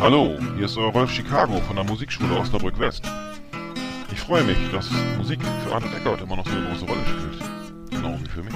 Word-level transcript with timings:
Hallo, 0.00 0.38
hier 0.56 0.64
ist 0.64 0.78
euer 0.78 0.90
Rolf 0.92 1.10
Chicago 1.10 1.60
von 1.60 1.76
der 1.76 1.84
Musikschule 1.84 2.34
Osnabrück 2.38 2.78
West. 2.78 3.04
Ich 4.10 4.18
freue 4.18 4.42
mich, 4.44 4.56
dass 4.72 4.88
Musik 5.18 5.40
für 5.62 5.74
Arndt 5.74 5.94
Eckert 5.94 6.22
immer 6.22 6.36
noch 6.36 6.46
so 6.46 6.56
eine 6.56 6.68
große 6.68 6.86
Rolle 6.86 7.04
spielt. 7.04 7.90
Genau 7.90 8.18
wie 8.18 8.28
für 8.30 8.42
mich. 8.42 8.54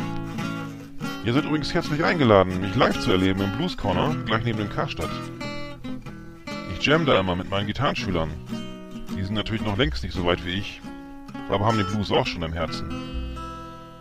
Ihr 1.26 1.34
seid 1.34 1.44
übrigens 1.44 1.74
herzlich 1.74 2.02
eingeladen, 2.02 2.62
mich 2.62 2.74
live 2.74 2.98
zu 2.98 3.10
erleben 3.10 3.42
im 3.42 3.54
Blues 3.58 3.76
Corner, 3.76 4.16
gleich 4.24 4.42
neben 4.44 4.56
dem 4.56 4.70
Karstadt. 4.70 5.10
Ich 6.72 6.86
jam 6.86 7.04
da 7.04 7.20
immer 7.20 7.36
mit 7.36 7.50
meinen 7.50 7.66
Gitarrenschülern. 7.66 8.30
Die 9.14 9.22
sind 9.22 9.34
natürlich 9.34 9.66
noch 9.66 9.76
längst 9.76 10.02
nicht 10.02 10.14
so 10.14 10.24
weit 10.24 10.46
wie 10.46 10.54
ich, 10.54 10.80
aber 11.50 11.66
haben 11.66 11.76
den 11.76 11.86
Blues 11.88 12.10
auch 12.10 12.26
schon 12.26 12.42
im 12.42 12.54
Herzen. 12.54 13.36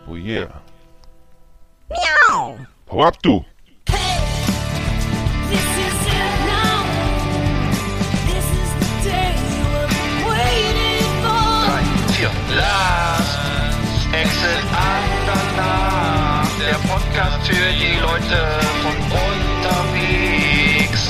Oh 0.08 0.16
yeah. 0.16 0.62
Meow. 1.90 2.56
Hau 2.90 3.04
ab, 3.04 3.22
du! 3.22 3.44
This 5.50 5.93
4. 12.24 12.56
Last 12.56 13.38
Exit 14.12 14.64
Andernach, 14.72 16.48
der 16.58 16.78
Podcast 16.88 17.46
für 17.46 17.72
die 17.72 17.98
Leute 18.00 18.38
von 18.82 18.96
unterwegs. 19.20 21.02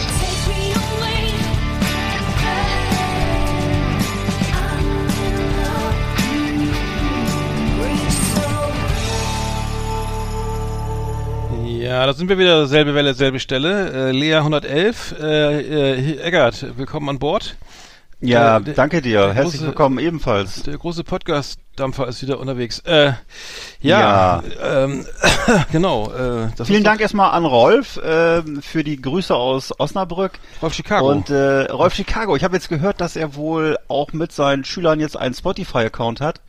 Ja, 11.65 12.07
da 12.07 12.13
sind 12.13 12.29
wir 12.29 12.39
wieder, 12.39 12.67
selbe 12.67 12.95
Welle, 12.95 13.15
selbe 13.15 13.39
Stelle. 13.39 14.09
Äh, 14.09 14.11
Lea 14.11 14.35
111, 14.37 15.15
äh, 15.21 15.61
äh, 15.61 16.21
Eggert, 16.23 16.77
willkommen 16.77 17.09
an 17.09 17.19
Bord. 17.19 17.57
Ja, 18.25 18.57
Äh, 18.57 18.63
der- 18.63 18.75
danke 18.75 19.03
dir. 19.03 19.35
Herzlich 19.35 19.61
große- 19.61 19.67
willkommen 19.67 19.99
ebenfalls. 19.99 20.63
Der 20.63 20.79
große 20.79 21.05
Podcast-Dampfer 21.05 22.09
ist 22.09 22.23
wieder 22.23 22.39
unterwegs. 22.41 22.79
Äh, 22.81 23.13
Ja. 23.81 24.01
ja, 24.01 24.43
Ähm, 24.85 25.07
genau. 25.73 26.11
Äh, 26.11 26.49
das 26.57 26.69
Vielen 26.69 26.85
Dank 26.85 27.01
erstmal 27.03 27.33
an 27.33 27.45
Rolf 27.45 28.01
ähm, 28.03 28.63
für 28.63 28.83
die 28.83 29.01
Grüße 29.01 29.35
aus 29.35 29.79
Osnabrück 29.79 30.33
Rolf 30.63 30.73
Chicago. 30.73 31.11
und 31.11 31.29
äh, 31.29 31.71
Rolf 31.71 31.95
Chicago. 31.95 32.35
Ich 32.35 32.45
habe 32.45 32.55
jetzt 32.57 32.71
gehört, 32.71 33.01
dass 33.03 33.15
er 33.17 33.35
wohl 33.35 33.77
auch 33.89 34.13
mit 34.15 34.33
seinen 34.33 34.65
Schülern 34.65 35.01
jetzt 35.01 35.19
einen 35.19 35.35
Spotify-Account 35.35 36.21
hat. 36.23 36.41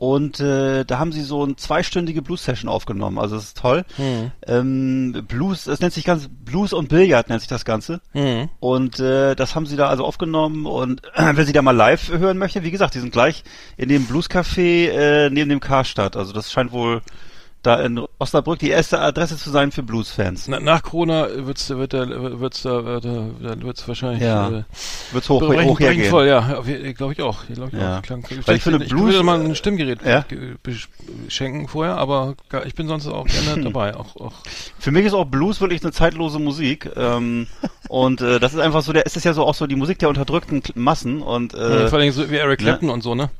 Und 0.00 0.40
äh, 0.40 0.86
da 0.86 0.98
haben 0.98 1.12
sie 1.12 1.20
so 1.20 1.44
eine 1.44 1.56
zweistündige 1.56 2.22
Blues-Session 2.22 2.70
aufgenommen. 2.70 3.18
Also 3.18 3.34
das 3.36 3.44
ist 3.44 3.58
toll. 3.58 3.84
Hm. 3.96 4.30
Ähm, 4.46 5.26
Blues, 5.28 5.64
das 5.64 5.80
nennt 5.80 5.92
sich 5.92 6.06
ganz 6.06 6.26
Blues 6.30 6.72
und 6.72 6.88
Billard 6.88 7.28
nennt 7.28 7.42
sich 7.42 7.50
das 7.50 7.66
Ganze. 7.66 8.00
Mhm. 8.14 8.48
Und 8.60 8.98
äh, 8.98 9.36
das 9.36 9.54
haben 9.54 9.66
sie 9.66 9.76
da 9.76 9.88
also 9.88 10.06
aufgenommen 10.06 10.64
und 10.64 11.04
äh, 11.14 11.32
wer 11.34 11.44
sie 11.44 11.52
da 11.52 11.60
mal 11.60 11.76
live 11.76 12.08
hören 12.08 12.38
möchte, 12.38 12.62
wie 12.62 12.70
gesagt, 12.70 12.94
die 12.94 13.00
sind 13.00 13.12
gleich 13.12 13.44
in 13.76 13.90
dem 13.90 14.06
Bluescafé 14.06 14.88
äh, 14.88 15.28
neben 15.28 15.50
dem 15.50 15.60
Karstadt. 15.60 16.16
Also 16.16 16.32
das 16.32 16.50
scheint 16.50 16.72
wohl 16.72 17.02
da 17.62 17.80
in 17.82 18.00
Osnabrück 18.18 18.58
die 18.58 18.70
erste 18.70 19.00
Adresse 19.00 19.36
zu 19.36 19.50
sein 19.50 19.70
für 19.70 19.82
Bluesfans. 19.82 20.48
Na, 20.48 20.60
nach 20.60 20.82
Corona 20.82 21.28
wird's, 21.34 21.68
wird 21.68 21.92
da, 21.92 22.08
wird's 22.08 22.62
da, 22.62 22.84
wird 22.84 23.04
da, 23.04 23.26
wird's 23.62 23.86
wahrscheinlich, 23.86 24.22
Ja. 24.22 24.48
äh, 24.48 24.62
Wird's 25.12 25.28
hoch, 25.28 25.42
hoch 25.42 25.80
hergehen. 25.80 26.08
voll, 26.10 26.26
ja, 26.26 26.60
glaube 26.96 27.12
ich 27.12 27.20
auch. 27.22 27.44
Glaub 27.52 27.72
ich 27.72 27.78
Ja. 27.78 27.98
auch. 27.98 28.02
Klang, 28.02 28.24
Weil 28.46 28.56
ich 28.56 28.62
finde, 28.62 28.84
ich 28.84 28.90
Blues- 28.90 29.12
würde 29.12 29.22
mal 29.22 29.40
ein 29.40 29.54
Stimmgerät 29.54 29.98
Ja? 30.04 30.24
schenken 31.28 31.68
vorher, 31.68 31.96
aber 31.98 32.34
ich 32.64 32.74
bin 32.74 32.88
sonst 32.88 33.06
auch 33.06 33.26
gerne 33.26 33.62
dabei. 33.64 33.94
Auch, 33.94 34.16
auch 34.16 34.32
Für 34.78 34.90
mich 34.90 35.04
ist 35.06 35.12
auch 35.12 35.24
Blues 35.26 35.60
wirklich 35.60 35.82
eine 35.82 35.92
zeitlose 35.92 36.38
Musik. 36.38 36.90
Ähm, 36.96 37.46
und 37.88 38.20
äh, 38.20 38.38
das 38.40 38.54
ist 38.54 38.60
einfach 38.60 38.82
so, 38.82 38.92
der, 38.92 39.06
es 39.06 39.16
ist 39.16 39.24
ja 39.24 39.32
so 39.34 39.44
auch 39.44 39.54
so 39.54 39.66
die 39.66 39.76
Musik 39.76 39.98
der 39.98 40.08
unterdrückten 40.08 40.62
Massen 40.74 41.22
und 41.22 41.54
äh, 41.54 41.88
vor 41.88 41.98
allem 41.98 42.12
so 42.12 42.30
wie 42.30 42.36
Eric 42.36 42.60
Clapton 42.60 42.90
und 42.90 43.02
so, 43.02 43.14
ne? 43.14 43.30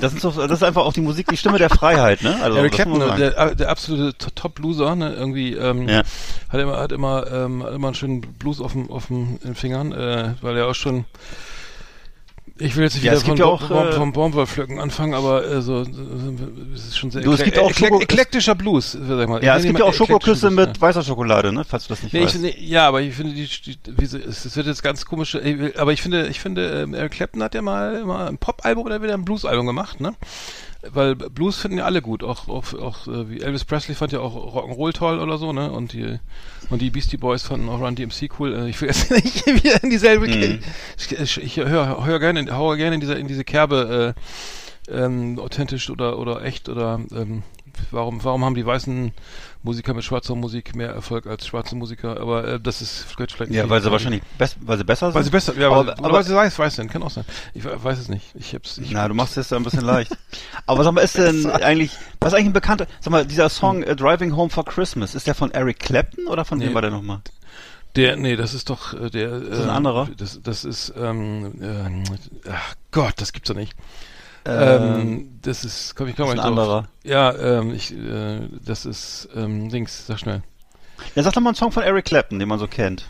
das, 0.00 0.12
ist 0.14 0.22
so, 0.22 0.30
das 0.30 0.50
ist 0.50 0.62
einfach 0.62 0.84
auch 0.84 0.92
die 0.92 1.00
Musik, 1.00 1.26
die 1.28 1.36
Stimme 1.36 1.58
der 1.58 1.68
Freiheit, 1.68 2.22
ne? 2.22 2.38
Also, 2.42 2.58
Eric 2.58 2.72
Clapton, 2.72 2.98
ne. 2.98 3.53
Der, 3.54 3.70
absolute 3.70 4.16
To- 4.18 4.30
Top-Loser, 4.34 4.94
ne? 4.96 5.12
Irgendwie 5.14 5.54
ähm, 5.54 5.88
Ja. 5.88 6.02
hat 6.48 6.60
immer 6.60 6.78
hat 6.78 6.92
immer 6.92 7.30
ähm, 7.32 7.62
hat 7.62 7.72
immer 7.74 7.88
einen 7.88 7.94
schönen 7.94 8.20
Blues 8.20 8.60
auf 8.60 8.72
dem 8.72 8.90
auf 8.90 9.06
dem 9.08 9.38
in 9.42 9.50
den 9.50 9.54
Fingern, 9.54 9.92
äh, 9.92 10.34
weil 10.40 10.56
er 10.56 10.66
auch 10.68 10.74
schon 10.74 11.04
ich 12.56 12.76
will 12.76 12.84
jetzt 12.84 12.94
nicht 12.94 13.02
Ja, 13.02 13.16
von, 13.16 13.36
ja 13.36 13.46
auch, 13.46 13.68
äh, 13.68 13.92
vom 13.94 14.12
Baumwollpflücken 14.12 14.78
anfangen, 14.78 15.12
aber 15.12 15.44
äh, 15.44 15.60
so, 15.60 15.82
äh, 15.82 15.86
es 16.72 16.84
ist 16.86 16.96
schon 16.98 17.10
sehr 17.10 17.22
Du, 17.22 17.32
es 17.32 17.42
gibt 17.42 17.58
auch 17.58 17.72
Schoko- 17.72 18.00
eklektischer 18.00 18.54
Blues, 18.54 18.92
sag 18.92 19.18
ich 19.22 19.26
mal. 19.28 19.42
Ja, 19.42 19.54
Ich 19.56 19.62
es 19.62 19.66
gibt 19.66 19.80
ja 19.80 19.84
auch 19.86 19.92
Schokoküsse 19.92 20.50
Blues, 20.52 20.66
mit 20.68 20.76
ja. 20.76 20.80
weißer 20.80 21.02
Schokolade, 21.02 21.52
ne? 21.52 21.64
Falls 21.68 21.88
du 21.88 21.94
das 21.94 22.04
nicht 22.04 22.12
Nee, 22.12 22.20
ich, 22.20 22.26
weißt. 22.26 22.42
nee, 22.42 22.54
ja, 22.60 22.86
aber 22.86 23.00
ich 23.00 23.12
finde 23.12 23.32
die, 23.34 23.48
die 23.48 23.76
wie 23.96 24.04
es, 24.04 24.54
wird 24.56 24.66
jetzt 24.68 24.84
ganz 24.84 25.04
komisch, 25.04 25.34
äh, 25.34 25.72
aber 25.76 25.92
ich 25.92 26.00
finde, 26.00 26.28
ich 26.28 26.38
finde, 26.38 26.82
ähm, 26.82 26.94
Eric 26.94 27.12
Clapton 27.12 27.42
hat 27.42 27.56
ja 27.56 27.62
mal, 27.62 28.04
mal 28.04 28.28
ein 28.28 28.38
Pop-Album 28.38 28.84
oder 28.84 29.02
wieder 29.02 29.14
ein 29.14 29.24
Blues-Album 29.24 29.66
gemacht, 29.66 30.00
ne? 30.00 30.14
Weil 30.92 31.14
Blues 31.16 31.56
finden 31.56 31.78
ja 31.78 31.84
alle 31.84 32.02
gut, 32.02 32.22
auch, 32.22 32.48
auch, 32.48 32.74
auch 32.74 33.06
äh, 33.06 33.30
wie 33.30 33.40
Elvis 33.40 33.64
Presley 33.64 33.94
fand 33.94 34.12
ja 34.12 34.20
auch 34.20 34.34
Rock'n'Roll 34.34 34.92
toll 34.92 35.18
oder 35.18 35.38
so, 35.38 35.52
ne? 35.52 35.70
Und 35.70 35.92
die 35.92 36.18
und 36.70 36.82
die 36.82 36.90
Beastie 36.90 37.16
Boys 37.16 37.42
fanden 37.42 37.68
auch 37.68 37.80
Run 37.80 37.94
DMC 37.94 38.30
cool. 38.38 38.54
Äh, 38.54 38.68
Ich 38.68 38.80
will 38.80 38.88
jetzt 38.88 39.10
nicht 39.10 39.46
wieder 39.46 39.82
in 39.82 39.90
dieselbe. 39.90 40.28
Mhm. 40.28 40.60
Ich, 40.98 41.12
ich, 41.12 41.42
ich 41.42 41.56
höre 41.56 42.04
hör 42.04 42.18
gerne, 42.18 42.54
haue 42.56 42.76
gerne 42.76 42.94
in 42.94 43.00
diese 43.00 43.14
in 43.14 43.28
diese 43.28 43.44
Kerbe 43.44 44.14
äh, 44.88 44.94
ähm, 45.04 45.38
authentisch 45.38 45.90
oder 45.90 46.18
oder 46.18 46.44
echt 46.44 46.68
oder 46.68 47.00
ähm, 47.14 47.42
warum 47.90 48.22
warum 48.22 48.44
haben 48.44 48.54
die 48.54 48.66
weißen 48.66 49.12
Musiker 49.64 49.94
mit 49.94 50.04
schwarzer 50.04 50.34
Musik 50.36 50.76
mehr 50.76 50.90
Erfolg 50.90 51.26
als 51.26 51.46
schwarze 51.46 51.74
Musiker? 51.74 52.20
Aber 52.20 52.46
äh, 52.46 52.60
das 52.60 52.80
ist 52.82 53.04
vielleicht 53.08 53.32
vielleicht 53.32 53.50
Ja, 53.52 53.68
weil 53.68 53.80
sie 53.82 53.90
wahrscheinlich 53.90 54.22
weil 54.60 54.78
sie 54.78 54.84
besser 54.84 55.06
sind. 55.06 55.14
weil 55.16 55.24
sie 55.24 55.30
besser 55.30 55.56
ja, 55.58 55.66
aber, 55.68 55.76
aber, 55.80 55.98
aber, 55.98 56.12
weil 56.12 56.24
sie 56.24 56.34
weiß, 56.34 56.58
weiß 56.58 56.76
sind, 56.76 56.90
kann 56.92 57.02
auch 57.02 57.10
sein. 57.10 57.24
Ich 57.54 57.64
we- 57.64 57.82
weiß 57.82 57.98
es 57.98 58.08
nicht. 58.08 58.26
Ich 58.34 58.54
hab's 58.54 58.78
ich 58.78 58.90
na, 58.92 59.08
du 59.08 59.14
machst 59.14 59.36
es 59.36 59.48
da 59.48 59.56
ein 59.56 59.64
bisschen 59.64 59.84
leicht. 59.84 60.16
Aber 60.66 60.84
sag 60.84 60.92
mal, 60.92 61.00
ist 61.00 61.16
denn 61.18 61.46
eigentlich, 61.50 61.90
was 62.20 62.32
ist 62.32 62.34
eigentlich 62.38 62.50
ein 62.50 62.52
bekannter, 62.52 62.86
sag 63.00 63.10
mal, 63.10 63.24
dieser 63.26 63.48
Song 63.48 63.82
äh, 63.82 63.96
Driving 63.96 64.36
Home 64.36 64.50
for 64.50 64.64
Christmas, 64.64 65.14
ist 65.14 65.26
der 65.26 65.34
von 65.34 65.50
Eric 65.50 65.78
Clapton 65.80 66.26
oder 66.28 66.44
von 66.44 66.58
Nee. 66.58 66.66
wem 66.66 66.74
war 66.74 66.82
der 66.82 66.90
nochmal? 66.90 67.20
Der, 67.96 68.16
nee, 68.16 68.34
das 68.36 68.54
ist 68.54 68.70
doch 68.70 68.92
äh, 68.92 69.08
der. 69.08 69.32
ist 69.40 69.58
ein 69.60 69.64
ähm, 69.64 69.70
anderer? 69.70 70.08
Das, 70.16 70.40
das 70.42 70.64
ist, 70.64 70.92
ähm, 70.96 71.54
ähm, 71.62 72.04
ach 72.50 72.74
Gott, 72.90 73.14
das 73.18 73.32
gibt's 73.32 73.48
doch 73.48 73.54
nicht. 73.56 73.72
Ähm, 74.46 74.82
Ähm, 75.00 75.38
das 75.42 75.64
ist, 75.64 75.94
komm 75.96 76.08
ich 76.08 76.16
komm 76.16 76.28
ist 76.28 76.36
mal 76.36 76.42
drauf. 76.42 76.46
anderer. 76.46 76.88
Ja, 77.02 77.34
ähm, 77.34 77.72
ich, 77.74 77.92
äh, 77.96 78.40
das 78.64 78.84
ist 78.86 79.28
ähm, 79.34 79.68
Dings, 79.70 80.06
sag 80.06 80.18
schnell. 80.18 80.42
Ja, 81.14 81.22
sag 81.22 81.32
doch 81.32 81.40
mal 81.40 81.50
einen 81.50 81.56
Song 81.56 81.72
von 81.72 81.82
Eric 81.82 82.04
Clapton, 82.06 82.38
den 82.38 82.48
man 82.48 82.58
so 82.58 82.66
kennt. 82.66 83.06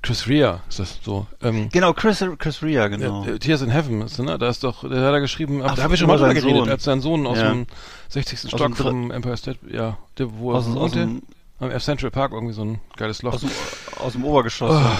Chris 0.00 0.26
Rea 0.26 0.60
ist 0.70 0.78
das 0.78 0.98
so. 1.04 1.26
Ähm, 1.42 1.68
Genau, 1.70 1.92
Chris, 1.92 2.24
Chris 2.38 2.62
Rea, 2.62 2.88
genau. 2.88 3.26
äh, 3.26 3.38
Tears 3.38 3.60
in 3.60 3.68
Heaven 3.68 4.00
ist, 4.00 4.18
ne? 4.18 4.38
Da 4.38 4.48
ist 4.48 4.64
doch, 4.64 4.88
der 4.88 5.02
hat 5.02 5.12
er 5.12 5.20
geschrieben, 5.20 5.60
Ach, 5.62 5.74
da 5.74 5.82
habe 5.82 5.92
ich 5.94 6.00
schon 6.00 6.08
mal 6.08 6.16
drüber 6.16 6.32
geredet, 6.32 6.56
Sohn. 6.60 6.68
als 6.70 6.84
sein 6.84 7.00
Sohn 7.02 7.26
aus 7.26 7.36
Ja. 7.36 7.50
dem 7.50 7.66
60. 8.08 8.44
Aus 8.44 8.48
Stock 8.52 8.68
dem 8.68 8.74
vom 8.74 9.10
Empire 9.10 9.36
State, 9.36 9.58
ja, 9.70 9.98
der, 10.16 10.32
wo 10.38 10.54
aus, 10.54 10.66
er 10.66 10.76
aus, 10.78 10.92
dem, 10.92 11.20
am 11.60 11.70
F 11.70 11.84
Central 11.84 12.10
Park 12.10 12.32
irgendwie 12.32 12.54
so 12.54 12.64
ein 12.64 12.80
geiles 12.96 13.20
Loch. 13.22 13.34
aus, 13.34 13.40
dem, 13.42 13.50
aus 13.98 14.12
dem 14.14 14.24
Obergeschoss. 14.24 14.74
Oh, 14.74 14.90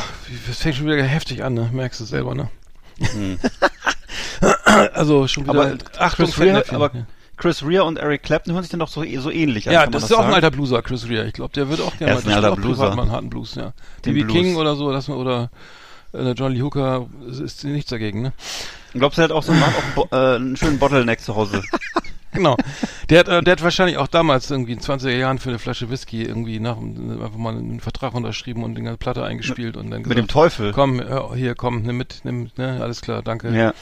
das 0.46 0.58
fängt 0.58 0.76
schon 0.76 0.85
wieder 0.87 1.02
heftig 1.02 1.43
an, 1.43 1.55
ne? 1.55 1.70
Merkst 1.73 1.99
du 2.00 2.05
selber, 2.05 2.35
ne? 2.35 2.50
Hm. 2.99 3.38
also 4.94 5.27
schon 5.29 5.44
wieder 5.44 5.61
Aber 5.61 5.77
Achtung, 5.99 6.27
Chris 6.27 6.41
Rea, 6.41 6.62
aber 6.71 6.91
ja. 6.94 7.06
Chris 7.37 7.65
Rea 7.65 7.83
und 7.83 7.99
Eric 7.99 8.23
Clapton 8.23 8.55
hören 8.55 8.62
sich 8.62 8.71
dann 8.71 8.81
doch 8.81 8.89
so, 8.89 9.05
so 9.19 9.31
ähnlich 9.31 9.69
an. 9.69 9.75
Ja, 9.75 9.81
kann 9.83 9.91
man 9.91 10.00
das 10.00 10.11
ist 10.11 10.17
auch 10.17 10.25
ein 10.25 10.35
alter 10.35 10.50
Blueser, 10.50 10.83
Chris 10.83 11.09
Rea. 11.09 11.25
Ich 11.25 11.33
glaube, 11.33 11.53
der 11.55 11.69
wird 11.69 11.81
auch 11.81 11.97
gerne 11.97 12.12
Er 12.12 12.19
ist 12.19 12.27
ein 12.27 12.35
alter 12.35 12.56
Blueser. 12.56 12.94
mal 12.94 13.03
einen 13.03 13.12
harten 13.12 13.31
Blues, 13.31 13.55
ja. 13.55 13.73
Den 14.05 14.15
B.B. 14.15 14.25
Blues. 14.25 14.37
King 14.37 14.56
oder 14.56 14.77
so, 14.77 14.93
das, 14.93 15.09
oder 15.09 15.50
äh, 16.12 16.33
John 16.33 16.53
Lee 16.53 16.62
Hooker, 16.62 17.06
ist 17.29 17.65
nichts 17.65 17.91
dagegen, 17.91 18.23
ne? 18.23 18.33
Glaubst 18.93 19.19
du, 19.19 19.23
er 19.23 19.25
hat 19.25 19.33
auch 19.33 19.43
so 19.43 19.53
einen, 19.53 19.62
auch 19.62 20.12
einen, 20.12 20.33
äh, 20.33 20.37
einen 20.37 20.56
schönen 20.56 20.79
Bottleneck 20.79 21.21
zu 21.21 21.35
Hause? 21.35 21.62
Genau. 22.35 22.56
Der 23.11 23.19
hat, 23.21 23.29
äh, 23.29 23.43
der 23.43 23.53
hat 23.53 23.62
wahrscheinlich 23.62 23.99
auch 23.99 24.06
damals 24.06 24.50
irgendwie 24.50 24.73
in 24.73 24.81
20er 24.81 25.11
Jahren 25.11 25.39
für 25.39 25.50
eine 25.50 25.59
Flasche 25.59 25.91
Whisky 25.91 26.23
irgendwie 26.23 26.61
nach 26.61 26.79
einfach 26.79 27.37
mal 27.37 27.55
einen 27.55 27.81
Vertrag 27.81 28.15
unterschrieben 28.15 28.65
und 28.65 28.79
eine 28.79 28.97
Platte 28.97 29.23
eingespielt 29.23 29.77
und 29.77 29.91
dann 29.91 30.00
Mit 30.00 30.17
dem 30.17 30.29
Teufel. 30.29 30.73
komm, 30.73 31.03
hier, 31.35 31.55
komm, 31.55 31.83
nimm 31.83 31.99
mit, 31.99 32.21
nimm, 32.25 32.50
ne, 32.56 32.79
alles 32.81 33.03
klar, 33.03 33.23
danke. 33.23 33.55
Ja. 33.55 33.75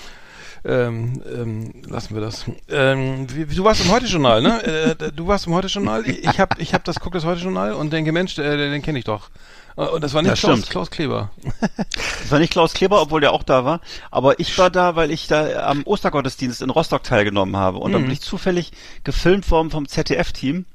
Ähm, 0.65 1.23
ähm, 1.27 1.73
lassen 1.89 2.15
wir 2.15 2.21
das. 2.21 2.45
Ähm, 2.69 3.27
wie, 3.35 3.47
du 3.55 3.65
warst 3.65 3.83
im 3.85 3.91
Heute-Journal, 3.91 4.43
ne? 4.43 4.63
Äh, 5.01 5.13
du 5.13 5.27
warst 5.27 5.47
im 5.47 5.55
Heute-Journal. 5.55 6.07
Ich, 6.07 6.39
habe 6.39 6.57
ich 6.61 6.75
hab 6.75 6.85
das, 6.85 7.01
guck 7.01 7.13
das 7.15 7.25
Heute-Journal 7.25 7.73
und 7.73 7.93
denke, 7.93 8.13
Mensch, 8.13 8.39
äh, 8.39 8.57
den 8.71 8.83
kenne 8.83 8.99
ich 8.99 9.05
doch. 9.07 9.31
Äh, 9.77 9.87
Und 9.87 10.05
das 10.05 10.13
war 10.13 10.21
nicht 10.21 10.33
Das 10.33 10.41
Klaus. 10.41 10.69
Klaus 10.69 10.91
Kleber. 10.91 11.31
Das 11.61 12.31
war 12.31 12.39
nicht 12.39 12.53
Klaus 12.53 12.75
Kleber, 12.75 13.01
obwohl 13.01 13.21
der 13.23 13.33
auch 13.33 13.43
da 13.43 13.65
war. 13.65 13.81
Aber 14.11 14.39
ich 14.39 14.57
war 14.59 14.69
da, 14.69 14.97
weil 14.97 15.11
ich 15.11 15.27
da 15.29 15.67
am 15.67 15.83
Ostergottesdienst 15.85 16.61
in 16.61 16.69
Rostock 16.71 17.03
teilgenommen 17.05 17.57
habe. 17.57 17.79
Und 17.79 17.91
Mhm. 17.91 17.95
dann 17.95 18.03
bin 18.03 18.13
ich 18.13 18.21
zufällig 18.21 18.73
gefilmt 19.05 19.51
worden 19.51 19.71
vom 19.71 19.89
ZDF-Team. 19.89 20.67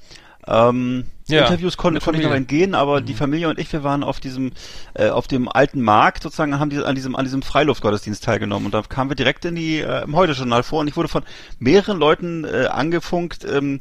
Ähm, 0.47 1.06
Ja, 1.27 1.45
Interviews 1.45 1.75
konnte, 1.75 1.95
mit 1.95 2.03
konnte 2.03 2.19
ich 2.19 2.25
noch 2.27 2.36
entgehen, 2.36 2.75
aber 2.75 3.01
die 3.01 3.15
Familie 3.15 3.50
und 3.50 3.57
ich, 3.57 3.74
wir 3.74 3.83
waren 3.83 4.03
auf 4.03 4.19
diesem, 4.19 4.51
äh, 4.94 5.09
auf 5.09 5.27
dem 5.27 5.50
alten 5.50 5.81
Markt 5.81 6.21
sozusagen, 6.21 6.59
haben 6.59 6.69
die, 6.69 6.83
an 6.83 6.94
diesem, 6.94 7.15
an 7.15 7.25
diesem 7.25 7.42
Freiluftgottesdienst 7.42 8.24
teilgenommen. 8.24 8.68
Und 8.68 8.74
da 8.74 8.83
kamen 8.83 9.09
wir 9.09 9.15
direkt 9.15 9.44
in 9.45 9.56
die, 9.56 9.80
äh, 9.80 10.03
im 10.03 10.15
Heute-Journal 10.15 10.62
vor 10.62 10.81
und 10.81 10.88
ich 10.88 10.95
wurde 10.95 11.09
von 11.09 11.24
mehreren 11.57 11.97
Leuten 11.97 12.44
äh, 12.44 12.68
angefunkt, 12.68 13.44
ähm, 13.44 13.80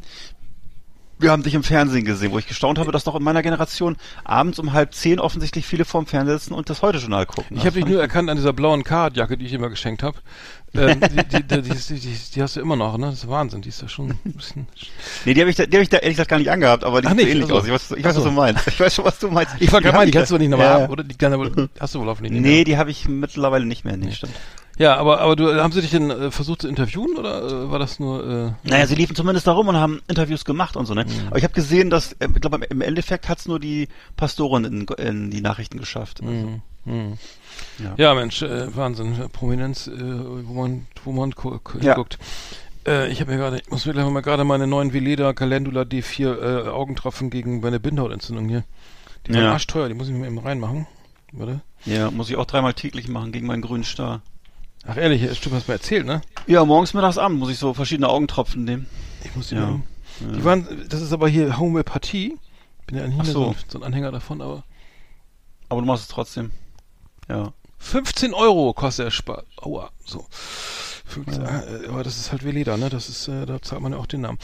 wir 1.19 1.31
haben 1.31 1.43
dich 1.43 1.55
im 1.55 1.62
Fernsehen 1.62 2.05
gesehen, 2.05 2.32
wo 2.32 2.38
ich 2.38 2.46
gestaunt 2.46 2.78
habe, 2.78 2.93
dass 2.93 3.05
doch 3.05 3.14
in 3.14 3.22
meiner 3.22 3.43
Generation 3.43 3.96
abends 4.25 4.58
um 4.58 4.72
halb 4.72 4.94
zehn 4.94 5.20
offensichtlich 5.20 5.66
viele 5.66 5.84
vorm 5.84 6.06
Fernseher 6.06 6.38
sitzen 6.38 6.55
und 6.55 6.70
das 6.70 6.82
Heute-Journal 6.82 7.26
gucken. 7.26 7.56
Ich 7.56 7.66
habe 7.66 7.76
dich 7.76 7.87
nur 7.87 8.00
erkannt 8.00 8.31
an 8.31 8.37
dieser 8.37 8.52
blauen 8.52 8.84
Cardjacke, 8.84 9.37
die 9.37 9.46
ich 9.46 9.52
immer 9.52 9.70
geschenkt 9.70 10.02
habe. 10.02 10.19
Ähm, 10.76 11.00
die, 11.00 11.43
die, 11.43 11.62
die, 11.62 12.16
die, 12.34 12.43
hast 12.43 12.56
du 12.56 12.61
immer 12.61 12.75
noch, 12.75 12.99
ne? 12.99 13.06
Das 13.06 13.14
ist 13.14 13.28
Wahnsinn. 13.28 13.62
Die 13.62 13.69
ist 13.69 13.81
ja 13.81 13.88
schon 13.88 14.11
ein 14.25 14.32
bisschen. 14.32 14.66
Nee, 15.25 15.34
die 15.34 15.40
habe 15.40 15.50
ich, 15.50 15.58
hab 15.58 15.72
ich 15.72 15.88
da 15.88 15.99
ehrlich 15.99 16.16
gesagt 16.16 16.31
gar 16.31 16.38
nicht 16.38 16.50
angehabt, 16.50 16.82
aber 16.82 17.00
die 17.00 17.06
Ach 17.06 17.12
sieht 17.12 17.28
ähnlich 17.28 17.44
also. 17.44 17.58
aus. 17.58 17.64
Ich 17.64 17.72
weiß, 17.72 17.90
ich 17.93 18.05
weiß 18.05 18.17
was 18.17 18.25
du 18.25 18.31
meinst. 18.32 18.67
Ich 18.67 18.81
weiß 18.81 18.94
schon, 18.94 19.05
was 19.05 19.19
du 19.19 19.28
meinst. 19.28 19.55
Ich 19.60 19.72
war 19.72 19.81
gerade 19.81 19.96
mal, 19.96 20.06
die 20.06 20.12
kannst 20.12 20.32
du 20.32 20.38
nicht 20.38 20.49
nochmal 20.49 20.67
ja, 20.67 20.84
ab, 20.84 20.90
oder? 20.90 21.05
Die 21.05 21.14
hast 21.78 21.94
du 21.94 22.00
wohl 22.00 22.08
hoffentlich 22.08 22.32
nicht 22.32 22.43
Nee, 22.43 22.64
die 22.64 22.76
habe 22.76 22.90
ich 22.90 23.08
mittlerweile 23.08 23.67
nicht 23.67 23.84
mehr. 23.84 23.96
Nee, 23.96 24.12
stimmt. 24.12 24.34
Ja, 24.79 24.97
aber, 24.97 25.21
aber 25.21 25.37
du, 25.37 25.55
haben 25.55 25.73
sie 25.73 25.81
dich 25.82 25.91
denn 25.93 26.11
äh, 26.11 26.31
versucht 26.31 26.62
zu 26.62 26.69
interviewen 26.69 27.17
oder 27.17 27.47
äh, 27.47 27.71
war 27.71 27.79
das 27.79 28.00
nur, 28.00 28.56
äh, 28.65 28.69
Naja, 28.69 28.87
sie 28.87 28.97
liefen 28.97 29.15
zumindest 29.15 29.47
da 29.47 29.53
rum 29.53 29.69
und 29.69 29.76
haben 29.76 30.00
Interviews 30.09 30.44
gemacht 30.44 30.76
und 30.76 30.87
so, 30.87 30.94
ne? 30.94 31.05
Mhm. 31.05 31.29
Aber 31.29 31.38
ich 31.38 31.44
habe 31.44 31.55
gesehen, 31.55 31.91
dass, 31.91 32.12
äh, 32.15 32.26
ich 32.35 32.41
glaube, 32.41 32.65
im 32.65 32.81
Endeffekt 32.81 33.29
hat's 33.29 33.47
nur 33.47 33.61
die 33.61 33.88
Pastorin 34.17 34.65
in, 34.65 34.82
in 34.99 35.31
die 35.31 35.41
Nachrichten 35.41 35.79
geschafft. 35.79 36.21
Also, 36.23 36.32
Mhm. 36.32 36.62
Mhm. 36.87 37.12
Ja. 37.79 37.94
Ja, 37.97 38.15
Mensch, 38.15 38.43
äh, 38.43 38.75
Wahnsinn, 38.76 39.15
Prominenz, 39.32 39.87
äh, 39.87 39.93
wo 39.97 40.53
man, 40.61 40.87
wo 41.05 41.12
man 41.12 41.32
Ja. 41.81 41.81
hinguckt. 41.81 42.19
Äh, 42.87 43.09
ich 43.11 43.20
habe 43.20 43.31
mir 43.31 43.38
gerade, 43.38 43.59
ich 43.61 43.70
muss 43.70 43.87
mir 43.87 43.93
gleich 43.94 44.06
mal 44.11 44.20
gerade 44.20 44.44
meine 44.44 44.67
neuen 44.67 44.93
Veleda 44.93 45.32
Calendula 45.32 45.82
D4 45.82 46.65
äh, 46.67 46.69
Augentropfen 46.69 47.31
gegen 47.31 47.61
meine 47.61 47.81
Bindehautentzündung 47.81 48.49
hier. 48.49 48.65
Die 49.27 49.32
waren 49.35 49.44
Ja. 49.44 49.53
arschteuer, 49.53 49.88
die 49.88 49.94
muss 49.94 50.09
ich 50.09 50.15
mir 50.15 50.27
eben 50.27 50.38
reinmachen. 50.38 50.87
Warte. 51.32 51.62
ja, 51.87 52.11
muss 52.11 52.29
ich 52.29 52.37
auch 52.37 52.44
dreimal 52.44 52.75
täglich 52.75 53.09
machen 53.09 53.32
gegen 53.32 53.47
meinen 53.47 53.62
grünen 53.62 53.85
Star. 53.85 54.20
Ach 54.86 54.96
ehrlich, 54.96 55.22
stimmt, 55.36 55.54
hast 55.56 55.66
du 55.66 55.72
mir 55.72 55.76
erzählt, 55.76 56.06
ne? 56.06 56.20
Ja, 56.46 56.64
morgens, 56.64 56.92
mittags, 56.94 57.16
abends 57.19 57.38
muss 57.40 57.50
ich 57.50 57.58
so 57.58 57.72
verschiedene 57.75 58.08
Augentropfen 58.08 58.64
nehmen. 58.64 58.86
Ich 59.25 59.34
muss 59.34 59.48
die 59.48 59.54
Ja. 59.54 59.66
mal. 59.66 59.81
Die 60.20 60.44
waren, 60.44 60.86
das 60.88 61.00
ist 61.00 61.12
aber 61.12 61.28
hier 61.28 61.58
Homöopathie. 61.58 62.36
Bin 62.86 62.98
ja 62.98 63.06
nicht 63.06 63.16
mehr 63.16 63.25
so. 63.26 63.54
so. 63.69 63.78
ein, 63.78 63.84
Anhänger 63.84 64.12
davon, 64.12 64.40
aber 64.42 64.62
Aber 65.70 65.81
du 65.81 65.86
machst 65.86 66.02
es 66.02 66.08
trotzdem. 66.08 66.50
Ja. 67.28 67.52
15 67.78 68.34
Euro 68.34 68.72
kostet 68.75 69.06
der 69.06 69.10
Spar. 69.10 69.44
Aua, 69.56 69.90
so. 70.04 70.26
15, 71.06 71.42
äh, 71.42 71.88
aber 71.88 72.02
das 72.04 72.16
ist 72.19 72.31
halt 72.32 72.44
Veleda, 72.44 72.76
ne? 72.76 72.90
Das 72.90 73.08
ist, 73.08 73.28
äh, 73.28 73.46
da 73.46 73.60
zahlt 73.60 73.81
man 73.82 73.92
ja 73.92 73.98
auch 73.98 74.06
den 74.06 74.20
Namen. 74.22 74.38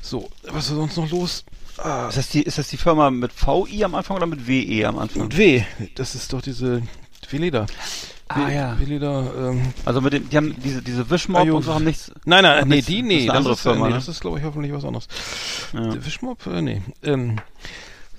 So, 0.00 0.30
was 0.48 0.64
ist 0.68 0.74
sonst 0.74 0.96
noch 0.96 1.10
los? 1.10 1.44
Ah, 1.78 2.06
Ist 2.08 2.16
das 2.18 2.28
die, 2.28 2.42
ist 2.42 2.58
das 2.58 2.68
die 2.68 2.76
Firma 2.76 3.10
mit 3.10 3.32
VI 3.34 3.84
am 3.84 3.94
Anfang 3.96 4.16
oder 4.16 4.26
mit 4.26 4.46
WE 4.46 4.84
am 4.86 4.98
Anfang? 4.98 5.22
und 5.22 5.36
W, 5.36 5.64
das 5.96 6.14
ist 6.14 6.32
doch 6.32 6.40
diese 6.42 6.82
Veleda. 7.28 7.66
Ah, 8.28 8.48
ja. 8.50 8.78
Veleda, 8.80 9.26
ähm, 9.50 9.62
Also 9.84 10.00
mit 10.00 10.12
den, 10.14 10.28
die 10.28 10.36
haben 10.36 10.56
diese, 10.62 10.80
diese 10.82 11.08
Wischmob 11.10 11.42
Ajo. 11.42 11.56
und 11.56 11.62
so 11.62 11.74
haben 11.74 11.84
nichts. 11.84 12.10
nein, 12.24 12.42
nein, 12.42 12.66
nee, 12.68 12.78
das- 12.78 12.86
die, 12.86 13.00
das 13.00 13.06
nee, 13.08 13.16
ist 13.18 13.28
das 13.28 13.36
andere 13.36 13.52
ist, 13.54 13.60
Firma, 13.60 13.84
nee, 13.86 13.90
ne? 13.90 13.94
das 13.96 14.08
ist, 14.08 14.20
glaube 14.20 14.38
ich, 14.38 14.44
hoffentlich 14.44 14.72
was 14.72 14.84
anderes. 14.84 15.08
Ja. 15.72 16.04
Wischmob, 16.04 16.46
äh, 16.46 16.62
nee. 16.62 16.82
Ähm, 17.02 17.36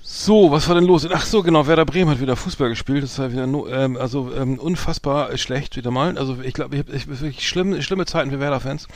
so, 0.08 0.50
was 0.52 0.66
war 0.68 0.76
denn 0.76 0.84
los? 0.84 1.06
Ach 1.12 1.26
so, 1.26 1.42
genau, 1.42 1.66
Werder 1.66 1.84
Bremen 1.84 2.10
hat 2.10 2.20
wieder 2.20 2.36
Fußball 2.36 2.68
gespielt. 2.68 3.02
Das 3.02 3.18
war 3.18 3.32
wieder 3.32 3.46
no, 3.48 3.66
ähm, 3.68 3.96
also 3.96 4.32
ähm, 4.34 4.58
unfassbar 4.58 5.36
schlecht 5.36 5.76
wieder 5.76 5.90
mal. 5.90 6.16
Also 6.16 6.38
ich 6.40 6.54
glaube, 6.54 6.76
ich 6.76 6.82
habe 6.86 6.96
ich, 6.96 7.08
wirklich 7.08 7.46
schlimm, 7.46 7.82
schlimme 7.82 8.06
Zeiten 8.06 8.30
für 8.30 8.38
Werder-Fans. 8.40 8.86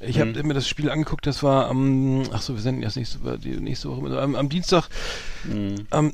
Ich 0.00 0.18
habe 0.20 0.42
mir 0.42 0.54
das 0.54 0.68
Spiel 0.68 0.90
angeguckt. 0.90 1.26
Das 1.26 1.42
war 1.44 1.68
am, 1.68 2.24
ach 2.32 2.42
so, 2.42 2.54
wir 2.54 2.60
senden 2.60 2.82
erst 2.82 2.96
nächste, 2.96 3.38
die 3.38 3.56
nächste 3.60 3.88
Woche, 3.88 4.02
mit- 4.02 4.12
am, 4.12 4.34
am 4.34 4.48
Dienstag, 4.48 4.88
Mhm. 5.44 5.86
am 5.90 6.12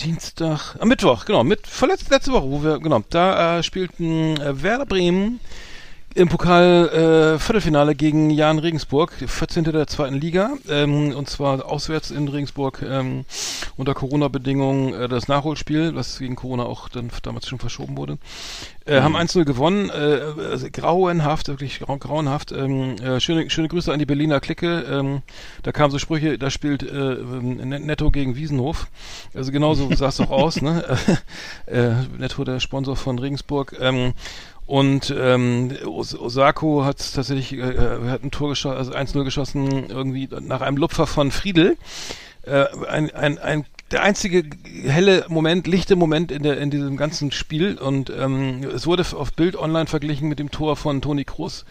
Dienstag, 0.00 0.76
am 0.78 0.88
Mittwoch, 0.88 1.24
genau, 1.24 1.42
mit 1.42 1.66
verletzt 1.66 2.10
letzte 2.10 2.32
Woche, 2.32 2.48
wo 2.48 2.62
wir, 2.62 2.78
genau, 2.78 3.02
da 3.10 3.58
äh, 3.58 3.62
spielten 3.62 4.36
äh, 4.40 4.62
Werder 4.62 4.86
Bremen 4.86 5.40
im 6.18 6.28
Pokal 6.28 6.88
äh, 6.88 7.38
Viertelfinale 7.38 7.94
gegen 7.94 8.30
Jan 8.30 8.58
Regensburg, 8.58 9.12
14. 9.24 9.62
der 9.62 9.86
zweiten 9.86 10.16
Liga, 10.16 10.50
ähm, 10.68 11.14
und 11.14 11.30
zwar 11.30 11.64
auswärts 11.64 12.10
in 12.10 12.26
Regensburg 12.26 12.82
ähm, 12.82 13.24
unter 13.76 13.94
Corona-Bedingungen 13.94 14.94
äh, 14.94 15.08
das 15.08 15.28
Nachholspiel, 15.28 15.94
was 15.94 16.18
gegen 16.18 16.34
Corona 16.34 16.64
auch 16.64 16.88
dann 16.88 17.10
damals 17.22 17.46
schon 17.46 17.60
verschoben 17.60 17.96
wurde. 17.96 18.18
Äh, 18.84 19.00
Haben 19.00 19.16
1-0 19.16 19.44
gewonnen, 19.44 19.90
äh, 19.90 20.20
also 20.50 20.66
grauenhaft, 20.72 21.46
wirklich 21.48 21.78
grau 21.78 21.96
grauenhaft. 21.98 22.50
Ähm, 22.50 22.96
äh, 22.96 23.20
schöne, 23.20 23.48
schöne 23.48 23.68
Grüße 23.68 23.92
an 23.92 24.00
die 24.00 24.06
Berliner 24.06 24.40
Clique. 24.40 24.86
Ähm, 24.90 25.22
da 25.62 25.70
kamen 25.70 25.92
so 25.92 25.98
Sprüche, 25.98 26.36
da 26.36 26.50
spielt 26.50 26.82
äh, 26.82 27.12
ähm, 27.12 27.58
Net- 27.68 27.84
Netto 27.84 28.10
gegen 28.10 28.34
Wiesenhof. 28.34 28.88
Also 29.34 29.52
genauso 29.52 29.88
sah 29.94 30.08
es 30.08 30.16
doch 30.16 30.30
aus, 30.30 30.62
ne? 30.62 30.82
äh, 31.66 31.90
Netto, 32.18 32.42
der 32.42 32.58
Sponsor 32.58 32.96
von 32.96 33.20
Regensburg. 33.20 33.76
Und 34.68 35.14
ähm, 35.18 35.70
Os 35.86 36.14
Osako 36.14 36.84
hat 36.84 36.98
tatsächlich 37.14 37.54
äh, 37.54 37.70
äh, 37.70 38.10
hat 38.10 38.22
ein 38.22 38.30
Tor 38.30 38.50
geschossen, 38.50 38.76
also 38.76 38.92
1-0 38.92 39.24
geschossen, 39.24 39.88
irgendwie 39.88 40.28
nach 40.42 40.60
einem 40.60 40.76
Lupfer 40.76 41.06
von 41.06 41.30
Friedel. 41.30 41.78
Äh, 42.42 42.66
ein, 42.86 43.10
ein, 43.14 43.38
ein, 43.38 43.64
der 43.90 44.02
einzige 44.02 44.44
helle 44.84 45.24
Moment, 45.28 45.66
lichte 45.66 45.96
Moment 45.96 46.30
in, 46.30 46.42
der, 46.42 46.58
in 46.58 46.70
diesem 46.70 46.98
ganzen 46.98 47.32
Spiel. 47.32 47.78
Und 47.78 48.10
ähm, 48.10 48.62
es 48.62 48.86
wurde 48.86 49.06
auf 49.14 49.32
Bild 49.32 49.56
online 49.56 49.86
verglichen 49.86 50.28
mit 50.28 50.38
dem 50.38 50.50
Tor 50.50 50.76
von 50.76 51.00
Toni 51.00 51.24
Kroos. 51.24 51.64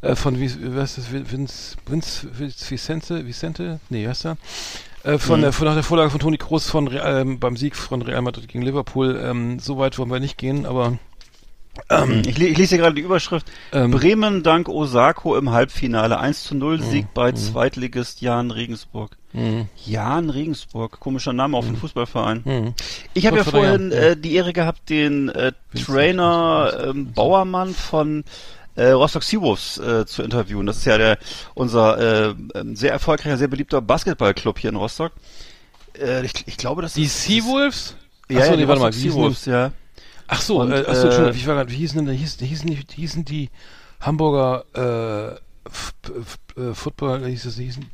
Äh, 0.00 0.16
von 0.16 0.34
heißt 0.40 0.96
das? 0.96 1.12
Vince, 1.12 1.76
Vince, 1.84 2.26
Vince 2.38 2.70
Vicente, 2.70 3.26
Vicente? 3.26 3.80
Nee, 3.90 4.08
heißt 4.08 4.24
er? 4.24 4.38
Äh, 5.02 5.18
von, 5.18 5.42
der, 5.42 5.52
von 5.52 5.66
nach 5.66 5.74
der 5.74 5.82
Vorlage 5.82 6.08
von 6.08 6.20
Toni 6.20 6.38
Kroos 6.38 6.70
von 6.70 6.88
Real, 6.88 7.20
ähm, 7.20 7.38
beim 7.38 7.58
Sieg 7.58 7.76
von 7.76 8.00
Real 8.00 8.22
Madrid 8.22 8.48
gegen 8.48 8.62
Liverpool. 8.62 9.20
Ähm, 9.22 9.58
so 9.58 9.76
weit 9.76 9.98
wollen 9.98 10.10
wir 10.10 10.20
nicht 10.20 10.38
gehen, 10.38 10.64
aber 10.64 10.98
Ich, 12.26 12.38
le- 12.38 12.46
ich 12.46 12.58
lese 12.58 12.70
hier 12.76 12.78
gerade 12.78 12.94
die 12.96 13.02
Überschrift. 13.02 13.46
Ähm, 13.72 13.90
Bremen 13.92 14.42
dank 14.42 14.68
Osako 14.68 15.36
im 15.36 15.50
Halbfinale. 15.50 16.18
1 16.18 16.44
zu 16.44 16.54
0 16.54 16.82
Sieg 16.82 17.04
Mhm. 17.04 17.08
bei 17.14 17.32
Zweitligist 17.32 18.20
Jan 18.20 18.50
Regensburg. 18.50 19.16
Jan 19.86 20.28
Regensburg, 20.30 20.98
komischer 20.98 21.32
Name 21.32 21.56
auf 21.56 21.64
den 21.64 21.76
Fußballverein. 21.76 22.42
Mhm. 22.44 22.74
Ich 23.14 23.26
habe 23.26 23.36
ja 23.38 23.44
vorhin 23.44 23.92
äh, 23.92 24.16
die 24.16 24.34
Ehre 24.34 24.52
gehabt, 24.52 24.90
den 24.90 25.28
äh, 25.28 25.52
Trainer 25.84 26.86
ähm, 26.88 27.12
Bauermann 27.12 27.72
von 27.72 28.24
äh, 28.74 28.88
Rostock 28.90 29.22
Seawolves 29.22 29.78
äh, 29.78 30.04
zu 30.06 30.22
interviewen. 30.24 30.66
Das 30.66 30.78
ist 30.78 30.84
ja 30.86 30.98
der 30.98 31.18
unser 31.54 32.30
äh, 32.30 32.34
ähm, 32.56 32.74
sehr 32.74 32.90
erfolgreicher, 32.90 33.36
sehr 33.36 33.48
beliebter 33.48 33.80
Basketballclub 33.80 34.58
hier 34.58 34.70
in 34.70 34.76
Rostock. 34.76 35.12
Äh, 36.00 36.24
ich, 36.26 36.32
ich 36.46 36.56
glaube, 36.56 36.82
das 36.82 36.94
die 36.94 37.04
ist 37.04 37.22
Seawolves? 37.22 37.94
Ja, 38.28 38.38
Achso, 38.40 38.50
ja, 38.50 38.56
nee, 38.56 38.62
die 38.62 38.68
warte 38.68 38.82
mal, 38.82 38.92
Seawolves, 38.92 39.44
ja. 39.46 39.70
Ach 40.32 40.40
so, 40.40 40.60
Und, 40.60 40.70
äh, 40.70 40.84
ach 40.86 40.94
so, 40.94 41.02
äh, 41.02 41.04
Entschuldigung, 41.06 41.36
ich 41.36 41.46
war 41.46 41.54
gerade, 41.56 41.70
wie 41.72 41.76
hießen 41.76 41.98
denn, 41.98 42.06
da 42.06 42.12
hießen, 42.12 42.46
hießen, 42.46 42.70
die, 42.70 42.84
hießen 42.94 43.24
die 43.24 43.50
Hamburger 44.00 44.64
äh, 44.74 45.68
F 45.68 45.92
F 46.04 46.38
äh, 46.56 46.72
Football, 46.72 47.26
hieß 47.26 47.42
das, 47.42 47.56
hießen, 47.56 47.84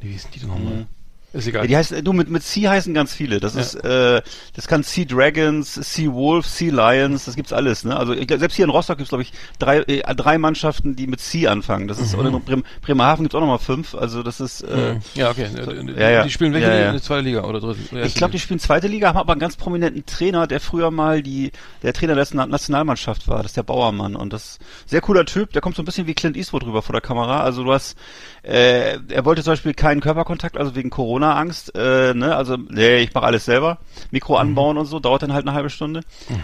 wie 0.00 0.08
hießen 0.08 0.30
die 0.32 0.40
denn 0.40 0.48
nochmal? 0.48 0.74
Mhm. 0.74 0.86
Ist 1.34 1.44
Ja, 1.46 1.50
egal. 1.50 1.66
die 1.66 1.76
heißt, 1.76 1.94
du 2.02 2.12
mit 2.12 2.30
mit 2.30 2.42
Sea 2.42 2.70
heißen 2.70 2.94
ganz 2.94 3.12
viele. 3.12 3.40
Das 3.40 3.54
Ja. 3.54 3.60
ist, 3.60 3.74
äh, 3.74 4.22
das 4.54 4.68
kann 4.68 4.82
Sea 4.84 5.04
Dragons, 5.04 5.74
Sea 5.74 6.10
Wolves, 6.12 6.56
Sea 6.56 6.72
Lions, 6.72 7.24
das 7.24 7.36
gibt's 7.36 7.52
alles. 7.52 7.84
Ne? 7.84 7.96
Also 7.96 8.12
ich, 8.14 8.28
selbst 8.28 8.54
hier 8.54 8.64
in 8.64 8.70
Rostock 8.70 8.98
gibt's 8.98 9.08
glaube 9.10 9.22
ich 9.22 9.32
drei 9.58 9.78
äh, 9.80 10.14
drei 10.14 10.38
Mannschaften, 10.38 10.96
die 10.96 11.06
mit 11.08 11.20
Sea 11.20 11.50
anfangen. 11.50 11.88
Das 11.88 11.98
ist 11.98 12.14
und 12.14 12.24
in 12.26 12.40
Bremen, 12.42 12.62
Bremerhaven 12.82 13.24
gibt's 13.24 13.34
auch 13.34 13.40
nochmal 13.40 13.58
fünf. 13.58 13.94
Also 13.94 14.22
das 14.22 14.40
ist, 14.40 14.62
äh, 14.62 14.94
Mhm. 14.94 15.00
ja, 15.14 15.30
okay. 15.30 15.48
Die, 15.54 15.92
ja, 16.00 16.10
ja. 16.10 16.22
die 16.22 16.30
spielen 16.30 16.52
welche 16.52 16.68
Ja, 16.68 16.74
ja. 16.74 16.86
in 16.86 16.92
der 16.92 17.02
zweiten 17.02 17.24
Liga 17.26 17.42
oder 17.44 17.60
dritte? 17.60 17.80
oder 17.92 18.04
ich 18.04 18.14
glaube, 18.14 18.32
die 18.32 18.38
spielen 18.38 18.60
zweite 18.60 18.86
Liga, 18.86 19.08
haben 19.08 19.18
aber 19.18 19.32
einen 19.32 19.40
ganz 19.40 19.56
prominenten 19.56 20.06
Trainer, 20.06 20.46
der 20.46 20.60
früher 20.60 20.90
mal 20.92 21.22
die 21.22 21.50
der 21.82 21.92
Trainer 21.92 22.14
der 22.14 22.26
Na- 22.32 22.46
Nationalmannschaft 22.46 23.26
war. 23.28 23.38
Das 23.38 23.46
ist 23.46 23.56
der 23.56 23.62
Bauermann 23.64 24.14
und 24.14 24.32
das 24.32 24.58
sehr 24.86 25.00
cooler 25.00 25.24
Typ. 25.26 25.52
Der 25.52 25.60
kommt 25.60 25.74
so 25.76 25.82
ein 25.82 25.84
bisschen 25.84 26.06
wie 26.06 26.14
Clint 26.14 26.36
Eastwood 26.36 26.64
rüber 26.64 26.80
vor 26.82 26.92
der 26.92 27.00
Kamera. 27.02 27.40
Also 27.42 27.64
du 27.64 27.72
hast, 27.72 27.96
äh, 28.42 28.98
er 29.08 29.24
wollte 29.24 29.42
zum 29.42 29.52
Beispiel 29.52 29.74
keinen 29.74 30.00
Körperkontakt, 30.00 30.56
also 30.56 30.74
wegen 30.74 30.90
Corona-Angst. 31.24 31.74
Äh, 31.74 32.14
ne? 32.14 32.36
Also 32.36 32.56
nee, 32.56 32.98
ich 32.98 33.14
mache 33.14 33.24
alles 33.26 33.44
selber. 33.44 33.78
Mikro 34.10 34.36
anbauen 34.36 34.78
und 34.78 34.86
so 34.86 35.00
dauert 35.00 35.22
dann 35.22 35.32
halt 35.32 35.46
eine 35.46 35.54
halbe 35.54 35.70
Stunde. 35.70 36.00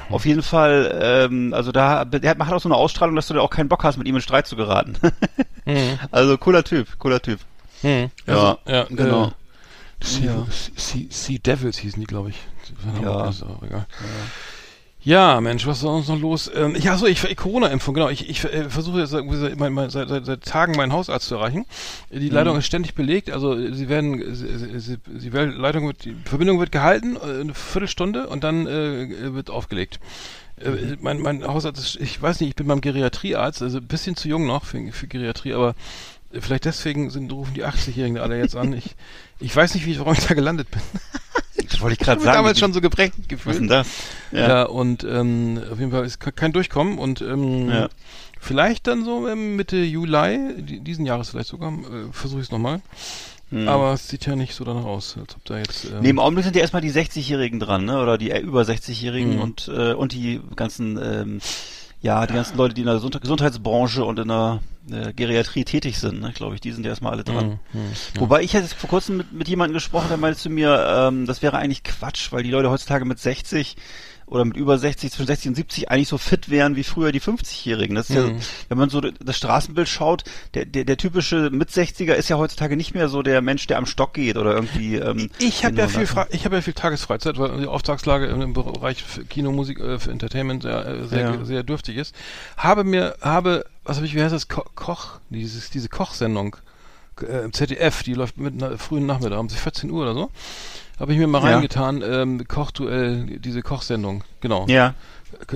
Auf 0.09 0.27
jeden 0.27 0.43
Fall, 0.43 0.99
ähm, 1.03 1.53
also 1.55 1.73
da, 1.73 2.05
der 2.05 2.31
hat, 2.31 2.39
macht 2.39 2.53
auch 2.53 2.61
so 2.61 2.69
eine 2.69 2.77
Ausstrahlung, 2.77 3.17
dass 3.17 3.29
du 3.29 3.35
da 3.35 3.41
auch 3.41 3.51
keinen 3.51 3.69
Bock 3.69 3.85
hast, 3.85 3.97
mit 3.97 4.07
ihm 4.09 4.17
in 4.17 4.23
Streit 4.23 4.47
zu 4.47 4.57
geraten. 4.57 4.97
Also 6.11 6.37
cooler 6.37 6.65
Typ, 6.65 6.99
cooler 6.99 7.23
Typ. 7.23 7.39
Mhm. 7.83 8.11
Ja, 8.27 8.59
ja, 8.67 8.87
genau. 8.89 9.27
Äh, 9.27 10.05
sea, 10.05 10.25
Ja. 10.33 10.47
sea, 10.75 11.03
sea 11.11 11.39
Devils 11.39 11.79
hießen 11.79 12.01
die, 12.01 12.07
glaube 12.07 12.31
ich. 12.31 12.37
Ja. 13.01 13.11
auch 13.29 13.63
egal. 13.63 13.87
Ja, 13.87 13.87
Mensch, 15.41 15.67
was 15.67 15.79
ist 15.79 15.83
sonst 15.83 16.09
noch 16.09 16.21
los? 16.21 16.51
Ähm, 16.55 16.77
ja, 16.79 16.97
so, 16.99 17.07
ich 17.07 17.25
Corona-Impfung, 17.35 17.95
genau. 17.95 18.11
Ich, 18.11 18.29
ich 18.29 18.45
äh, 18.45 18.69
versuche 18.69 19.01
jetzt 19.01 19.15
irgendwie 19.15 19.39
seit, 19.39 19.59
mein, 19.59 19.73
mein, 19.73 19.89
seit, 19.89 20.09
seit, 20.09 20.27
seit 20.27 20.45
Tagen 20.45 20.77
meinen 20.77 20.93
Hausarzt 20.93 21.27
zu 21.27 21.37
erreichen. 21.37 21.65
Die 22.11 22.29
Leitung 22.29 22.59
ist 22.59 22.67
ständig 22.67 22.95
belegt, 22.95 23.31
also 23.31 23.57
sie 23.73 23.89
werden, 23.89 24.35
sie, 24.35 24.79
sie, 24.79 24.99
sie, 25.17 25.29
Leitung 25.31 25.87
wird, 25.87 26.05
die 26.05 26.15
Verbindung 26.27 26.61
wird 26.61 26.71
gehalten, 26.71 27.17
äh, 27.17 27.41
eine 27.41 27.55
Viertelstunde 27.55 28.27
und 28.27 28.45
dann 28.45 28.67
äh, 28.67 29.33
wird 29.33 29.49
aufgelegt. 29.49 30.01
Äh, 30.57 30.97
mein, 31.01 31.21
mein 31.23 31.47
Hausarzt 31.47 31.81
ist, 31.81 31.97
ich 31.97 32.21
weiß 32.21 32.41
nicht, 32.41 32.51
ich 32.51 32.57
bin 32.57 32.67
beim 32.67 32.83
Geriatriearzt, 32.83 33.63
also 33.63 33.79
ein 33.79 33.87
bisschen 33.87 34.17
zu 34.17 34.29
jung 34.29 34.47
noch 34.47 34.67
für, 34.67 34.93
für 34.93 35.07
Geriatrie, 35.07 35.55
aber 35.55 35.75
vielleicht 36.39 36.65
deswegen 36.65 37.11
sind, 37.11 37.33
rufen 37.33 37.55
die 37.55 37.65
80-Jährigen 37.65 38.19
alle 38.19 38.39
jetzt 38.39 38.57
an. 38.57 38.73
Ich, 38.73 38.95
ich 39.41 39.55
weiß 39.55 39.75
nicht, 39.75 39.87
wie 39.87 39.93
ich, 39.93 39.99
warum 39.99 40.13
ich 40.13 40.27
da 40.27 40.35
gelandet 40.35 40.71
bin. 40.71 40.81
Das 41.69 41.81
wollte 41.81 41.95
ich 41.95 42.01
Ich 42.01 42.05
gerade 42.07 42.21
habe 42.21 42.25
sagen. 42.25 42.37
damals 42.37 42.57
wie- 42.57 42.61
schon 42.61 42.73
so 42.73 42.81
geprägt 42.81 43.15
was 43.19 43.29
gefühlt. 43.29 43.55
ist 43.57 43.61
denn 43.61 43.69
das? 43.69 43.89
Ja, 44.33 44.63
und 44.65 45.05
ähm, 45.05 45.61
auf 45.71 45.79
jeden 45.79 45.91
Fall 45.91 46.05
ist 46.05 46.21
ke- 46.21 46.33
kein 46.33 46.53
Durchkommen 46.53 46.99
und 46.99 47.21
ähm, 47.21 47.69
Ja. 47.69 47.89
vielleicht 48.41 48.87
dann 48.87 49.05
so 49.05 49.29
ähm, 49.29 49.57
Mitte 49.57 49.77
Juli, 49.77 50.55
die, 50.63 50.81
diesen 50.81 51.05
Jahres 51.07 51.31
vielleicht 51.31 51.49
sogar, 51.49 51.73
äh, 51.73 52.13
versuche 52.13 52.41
ich 52.41 52.47
es 52.47 52.53
nochmal. 52.53 52.81
Hm. 53.51 53.67
Aber 53.67 53.95
es 53.95 54.07
sieht 54.09 54.27
ja 54.27 54.37
nicht 54.37 54.55
so 54.55 54.63
danach 54.65 54.85
aus, 54.85 55.17
als 55.21 55.35
ob 55.35 55.45
da 55.45 55.59
jetzt. 55.59 55.85
Ähm, 55.87 56.03
Nee, 56.03 56.11
im 56.11 56.21
Augenblick 56.21 56.45
sind 56.45 56.55
ja 56.55 56.63
erstmal 56.63 56.83
die 56.83 56.93
60-Jährigen 56.93 57.59
dran, 57.59 57.85
ne? 57.85 58.01
Oder 58.01 58.17
die 58.17 58.31
äh, 58.31 58.39
über 58.41 58.63
60-Jährigen 58.63 59.35
Mhm. 59.35 59.41
und, 59.41 59.67
äh, 59.75 59.93
und 59.95 60.13
die 60.13 60.41
ganzen, 60.55 60.97
ähm, 61.03 61.41
ja, 62.03 62.27
die 62.27 62.35
ganzen 62.35 62.57
Leute, 62.57 62.75
die 62.75 62.81
in 62.81 62.87
der 62.87 62.97
Gesund 62.97 63.21
Gesundheitsbranche 63.21 64.05
und 64.05 64.19
in 64.19 64.29
der 64.29 64.61
äh, 64.91 65.13
Geriatrie 65.13 65.65
tätig 65.65 65.99
sind, 65.99 66.21
ne, 66.21 66.33
glaube 66.33 66.55
ich, 66.55 66.61
die 66.61 66.73
sind 66.73 66.85
ja 66.85 66.91
erstmal 66.91 67.13
alle 67.13 67.25
dran. 67.25 67.61
Mhm, 67.73 67.81
mhm, 67.81 67.93
Wobei 68.19 68.43
ich 68.43 68.55
jetzt 68.55 68.75
vor 68.75 68.89
kurzem 68.89 69.19
mit, 69.19 69.33
mit 69.33 69.49
jemandem 69.49 69.75
gesprochen, 69.75 70.09
der 70.09 70.17
meinte 70.17 70.39
zu 70.39 70.49
mir, 70.49 70.85
ähm, 70.89 71.27
das 71.27 71.43
wäre 71.43 71.59
eigentlich 71.59 71.85
Quatsch, 71.85 72.33
weil 72.33 72.43
die 72.43 72.51
Leute 72.51 72.71
heutzutage 72.71 73.05
mit 73.05 73.19
60 73.19 73.77
oder 74.31 74.45
mit 74.45 74.57
über 74.57 74.79
60, 74.79 75.11
zwischen 75.13 75.27
60 75.27 75.49
und 75.49 75.55
70 75.57 75.91
eigentlich 75.91 76.09
so 76.09 76.17
fit 76.19 76.49
wären 76.49 76.77
wie 76.77 76.85
früher 76.85 77.13
die 77.13 77.21
50-Jährigen. 77.21 77.97
Das 77.97 78.09
ist 78.09 78.17
ja, 78.17 78.23
Mhm. 78.23 78.39
wenn 78.69 78.79
man 78.79 78.89
so 78.89 79.01
das 79.01 79.37
Straßenbild 79.37 79.89
schaut, 79.89 80.25
der, 80.55 80.65
der, 80.65 80.85
der 80.85 80.97
typische 80.97 81.51
Mit-60er 81.51 82.13
ist 82.15 82.29
ja 82.31 82.39
heutzutage 82.39 82.77
nicht 82.77 82.95
mehr 82.95 83.09
so 83.09 83.23
der 83.23 83.43
Mensch, 83.43 83.67
der 83.67 83.79
am 83.79 83.87
Stock 83.87 84.15
geht 84.15 84.37
oder 84.37 84.55
irgendwie. 84.55 84.97
Ähm, 84.97 85.31
Ich 85.39 85.65
habe 85.65 85.77
ja 85.77 85.89
viel, 85.89 86.07
Fra 86.07 86.27
ich 86.31 86.45
habe 86.45 86.55
ja 86.57 86.63
viel 86.63 86.73
Tagesfreizeit, 86.75 87.39
weil 87.39 87.59
die 87.61 87.67
Auftragslage 87.67 88.27
im, 88.27 88.53
Bereich 88.53 89.03
für 89.03 89.25
Kino, 89.25 89.53
Musik, 89.53 89.81
äh, 89.81 89.99
für 89.99 90.11
Entertainment 90.13 90.63
sehr, 90.63 90.87
äh, 90.87 91.07
sehr, 91.09 91.21
Ja. 91.21 91.45
sehr 91.45 91.63
dürftig 91.65 91.97
ist. 91.97 92.15
Habe 92.57 92.85
mir, 92.85 93.17
habe, 93.21 93.65
was 93.85 93.97
habe 93.97 94.07
ich, 94.07 94.15
wie 94.15 94.23
heißt 94.23 94.33
das, 94.35 94.49
Ko 94.49 94.65
Koch, 94.77 95.19
dieses, 95.31 95.71
diese 95.71 95.89
Kochsendung 95.89 96.57
äh, 97.21 97.45
im 97.45 97.53
ZDF, 97.53 98.05
die 98.05 98.15
läuft 98.15 98.39
mit 98.39 98.55
na, 98.57 98.77
frühen 98.79 99.07
Nachmittag 99.07 99.39
um 99.41 99.51
14 99.51 99.91
Uhr 99.91 100.03
oder 100.03 100.15
so. 100.15 100.31
Habe 101.01 101.13
ich 101.15 101.19
mir 101.19 101.27
mal 101.27 101.43
Ja. 101.43 101.55
reingetan, 101.55 102.03
ähm, 102.07 102.47
Kochduell, 102.47 103.39
diese 103.41 103.63
Kochsendung, 103.63 104.23
genau. 104.41 104.67
Ja, 104.69 104.95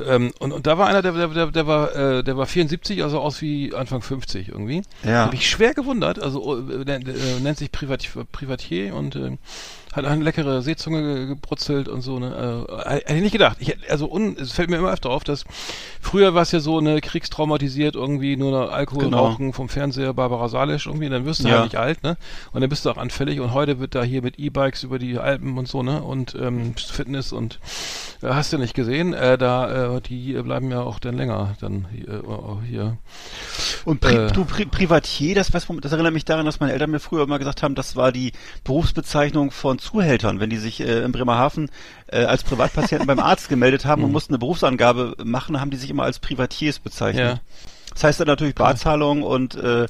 Ähm, 0.09 0.33
und, 0.39 0.53
und 0.53 0.67
da 0.69 0.79
war 0.79 0.87
einer, 0.87 1.03
der, 1.03 1.13
der, 1.29 1.47
der, 1.49 1.67
war, 1.67 1.95
äh, 1.97 2.23
der 2.25 2.37
war 2.37 2.47
74, 2.47 3.03
also 3.03 3.19
aus 3.21 3.43
wie 3.43 3.75
Anfang 3.75 4.03
50 4.03 4.49
irgendwie. 4.49 4.83
ja. 5.03 5.27
Habe 5.27 5.35
ich 5.35 5.51
schwer 5.51 5.75
gewundert. 5.75 6.21
Also 6.23 6.59
äh, 6.59 6.85
nennt, 6.85 7.09
äh, 7.09 7.41
nennt 7.43 7.59
sich 7.59 7.73
Privat, 7.73 8.09
Privatier 8.31 8.95
und 8.95 9.17
äh, 9.17 9.37
hat 9.95 10.05
eine 10.05 10.23
leckere 10.25 10.63
Seezunge 10.63 11.03
ge- 11.03 11.27
gebrutzelt 11.27 11.89
und 11.89 12.01
so. 12.03 12.19
Ne, 12.19 12.67
äh, 12.85 12.91
hätte 13.01 13.15
ich 13.15 13.23
nicht 13.23 13.33
gedacht. 13.33 13.57
Ich, 13.61 13.77
also 13.91 14.11
un, 14.11 14.37
es 14.39 14.53
fällt 14.53 14.71
mir 14.71 14.77
immer 14.77 14.93
öfter 14.93 15.11
auf, 15.11 15.25
dass 15.25 15.45
früher 16.01 16.35
war 16.35 16.43
es 16.43 16.53
ja 16.53 16.61
so 16.61 16.79
eine 16.79 17.01
kriegstraumatisiert 17.01 17.95
irgendwie 17.95 18.37
nur 18.37 18.51
noch 18.51 18.71
Alkohol 18.73 19.05
Genau. 19.05 19.27
rauchen 19.27 19.53
vom 19.53 19.69
Fernseher 19.69 20.13
Barbara 20.15 20.49
Salisch 20.49 20.87
irgendwie. 20.87 21.09
Dann 21.09 21.25
wirst 21.27 21.45
du 21.45 21.49
Ja. 21.49 21.55
halt 21.55 21.65
nicht 21.65 21.77
alt, 21.77 22.03
ne? 22.03 22.17
Und 22.53 22.61
dann 22.61 22.71
bist 22.71 22.85
du 22.85 22.91
auch 22.91 22.97
anfällig. 22.97 23.41
Und 23.41 23.53
heute 23.55 23.79
wird 23.81 23.95
da 23.95 24.03
hier 24.03 24.23
mit 24.23 24.39
E-Bikes 24.39 24.83
über 24.83 24.99
die 24.99 25.19
Alpen 25.19 25.57
und 25.59 25.69
so 25.69 25.83
ne 25.83 26.03
und 26.03 26.35
ähm, 26.41 26.75
Fitness 26.77 27.33
und 27.33 27.59
äh, 28.23 28.29
hast 28.29 28.53
du 28.53 28.59
nicht 28.59 28.75
gesehen. 28.75 29.13
Äh, 29.15 29.39
da 29.39 29.97
äh, 29.97 30.01
die 30.01 30.33
bleiben 30.43 30.71
ja 30.71 30.81
auch 30.83 30.99
dann 30.99 31.17
länger 31.17 31.55
dann 31.61 31.87
hier. 31.95 32.09
Äh, 32.09 32.67
hier. 32.69 32.97
Und 33.85 34.01
Pri 34.01 34.15
Äh. 34.15 34.33
du 34.33 34.45
Pri 34.45 34.65
Privatier, 34.67 35.35
das, 35.35 35.53
was, 35.53 35.67
das 35.81 35.93
erinnert 35.93 36.13
mich 36.15 36.25
daran, 36.25 36.47
dass 36.47 36.61
meine 36.61 36.73
Eltern 36.73 36.91
mir 36.91 37.01
früher 37.01 37.23
immer 37.25 37.39
gesagt 37.39 37.63
haben, 37.63 37.75
das 37.75 37.97
war 37.97 38.13
die 38.13 38.33
Berufsbezeichnung 38.65 39.51
von 39.51 39.79
Zuhältern, 39.85 40.41
wenn 40.41 40.51
die 40.51 40.57
sich 40.57 40.81
äh, 40.81 41.05
in 41.05 41.13
Bremerhaven 41.13 41.71
äh, 42.07 42.25
als 42.25 42.43
Privatpatienten 42.43 43.07
beim 43.07 43.21
Arzt 43.21 43.49
gemeldet 43.49 43.85
haben 43.85 44.03
und 44.03 44.13
mussten 44.13 44.33
eine 44.33 44.39
Berufsangabe 44.39 45.15
machen, 45.23 45.61
haben 45.61 45.71
die 45.71 45.77
sich 45.77 45.91
immer 45.91 46.05
als 46.05 46.19
Privatiers 46.19 46.79
bezeichnet. 46.79 47.25
Ja. 47.25 47.41
Das 47.95 48.05
heißt 48.05 48.21
dann 48.21 48.27
natürlich 48.27 48.55
Barzahlung 48.55 49.23
und 49.23 49.55
äh, 49.55 49.87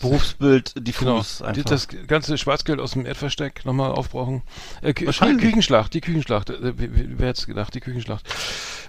Berufsbild 0.00 0.72
Genau, 0.74 0.84
diffus 0.84 1.38
die, 1.38 1.44
einfach. 1.44 1.62
das 1.64 1.88
ganze 2.06 2.38
Schwarzgeld 2.38 2.80
aus 2.80 2.92
dem 2.92 3.06
Erdversteck 3.06 3.64
nochmal 3.64 3.90
aufbrauchen. 3.92 4.42
Äh, 4.82 4.94
Kü 4.94 5.06
Wahrscheinlich. 5.06 5.44
Küchenschlacht, 5.44 5.92
die 5.94 6.00
Küchenschlacht. 6.00 6.50
Äh, 6.50 6.72
wer 6.76 7.28
hätte 7.28 7.40
es 7.40 7.46
gedacht, 7.46 7.74
die 7.74 7.80
Küchenschlacht. 7.80 8.24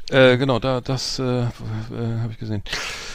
Äh, 0.10 0.38
genau, 0.38 0.60
da 0.60 0.82
das 0.82 1.20
äh, 1.20 1.24
äh, 1.24 1.46
habe 2.22 2.32
ich 2.32 2.38
gesehen. 2.38 2.63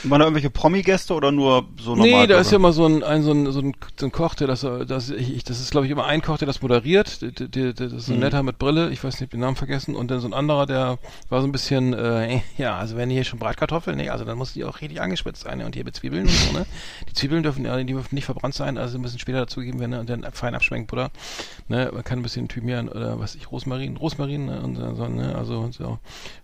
Waren 0.05 0.21
da 0.21 0.26
irgendwelche 0.26 0.50
Promi-Gäste 0.50 1.12
oder 1.15 1.31
nur 1.31 1.67
so 1.79 1.91
normal? 1.95 2.23
Nee, 2.23 2.26
da 2.26 2.38
ist 2.38 2.50
ja 2.53 2.57
immer 2.57 2.73
so 2.73 2.87
ein, 2.87 3.03
ein, 3.03 3.23
so 3.23 3.33
ein, 3.33 3.50
so 3.53 3.61
ein, 3.61 3.75
so 3.99 4.07
ein 4.07 4.12
Koch, 4.12 4.35
der 4.35 4.47
das, 4.47 4.61
das, 4.87 5.11
ich, 5.11 5.45
das 5.45 5.61
ist 5.61 5.73
glaube 5.73 5.87
ich 5.87 5.93
immer 5.93 6.07
ein 6.07 6.23
Koch, 6.23 6.38
der 6.38 6.47
das 6.47 6.62
moderiert, 6.62 7.21
der, 7.23 7.31
der, 7.33 7.73
der, 7.73 7.88
das 7.88 7.93
ist 7.93 8.09
ein 8.09 8.15
Mhm. 8.15 8.21
netter 8.21 8.43
mit 8.43 8.59
Brille, 8.59 8.91
ich 8.91 9.03
weiß 9.05 9.21
nicht, 9.21 9.33
den 9.33 9.41
Namen 9.41 9.57
vergessen, 9.57 9.95
und 9.95 10.11
dann 10.11 10.21
so 10.21 10.29
ein 10.29 10.33
anderer, 10.35 10.65
der 10.65 10.99
war 11.29 11.41
so 11.43 11.47
ein 11.47 11.53
bisschen, 11.53 11.93
äh, 11.93 12.41
ja, 12.57 12.79
also 12.79 12.97
wenn 12.97 13.11
hier 13.11 13.25
schon 13.25 13.38
Bratkartoffeln, 13.41 13.97
nee, 13.99 14.09
also 14.09 14.25
dann 14.25 14.38
muss 14.38 14.55
die 14.55 14.65
auch 14.65 14.81
richtig 14.81 15.00
angespitzt 15.03 15.36
sein, 15.40 15.59
ne, 15.59 15.66
und 15.66 15.75
hier 15.75 15.85
mit 15.85 15.97
Zwiebeln 15.97 16.25
und 16.25 16.31
so, 16.31 16.52
ne, 16.52 16.66
die 17.09 17.14
Zwiebeln 17.14 17.43
dürfen, 17.43 17.64
ja, 17.64 17.76
die 17.76 17.85
dürfen 17.85 18.14
nicht 18.14 18.25
verbrannt 18.25 18.55
sein, 18.55 18.78
also 18.78 18.99
müssen 18.99 19.19
später 19.19 19.40
dazugegeben 19.40 19.81
werden, 19.81 19.90
ne, 19.93 20.00
und 20.00 20.11
dann 20.11 20.26
fein 20.33 20.55
abschmecken, 20.55 20.87
Butter, 20.87 21.11
ne, 21.69 21.90
man 21.93 22.05
kann 22.05 22.21
ein 22.21 22.23
bisschen 22.23 22.49
Thymian 22.49 22.88
oder 22.88 23.19
was 23.19 23.35
weiß 23.35 23.35
ich, 23.37 23.50
Rosmarin, 23.50 23.97
Rosmarin, 23.97 24.47
ne, 24.47 24.61
und 24.61 24.76
so, 24.76 25.09
ne, 25.09 25.35
also, 25.35 25.71
so. 25.73 25.99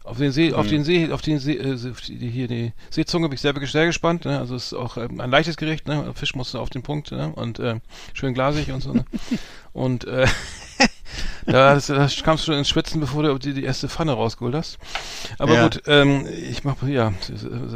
Auf 0.05 0.19
den 0.19 0.33
See, 0.33 0.53
auf 0.53 0.67
den 0.67 0.85
See, 0.85 1.13
auf 1.13 1.23
den 1.23 1.39
See, 1.39 1.55
äh, 1.55 1.77
die, 2.09 2.29
hier 2.29 2.49
die 2.49 2.73
Seezunge 2.91 3.29
bin 3.29 3.35
ich 3.35 3.41
sehr, 3.41 3.55
sehr 3.55 3.87
gespannt. 3.87 4.25
Ne? 4.25 4.39
Also 4.39 4.57
es 4.57 4.67
ist 4.67 4.75
auch 4.75 4.97
ähm, 4.97 5.21
ein 5.21 5.31
leichtes 5.31 5.57
Gericht. 5.57 5.87
Ne? 5.87 6.13
Fisch 6.15 6.35
musste 6.35 6.59
auf 6.61 6.71
den 6.71 6.83
Punkt 6.83 7.13
ne? 7.13 7.33
und 7.35 7.59
äh, 7.61 7.81
schön 8.13 8.35
glasig 8.35 8.73
und 8.73 8.83
so. 8.83 8.93
Ne? 8.93 9.05
und 9.73 10.05
äh, 10.05 10.27
da, 11.47 11.75
das, 11.75 11.87
da 11.89 12.07
kamst 12.23 12.47
du 12.49 12.53
ins 12.53 12.69
Schwitzen, 12.69 13.01
bevor 13.01 13.23
du 13.23 13.39
die, 13.39 13.55
die 13.55 13.65
erste 13.65 13.89
Pfanne 13.89 14.13
rausgeholt 14.13 14.55
hast. 14.55 14.79
Aber 15.39 15.55
Ja. 15.55 15.63
gut, 15.65 15.83
ähm, 15.87 16.27
ich 16.51 16.65
mach 16.65 16.77
ja, 16.87 17.13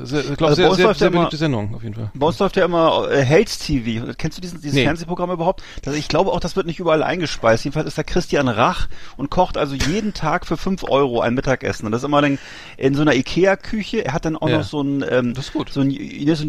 sehr, 0.05 0.21
ich 0.21 0.37
glaube 0.37 0.47
Also 0.47 0.55
sehr, 0.62 0.75
sehr, 0.75 0.85
läuft 0.87 0.99
sehr 0.99 1.07
ja 1.09 1.12
immer- 1.12 1.21
beliebte 1.23 1.37
Sendung 1.37 1.75
auf 1.75 1.83
jeden 1.83 1.95
Fall. 1.95 2.11
Bei 2.14 2.26
uns 2.26 2.38
läuft 2.38 2.57
ja 2.57 2.64
immer 2.64 3.09
äh, 3.11 3.23
Hells 3.23 3.59
TV. 3.59 4.12
Kennst 4.19 4.38
du 4.38 4.40
diesen, 4.43 4.61
dieses 4.61 4.75
Nee. 4.75 4.85
Fernsehprogramm 4.85 5.31
überhaupt? 5.31 5.62
Das, 5.83 5.95
ich 5.97 6.09
glaube 6.09 6.33
auch, 6.33 6.40
das 6.40 6.57
wird 6.57 6.66
nicht 6.66 6.78
überall 6.78 7.02
eingespeist. 7.02 7.64
Jedenfalls 7.64 7.87
ist 7.88 7.99
da 7.99 8.02
Christian 8.02 8.49
Rach 8.49 8.88
und 9.16 9.31
kocht 9.31 9.57
also 9.57 9.75
jeden 9.75 10.14
Tag 10.14 10.47
für 10.47 10.57
fünf 10.57 10.85
Euro 10.85 11.21
ein 11.21 11.35
Mittagessen. 11.35 11.87
Und 11.87 11.93
das 11.93 12.02
ist 12.02 12.07
immer 12.07 12.23
dann 12.23 12.38
in 12.76 12.95
so 12.95 13.02
einer 13.02 13.14
Ikea-Küche. 13.14 14.05
Er 14.05 14.12
hat 14.12 14.25
dann 14.25 14.37
auch 14.37 14.49
Ja. 14.49 14.59
noch 14.59 14.64
so 14.64 14.81
einen, 14.81 15.05
ähm, 15.09 15.35
Das 15.35 15.47
ist 15.47 15.52
gut. 15.52 15.71
so 15.71 15.81
einen, 15.81 15.93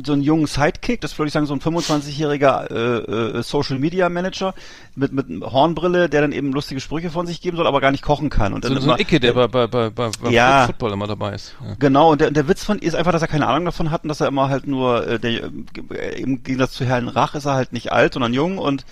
so 0.05 0.13
einen, 0.13 0.21
jungen 0.21 0.45
Sidekick, 0.47 1.01
das 1.01 1.17
würde 1.17 1.27
ich 1.27 1.33
sagen, 1.33 1.45
so 1.45 1.53
ein 1.53 1.61
25-jähriger 1.61 2.71
äh, 2.71 3.37
äh, 3.39 3.43
Social 3.43 3.79
Media 3.79 4.09
Manager 4.09 4.53
mit, 4.95 5.11
mit 5.13 5.27
Hornbrille, 5.41 6.09
der 6.09 6.21
dann 6.21 6.31
eben 6.31 6.51
lustige 6.53 6.76
Sprüche 6.79 7.09
von 7.09 7.27
sich 7.27 7.41
geben 7.41 7.57
soll, 7.57 7.67
aber 7.67 7.81
gar 7.81 7.91
nicht 7.91 8.03
kochen 8.03 8.29
kann. 8.29 8.53
Und 8.53 8.63
dann 8.65 8.73
So, 8.73 8.79
so 8.79 8.81
ein 8.81 8.89
immer- 8.89 8.99
Icke, 8.99 9.19
der 9.19 9.33
bei, 9.33 9.47
bei, 9.47 9.67
bei, 9.67 9.89
bei, 9.89 10.09
Ja. 10.29 10.65
Football 10.65 10.93
immer 10.93 11.07
dabei 11.07 11.33
ist. 11.33 11.55
Ja. 11.65 11.75
Genau, 11.79 12.11
und 12.11 12.21
der, 12.21 12.31
der 12.31 12.47
Witz 12.47 12.63
von 12.63 12.79
ist 12.79 12.95
einfach, 12.95 13.11
dass 13.11 13.21
er 13.21 13.27
keine 13.27 13.47
Ahnung 13.47 13.65
davon 13.65 13.91
hat 13.91 14.03
und 14.03 14.09
dass 14.09 14.21
er 14.21 14.27
immer 14.27 14.49
halt 14.49 14.67
nur, 14.67 15.05
äh, 15.07 15.19
der, 15.19 15.45
äh, 15.91 16.21
im 16.21 16.43
Gegensatz 16.43 16.73
zu 16.73 16.85
Herrn 16.85 17.07
Rach 17.07 17.35
ist 17.35 17.45
er 17.45 17.53
halt 17.53 17.73
nicht 17.73 17.91
alt, 17.91 18.13
sondern 18.13 18.33
jung 18.33 18.57
und 18.57 18.85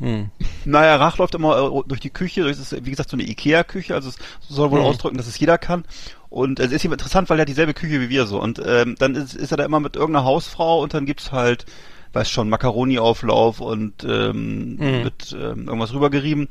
Hm. 0.00 0.30
naja, 0.64 0.94
Rach 0.94 1.18
läuft 1.18 1.34
immer 1.34 1.56
äh, 1.58 1.82
durch 1.88 1.98
die 2.00 2.10
Küche, 2.10 2.44
das 2.44 2.58
ist 2.60 2.84
wie 2.84 2.90
gesagt 2.90 3.10
so 3.10 3.16
eine 3.16 3.24
Ikea-Küche, 3.24 3.94
also 3.96 4.10
es 4.10 4.16
soll 4.48 4.70
wohl 4.70 4.78
Mhm. 4.78 4.86
ausdrücken, 4.86 5.16
dass 5.16 5.26
es 5.26 5.38
jeder 5.40 5.58
kann. 5.58 5.84
Und 6.30 6.60
es 6.60 6.70
ist 6.70 6.84
eben 6.84 6.92
interessant, 6.92 7.28
weil 7.30 7.38
er 7.38 7.42
hat 7.42 7.48
dieselbe 7.48 7.74
Küche 7.74 8.00
wie 8.00 8.08
wir 8.08 8.26
so. 8.26 8.40
Und 8.40 8.62
ähm, 8.64 8.94
dann 9.00 9.16
ist, 9.16 9.34
ist 9.34 9.50
er 9.50 9.56
da 9.56 9.64
immer 9.64 9.80
mit 9.80 9.96
irgendeiner 9.96 10.24
Hausfrau 10.24 10.80
und 10.82 10.94
dann 10.94 11.04
gibt's 11.04 11.32
halt, 11.32 11.66
weiß 12.12 12.30
schon, 12.30 12.48
Macaroni-Auflauf 12.48 13.60
und 13.60 14.04
ähm, 14.04 14.76
Mhm. 14.76 15.04
wird 15.04 15.32
ähm, 15.32 15.66
irgendwas 15.66 15.92
rübergerieben. 15.92 16.46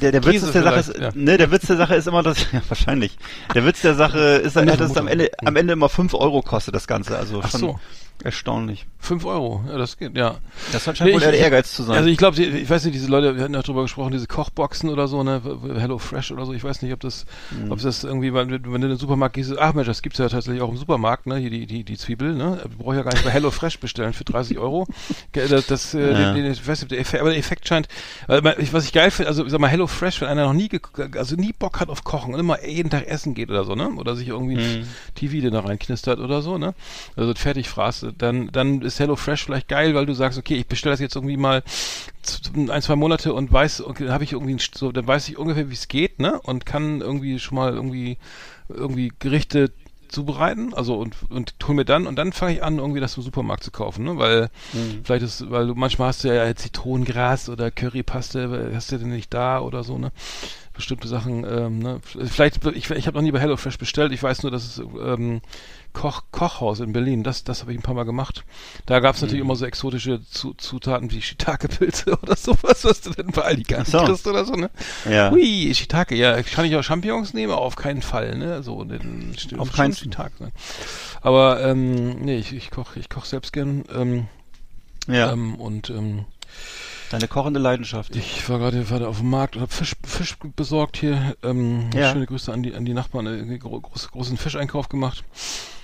Der, 0.00 0.12
der 0.12 0.24
Witz 0.24 0.50
der 0.52 0.62
Sache 0.62 0.80
ist, 0.80 0.98
ja. 0.98 1.10
ne, 1.14 1.36
der 1.38 1.50
Witz 1.52 1.66
der 1.66 1.76
Sache 1.76 1.94
ist 1.94 2.08
immer, 2.08 2.22
dass, 2.22 2.38
ja, 2.52 2.60
wahrscheinlich. 2.68 3.16
Der 3.54 3.64
Witz 3.64 3.82
der 3.82 3.94
Sache 3.94 4.18
ist, 4.18 4.56
dass 4.56 4.80
es 4.80 4.96
am. 4.96 5.06
Ende, 5.08 5.30
am 5.44 5.56
Ende 5.56 5.72
immer 5.74 5.88
fünf 5.88 6.12
Euro 6.14 6.42
kostet, 6.42 6.74
das 6.74 6.86
Ganze. 6.86 7.16
Also 7.16 7.40
Ach 7.42 7.50
schon 7.50 7.60
so. 7.60 7.80
erstaunlich. 8.24 8.86
Fünf 9.02 9.24
Euro, 9.24 9.64
ja, 9.66 9.78
das 9.78 9.96
geht, 9.96 10.14
ja. 10.14 10.34
Das 10.72 10.84
scheint 10.84 11.00
wohl 11.00 11.08
ich- 11.08 11.14
eher 11.14 11.20
der 11.30 11.34
ich- 11.34 11.40
Ehrgeiz 11.40 11.72
zu 11.74 11.82
sein. 11.84 11.96
Also 11.96 12.10
ich 12.10 12.18
glaube, 12.18 12.36
ich 12.42 12.68
weiß 12.68 12.84
nicht, 12.84 12.94
diese 12.94 13.08
Leute, 13.08 13.34
wir 13.34 13.42
hatten 13.44 13.54
ja 13.54 13.62
drüber 13.62 13.80
gesprochen, 13.80 14.12
diese 14.12 14.26
Kochboxen 14.26 14.90
oder 14.90 15.08
so, 15.08 15.22
ne, 15.24 15.40
Hello 15.78 15.96
Fresh 15.96 16.30
oder 16.30 16.44
so, 16.44 16.52
ich 16.52 16.62
weiß 16.62 16.82
nicht, 16.82 16.92
ob 16.92 17.00
das, 17.00 17.24
Mhm. 17.50 17.72
ob 17.72 17.80
das 17.80 18.04
irgendwie, 18.04 18.34
wenn, 18.34 18.50
wenn 18.50 18.62
du 18.62 18.74
in 18.74 18.80
den 18.82 18.96
Supermarkt 18.98 19.36
gehst, 19.36 19.56
ach 19.58 19.72
Mensch, 19.72 19.86
das 19.86 20.02
gibt's 20.02 20.18
ja 20.18 20.28
tatsächlich 20.28 20.60
auch 20.60 20.68
im 20.68 20.76
Supermarkt, 20.76 21.26
ne, 21.26 21.36
hier 21.36 21.48
die, 21.48 21.64
die, 21.66 21.82
die 21.82 21.96
Zwiebel, 21.96 22.34
ne, 22.34 22.62
brauche 22.76 22.92
ich 22.92 22.98
ja 22.98 23.04
gar 23.04 23.14
nicht 23.14 23.24
bei 23.24 23.30
Hello 23.30 23.50
Fresh 23.50 23.80
bestellen 23.80 24.12
für 24.12 24.24
30 24.24 24.58
Euro. 24.58 24.86
Ge- 25.32 25.48
Das, 25.48 25.66
das 25.66 25.94
äh, 25.94 26.12
Ja. 26.12 26.34
den, 26.34 26.42
den, 26.44 26.52
ich 26.52 26.68
weiß 26.68 26.82
nicht, 26.82 26.90
der 26.92 27.00
Effekt, 27.00 27.22
aber 27.22 27.30
der 27.30 27.38
Effekt 27.38 27.66
scheint, 27.66 27.88
ich- 28.58 28.72
was 28.74 28.84
ich 28.84 28.92
geil 28.92 29.10
finde, 29.10 29.28
also 29.30 29.46
sag 29.60 29.66
immer 29.66 29.68
Hello 29.68 29.86
Fresh, 29.86 30.20
wenn 30.20 30.28
einer 30.28 30.44
noch 30.44 30.54
nie, 30.54 30.70
also 31.16 31.36
nie 31.36 31.52
Bock 31.52 31.80
hat 31.80 31.90
auf 31.90 32.02
Kochen 32.02 32.32
und 32.32 32.40
immer 32.40 32.64
jeden 32.66 32.88
Tag 32.88 33.06
essen 33.06 33.34
geht 33.34 33.50
oder 33.50 33.64
so, 33.64 33.74
ne? 33.74 33.90
Oder 33.90 34.16
sich 34.16 34.28
irgendwie 34.28 34.56
ein 34.56 34.88
TV 35.14 35.50
da 35.50 35.60
reinknistert 35.60 36.18
oder 36.18 36.40
so, 36.40 36.56
ne? 36.56 36.74
Also 37.16 37.34
fertig 37.34 37.68
fraß, 37.68 38.06
dann, 38.16 38.48
dann 38.52 38.80
ist 38.80 38.98
Hello 38.98 39.16
Fresh 39.16 39.44
vielleicht 39.44 39.68
geil, 39.68 39.94
weil 39.94 40.06
du 40.06 40.14
sagst, 40.14 40.38
okay, 40.38 40.54
ich 40.54 40.66
bestelle 40.66 40.94
das 40.94 41.00
jetzt 41.00 41.14
irgendwie 41.14 41.36
mal 41.36 41.62
ein, 42.56 42.82
zwei 42.82 42.96
Monate 42.96 43.34
und 43.34 43.52
weiß, 43.52 43.82
okay, 43.82 44.04
dann 44.04 44.14
habe 44.14 44.24
ich 44.24 44.32
irgendwie 44.32 44.56
so, 44.74 44.92
dann 44.92 45.06
weiß 45.06 45.28
ich 45.28 45.36
ungefähr, 45.36 45.68
wie 45.68 45.74
es 45.74 45.88
geht, 45.88 46.20
ne? 46.20 46.40
Und 46.40 46.64
kann 46.64 47.02
irgendwie 47.02 47.38
schon 47.38 47.56
mal 47.56 47.74
irgendwie 47.74 48.16
irgendwie 48.68 49.12
Gerichte 49.18 49.72
zubereiten, 50.10 50.74
also 50.74 50.96
und 50.96 51.16
und 51.28 51.54
hol 51.66 51.74
mir 51.74 51.84
dann 51.84 52.06
und 52.06 52.16
dann 52.16 52.32
fange 52.32 52.54
ich 52.54 52.62
an 52.62 52.78
irgendwie 52.78 53.00
das 53.00 53.16
im 53.16 53.22
Supermarkt 53.22 53.64
zu 53.64 53.70
kaufen, 53.70 54.04
ne? 54.04 54.18
Weil 54.18 54.50
vielleicht 55.04 55.22
ist, 55.24 55.50
weil 55.50 55.66
du 55.68 55.74
manchmal 55.74 56.08
hast 56.08 56.24
du 56.24 56.28
ja 56.28 56.54
Zitronengras 56.54 57.48
oder 57.48 57.70
Currypaste, 57.70 58.72
hast 58.74 58.92
du 58.92 58.98
denn 58.98 59.10
nicht 59.10 59.32
da 59.32 59.60
oder 59.60 59.84
so, 59.84 59.98
ne? 59.98 60.12
Bestimmte 60.80 61.08
Sachen, 61.08 61.44
ähm, 61.44 61.78
ne? 61.78 62.00
Vielleicht, 62.02 62.64
ich, 62.74 62.90
ich 62.90 63.06
habe 63.06 63.16
noch 63.16 63.22
nie 63.22 63.30
bei 63.32 63.38
HelloFresh 63.38 63.76
bestellt, 63.76 64.12
ich 64.12 64.22
weiß 64.22 64.42
nur, 64.42 64.50
dass 64.50 64.64
es 64.64 64.78
ähm, 64.78 65.42
Koch, 65.92 66.22
Kochhaus 66.30 66.80
in 66.80 66.92
Berlin, 66.94 67.22
das, 67.22 67.44
das 67.44 67.60
habe 67.60 67.72
ich 67.72 67.78
ein 67.78 67.82
paar 67.82 67.94
Mal 67.94 68.04
gemacht. 68.04 68.44
Da 68.86 69.00
gab 69.00 69.14
es 69.14 69.20
natürlich 69.20 69.42
immer 69.42 69.56
so 69.56 69.66
exotische 69.66 70.22
Zu 70.24 70.54
Zutaten 70.54 71.10
wie 71.10 71.20
Shiitake-Pilze 71.20 72.18
oder 72.22 72.34
sowas, 72.34 72.84
was 72.84 73.02
du 73.02 73.10
denn 73.10 73.26
bei 73.32 73.42
Aldi 73.42 73.62
gar 73.64 73.80
nicht 73.80 73.90
so. 73.90 73.98
kriegst 74.04 74.26
oder 74.26 74.44
so, 74.44 74.54
ne? 74.54 74.70
Ja. 75.08 75.30
Hui, 75.30 75.74
Shiitake, 75.74 76.14
ja, 76.14 76.42
kann 76.42 76.64
ich 76.64 76.74
auch 76.76 76.82
Champignons 76.82 77.34
nehmen? 77.34 77.52
Auf 77.52 77.76
keinen 77.76 78.02
Fall, 78.02 78.38
ne? 78.38 78.62
So, 78.62 78.84
den, 78.84 79.34
Auf 79.58 79.72
keinen. 79.72 79.94
Shiitake, 79.94 80.32
ne? 80.42 80.52
Aber, 81.20 81.60
ähm, 81.62 82.20
nee, 82.20 82.38
ich, 82.38 82.52
ich 82.54 82.70
koche 82.70 82.98
ich 82.98 83.08
koch 83.10 83.26
selbst 83.26 83.52
gern, 83.52 83.84
ähm, 83.94 84.26
Ja. 85.08 85.32
ähm, 85.32 85.56
und, 85.56 85.90
ähm, 85.90 86.24
Deine 87.10 87.26
kochende 87.28 87.58
Leidenschaft. 87.58 88.14
ich 88.14 88.48
war 88.48 88.58
gerade 88.60 88.84
gerade 88.84 89.08
auf 89.08 89.18
dem 89.18 89.30
Markt 89.30 89.56
und 89.56 89.62
habe 89.62 89.72
Fisch, 89.72 89.94
Fisch 90.04 90.36
besorgt 90.56 90.96
hier. 90.96 91.34
Ähm, 91.42 91.90
Ja. 91.92 92.12
Schöne 92.12 92.26
Grüße 92.26 92.52
an 92.52 92.62
die, 92.62 92.74
an 92.74 92.84
die 92.84 92.94
Nachbarn, 92.94 93.26
äh, 93.26 93.58
gro 93.58 93.80
groß, 93.80 94.10
großen 94.12 94.36
Fischeinkauf 94.36 94.88
gemacht. 94.88 95.24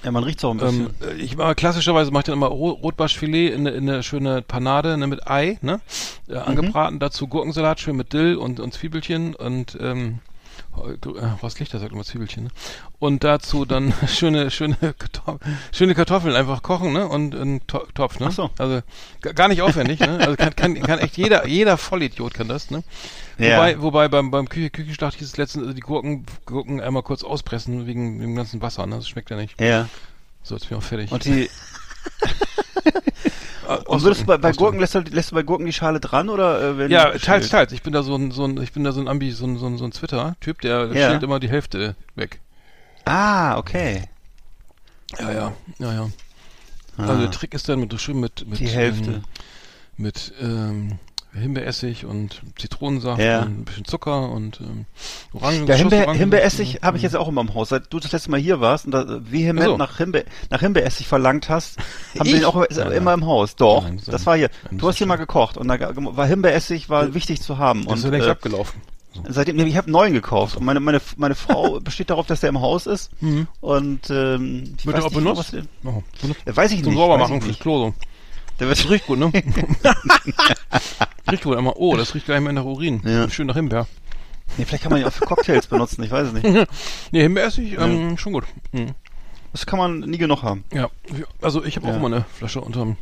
ja, 0.04 0.12
man 0.12 0.22
riecht 0.22 0.44
auch 0.44 0.52
ein 0.52 0.58
bisschen. 0.58 0.86
Ähm, 1.02 1.18
äh, 1.18 1.20
ich 1.20 1.36
mache 1.36 1.56
klassischerweise 1.56 2.12
mache 2.12 2.20
ich 2.20 2.24
dann 2.26 2.34
immer 2.36 2.46
Ro 2.46 2.70
Rotbarschfilet 2.70 3.52
in, 3.52 3.66
eine- 3.66 3.70
in 3.76 3.90
eine 3.90 4.02
schöne 4.04 4.40
Panade 4.42 4.96
ne, 4.96 5.06
mit 5.08 5.26
Ei, 5.28 5.58
ne? 5.62 5.80
Mhm. 6.28 6.34
Äh, 6.34 6.38
angebraten, 6.38 6.98
dazu 7.00 7.26
Gurkensalat 7.26 7.80
schön 7.80 7.96
mit 7.96 8.12
Dill 8.12 8.36
und, 8.36 8.60
und 8.60 8.72
Zwiebelchen 8.72 9.34
und 9.34 9.76
ähm, 9.80 10.20
äh, 10.84 10.96
was 11.40 11.58
Lichter 11.58 11.78
sagt 11.78 11.92
immer 11.92 12.04
Zwiebelchen, 12.04 12.44
ne? 12.44 12.50
Und 12.98 13.24
dazu 13.24 13.64
dann 13.64 13.92
schöne, 14.08 14.50
schöne, 14.50 14.76
Kartoff 14.76 15.40
schöne 15.72 15.94
Kartoffeln 15.94 16.34
einfach 16.36 16.62
kochen, 16.62 16.92
ne? 16.92 17.06
Und 17.08 17.34
einen 17.34 17.66
To- 17.66 17.86
Topf, 17.94 18.18
ne? 18.20 18.26
Ach 18.28 18.32
so. 18.32 18.50
Also 18.58 18.82
ga- 19.22 19.32
gar 19.32 19.48
nicht 19.48 19.62
aufwendig, 19.62 20.00
ne? 20.00 20.18
Also 20.18 20.36
kann, 20.36 20.54
kann, 20.56 20.80
kann 20.82 20.98
echt 20.98 21.16
jeder, 21.16 21.46
jeder 21.46 21.76
Vollidiot 21.76 22.34
kann 22.34 22.48
das, 22.48 22.70
ne? 22.70 22.82
Ja. 23.38 23.56
Wobei, 23.58 23.80
wobei 23.82 24.08
beim, 24.08 24.30
beim 24.30 24.48
Küche, 24.48 24.70
Küchenschlacht 24.70 25.16
hieß 25.18 25.28
es 25.28 25.36
letztens, 25.36 25.62
also 25.64 25.74
die 25.74 25.80
Gurken, 25.82 26.24
Gurken 26.46 26.80
einmal 26.80 27.02
kurz 27.02 27.22
auspressen 27.24 27.86
wegen 27.86 28.18
dem 28.20 28.34
ganzen 28.34 28.62
Wasser, 28.62 28.86
ne? 28.86 28.96
Das 28.96 29.08
schmeckt 29.08 29.30
ja 29.30 29.36
nicht. 29.36 29.60
ja. 29.60 29.88
So, 30.42 30.54
jetzt 30.54 30.68
bin 30.68 30.78
ich 30.78 30.84
auch 30.84 30.88
fertig. 30.88 31.10
Und 31.10 31.24
die. 31.24 31.50
Äh, 33.68 33.76
Und 33.86 34.02
würdest 34.02 34.22
du 34.22 34.26
bei, 34.26 34.38
bei. 34.38 34.52
Gurken 34.52 34.80
lässt 34.80 34.94
du, 34.94 35.00
lässt 35.00 35.30
du 35.30 35.34
bei 35.34 35.42
Gurken 35.42 35.66
die 35.66 35.72
Schale 35.72 36.00
dran 36.00 36.28
oder 36.28 36.60
äh, 36.62 36.78
wenn 36.78 36.90
Ja, 36.90 37.10
teils, 37.18 37.48
teils. 37.48 37.72
Ich 37.72 37.82
bin 37.82 37.92
da 37.92 38.02
so 38.02 38.14
ein, 38.16 38.30
so 38.30 38.44
ein, 38.44 38.60
ich 38.62 38.72
bin 38.72 38.84
da 38.84 38.92
so 38.92 39.00
ein 39.00 39.08
Ambi, 39.08 39.30
so 39.32 39.44
ein, 39.46 39.56
so 39.58 39.66
ein, 39.66 39.78
so 39.78 39.84
ein 39.84 39.90
Twitter-Typ, 39.90 40.60
der 40.60 40.86
Ja. 40.92 41.10
schält 41.10 41.22
immer 41.22 41.40
die 41.40 41.48
Hälfte 41.48 41.96
weg. 42.14 42.40
Ah, 43.04 43.56
okay. 43.58 44.04
Ja, 45.18 45.32
ja, 45.32 45.52
ja, 45.78 45.92
ja. 45.92 46.10
Ah. 46.96 47.02
Also 47.08 47.20
der 47.22 47.30
Trick 47.30 47.54
ist 47.54 47.68
dann 47.68 47.80
mit, 47.80 47.98
schön 48.00 48.18
mit, 48.20 48.46
mit, 48.48 48.58
Die 48.58 48.68
Hälfte. 48.68 49.10
Ähm, 49.10 49.22
mit, 49.96 50.32
ähm, 50.40 50.98
Himbeeressig 51.36 52.04
und 52.04 52.42
Zitronensaft 52.58 53.20
Ja. 53.20 53.42
und 53.42 53.60
ein 53.60 53.64
bisschen 53.64 53.84
Zucker 53.84 54.30
und 54.30 54.60
ähm, 54.60 54.86
Orangen. 55.32 55.66
Ja, 55.66 55.74
Himbeer, 55.74 56.12
Himbeeressig 56.12 56.80
habe 56.82 56.96
ich 56.96 57.02
jetzt 57.02 57.16
auch 57.16 57.28
immer 57.28 57.40
im 57.42 57.54
Haus. 57.54 57.68
Seit 57.70 57.92
du 57.92 58.00
das 58.00 58.12
letzte 58.12 58.30
Mal 58.30 58.40
hier 58.40 58.60
warst 58.60 58.86
und 58.86 58.92
da 58.92 59.04
vehement 59.30 59.66
so. 59.66 59.76
nach, 59.76 59.98
Himbeer, 59.98 60.24
nach 60.50 60.60
Himbeeressig 60.60 61.06
verlangt 61.08 61.48
hast, 61.48 61.78
haben 62.18 62.26
wir 62.26 62.34
den 62.36 62.44
auch 62.44 62.56
Ja, 62.70 62.90
immer 62.90 63.10
ja. 63.10 63.14
im 63.14 63.26
Haus. 63.26 63.56
Doch, 63.56 63.84
Nein, 63.84 63.98
so- 63.98 64.12
das 64.12 64.26
war 64.26 64.36
hier. 64.36 64.50
Du 64.70 64.88
hast 64.88 64.98
hier 64.98 65.06
mal 65.06 65.16
gekocht 65.16 65.56
und 65.56 65.68
da 65.68 65.78
war 65.96 66.26
Himbeeressig 66.26 66.88
war 66.88 67.14
wichtig 67.14 67.40
zu 67.42 67.58
haben. 67.58 67.84
Das 67.86 67.98
ist 67.98 68.02
ja 68.04 68.08
Und 68.08 68.12
längst 68.12 68.28
äh, 68.28 68.32
abgelaufen. 68.32 68.80
Seitdem, 69.28 69.58
ich 69.66 69.76
habe 69.78 69.86
einen 69.86 69.92
neuen 69.92 70.12
gekauft 70.12 70.58
und 70.58 70.64
meine 70.66 70.78
meine 70.78 71.00
meine 71.16 71.34
Frau 71.34 71.80
besteht 71.84 72.10
darauf, 72.10 72.26
dass 72.26 72.40
der 72.40 72.50
im 72.50 72.60
Haus 72.60 72.86
ist. 72.86 73.10
Und 73.60 74.10
ähm, 74.10 74.74
ich 74.78 74.84
Wird 74.84 74.96
weiß 74.96 75.04
der 75.04 75.04
auch 75.04 75.10
nicht, 75.10 75.14
benutzt? 75.14 75.54
was 75.54 75.62
Oh, 75.94 76.02
benutzt. 76.20 76.40
Weiß 76.44 76.70
ich 76.72 76.82
Zum 76.82 76.92
nicht. 76.92 76.98
sauber 77.00 77.14
weiß 77.14 77.20
machen 77.22 77.38
ich 77.38 77.44
fürs. 77.44 77.58
Klo. 77.58 77.78
So. 77.78 77.94
Der 78.58 78.68
wird 78.68 78.90
Riecht 78.90 79.06
gut, 79.06 79.18
ne? 79.18 79.30
riecht 81.30 81.44
wohl 81.44 81.58
einmal. 81.58 81.74
Oh, 81.76 81.96
das 81.96 82.14
riecht 82.14 82.26
gleich 82.26 82.40
mal 82.40 82.52
nach 82.52 82.64
Urin. 82.64 83.02
Ja. 83.04 83.28
Schön 83.28 83.46
nach 83.46 83.56
Himbeer. 83.56 83.86
Nee, 84.56 84.64
vielleicht 84.64 84.82
kann 84.82 84.92
man 84.92 85.00
ihn 85.00 85.06
auch 85.06 85.12
für 85.12 85.26
Cocktails 85.26 85.66
benutzen, 85.66 86.02
ich 86.04 86.10
weiß 86.10 86.28
es 86.28 86.32
nicht. 86.32 86.46
Nee, 87.10 87.22
Himbeeressig, 87.22 87.78
ähm, 87.78 88.16
schon 88.16 88.32
gut. 88.32 88.44
Mhm. 88.72 88.94
Das 89.52 89.66
kann 89.66 89.78
man 89.78 90.00
nie 90.00 90.18
genug 90.18 90.42
haben. 90.42 90.64
Ja, 90.72 90.88
also 91.40 91.64
ich 91.64 91.76
habe 91.76 91.88
auch 91.88 91.98
mal 91.98 92.12
eine 92.12 92.24
Flasche 92.34 92.60
unterm. 92.60 92.96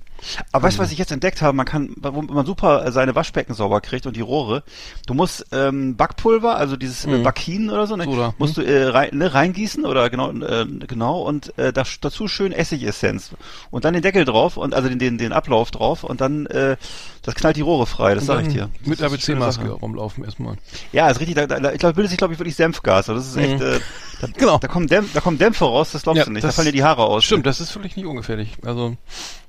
Aber 0.52 0.64
weißt 0.64 0.78
du, 0.78 0.82
was 0.82 0.92
ich 0.92 0.98
jetzt 0.98 1.12
entdeckt 1.12 1.42
habe? 1.42 1.54
Man 1.56 1.66
kann, 1.66 1.94
wo 1.96 2.22
man 2.22 2.46
super 2.46 2.90
seine 2.92 3.14
Waschbecken 3.14 3.54
sauber 3.54 3.80
kriegt 3.80 4.06
und 4.06 4.16
die 4.16 4.20
Rohre. 4.22 4.62
Du 5.06 5.14
musst 5.14 5.46
ähm, 5.52 5.96
Backpulver, 5.96 6.56
also 6.56 6.76
dieses 6.76 7.04
äh, 7.04 7.10
Mhm. 7.14 7.22
Bakin 7.22 7.70
oder 7.70 7.86
so, 7.86 7.96
ne, 7.96 8.04
Soda, 8.04 8.34
musst 8.38 8.56
du 8.56 8.62
äh, 8.62 8.84
rein, 8.88 9.10
ne, 9.12 9.32
reingießen 9.34 9.84
oder 9.84 10.08
genau, 10.10 10.30
äh, 10.32 10.64
genau 10.86 11.20
und 11.22 11.56
äh, 11.58 11.72
das, 11.72 11.98
dazu 12.00 12.26
schön 12.28 12.52
Essigessenz 12.52 13.30
und 13.70 13.84
dann 13.84 13.94
den 13.94 14.02
Deckel 14.02 14.24
drauf 14.24 14.56
und 14.56 14.74
also 14.74 14.88
den 14.88 14.98
den, 14.98 15.18
den 15.18 15.32
Ablauf 15.32 15.70
drauf 15.70 16.04
und 16.04 16.20
dann 16.20 16.46
äh, 16.46 16.76
das 17.22 17.34
knallt 17.34 17.56
die 17.56 17.62
Rohre 17.62 17.86
frei. 17.86 18.14
Das 18.14 18.26
sag 18.26 18.42
ich 18.42 18.48
dir. 18.48 18.68
Mit 18.84 19.00
Das 19.00 19.10
schöne 19.22 19.38
ABC-Maske 19.44 19.70
rumlaufen 19.70 20.24
erstmal. 20.24 20.56
Ja, 20.92 21.08
ist 21.08 21.20
richtig. 21.20 21.36
Da, 21.36 21.46
da, 21.46 21.72
ich 21.72 21.78
glaube, 21.78 21.94
bildet 21.94 22.10
sich 22.10 22.18
glaube 22.18 22.34
ich 22.34 22.38
wirklich 22.38 22.56
Senfgas. 22.56 23.08
Also 23.08 23.14
das 23.14 23.28
ist 23.28 23.36
echt. 23.36 23.60
Äh, 23.62 23.80
da, 24.20 24.26
Genau. 24.36 24.58
Da 24.58 24.68
kommen, 24.68 24.86
Dämpf, 24.88 25.12
da 25.12 25.20
kommen 25.20 25.38
Dämpfe 25.38 25.64
raus. 25.64 25.92
Das 25.92 26.02
glaubst 26.02 26.18
Ja, 26.18 26.24
du 26.24 26.32
nicht. 26.32 26.44
da 26.44 26.50
fallen 26.52 26.66
dir 26.66 26.72
die 26.72 26.84
Haare 26.84 27.02
aus. 27.04 27.24
Stimmt, 27.24 27.46
das 27.46 27.60
ist 27.60 27.74
wirklich 27.74 27.96
nicht 27.96 28.06
ungefährlich. 28.06 28.56
Also, 28.64 28.96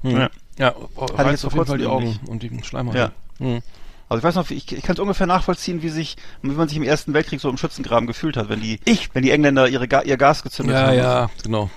hm. 0.02 0.12
Ja. 0.18 0.30
Ja, 0.58 0.74
ich 0.80 1.14
reizt 1.18 1.32
jetzt 1.32 1.46
auf 1.46 1.54
jeden 1.54 1.66
Fall 1.66 1.78
die 1.78 1.86
Augen 1.86 2.20
und 2.28 2.44
die 2.44 2.52
Schleimhaut. 2.64 2.96
Ja. 2.96 3.12
Hm. 3.40 3.62
Also 4.08 4.20
ich 4.20 4.24
weiß 4.24 4.36
noch, 4.36 4.50
ich, 4.52 4.72
ich 4.72 4.84
kann 4.84 4.94
es 4.94 5.00
ungefähr 5.00 5.26
nachvollziehen, 5.26 5.82
wie 5.82 5.90
sich, 5.90 6.16
wie 6.44 6.50
man 6.52 6.68
sich 6.68 6.78
im 6.78 6.84
Ersten 6.84 7.14
Weltkrieg 7.16 7.42
so 7.42 7.50
im 7.50 7.58
Schützengraben 7.58 8.06
gefühlt 8.06 8.38
hat, 8.38 8.50
wenn 8.50 8.62
die, 8.62 8.80
Ich- 8.86 9.10
wenn 9.14 9.24
die 9.24 9.32
Engländer 9.32 9.68
ihre, 9.68 9.88
Ga- 9.88 10.04
ihr 10.04 10.16
Gas 10.18 10.44
gezündet 10.44 10.76
Ja, 10.76 10.86
haben. 10.88 10.98
ja, 10.98 11.30
genau. 11.44 11.70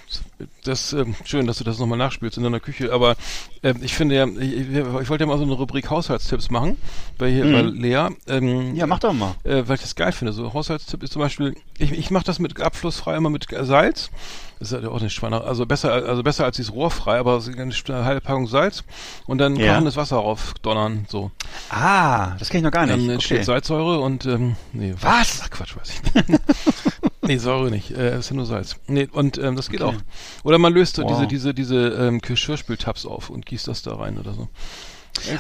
Das 0.64 0.92
ähm, 0.92 1.16
schön, 1.24 1.46
dass 1.46 1.58
du 1.58 1.64
das 1.64 1.78
nochmal 1.78 1.98
nachspielst 1.98 2.36
in 2.36 2.44
deiner 2.44 2.60
Küche. 2.60 2.92
Aber 2.92 3.16
ähm, 3.62 3.78
ich 3.82 3.94
finde 3.94 4.14
ja, 4.14 4.26
ich, 4.26 4.70
ich, 4.70 5.08
wollte 5.08 5.24
ja 5.24 5.26
mal 5.26 5.36
so 5.38 5.42
eine 5.44 5.54
Rubrik 5.54 5.90
Haushaltstipps 5.90 6.50
machen 6.50 6.76
bei 7.16 7.30
hier 7.30 7.44
bei 7.50 7.62
Lea. 7.62 8.08
Ähm, 8.28 8.74
Ja, 8.76 8.86
mach 8.86 9.00
doch 9.00 9.12
mal. 9.12 9.34
äh, 9.44 9.64
weil 9.66 9.74
ich 9.76 9.82
das 9.82 9.96
geil 9.96 10.12
finde. 10.12 10.32
So 10.32 10.54
Haushaltstipp 10.54 11.02
ist 11.02 11.12
zum 11.12 11.22
Beispiel, 11.22 11.56
ich, 11.78 11.90
ich 11.92 12.10
mache 12.10 12.24
das 12.24 12.38
mit 12.38 12.60
abflussfrei 12.60 13.16
immer 13.16 13.30
mit 13.30 13.46
Salz. 13.50 14.10
Das 14.60 14.72
ist 14.72 14.82
ja 14.82 14.88
auch 14.88 15.00
nicht 15.00 15.12
Schweine, 15.14 15.42
also 15.42 15.66
besser, 15.66 15.92
also 15.92 16.22
besser 16.24 16.44
als 16.44 16.56
dieses 16.56 16.72
rohrfrei, 16.72 17.18
aber 17.20 17.40
eine 17.46 18.04
halbe 18.04 18.20
Packung 18.20 18.48
Salz 18.48 18.82
und 19.26 19.38
dann 19.38 19.54
Ja. 19.56 19.70
kochendes 19.72 19.96
Wasser 19.96 20.16
rauf 20.16 20.54
donnern, 20.62 21.06
so. 21.08 21.30
Ah, 21.70 22.34
das 22.38 22.48
kenne 22.48 22.58
ich 22.60 22.64
noch 22.64 22.72
gar 22.72 22.86
Dann 22.86 22.98
nicht. 23.00 23.08
entsteht 23.08 23.38
Okay. 23.38 23.44
Salzsäure 23.44 24.00
und 24.00 24.26
ähm, 24.26 24.56
nee, 24.72 24.94
Was? 25.00 25.42
Ach, 25.44 25.50
Quatsch, 25.50 25.76
weiß 25.76 25.90
ich 25.90 26.14
nicht. 26.28 26.40
nee, 27.28 27.38
Säure 27.38 27.70
nicht. 27.70 27.92
Äh, 27.92 28.18
ist 28.18 28.30
ja 28.30 28.36
nur 28.36 28.46
Salz. 28.46 28.76
Nee, 28.88 29.08
und 29.12 29.38
ähm, 29.38 29.54
das 29.54 29.70
geht 29.70 29.80
Okay. 29.82 29.96
auch. 29.96 30.44
Oder 30.44 30.58
man 30.58 30.72
löst 30.72 30.96
so 30.96 31.02
Wow. 31.02 31.10
diese 31.10 31.26
diese 31.28 31.54
diese 31.54 31.76
ähm, 31.90 32.20
Geschirrspültabs 32.20 33.06
auf 33.06 33.30
und 33.30 33.46
gießt 33.46 33.68
das 33.68 33.82
da 33.82 33.94
rein 33.94 34.18
oder 34.18 34.32
so. 34.34 34.48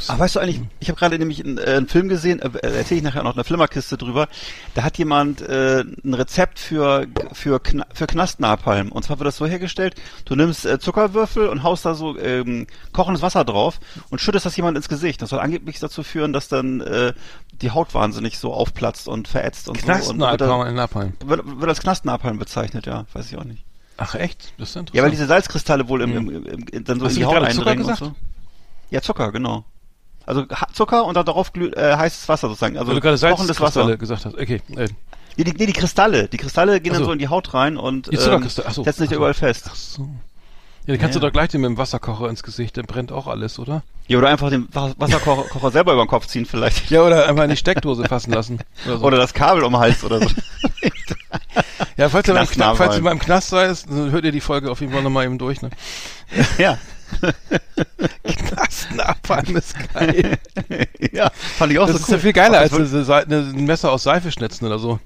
Aber 0.08 0.20
weißt 0.20 0.36
du 0.36 0.40
eigentlich, 0.40 0.60
ich 0.80 0.88
habe 0.88 0.98
gerade 0.98 1.18
nämlich 1.18 1.44
einen, 1.44 1.58
äh, 1.58 1.74
einen 1.76 1.88
Film 1.88 2.08
gesehen, 2.08 2.40
äh, 2.40 2.48
erzähle 2.62 2.98
ich 2.98 3.02
nachher 3.02 3.22
noch 3.22 3.34
eine 3.34 3.44
Flimmerkiste 3.44 3.96
drüber. 3.96 4.28
Da 4.74 4.82
hat 4.82 4.98
jemand 4.98 5.40
äh, 5.42 5.80
ein 5.80 6.14
Rezept 6.14 6.58
für 6.58 7.06
für 7.32 7.60
Kna 7.60 7.86
für 7.92 8.06
Knastnapalm. 8.06 8.92
Und 8.92 9.02
zwar 9.04 9.18
wird 9.18 9.26
das 9.28 9.36
so 9.36 9.46
hergestellt: 9.46 9.94
Du 10.24 10.34
nimmst 10.34 10.66
äh, 10.66 10.78
Zuckerwürfel 10.78 11.48
und 11.48 11.62
haust 11.62 11.84
da 11.84 11.94
so 11.94 12.18
ähm, 12.18 12.66
kochendes 12.92 13.22
Wasser 13.22 13.44
drauf 13.44 13.80
und 14.10 14.20
schüttest 14.20 14.46
das 14.46 14.56
jemand 14.56 14.76
ins 14.76 14.88
Gesicht. 14.88 15.22
Das 15.22 15.30
soll 15.30 15.40
angeblich 15.40 15.78
dazu 15.78 16.02
führen, 16.02 16.32
dass 16.32 16.48
dann 16.48 16.80
äh, 16.80 17.12
die 17.60 17.70
Haut 17.70 17.94
wahnsinnig 17.94 18.38
so 18.38 18.52
aufplatzt 18.52 19.08
und 19.08 19.28
verätzt 19.28 19.68
und 19.68 19.80
so. 19.80 19.86
Und 19.86 19.88
wird, 19.88 20.38
Knastnapalm 20.38 20.74
Napalm. 20.74 21.12
wird, 21.24 21.60
wird 21.60 21.68
als 21.68 21.80
Knastnapalm 21.80 22.38
bezeichnet, 22.38 22.86
ja, 22.86 23.04
weiß 23.12 23.30
ich 23.30 23.36
auch 23.36 23.44
nicht. 23.44 23.64
Ach 23.96 24.14
echt? 24.14 24.52
Das 24.58 24.68
ist 24.68 24.74
ja 24.76 24.80
interessant. 24.80 24.90
Ja, 24.94 25.02
weil 25.02 25.10
diese 25.10 25.26
Salzkristalle 25.26 25.88
wohl 25.88 26.02
im, 26.02 26.16
im, 26.16 26.46
im, 26.46 26.66
im, 26.70 26.84
dann 26.84 27.00
so 27.00 27.06
Hast 27.06 27.14
in 27.14 27.18
die 27.18 27.24
Haut 27.24 27.42
eindringen 27.42 27.84
und 27.84 27.96
so. 27.96 28.14
Ja, 28.90 29.00
Zucker, 29.02 29.32
genau. 29.32 29.64
Also 30.26 30.44
Zucker 30.72 31.04
und 31.06 31.14
dann 31.16 31.24
darauf 31.24 31.52
äh, 31.56 31.96
heißes 31.96 32.28
Wasser 32.28 32.48
sozusagen. 32.48 32.76
Also 32.76 32.92
du 32.92 33.00
gerade 33.00 33.18
kochendes 33.18 33.60
Wasser. 33.60 33.96
Gesagt 33.96 34.24
hast. 34.26 34.34
Okay. 34.34 34.60
Äh, 34.76 34.88
Nee, 35.36 35.44
die, 35.44 35.52
nee, 35.52 35.66
die 35.66 35.72
Kristalle. 35.72 36.26
Die 36.26 36.36
Kristalle 36.36 36.80
gehen 36.80 36.90
Ach 36.92 36.96
dann 36.96 37.04
so. 37.04 37.10
so 37.10 37.12
in 37.12 37.20
die 37.20 37.28
Haut 37.28 37.54
rein 37.54 37.76
und 37.76 38.10
Die 38.12 38.18
Zuckerkristalle, 38.18 38.66
ach 38.70 38.74
so, 38.74 38.82
setzen 38.82 39.02
sich 39.02 39.10
so. 39.10 39.14
überall 39.16 39.34
fest. 39.34 39.66
ach 39.70 39.74
so. 39.76 40.02
Ja, 40.02 40.08
dann 40.94 40.98
kannst 40.98 41.14
Ja. 41.14 41.20
du 41.20 41.26
doch 41.28 41.32
gleich 41.32 41.50
den 41.50 41.60
mit 41.60 41.68
dem 41.70 41.78
Wasserkocher 41.78 42.28
ins 42.28 42.42
Gesicht, 42.42 42.76
dann 42.76 42.86
brennt 42.86 43.12
auch 43.12 43.28
alles, 43.28 43.60
oder? 43.60 43.84
Ja, 44.08 44.18
oder 44.18 44.30
einfach 44.30 44.50
den 44.50 44.66
Wa- 44.74 44.94
Wasserkocher 44.98 45.44
Kocher 45.48 45.70
selber 45.70 45.92
über 45.92 46.04
den 46.04 46.08
Kopf 46.08 46.26
ziehen 46.26 46.44
vielleicht. 46.44 46.90
Ja, 46.90 47.02
oder 47.02 47.28
einfach 47.28 47.44
in 47.44 47.50
die 47.50 47.56
Steckdose 47.56 48.02
fassen 48.06 48.32
lassen. 48.32 48.58
Oder 48.86 48.98
so. 48.98 49.04
Oder 49.04 49.16
das 49.18 49.32
Kabel 49.32 49.62
um 49.62 49.74
den 49.74 49.80
Hals 49.80 50.02
oder 50.02 50.18
so. 50.18 50.26
ja, 51.96 52.08
falls 52.08 52.26
ihr, 52.26 52.34
beim 52.34 52.46
Kna 52.46 52.54
Knastnapalm. 52.54 52.76
falls 52.76 52.96
ihr 52.96 53.02
beim 53.04 53.18
Knast 53.20 53.48
seid, 53.50 53.88
dann 53.88 54.10
hört 54.10 54.24
ihr 54.24 54.32
die 54.32 54.40
Folge 54.40 54.70
auf 54.72 54.80
jeden 54.80 54.92
Fall 54.92 55.02
nochmal 55.04 55.24
eben 55.26 55.38
durch. 55.38 55.62
Ne? 55.62 55.70
ja. 56.58 56.78
Knastnapalm 58.24 59.56
ist 59.56 59.74
geil. 59.94 60.38
ja, 61.12 61.30
fand 61.56 61.72
ich 61.72 61.78
auch 61.78 61.86
Das 61.86 61.96
so 61.96 62.02
ist 62.02 62.08
cool. 62.08 62.14
ja 62.16 62.20
viel 62.20 62.32
geiler 62.32 62.58
als 62.58 62.72
ein 62.72 63.64
Messer 63.64 63.92
aus 63.92 64.02
Seife 64.02 64.30
schnitzen 64.32 64.66
oder 64.66 64.78
so. 64.78 64.98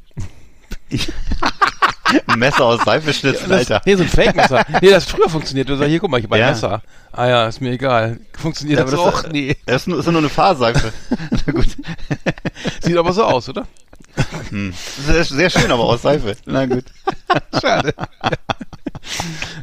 Ein 2.27 2.38
Messer 2.38 2.65
aus 2.65 2.83
Seife 2.85 3.12
schnitzen, 3.12 3.49
Das, 3.49 3.59
Alter. 3.71 3.83
nee, 3.87 3.97
so 3.97 4.03
ein 4.03 4.09
Fake-Messer. 4.09 4.65
nee, 4.81 4.91
das 4.91 5.05
früher 5.07 5.29
funktioniert. 5.29 5.69
Du 5.69 5.77
sagst, 5.77 5.88
hier, 5.91 6.01
guck 6.01 6.11
mal, 6.11 6.19
ich 6.19 6.25
habe 6.25 6.35
ein 6.37 6.41
Ja. 6.41 6.51
Messer. 6.51 6.83
Ah 7.12 7.27
ja, 7.29 7.47
ist 7.47 7.61
mir 7.61 7.73
egal. 7.73 8.21
Funktioniert 8.38 8.79
Ja, 8.81 8.85
das 8.85 8.95
aber 8.95 9.11
das- 9.11 9.25
auch? 9.25 9.31
Nee. 9.31 9.57
Das 9.67 9.83
ist 9.83 9.88
nur, 9.88 9.99
ist 10.01 10.07
nur 10.07 10.19
eine 10.19 10.29
Fahrseife. 10.29 10.93
Na 11.47 11.53
gut. 11.53 11.69
Sieht 12.83 12.97
aber 12.97 13.12
so 13.12 13.25
aus, 13.25 13.49
oder? 13.49 13.67
Sehr, 15.07 15.25
sehr 15.25 15.51
schön, 15.51 15.71
aber 15.71 15.85
aus 15.85 16.03
Seife. 16.03 16.37
Na 16.45 16.67
gut. 16.67 16.85
Schade. 17.61 17.95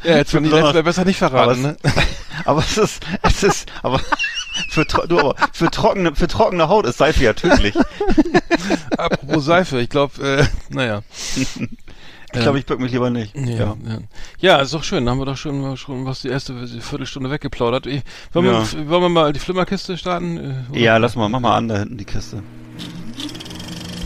Ja, 0.04 0.18
jetzt 0.18 0.32
von 0.32 0.44
die 0.44 0.50
letzte 0.50 0.84
besser 0.84 1.06
nicht 1.06 1.18
verraten, 1.18 1.62
ne? 1.62 1.78
aber, 1.84 1.94
es, 1.96 2.00
aber 2.46 2.60
es 2.62 2.78
ist, 2.78 3.06
es 3.24 3.44
ist, 3.44 3.72
aber 3.84 4.00
für, 4.70 4.86
du, 4.86 5.20
aber 5.20 5.36
für 5.54 5.70
trockene, 5.72 6.15
für 6.15 6.28
trockene 6.28 6.68
Haut 6.68 6.86
ist 6.86 6.98
Seife 6.98 7.24
ja 7.24 7.34
tödlich. 7.34 7.76
Apropos 8.98 9.46
Seife, 9.46 9.80
ich 9.80 9.89
glaube, 9.89 10.22
äh, 10.22 10.74
naja. 10.74 11.02
Ich 11.36 12.42
glaube, 12.42 12.60
ich 12.60 12.65
bück 12.68 12.80
mich 12.80 12.92
lieber 12.92 13.10
nicht. 13.10 13.36
Ja, 13.36 13.56
ja. 13.56 13.76
ja, 14.39 14.58
ist 14.58 14.74
doch 14.74 14.84
schön. 14.84 15.04
Da 15.06 15.12
haben 15.12 15.18
wir 15.20 15.26
doch 15.26 15.38
schon, 15.38 15.76
schon 15.78 16.06
was 16.06 16.22
die 16.22 16.28
erste 16.28 16.54
Viertelstunde 16.68 17.32
weggeplaudert. 17.32 17.88
Ich, 17.88 18.04
wollen, 18.34 18.46
Ja. 18.46 18.72
wir, 18.72 18.89
wollen 18.89 19.02
wir 19.02 19.10
mal 19.10 19.34
die 19.34 19.39
Flimmerkiste 19.39 19.98
starten? 19.98 20.38
Äh, 20.38 20.72
oder? 20.72 20.80
Ja, 20.80 20.98
lass 20.98 21.15
mal, 21.15 21.28
mach 21.28 21.39
mal 21.39 21.58
an, 21.58 21.68
da 21.68 21.80
hinten 21.80 21.98
die 21.98 22.06
Kiste. 22.06 22.44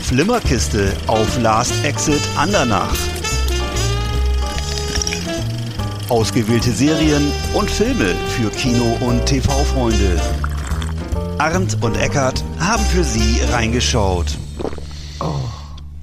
Flimmerkiste 0.00 0.92
auf 1.06 1.38
Last 1.40 1.84
Exit 1.84 2.20
Andernach. 2.36 2.94
Ausgewählte 6.10 6.70
Serien 6.70 7.32
und 7.54 7.70
Filme 7.70 8.14
für 8.28 8.50
Kino- 8.50 8.98
und 9.00 9.24
TV-Freunde. 9.24 10.20
Arndt 11.38 11.82
und 11.82 11.96
Eckart 11.96 12.44
haben 12.60 12.84
für 12.84 13.02
Sie 13.02 13.40
reingeschaut. 13.50 14.36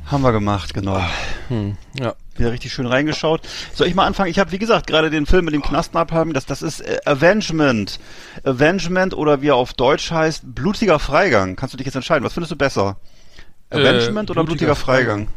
Haben 0.06 0.24
wir 0.24 0.32
gemacht, 0.32 0.74
genau. 0.74 1.02
Hm, 1.48 1.78
ja. 1.98 2.16
Wieder 2.36 2.52
richtig 2.52 2.74
schön 2.74 2.86
reingeschaut. 2.86 3.42
Soll 3.74 3.88
ich 3.88 3.96
mal 3.96 4.06
anfangen? 4.06 4.30
Ich 4.32 4.40
habe, 4.40 4.52
wie 4.52 4.58
gesagt, 4.58 4.88
gerade 4.88 5.10
den 5.10 5.26
Film 5.26 5.46
mit 5.46 5.54
dem 5.54 5.62
Knastenabhaben, 5.62 6.34
das, 6.34 6.46
das 6.46 6.62
ist 6.62 6.82
äh, 6.82 7.00
Avengement. 7.06 8.00
Avengement 8.44 9.14
oder 9.14 9.42
wie 9.42 9.50
er 9.50 9.56
auf 9.56 9.74
Deutsch 9.74 10.12
heißt, 10.12 10.56
blutiger 10.56 11.00
Freigang. 11.00 11.56
Kannst 11.56 11.74
du 11.74 11.78
dich 11.78 11.86
jetzt 11.86 11.96
entscheiden? 11.96 12.26
Was 12.26 12.34
findest 12.34 12.52
du 12.52 12.56
besser? 12.56 12.98
Äh, 13.70 13.78
Avengement 13.80 14.32
oder 14.32 14.44
blutiger 14.44 14.74
blutiger 14.74 14.76
Freigang? 14.76 15.28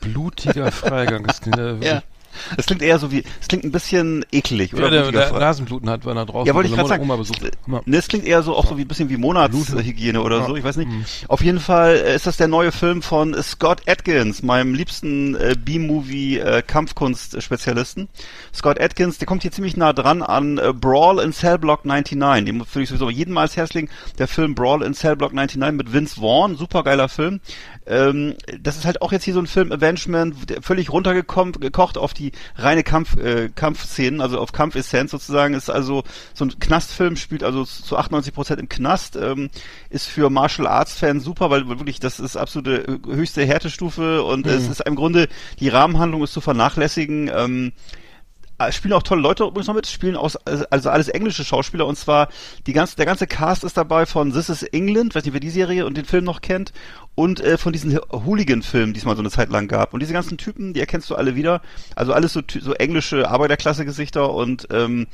Blutiger 0.00 0.72
Freigang. 0.72 1.24
Das 1.24 1.40
klingt, 1.40 1.58
äh, 1.58 1.76
Ja. 1.80 2.02
Das 2.56 2.66
klingt 2.66 2.82
eher 2.82 2.98
so 2.98 3.10
wie, 3.10 3.24
es 3.40 3.48
klingt 3.48 3.64
ein 3.64 3.72
bisschen 3.72 4.24
eklig, 4.32 4.74
oder? 4.74 4.84
Ja, 4.84 5.10
der, 5.10 5.12
der 5.12 5.32
Nasenbluten 5.32 5.88
hat, 5.88 6.04
wenn 6.04 6.16
er 6.16 6.26
draußen 6.26 6.46
Ja, 6.46 6.54
wollte 6.54 6.68
ich 6.68 6.74
gerade 6.74 6.88
sagen. 6.88 7.02
Oma 7.02 7.16
besucht. 7.16 7.42
Ja. 7.42 7.80
Ne, 7.84 7.96
es 7.96 8.08
klingt 8.08 8.26
eher 8.26 8.42
so 8.42 8.54
auch 8.54 8.66
so 8.66 8.76
wie 8.76 8.82
ein 8.82 8.88
bisschen 8.88 9.08
wie 9.08 9.16
Monatshygiene 9.16 10.20
oder 10.20 10.44
so, 10.46 10.56
ich 10.56 10.64
weiß 10.64 10.76
nicht. 10.76 10.90
Mhm. 10.90 11.04
Auf 11.28 11.42
jeden 11.42 11.60
Fall 11.60 11.96
äh, 11.96 12.16
ist 12.16 12.26
das 12.26 12.36
der 12.36 12.48
neue 12.48 12.72
Film 12.72 13.02
von 13.02 13.34
Scott 13.42 13.82
Atkins, 13.86 14.42
meinem 14.42 14.74
liebsten 14.74 15.34
äh, 15.34 15.54
B-Movie 15.58 16.38
äh, 16.38 16.62
Kampfkunst-Spezialisten. 16.62 18.08
Scott 18.54 18.80
Atkins, 18.80 19.18
der 19.18 19.26
kommt 19.26 19.42
hier 19.42 19.52
ziemlich 19.52 19.76
nah 19.76 19.92
dran 19.92 20.22
an 20.22 20.58
äh, 20.58 20.72
Brawl 20.72 21.20
in 21.20 21.32
Cell 21.32 21.58
Block 21.58 21.84
99. 21.84 22.44
Den 22.44 22.60
würde 22.60 22.82
ich 22.82 22.88
sowieso 22.88 23.10
jedem 23.10 23.34
mal 23.34 23.42
als 23.42 23.56
Herz 23.56 23.74
legen. 23.74 23.88
Der 24.18 24.28
Film 24.28 24.54
Brawl 24.54 24.82
in 24.82 24.94
Cell 24.94 25.16
Block 25.16 25.32
99 25.32 25.76
mit 25.76 25.92
Vince 25.92 26.20
Vaughn, 26.20 26.56
super 26.56 26.82
geiler 26.82 27.08
Film. 27.08 27.40
Ähm, 27.86 28.34
das 28.60 28.76
ist 28.76 28.84
halt 28.84 29.02
auch 29.02 29.12
jetzt 29.12 29.24
hier 29.24 29.34
so 29.34 29.40
ein 29.40 29.46
Film 29.46 29.70
Avengement, 29.70 30.50
der 30.50 30.62
völlig 30.62 30.90
runtergekommen, 30.90 31.52
gekocht 31.54 31.98
auf 31.98 32.14
die 32.14 32.32
reine 32.56 32.82
Kampf, 32.82 33.16
äh, 33.16 33.48
Kampfszenen, 33.54 34.20
also 34.20 34.38
auf 34.38 34.52
Kampfessenz 34.52 35.10
sozusagen. 35.10 35.54
Ist 35.54 35.70
also 35.70 36.02
so 36.34 36.44
ein 36.44 36.58
Knastfilm, 36.58 37.16
spielt 37.16 37.44
also 37.44 37.64
zu 37.64 37.96
98 37.96 38.34
Prozent 38.34 38.60
im 38.60 38.68
Knast, 38.68 39.16
ähm, 39.16 39.50
ist 39.90 40.06
für 40.06 40.30
Martial 40.30 40.66
Arts 40.66 40.94
Fans 40.94 41.24
super, 41.24 41.50
weil 41.50 41.68
wirklich 41.68 42.00
das 42.00 42.18
ist 42.18 42.36
absolute 42.36 42.86
äh, 42.88 42.98
höchste 43.14 43.44
Härtestufe 43.44 44.22
und 44.22 44.46
es 44.46 44.68
ist 44.68 44.80
im 44.80 44.96
Grunde 44.96 45.28
die 45.60 45.68
Rahmenhandlung 45.68 46.24
ist 46.24 46.32
zu 46.32 46.40
vernachlässigen. 46.40 47.30
Ähm, 47.34 47.68
äh, 47.68 48.05
spielen 48.70 48.94
auch 48.94 49.02
tolle 49.02 49.20
Leute 49.20 49.44
übrigens 49.44 49.66
noch 49.66 49.74
mit, 49.74 49.86
spielen 49.86 50.16
aus, 50.16 50.36
also 50.36 50.90
alles 50.90 51.08
englische 51.08 51.44
Schauspieler 51.44 51.86
und 51.86 51.96
zwar 51.96 52.28
die 52.66 52.72
ganze, 52.72 52.96
der 52.96 53.06
ganze 53.06 53.26
Cast 53.26 53.64
ist 53.64 53.76
dabei 53.76 54.06
von 54.06 54.32
This 54.32 54.48
is 54.48 54.62
England, 54.62 55.14
weiß 55.14 55.24
nicht, 55.24 55.34
wer 55.34 55.40
die 55.40 55.50
Serie 55.50 55.86
und 55.86 55.96
den 55.96 56.04
Film 56.04 56.24
noch 56.24 56.40
kennt 56.40 56.72
und 57.14 57.40
äh, 57.40 57.58
von 57.58 57.72
diesen 57.72 57.98
Hooligan-Filmen, 57.98 58.94
die 58.94 59.00
es 59.00 59.06
mal 59.06 59.16
so 59.16 59.22
eine 59.22 59.30
Zeit 59.30 59.50
lang 59.50 59.68
gab. 59.68 59.94
Und 59.94 60.00
diese 60.00 60.12
ganzen 60.12 60.38
Typen, 60.38 60.74
die 60.74 60.80
erkennst 60.80 61.10
du 61.10 61.14
alle 61.16 61.34
wieder. 61.34 61.62
Also 61.96 62.12
alles 62.12 62.32
so, 62.32 62.42
so 62.46 62.74
englische 62.74 63.28
Arbeiterklasse-Gesichter 63.28 64.32
und 64.32 64.68
ähm, 64.70 65.06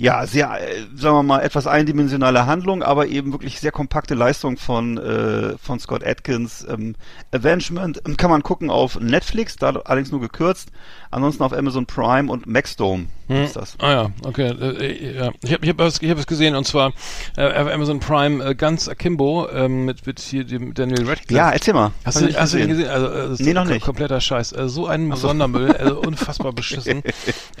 ja, 0.00 0.26
sehr, 0.26 0.60
äh, 0.60 0.86
sagen 0.94 1.16
wir 1.16 1.22
mal, 1.24 1.40
etwas 1.40 1.66
eindimensionale 1.66 2.46
Handlung, 2.46 2.82
aber 2.82 3.08
eben 3.08 3.32
wirklich 3.32 3.58
sehr 3.58 3.72
kompakte 3.72 4.14
Leistung 4.14 4.56
von, 4.56 4.96
äh, 4.96 5.58
von 5.58 5.80
Scott 5.80 6.06
Atkins. 6.06 6.64
Ähm, 6.68 6.94
Avengement 7.32 8.00
ähm, 8.06 8.16
kann 8.16 8.30
man 8.30 8.44
gucken 8.44 8.70
auf 8.70 9.00
Netflix, 9.00 9.56
da 9.56 9.70
allerdings 9.70 10.12
nur 10.12 10.20
gekürzt. 10.20 10.70
Ansonsten 11.10 11.42
auf 11.42 11.52
Amazon 11.52 11.86
Prime 11.86 12.30
und 12.30 12.46
Maxdome 12.46 13.08
ist 13.28 13.56
das. 13.56 13.76
Ah 13.78 13.90
ja, 13.90 14.10
okay. 14.24 14.48
Äh, 14.48 15.16
ja. 15.16 15.30
Ich 15.42 15.52
habe 15.52 15.64
ich 15.64 15.70
hab 15.70 15.80
es, 15.80 16.00
ich 16.00 16.10
hab 16.10 16.18
es 16.18 16.26
gesehen 16.26 16.54
und 16.54 16.66
zwar 16.66 16.92
äh, 17.36 17.42
Amazon 17.42 18.00
Prime 18.00 18.44
äh, 18.44 18.54
ganz 18.54 18.88
akimbo 18.88 19.48
ähm, 19.50 19.84
mit, 19.84 20.06
mit 20.06 20.18
hier 20.20 20.44
dem 20.44 20.74
Daniel 20.74 21.06
Radcliffe. 21.06 21.34
Ja, 21.34 21.50
erzähl 21.50 21.74
mal. 21.74 21.92
Hast 22.04 22.20
du, 22.20 22.34
hast 22.34 22.54
du 22.54 22.58
den 22.58 22.68
gesehen? 22.68 22.88
Also, 22.88 23.06
äh, 23.06 23.28
das 23.28 23.40
Nee, 23.40 23.52
noch 23.52 23.64
nicht. 23.64 23.84
Kompletter 23.84 24.20
Scheiß. 24.20 24.52
Also, 24.52 24.68
so 24.68 24.86
ein 24.86 25.14
Sondermüll, 25.14 25.72
also 25.72 26.00
unfassbar 26.06 26.52
beschissen. 26.52 27.02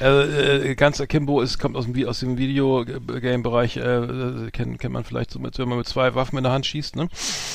also, 0.00 0.32
äh, 0.32 0.74
ganz 0.74 1.00
Akimbo 1.00 1.40
ist, 1.40 1.58
kommt 1.58 1.76
aus 1.76 1.86
dem, 1.86 2.08
aus 2.08 2.20
dem 2.20 2.38
Videogame-Bereich, 2.38 3.76
äh, 3.76 3.80
äh, 3.80 4.50
kennt, 4.50 4.78
kennt 4.78 4.92
man 4.92 5.04
vielleicht 5.04 5.30
so 5.30 5.38
mit, 5.38 5.58
wenn 5.58 5.68
man 5.68 5.78
mit 5.78 5.88
zwei 5.88 6.14
Waffen 6.14 6.38
in 6.38 6.44
der 6.44 6.52
Hand 6.52 6.66
schießt, 6.66 6.96
ne? 6.96 7.08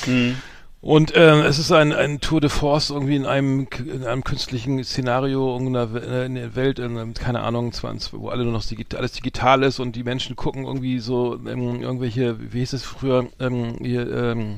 Mhm. 0.05 0.35
Und 0.83 1.13
ähm, 1.15 1.39
es 1.45 1.59
ist 1.59 1.71
ein, 1.71 1.93
ein 1.93 2.19
Tour 2.19 2.41
de 2.41 2.49
Force 2.49 2.89
irgendwie 2.89 3.15
in 3.15 3.25
einem 3.25 3.69
in 3.85 4.03
einem 4.03 4.25
künstlichen 4.25 4.83
Szenario 4.83 5.57
äh, 5.57 6.25
in 6.25 6.35
der 6.35 6.55
Welt, 6.57 6.77
in, 6.77 7.13
keine 7.13 7.39
Ahnung, 7.39 7.71
20, 7.71 8.11
wo 8.19 8.27
alle 8.27 8.43
nur 8.43 8.51
noch 8.51 8.65
digit 8.65 8.93
alles 8.93 9.13
digital 9.13 9.63
ist 9.63 9.79
und 9.79 9.95
die 9.95 10.03
Menschen 10.03 10.35
gucken 10.35 10.65
irgendwie 10.65 10.99
so 10.99 11.35
ähm, 11.35 11.81
irgendwelche, 11.81 12.51
wie 12.51 12.59
hieß 12.59 12.73
es 12.73 12.83
früher, 12.83 13.29
ähm, 13.39 13.77
hier, 13.79 14.11
ähm, 14.11 14.57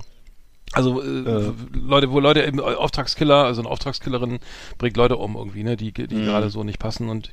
also 0.76 1.02
äh, 1.02 1.52
Leute, 1.74 2.12
wo 2.12 2.20
Leute 2.20 2.46
eben 2.46 2.60
Auftragskiller, 2.60 3.46
also 3.46 3.62
eine 3.62 3.70
Auftragskillerin 3.70 4.40
bringt 4.78 4.98
Leute 4.98 5.18
um 5.18 5.36
irgendwie, 5.36 5.64
ne, 5.64 5.76
die, 5.78 5.92
die 5.92 6.14
Mhm. 6.16 6.26
gerade 6.26 6.50
so 6.50 6.64
nicht 6.64 6.80
passen 6.80 7.10
und 7.10 7.32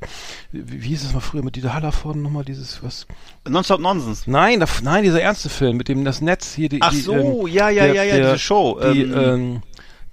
wie, 0.53 0.83
wie 0.83 0.89
hieß 0.89 1.05
es 1.05 1.13
mal 1.13 1.21
früher 1.21 1.43
mit 1.43 1.57
Dieter 1.57 1.75
Hallervorden 1.75 2.23
nochmal 2.23 2.45
dieses 2.45 2.83
was? 2.83 3.07
Nonstop 3.49 3.81
Nonsense. 3.81 4.31
Nein, 4.31 4.61
da, 4.61 4.67
nein, 4.83 5.03
dieser 5.05 5.21
ernste 5.21 5.49
Film 5.49 5.77
mit 5.77 5.89
dem 5.89 6.05
das 6.05 6.21
Netz 6.21 6.55
hier 6.55 6.69
die, 6.69 6.81
Ach 6.81 6.91
die, 6.91 7.01
so, 7.01 7.15
ähm, 7.15 7.47
ja, 7.49 7.69
ja, 7.69 7.85
der- 7.87 7.95
ja, 7.95 8.03
ja, 8.05 8.17
der- 8.17 8.27
diese 8.33 8.39
Show. 8.39 8.79
die, 8.93 9.03
ähm, 9.03 9.13
ähm, 9.19 9.63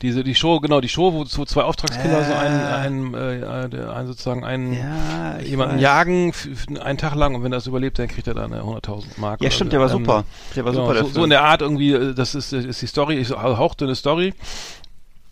diese, 0.01 0.23
die 0.23 0.35
Show, 0.35 0.59
genau, 0.59 0.79
die 0.79 0.89
Show, 0.89 1.13
wo 1.13 1.25
so 1.25 1.43
zwei 1.45 1.63
Auftragskiller 1.63 2.23
so 2.23 2.33
einen, 2.33 2.61
einen, 2.61 3.13
äh, 3.13 3.69
der, 3.69 3.93
einen 3.93 4.07
sozusagen 4.07 4.45
einen, 4.45 4.73
ja, 4.73 5.39
jemanden 5.41 5.75
weiß. 5.75 5.81
jagen 5.81 6.33
einen 6.81 6.97
Tag 6.97 7.15
lang 7.15 7.35
und 7.35 7.43
wenn 7.43 7.51
er 7.51 7.57
es 7.57 7.67
überlebt, 7.67 7.99
dann 7.99 8.07
kriegt 8.07 8.27
er 8.27 8.33
dann 8.33 8.53
eine 8.53 8.63
100.000 8.63 9.03
Mark. 9.17 9.41
Ja, 9.41 9.51
stimmt, 9.51 9.73
der 9.73 9.79
war 9.79 9.91
Ähm, 9.91 9.99
super. 9.99 10.23
Der 10.55 10.65
war 10.65 10.71
genau, 10.71 10.83
super, 10.85 10.93
der 10.93 11.03
so, 11.03 11.09
so 11.11 11.23
in 11.23 11.29
der 11.29 11.43
Art 11.43 11.61
irgendwie, 11.61 11.91
äh, 11.91 12.13
das 12.13 12.33
ist, 12.35 12.53
äh, 12.53 12.59
ist 12.61 12.81
die 12.81 12.87
Story, 12.87 13.17
ist 13.17 13.33
eine 13.33 13.57
hauchdünne 13.57 13.95
Story. 13.95 14.33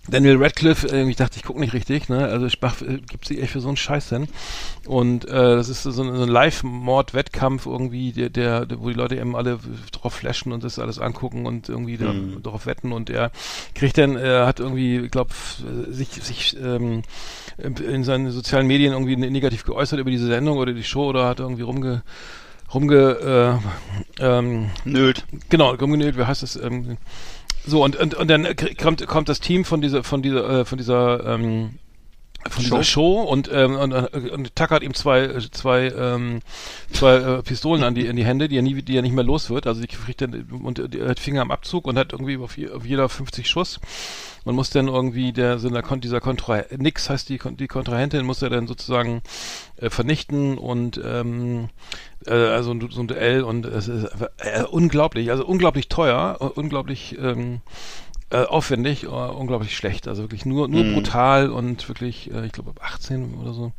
Daniel 0.09 0.37
Radcliffe, 0.41 0.87
äh, 0.89 1.09
ich 1.09 1.15
dachte, 1.17 1.37
ich 1.37 1.43
gucke 1.43 1.59
nicht 1.59 1.73
richtig, 1.73 2.07
ne? 2.09 2.25
Also 2.27 2.45
ich 2.45 2.59
mach, 2.61 2.81
äh, 2.81 2.99
gibt 3.09 3.25
sich 3.25 3.41
echt 3.41 3.51
für 3.51 3.59
so 3.59 3.67
einen 3.67 3.77
Scheiß 3.77 4.09
hin. 4.09 4.27
Und 4.85 5.25
äh, 5.25 5.31
das 5.55 5.69
ist 5.69 5.83
so 5.83 5.89
ein, 5.89 6.15
so 6.15 6.23
ein 6.23 6.29
Live-Mord-Wettkampf 6.29 7.65
irgendwie, 7.65 8.11
der, 8.13 8.29
der, 8.29 8.65
der, 8.65 8.79
wo 8.79 8.87
die 8.89 8.95
Leute 8.95 9.15
eben 9.17 9.35
alle 9.35 9.59
drauf 9.91 10.13
flashen 10.13 10.51
und 10.53 10.63
das 10.63 10.79
alles 10.79 10.99
angucken 10.99 11.45
und 11.45 11.69
irgendwie 11.69 11.97
da, 11.97 12.13
Mhm. 12.13 12.41
darauf 12.41 12.65
wetten 12.65 12.91
und 12.93 13.09
er 13.09 13.31
kriegt 13.75 13.97
dann, 13.97 14.15
er 14.15 14.47
hat 14.47 14.59
irgendwie, 14.59 14.97
ich 14.97 15.11
glaube, 15.11 15.31
sich, 15.89 16.09
sich 16.09 16.55
ähm, 16.61 17.01
in 17.57 18.03
seinen 18.03 18.31
sozialen 18.31 18.67
Medien 18.67 18.93
irgendwie 18.93 19.17
negativ 19.17 19.65
geäußert 19.65 19.99
über 19.99 20.09
diese 20.11 20.27
Sendung 20.27 20.57
oder 20.57 20.73
die 20.73 20.83
Show 20.83 21.05
oder 21.07 21.27
hat 21.27 21.39
irgendwie 21.39 21.63
rumge 21.63 22.03
rumge 22.73 23.59
äh, 24.19 24.23
ähm, 24.23 24.69
Nölt. 24.83 25.25
Genau, 25.49 25.71
rumgenäht, 25.73 26.17
wie 26.17 26.23
heißt 26.25 26.43
das? 26.43 26.55
Ähm, 26.57 26.97
so, 27.67 27.83
und, 27.83 27.95
und, 27.97 28.13
und 28.13 28.29
dann 28.29 28.47
kommt, 28.81 29.05
kommt 29.07 29.29
das 29.29 29.39
Team 29.39 29.65
von 29.65 29.81
dieser, 29.81 30.03
von 30.03 30.21
dieser, 30.21 30.61
äh, 30.61 30.65
von 30.65 30.77
dieser, 30.77 31.25
ähm, 31.25 31.79
von 32.49 32.63
dieser 32.63 32.83
Show 32.83 33.21
und, 33.21 33.49
ähm, 33.53 33.75
und, 33.75 33.93
und, 33.93 34.29
und 34.31 34.55
tackert 34.55 34.83
ihm 34.83 34.93
zwei, 34.93 35.27
zwei, 35.51 35.87
ähm, 35.87 36.39
zwei 36.91 37.15
äh, 37.15 37.43
Pistolen 37.43 37.83
an 37.83 37.95
die, 37.95 38.05
in 38.05 38.15
die 38.15 38.25
Hände, 38.25 38.47
die 38.47 38.57
er 38.57 38.61
nie, 38.61 38.81
die 38.81 38.95
er 38.95 39.01
nicht 39.01 39.13
mehr 39.15 39.23
los 39.23 39.49
wird. 39.49 39.67
Also 39.67 39.81
die 39.81 39.87
kriegt 39.87 40.21
dann, 40.21 40.33
und 40.63 40.79
äh, 40.79 40.97
er 40.99 41.09
hat 41.09 41.19
Finger 41.19 41.41
am 41.41 41.51
Abzug 41.51 41.85
und 41.87 41.97
hat 41.97 42.13
irgendwie 42.13 42.37
auf, 42.37 42.57
auf 42.73 42.85
jeder 42.85 43.09
50 43.09 43.49
Schuss. 43.49 43.79
Man 44.45 44.55
muss 44.55 44.69
dann 44.69 44.87
irgendwie 44.87 45.33
der, 45.33 45.59
Kon- 45.81 45.99
dieser 45.99 46.21
Kontra, 46.21 46.63
nix 46.77 47.09
heißt 47.09 47.27
die, 47.27 47.37
die 47.57 47.67
Kontrahentin, 47.67 48.25
muss 48.25 48.41
er 48.41 48.49
dann 48.49 48.65
sozusagen 48.65 49.21
äh, 49.75 49.89
vernichten 49.89 50.57
und 50.57 51.01
ähm, 51.03 51.67
äh, 52.25 52.31
also 52.31 52.73
so 52.89 53.01
ein 53.01 53.07
Duell 53.09 53.43
und 53.43 53.65
es 53.65 53.89
ist 53.89 54.05
einfach, 54.05 54.29
äh, 54.37 54.63
unglaublich, 54.63 55.31
also 55.31 55.45
unglaublich 55.45 55.89
teuer, 55.89 56.37
äh, 56.39 56.45
unglaublich 56.45 57.17
ähm, 57.19 57.59
äh, 58.29 58.43
aufwendig, 58.43 59.03
äh, 59.03 59.07
unglaublich 59.07 59.75
schlecht, 59.75 60.07
also 60.07 60.23
wirklich 60.23 60.45
nur 60.45 60.67
nur 60.67 60.83
Mhm. 60.83 60.93
brutal 60.93 61.49
und 61.49 61.87
wirklich, 61.87 62.31
äh, 62.31 62.45
ich 62.45 62.51
glaube 62.51 62.71
ab 62.71 62.79
18 62.83 63.35
oder 63.35 63.53
so. 63.53 63.71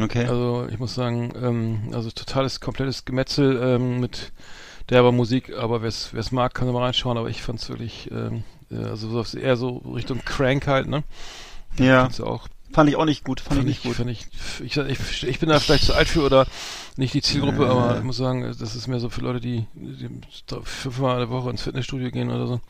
Okay. 0.00 0.24
Also 0.26 0.66
ich 0.70 0.78
muss 0.78 0.94
sagen, 0.94 1.32
ähm, 1.40 1.90
also 1.92 2.10
totales, 2.10 2.60
komplettes 2.60 3.04
Gemetzel 3.04 3.60
ähm, 3.62 4.00
mit 4.00 4.32
derber 4.88 5.12
Musik, 5.12 5.54
aber 5.56 5.82
wer 5.82 5.88
es 5.88 6.32
mag, 6.32 6.54
kann 6.54 6.66
da 6.66 6.72
mal 6.72 6.84
reinschauen, 6.84 7.18
aber 7.18 7.28
ich 7.28 7.42
fand's 7.42 7.68
wirklich, 7.68 8.10
ähm, 8.10 8.44
äh, 8.70 8.76
also 8.76 9.22
eher 9.36 9.56
so 9.56 9.78
Richtung 9.94 10.20
Crank 10.24 10.66
halt, 10.66 10.88
ne? 10.88 11.04
Ja. 11.78 12.08
Auch 12.22 12.48
Fand 12.72 12.88
ich 12.88 12.96
auch 12.96 13.04
nicht 13.04 13.22
gut, 13.22 13.40
fand, 13.40 13.58
Fand 13.58 13.68
ich 13.68 13.78
ich, 13.78 13.84
nicht 13.84 13.84
gut. 13.84 13.96
fand 13.96 14.10
ich, 14.10 14.26
ich, 14.64 14.76
ich, 14.78 15.24
ich 15.28 15.38
bin 15.38 15.50
da 15.50 15.60
vielleicht 15.60 15.84
zu 15.84 15.94
alt 15.94 16.08
für 16.08 16.22
oder 16.22 16.46
nicht 16.96 17.12
die 17.12 17.20
Zielgruppe, 17.20 17.64
Äh. 17.64 17.68
aber 17.68 17.98
ich 17.98 18.02
muss 18.02 18.16
sagen, 18.16 18.42
das 18.58 18.74
ist 18.74 18.86
mehr 18.88 18.98
so 18.98 19.10
für 19.10 19.20
Leute, 19.20 19.40
die, 19.40 19.66
die 19.74 20.08
fünfmal 20.64 21.14
in 21.14 21.18
der 21.20 21.30
Woche 21.30 21.50
ins 21.50 21.62
Fitnessstudio 21.62 22.10
gehen 22.10 22.30
oder 22.30 22.46
so. 22.46 22.60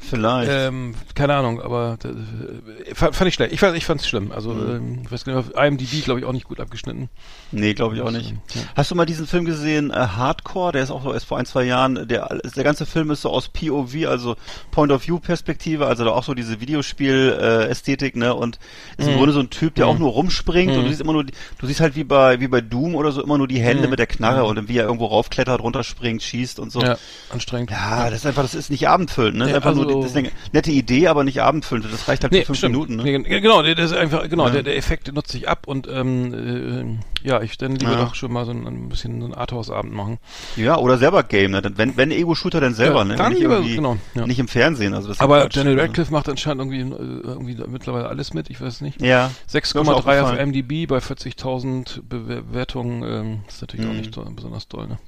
Vielleicht. 0.00 0.50
Ähm, 0.50 0.94
keine 1.14 1.34
Ahnung, 1.34 1.60
aber 1.60 1.98
äh, 2.04 2.94
fand, 2.94 3.14
fand 3.14 3.28
ich 3.28 3.34
schlecht. 3.34 3.52
Ich 3.52 3.60
fand 3.60 3.76
ich 3.76 3.84
fand's 3.84 4.08
schlimm. 4.08 4.32
Also 4.32 4.50
Mhm. 4.50 4.70
ähm, 4.76 5.02
ich 5.04 5.12
weiß 5.12 5.28
auf 5.28 5.54
IMDb 5.56 6.02
glaube 6.04 6.20
ich 6.20 6.26
auch 6.26 6.32
nicht 6.32 6.46
gut 6.46 6.60
abgeschnitten. 6.60 7.08
nee, 7.50 7.74
glaube 7.74 7.94
ich 7.96 8.00
auch 8.02 8.10
nicht. 8.10 8.30
Ja. 8.54 8.62
Hast 8.74 8.90
du 8.90 8.94
mal 8.94 9.04
diesen 9.06 9.26
Film 9.26 9.44
gesehen, 9.44 9.90
äh, 9.90 9.94
Hardcore? 9.94 10.72
Der 10.72 10.82
ist 10.82 10.90
auch 10.90 11.02
so 11.02 11.12
erst 11.12 11.26
vor 11.26 11.38
ein, 11.38 11.44
zwei 11.46 11.64
Jahren. 11.64 12.08
Der, 12.08 12.28
der 12.56 12.64
ganze 12.64 12.86
Film 12.86 13.10
ist 13.10 13.22
so 13.22 13.30
aus 13.30 13.48
POV, 13.48 14.06
also 14.06 14.36
Point 14.70 14.92
of 14.92 15.06
View 15.06 15.18
Perspektive, 15.18 15.86
also 15.86 16.04
da 16.04 16.10
auch 16.12 16.24
so 16.24 16.34
diese 16.34 16.60
Videospiel-Ästhetik, 16.60 18.16
ne? 18.16 18.34
Und 18.34 18.58
ist 18.96 19.06
im 19.08 19.14
Mhm. 19.14 19.18
Grunde 19.18 19.32
so 19.34 19.40
ein 19.40 19.50
Typ, 19.50 19.74
der 19.74 19.86
Mhm. 19.86 19.90
auch 19.92 19.98
nur 19.98 20.10
rumspringt 20.12 20.72
und 20.72 20.78
Mhm. 20.78 20.82
du 20.84 20.88
siehst 20.88 21.00
immer 21.00 21.12
nur, 21.12 21.24
du 21.24 21.66
siehst 21.66 21.80
halt 21.80 21.96
wie 21.96 22.04
bei, 22.04 22.40
wie 22.40 22.48
bei 22.48 22.60
Doom 22.60 22.94
oder 22.94 23.12
so 23.12 23.22
immer 23.22 23.38
nur 23.38 23.48
die 23.48 23.60
Hände 23.60 23.84
Mhm. 23.84 23.90
mit 23.90 23.98
der 23.98 24.06
Knarre 24.06 24.42
Mhm. 24.50 24.58
und 24.58 24.68
wie 24.68 24.78
er 24.78 24.84
irgendwo 24.84 25.06
raufklettert, 25.06 25.60
runterspringt, 25.60 26.22
schießt 26.22 26.58
und 26.58 26.70
so. 26.72 26.80
Ja, 26.80 26.96
anstrengend. 27.30 27.70
Ja, 27.70 28.08
das 28.10 28.20
ist 28.20 28.26
einfach, 28.26 28.42
das 28.42 28.54
ist 28.54 28.70
nicht 28.70 28.88
abendfüllend, 28.88 29.36
ne? 29.38 29.48
Ist 29.48 29.54
einfach 29.54 29.74
nur, 29.74 29.81
also- 29.81 29.81
das 29.84 30.10
ist 30.10 30.16
eine 30.16 30.30
nette 30.52 30.70
Idee, 30.70 31.08
aber 31.08 31.24
nicht 31.24 31.42
abendfüllend. 31.42 31.86
Das 31.92 32.08
reicht 32.08 32.22
halt 32.22 32.32
Nee, 32.32 32.40
für 32.40 32.46
fünf 32.46 32.58
stimmt. 32.58 32.72
Minuten, 32.74 32.96
ne? 32.96 33.02
Nee, 33.04 33.12
gen- 33.12 33.24
genau, 33.42 33.62
der- 33.62 33.74
das 33.74 33.90
ist 33.92 33.96
einfach, 33.96 34.28
genau, 34.28 34.46
Ja. 34.46 34.52
der, 34.52 34.62
der 34.62 34.76
Effekt 34.76 35.12
nutzt 35.12 35.30
sich 35.32 35.48
ab 35.48 35.66
und 35.66 35.88
ähm, 35.90 36.98
äh, 37.22 37.28
ja, 37.28 37.40
ich 37.42 37.56
dann 37.58 37.76
lieber 37.76 37.92
Ja. 37.92 38.04
doch 38.04 38.14
schon 38.14 38.32
mal 38.32 38.44
so 38.44 38.50
ein, 38.52 38.66
ein 38.66 38.88
bisschen 38.88 39.18
so 39.20 39.26
einen 39.26 39.34
Arthouse-Abend 39.34 39.92
machen. 39.92 40.18
Ja, 40.56 40.76
oder 40.78 40.98
selber 40.98 41.22
Game, 41.22 41.52
ne? 41.52 41.62
Wenn, 41.76 41.96
wenn 41.96 42.10
Ego-Shooter, 42.10 42.60
dann 42.60 42.74
selber, 42.74 42.98
Ja, 43.00 43.04
ne? 43.04 43.16
dann 43.16 43.32
nicht 43.32 43.42
lieber, 43.42 43.60
genau, 43.62 43.96
ja. 44.14 44.26
nicht 44.26 44.38
im 44.38 44.48
Fernsehen, 44.48 44.94
also 44.94 45.08
das 45.08 45.20
Aber. 45.20 45.48
Daniel 45.48 45.78
Radcliffe 45.80 46.12
macht 46.12 46.28
anscheinend 46.28 46.72
irgendwie, 46.72 46.94
äh, 46.94 47.22
irgendwie 47.24 47.56
mittlerweile 47.68 48.08
alles 48.08 48.34
mit, 48.34 48.50
ich 48.50 48.60
weiß 48.60 48.80
nicht. 48.80 49.00
Ja. 49.00 49.30
6,3 49.50 50.20
auf. 50.22 50.32
MDB 50.38 50.86
bei 50.86 50.98
40.000 50.98 52.00
Bewertungen, 52.08 53.02
ähm, 53.04 53.40
ist 53.48 53.60
natürlich 53.60 53.86
auch 53.86 53.90
Mhm. 53.92 53.98
nicht 53.98 54.12
toll, 54.14 54.26
besonders 54.34 54.68
toll, 54.68 54.86
ne? 54.88 54.98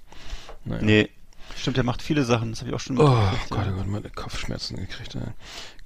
Naja. 0.64 0.82
Nee. 0.82 1.08
Stimmt, 1.56 1.76
der 1.76 1.84
macht 1.84 2.02
viele 2.02 2.24
Sachen, 2.24 2.50
das 2.50 2.60
habe 2.60 2.70
ich 2.70 2.74
auch 2.76 2.80
schon 2.80 2.98
Oh 2.98 3.08
mitgekriegt, 3.08 3.50
Gott, 3.50 3.66
ja. 3.66 3.72
oh 3.72 3.76
Gott, 3.76 3.86
meine 3.88 4.10
Kopfschmerzen 4.10 4.76
gekriegt. 4.76 5.14
Ey. 5.14 5.20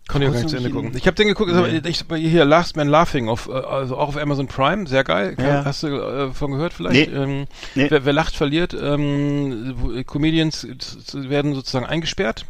Konnte 0.08 0.24
ich 0.24 0.30
auch 0.30 0.34
gar 0.34 0.40
nicht 0.40 0.48
zu 0.50 0.56
Ende 0.56 0.70
gucken. 0.70 0.92
Ich 0.96 1.06
habe 1.06 1.14
den 1.16 1.28
geguckt, 1.28 1.52
Nee. 1.52 1.82
ich, 1.86 2.04
hier 2.30 2.44
Last 2.46 2.76
Man 2.76 2.88
Laughing, 2.88 3.28
auf, 3.28 3.48
äh, 3.48 3.52
also 3.52 3.98
auch 3.98 4.08
auf 4.08 4.16
Amazon 4.16 4.46
Prime, 4.48 4.86
sehr 4.86 5.04
geil. 5.04 5.36
Ja. 5.38 5.66
Hast 5.66 5.82
du 5.82 5.88
äh, 5.88 6.32
von 6.32 6.52
gehört 6.52 6.72
vielleicht? 6.72 7.10
Nee. 7.10 7.14
Ähm, 7.16 7.44
Nee. 7.74 7.90
wer, 7.90 8.06
wer 8.06 8.12
lacht, 8.14 8.34
verliert. 8.34 8.72
Ähm, 8.72 9.74
äh, 9.94 10.04
Comedians 10.04 10.64
äh, 10.64 11.28
werden 11.28 11.54
sozusagen 11.54 11.84
eingesperrt. 11.84 12.46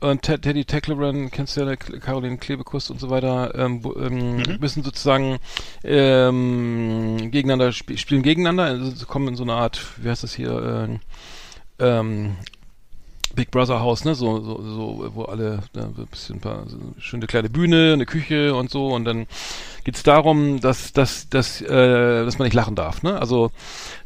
Und 0.00 0.22
Ted, 0.22 0.42
Teddy 0.42 0.64
Tecklebrand, 0.66 1.30
kennst 1.32 1.56
du 1.56 1.60
ja, 1.62 1.76
Caroline 1.76 2.36
Klebekus 2.36 2.90
und 2.90 2.98
so 3.00 3.08
weiter, 3.08 3.54
ähm, 3.54 3.80
ähm, 3.98 4.36
Mhm. 4.38 4.56
müssen 4.60 4.82
sozusagen 4.82 5.38
ähm, 5.84 7.30
gegeneinander 7.30 7.68
sp 7.72 7.96
spielen 7.96 8.22
gegeneinander, 8.22 8.64
also 8.64 9.06
kommen 9.06 9.28
in 9.28 9.36
so 9.36 9.44
eine 9.44 9.54
Art, 9.54 9.80
wie 9.98 10.08
heißt 10.10 10.24
das 10.24 10.34
hier, 10.34 10.50
ähm, 10.88 11.00
ähm, 11.78 12.36
Big 13.34 13.50
Brother 13.50 13.80
Haus, 13.80 14.04
ne, 14.04 14.14
so, 14.14 14.40
so, 14.40 14.62
so 14.62 15.10
wo 15.14 15.22
alle, 15.24 15.60
da 15.72 15.82
ein 15.84 16.06
bisschen 16.10 16.36
ein 16.36 16.40
paar, 16.40 16.68
so 16.68 16.76
eine 16.76 17.00
schöne 17.00 17.26
kleine 17.26 17.48
Bühne, 17.50 17.92
eine 17.94 18.06
Küche 18.06 18.54
und 18.54 18.70
so 18.70 18.88
und 18.88 19.04
dann 19.04 19.26
geht's 19.84 20.02
darum, 20.02 20.60
dass, 20.60 20.92
dass, 20.92 21.28
dass, 21.28 21.60
äh, 21.60 22.24
dass 22.24 22.38
man 22.38 22.46
nicht 22.46 22.54
lachen 22.54 22.74
darf, 22.76 23.02
ne, 23.02 23.18
also, 23.18 23.50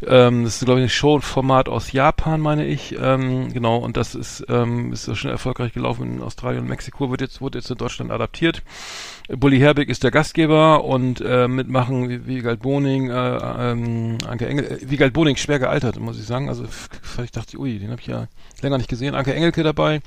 ähm, 0.07 0.45
das 0.45 0.57
ist, 0.57 0.65
glaube 0.65 0.81
ich, 0.81 0.87
ein 0.87 0.91
Showformat 0.91 1.69
aus 1.69 1.93
Japan, 1.93 2.41
meine 2.41 2.67
ich, 2.67 2.97
ähm, 3.01 3.53
genau, 3.53 3.77
und 3.79 3.97
das 3.97 4.15
ist, 4.15 4.45
ähm, 4.49 4.93
ist 4.93 5.15
schon 5.17 5.31
erfolgreich 5.31 5.73
gelaufen 5.73 6.17
in 6.17 6.23
Australien 6.23 6.63
und 6.63 6.69
Mexiko, 6.69 7.11
wird 7.11 7.21
jetzt, 7.21 7.41
wurde 7.41 7.59
jetzt 7.59 7.71
in 7.71 7.77
Deutschland 7.79 8.11
adaptiert. 8.11 8.63
Bully 9.29 9.59
Herbig 9.59 9.89
ist 9.89 10.05
der 10.05 10.13
Gastgeber 10.13 10.85
und 10.85 11.21
äh, 11.21 11.49
mitmachen 11.49 12.09
wie- 12.09 12.27
Wiegald 12.29 12.61
Boning, 12.61 13.11
äh, 13.11 13.73
ähm, 13.73 14.19
Anke 14.25 14.47
Engel, 14.47 14.65
äh, 14.67 14.89
Wiegald 14.89 15.13
Boning 15.15 15.35
schwer 15.35 15.59
gealtert, 15.59 15.99
muss 15.99 16.17
ich 16.17 16.27
sagen. 16.27 16.49
Also 16.49 16.65
ich 17.25 17.33
dachte, 17.33 17.59
ui, 17.59 17.81
den 17.81 17.91
habe 17.91 18.01
ich 18.01 18.07
ja 18.07 18.29
länger 18.63 18.79
nicht 18.79 18.89
gesehen. 18.89 19.16
Anke 19.17 19.35
Engelke 19.35 19.63
dabei, 19.63 20.01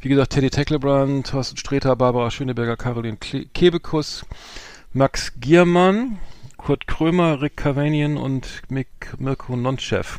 wie 0.00 0.08
gesagt 0.08 0.32
Teddy 0.32 0.50
Tecklebrand, 0.50 1.26
Thorsten 1.28 1.56
Sträter, 1.56 1.94
Barbara 1.96 2.30
Schöneberger, 2.30 2.76
Caroline 2.76 3.16
Kebekus, 3.16 4.24
Max 4.92 5.32
Giermann, 5.40 6.18
Kurt 6.56 6.86
Krömer, 6.86 7.40
Rick 7.42 7.56
Cavanian 7.56 8.16
und 8.16 8.46
Mik 8.68 8.88
Mirko 9.18 9.56
Nonchev. 9.56 10.18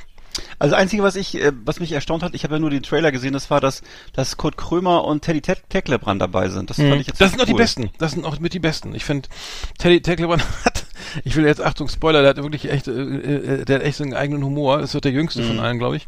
Also 0.58 0.72
das 0.74 0.82
Einzige, 0.82 1.04
was 1.04 1.15
ich, 1.15 1.36
äh, 1.42 1.52
was 1.65 1.80
mich 1.80 1.92
erstaunt 1.92 2.24
hat, 2.24 2.34
ich 2.34 2.44
habe 2.44 2.56
ja 2.56 2.60
nur 2.60 2.70
den 2.70 2.84
Trailer 2.84 3.12
gesehen, 3.12 3.34
das 3.34 3.50
war, 3.50 3.60
dass, 3.60 3.82
dass 4.13 4.38
Kurt 4.38 4.56
Krömer 4.58 5.04
und 5.04 5.22
Teddy 5.24 5.42
Te 5.42 5.58
Tecklebrand 5.68 6.22
dabei 6.22 6.48
sind. 6.50 6.70
Das 6.70 6.78
fand 6.78 6.96
ich 7.02 7.08
jetzt 7.08 7.20
Mhm. 7.20 7.24
das 7.24 7.32
sind 7.32 7.42
auch 7.42 7.46
die 7.46 7.54
cool. 7.54 7.58
Besten. 7.58 7.89
Das 7.98 8.12
sind 8.13 8.26
auch 8.26 8.39
mit 8.39 8.54
die 8.54 8.60
Besten. 8.60 8.96
Ich 8.96 9.04
finde, 9.06 9.28
Teddy 9.80 10.02
Tecklebrand 10.02 10.44
hat, 10.65 10.79
ich 11.24 11.36
will 11.36 11.46
jetzt, 11.46 11.62
Achtung, 11.62 11.88
Spoiler, 11.88 12.22
der 12.22 12.30
hat 12.30 12.38
wirklich 12.38 12.70
echt, 12.72 12.88
äh, 12.88 12.92
äh, 12.92 13.66
der 13.66 13.78
hat 13.78 13.84
echt 13.84 13.98
so 13.98 14.04
einen 14.04 14.14
eigenen 14.14 14.44
Humor. 14.44 14.80
Das 14.80 14.94
wird 14.94 15.06
der 15.06 15.12
jüngste 15.12 15.42
Mhm. 15.42 15.48
von 15.48 15.60
allen, 15.60 15.80
glaube 15.80 15.98
ich. 15.98 16.08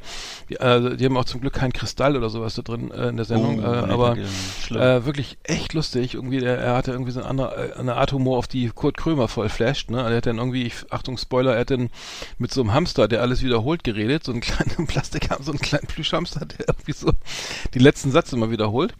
Die, 0.50 0.56
äh, 0.56 0.96
die 0.98 1.06
haben 1.06 1.18
auch 1.18 1.26
zum 1.26 1.42
Glück 1.42 1.54
keinen 1.54 1.74
Kristall 1.74 2.16
oder 2.18 2.30
sowas 2.30 2.56
da 2.56 2.62
drin 2.62 2.92
äh, 2.92 3.10
in 3.10 3.18
der 3.18 3.26
Sendung. 3.26 3.60
Oh, 3.60 3.64
äh, 3.64 3.66
aber 3.66 4.18
äh, 4.18 5.06
wirklich 5.06 5.38
echt 5.44 5.74
lustig. 5.74 6.14
Irgendwie, 6.16 6.40
der, 6.40 6.58
er 6.58 6.76
hatte 6.76 6.92
irgendwie 6.92 7.12
so 7.12 7.20
eine, 7.22 7.30
andere, 7.30 7.74
äh, 7.76 7.80
eine 7.80 7.96
Art 7.96 8.12
Humor, 8.12 8.38
auf 8.38 8.48
die 8.48 8.70
Kurt 8.70 8.98
Krömer 8.98 9.28
voll 9.28 9.50
flasht. 9.50 9.90
Ne? 9.90 10.02
Er 10.02 10.16
hat 10.16 10.26
dann 10.26 10.38
irgendwie, 10.38 10.64
ich, 10.64 10.76
Achtung, 10.90 11.18
Spoiler, 11.18 11.54
er 11.54 11.62
hat 11.62 11.72
dann 11.72 11.90
mit 12.38 12.54
so 12.54 12.62
einem 12.62 12.74
Hamster, 12.74 13.08
der 13.08 13.22
alles 13.22 13.44
wiederholt, 13.44 13.84
geredet. 13.84 14.24
So 14.24 14.32
einen 14.32 14.42
kleinen 14.42 14.88
Plastikhamster, 14.88 15.44
so 15.44 15.52
einen 15.52 15.60
kleinen 15.60 15.88
Plüschhamster, 15.88 16.46
der 16.46 16.68
irgendwie 16.70 16.94
so 16.94 17.12
die 17.74 17.80
letzten 17.80 18.12
Sätze 18.12 18.36
immer 18.36 18.52
wiederholt 18.52 18.94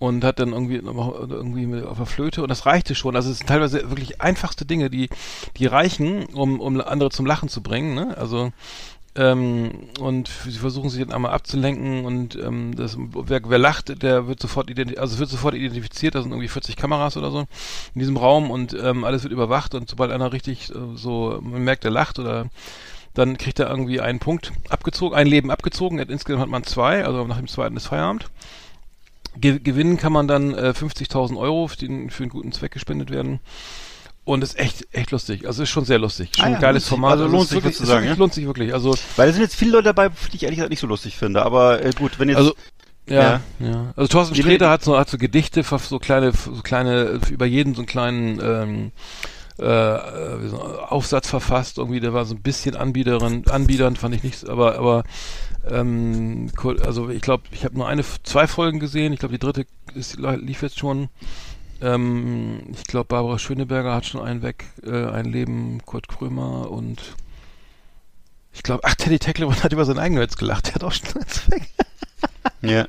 und 0.00 0.24
hat 0.24 0.40
dann 0.40 0.52
irgendwie 0.52 0.76
irgendwie 0.76 1.66
mit 1.66 1.84
auf 1.84 1.98
der 1.98 2.06
Flöte 2.06 2.42
und 2.42 2.48
das 2.48 2.64
reichte 2.64 2.94
schon. 2.94 3.14
Also 3.14 3.30
es 3.30 3.38
sind 3.38 3.46
teilweise 3.46 3.90
wirklich 3.90 4.20
einfachste 4.20 4.64
Dinge, 4.64 4.88
die 4.88 5.10
die 5.58 5.66
reichen, 5.66 6.24
um 6.32 6.58
um 6.58 6.80
andere 6.80 7.10
zum 7.10 7.26
Lachen 7.26 7.50
zu 7.50 7.62
bringen. 7.62 7.94
Ne? 7.94 8.16
Also 8.16 8.50
ähm, 9.14 9.72
und 10.00 10.30
sie 10.44 10.58
versuchen 10.58 10.88
sich 10.88 11.04
dann 11.04 11.12
einmal 11.12 11.32
abzulenken 11.32 12.06
und 12.06 12.34
ähm, 12.36 12.74
das, 12.76 12.96
wer, 12.98 13.42
wer 13.44 13.58
lacht, 13.58 14.02
der 14.02 14.26
wird 14.26 14.40
sofort 14.40 14.70
identi 14.70 14.96
also 14.96 15.18
wird 15.18 15.28
sofort 15.28 15.54
identifiziert. 15.54 16.14
Da 16.14 16.22
sind 16.22 16.32
irgendwie 16.32 16.48
40 16.48 16.76
Kameras 16.76 17.18
oder 17.18 17.30
so 17.30 17.40
in 17.94 17.98
diesem 17.98 18.16
Raum 18.16 18.50
und 18.50 18.72
ähm, 18.72 19.04
alles 19.04 19.22
wird 19.22 19.34
überwacht 19.34 19.74
und 19.74 19.90
sobald 19.90 20.12
einer 20.12 20.32
richtig 20.32 20.70
äh, 20.70 20.78
so 20.94 21.38
man 21.42 21.62
merkt, 21.62 21.84
er 21.84 21.90
lacht 21.90 22.18
oder 22.18 22.46
dann 23.12 23.36
kriegt 23.36 23.58
er 23.58 23.68
irgendwie 23.68 24.00
einen 24.00 24.18
Punkt 24.18 24.52
abgezogen, 24.70 25.14
ein 25.14 25.26
Leben 25.26 25.50
abgezogen. 25.50 25.98
Insgesamt 25.98 26.40
hat 26.42 26.48
man 26.48 26.64
zwei, 26.64 27.04
also 27.04 27.26
nach 27.26 27.36
dem 27.36 27.48
zweiten 27.48 27.76
ist 27.76 27.88
Feierabend. 27.88 28.30
Ge 29.36 29.58
gewinnen 29.60 29.96
kann 29.96 30.12
man 30.12 30.26
dann 30.28 30.54
äh, 30.54 30.72
50.000 30.76 31.38
Euro, 31.38 31.68
für, 31.68 31.76
den, 31.76 32.10
für 32.10 32.24
einen 32.24 32.30
guten 32.30 32.52
Zweck 32.52 32.72
gespendet 32.72 33.10
werden. 33.10 33.40
Und 34.24 34.42
ist 34.44 34.58
echt, 34.58 34.86
echt 34.92 35.10
lustig. 35.10 35.46
Also 35.46 35.62
ist 35.62 35.70
schon 35.70 35.84
sehr 35.84 35.98
lustig. 35.98 36.30
Schon 36.36 36.44
Ah 36.44 36.48
ja, 36.50 36.54
ein 36.56 36.60
geiles 36.60 36.82
lustig. 36.82 36.90
Format. 36.90 37.12
Also 37.12 37.26
es 37.26 37.32
lohnt 37.32 37.48
sich, 37.48 37.56
wirklich, 37.56 37.76
sagen, 37.76 37.90
wirklich, 37.90 38.10
ja? 38.10 38.14
lohnt 38.16 38.34
sich 38.34 38.46
wirklich. 38.46 38.74
Also, 38.74 38.94
Weil 39.16 39.26
da 39.26 39.32
sind 39.32 39.42
jetzt 39.42 39.56
viele 39.56 39.72
Leute 39.72 39.84
dabei, 39.84 40.08
die 40.08 40.36
ich 40.36 40.42
ehrlich 40.42 40.58
gesagt 40.58 40.70
nicht 40.70 40.80
so 40.80 40.86
lustig 40.86 41.16
finde. 41.16 41.42
Aber 41.42 41.84
äh, 41.84 41.90
gut, 41.92 42.18
wenn 42.18 42.28
jetzt 42.28 42.38
also 42.38 42.54
ja, 43.08 43.40
ja, 43.58 43.66
Ja. 43.66 43.92
Also 43.96 44.08
Thorsten 44.08 44.36
Sträter 44.36 44.70
hat 44.70 44.84
so, 44.84 44.96
hat 44.96 45.08
so 45.08 45.18
Gedichte, 45.18 45.62
so 45.64 45.98
kleine, 45.98 46.32
so 46.32 46.62
kleine, 46.62 47.20
über 47.30 47.46
jeden 47.46 47.74
so 47.74 47.80
einen 47.80 47.86
kleinen 47.86 48.40
ähm, 48.40 48.92
äh, 49.58 49.64
äh, 49.64 50.52
Aufsatz 50.88 51.28
verfasst. 51.28 51.78
Irgendwie, 51.78 52.00
der 52.00 52.14
war 52.14 52.24
so 52.24 52.34
ein 52.34 52.42
bisschen 52.42 52.76
Anbieterin, 52.76 53.46
anbiedernd, 53.48 53.98
fand 53.98 54.14
ich 54.14 54.22
nicht, 54.22 54.48
aber, 54.48 54.78
aber 54.78 55.04
ähm, 55.68 56.50
cool, 56.62 56.80
also 56.82 57.08
ich 57.10 57.20
glaube, 57.20 57.44
ich 57.50 57.64
habe 57.64 57.76
nur 57.76 57.88
eine, 57.88 58.04
zwei 58.22 58.46
Folgen 58.46 58.80
gesehen. 58.80 59.12
Ich 59.12 59.20
glaube, 59.20 59.32
die 59.32 59.38
dritte 59.38 59.66
ist, 59.94 60.18
lief 60.18 60.62
jetzt 60.62 60.78
schon. 60.78 61.08
Ähm, 61.82 62.60
ich 62.72 62.84
glaube, 62.84 63.06
Barbara 63.08 63.38
Schöneberger 63.38 63.94
hat 63.94 64.06
schon 64.06 64.22
einen 64.22 64.42
weg, 64.42 64.64
äh, 64.84 65.06
ein 65.06 65.26
Leben, 65.26 65.80
Kurt 65.84 66.08
Krömer 66.08 66.70
und 66.70 67.14
ich 68.52 68.62
glaube, 68.62 68.82
ach, 68.84 68.94
Teddy 68.94 69.18
Tecklebrand 69.18 69.64
hat 69.64 69.72
über 69.72 69.84
seinen 69.84 69.98
eigenen 69.98 70.22
Witz 70.22 70.36
gelacht. 70.36 70.68
Der 70.68 70.74
hat 70.74 70.84
auch 70.84 70.92
schon 70.92 71.20
eins 71.20 71.50
weg. 71.50 71.68
ja. 72.62 72.86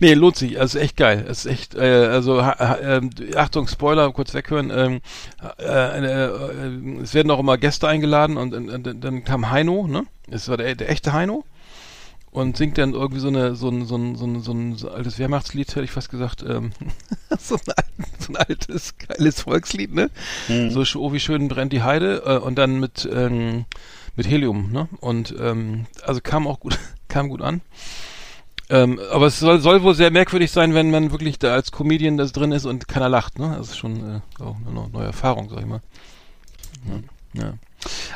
Nee, 0.00 0.14
lohnt 0.14 0.36
sich. 0.36 0.58
Also 0.60 0.78
echt 0.78 0.96
geil. 0.96 1.24
Es 1.28 1.44
ist 1.44 1.52
echt, 1.52 1.74
äh, 1.74 2.06
also 2.06 2.44
ha, 2.44 2.58
ha, 2.58 2.78
ähm, 2.82 3.10
Achtung, 3.36 3.68
Spoiler, 3.68 4.12
kurz 4.12 4.34
weghören. 4.34 4.70
Ähm, 4.70 5.00
äh, 5.58 5.64
äh, 5.64 6.26
äh, 6.26 7.02
es 7.02 7.14
werden 7.14 7.30
auch 7.30 7.40
immer 7.40 7.58
Gäste 7.58 7.88
eingeladen 7.88 8.36
und, 8.36 8.54
und, 8.54 8.70
und 8.70 9.04
dann 9.04 9.24
kam 9.24 9.50
Heino, 9.50 9.86
ne? 9.86 10.04
Es 10.30 10.48
war 10.48 10.56
der, 10.56 10.74
der 10.74 10.90
echte 10.90 11.12
Heino 11.12 11.44
und 12.34 12.56
singt 12.56 12.78
dann 12.78 12.94
irgendwie 12.94 13.20
so 13.20 13.28
eine 13.28 13.54
so 13.54 13.68
ein 13.68 13.86
so 13.86 13.96
ein 13.96 14.16
so 14.16 14.26
ein, 14.26 14.42
so 14.42 14.52
ein, 14.52 14.76
so 14.76 14.88
ein 14.88 14.94
altes 14.94 15.20
Wehrmachtslied, 15.20 15.68
hätte 15.68 15.84
ich 15.84 15.92
fast 15.92 16.10
gesagt, 16.10 16.44
ähm, 16.46 16.72
so, 17.38 17.54
ein, 17.54 18.04
so 18.18 18.32
ein 18.32 18.36
altes 18.36 18.94
geiles 18.98 19.42
Volkslied, 19.42 19.94
ne? 19.94 20.10
Mhm. 20.48 20.70
So 20.70 20.82
oh 20.98 21.12
wie 21.12 21.20
schön 21.20 21.46
brennt 21.46 21.72
die 21.72 21.84
Heide 21.84 22.24
äh, 22.26 22.38
und 22.38 22.56
dann 22.56 22.80
mit 22.80 23.08
ähm, 23.10 23.66
mit 24.16 24.28
Helium, 24.28 24.72
ne? 24.72 24.88
Und 25.00 25.32
ähm, 25.38 25.86
also 26.04 26.20
kam 26.20 26.48
auch 26.48 26.58
gut 26.58 26.76
kam 27.08 27.28
gut 27.28 27.40
an. 27.40 27.60
Ähm, 28.70 28.98
aber 29.12 29.26
es 29.26 29.38
soll, 29.38 29.60
soll 29.60 29.82
wohl 29.82 29.94
sehr 29.94 30.10
merkwürdig 30.10 30.50
sein, 30.50 30.72
wenn 30.74 30.90
man 30.90 31.10
wirklich 31.12 31.38
da 31.38 31.52
als 31.52 31.70
Comedian 31.70 32.16
das 32.16 32.32
drin 32.32 32.50
ist 32.52 32.64
und 32.64 32.88
keiner 32.88 33.08
lacht, 33.10 33.38
ne? 33.38 33.54
Das 33.58 33.68
ist 33.68 33.76
schon 33.76 33.96
äh, 34.38 34.42
auch 34.42 34.56
eine 34.66 34.88
neue 34.88 35.04
Erfahrung, 35.06 35.48
sag 35.50 35.60
ich 35.60 35.66
mal. 35.66 35.80
Ja. 37.34 37.42
ja. 37.42 37.52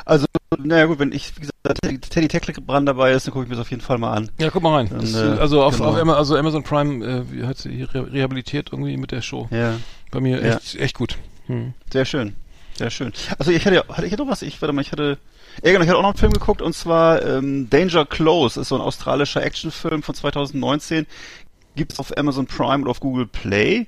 Also, 0.05 0.25
naja 0.57 0.85
gut, 0.87 0.97
wenn 0.97 1.11
ich, 1.11 1.35
wie 1.35 1.41
gesagt, 1.41 1.79
Teddy, 1.83 1.99
Teddy 1.99 2.27
Tecklebrand 2.27 2.87
dabei 2.89 3.11
ist, 3.11 3.27
dann 3.27 3.33
gucke 3.33 3.43
ich 3.43 3.49
mir 3.49 3.55
das 3.55 3.61
auf 3.65 3.69
jeden 3.69 3.83
Fall 3.83 3.99
mal 3.99 4.13
an. 4.13 4.31
Ja, 4.39 4.49
guck 4.49 4.63
mal 4.63 4.75
rein. 4.75 4.89
Dann, 4.89 5.01
Das, 5.01 5.13
äh, 5.13 5.39
also, 5.39 5.61
auf, 5.63 5.77
genau. 5.77 5.89
auf 5.89 5.95
Ama- 5.97 6.15
also 6.15 6.35
Amazon 6.35 6.63
Prime 6.63 7.05
äh, 7.31 7.45
hat 7.45 7.59
sie 7.59 7.83
rehabilitiert 7.83 8.69
irgendwie 8.71 8.97
mit 8.97 9.11
der 9.11 9.21
Show. 9.21 9.47
Ja, 9.51 9.75
Bei 10.09 10.19
mir 10.19 10.43
Ja. 10.43 10.55
echt, 10.55 10.75
echt 10.75 10.95
gut. 10.95 11.17
Hm. 11.45 11.73
sehr 11.93 12.05
schön. 12.05 12.35
Sehr 12.79 12.91
schön. 12.91 13.11
Also 13.37 13.51
ich 13.51 13.65
hatte 13.65 13.75
ja, 13.75 13.83
hatte 13.89 14.05
ich 14.05 14.17
noch 14.17 14.29
was? 14.29 14.41
Ich, 14.41 14.61
warte 14.61 14.71
mal, 14.71 14.79
ich 14.79 14.93
hatte, 14.93 15.17
ja 15.65 15.73
genau, 15.73 15.83
ich 15.83 15.89
hatte 15.89 15.97
auch 15.97 16.01
noch 16.01 16.11
einen 16.11 16.17
Film 16.17 16.31
geguckt 16.31 16.61
und 16.61 16.73
zwar 16.73 17.21
ähm, 17.25 17.69
Danger 17.69 18.05
Close, 18.05 18.61
ist 18.61 18.69
so 18.69 18.75
ein 18.75 18.81
australischer 18.81 19.43
Actionfilm 19.43 20.01
von 20.01 20.15
2019. 20.15 21.05
Gibt's 21.75 21.99
auf 21.99 22.17
Amazon 22.17 22.47
Prime 22.47 22.83
und 22.83 22.87
auf 22.87 23.01
Google 23.01 23.27
Play. 23.27 23.87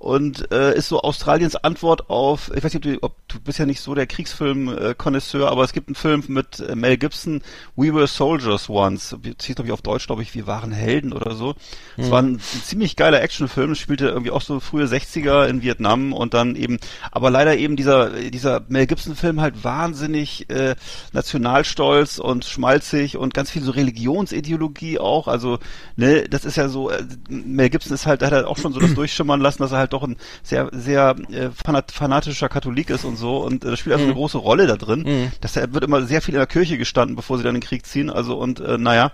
Und 0.00 0.50
äh, 0.50 0.74
ist 0.74 0.88
so 0.88 1.02
Australiens 1.02 1.56
Antwort 1.56 2.08
auf, 2.08 2.50
ich 2.56 2.64
weiß 2.64 2.72
nicht, 2.72 2.86
ob 2.86 2.92
du, 2.92 2.98
ob 3.02 3.28
du 3.28 3.38
bist 3.38 3.58
ja 3.58 3.66
nicht 3.66 3.82
so 3.82 3.94
der 3.94 4.06
Kriegsfilm-Konnoisseur, 4.06 5.50
aber 5.50 5.62
es 5.62 5.74
gibt 5.74 5.88
einen 5.88 5.94
Film 5.94 6.24
mit 6.28 6.58
äh, 6.58 6.74
Mel 6.74 6.96
Gibson, 6.96 7.42
We 7.76 7.94
Were 7.94 8.06
Soldiers 8.06 8.70
Once. 8.70 9.14
Das 9.22 9.44
hieß, 9.44 9.56
glaube 9.56 9.68
ich, 9.68 9.72
auf 9.74 9.82
Deutsch, 9.82 10.06
glaube 10.06 10.22
ich, 10.22 10.34
Wir 10.34 10.46
waren 10.46 10.72
Helden 10.72 11.12
oder 11.12 11.34
so. 11.34 11.54
Es 11.98 12.10
war 12.10 12.22
ein, 12.22 12.36
ein 12.36 12.40
ziemlich 12.40 12.96
geiler 12.96 13.20
Actionfilm, 13.20 13.74
spielte 13.74 14.08
irgendwie 14.08 14.30
auch 14.30 14.40
so 14.40 14.58
frühe 14.58 14.86
60er 14.86 15.46
in 15.46 15.60
Vietnam 15.60 16.14
und 16.14 16.32
dann 16.32 16.56
eben, 16.56 16.78
aber 17.12 17.30
leider 17.30 17.58
eben 17.58 17.76
dieser, 17.76 18.08
dieser 18.08 18.62
Mel 18.68 18.86
Gibson-Film 18.86 19.42
halt 19.42 19.64
wahnsinnig 19.64 20.48
äh, 20.48 20.76
nationalstolz 21.12 22.18
und 22.18 22.46
schmalzig 22.46 23.18
und 23.18 23.34
ganz 23.34 23.50
viel 23.50 23.60
so 23.60 23.72
Religionsideologie 23.72 24.98
auch. 24.98 25.28
Also, 25.28 25.58
ne, 25.96 26.26
das 26.26 26.46
ist 26.46 26.56
ja 26.56 26.70
so, 26.70 26.88
äh, 26.88 27.04
Mel 27.28 27.68
Gibson 27.68 27.92
ist 27.92 28.06
halt, 28.06 28.22
hat 28.22 28.32
er 28.32 28.48
auch 28.48 28.56
schon 28.56 28.72
so 28.72 28.80
das 28.80 28.94
durchschimmern 28.94 29.42
lassen, 29.42 29.62
dass 29.62 29.72
er 29.72 29.78
halt 29.78 29.89
doch 29.92 30.02
ein 30.02 30.16
sehr, 30.42 30.68
sehr 30.72 31.16
äh, 31.30 31.50
fanat 31.50 31.92
fanatischer 31.92 32.48
Katholik 32.48 32.90
ist 32.90 33.04
und 33.04 33.16
so. 33.16 33.38
Und 33.38 33.64
äh, 33.64 33.70
das 33.70 33.78
spielt 33.78 33.94
also 33.94 34.04
eine 34.06 34.14
große 34.14 34.38
Rolle 34.38 34.66
da 34.66 34.76
drin. 34.76 35.04
Dass 35.40 35.56
er 35.56 35.72
wird 35.72 35.84
immer 35.84 36.02
sehr 36.02 36.22
viel 36.22 36.34
in 36.34 36.40
der 36.40 36.46
Kirche 36.46 36.78
gestanden, 36.78 37.16
bevor 37.16 37.38
sie 37.38 37.44
dann 37.44 37.54
in 37.54 37.60
den 37.60 37.66
Krieg 37.66 37.86
ziehen. 37.86 38.10
Also 38.10 38.38
und 38.38 38.60
äh, 38.60 38.78
naja. 38.78 39.12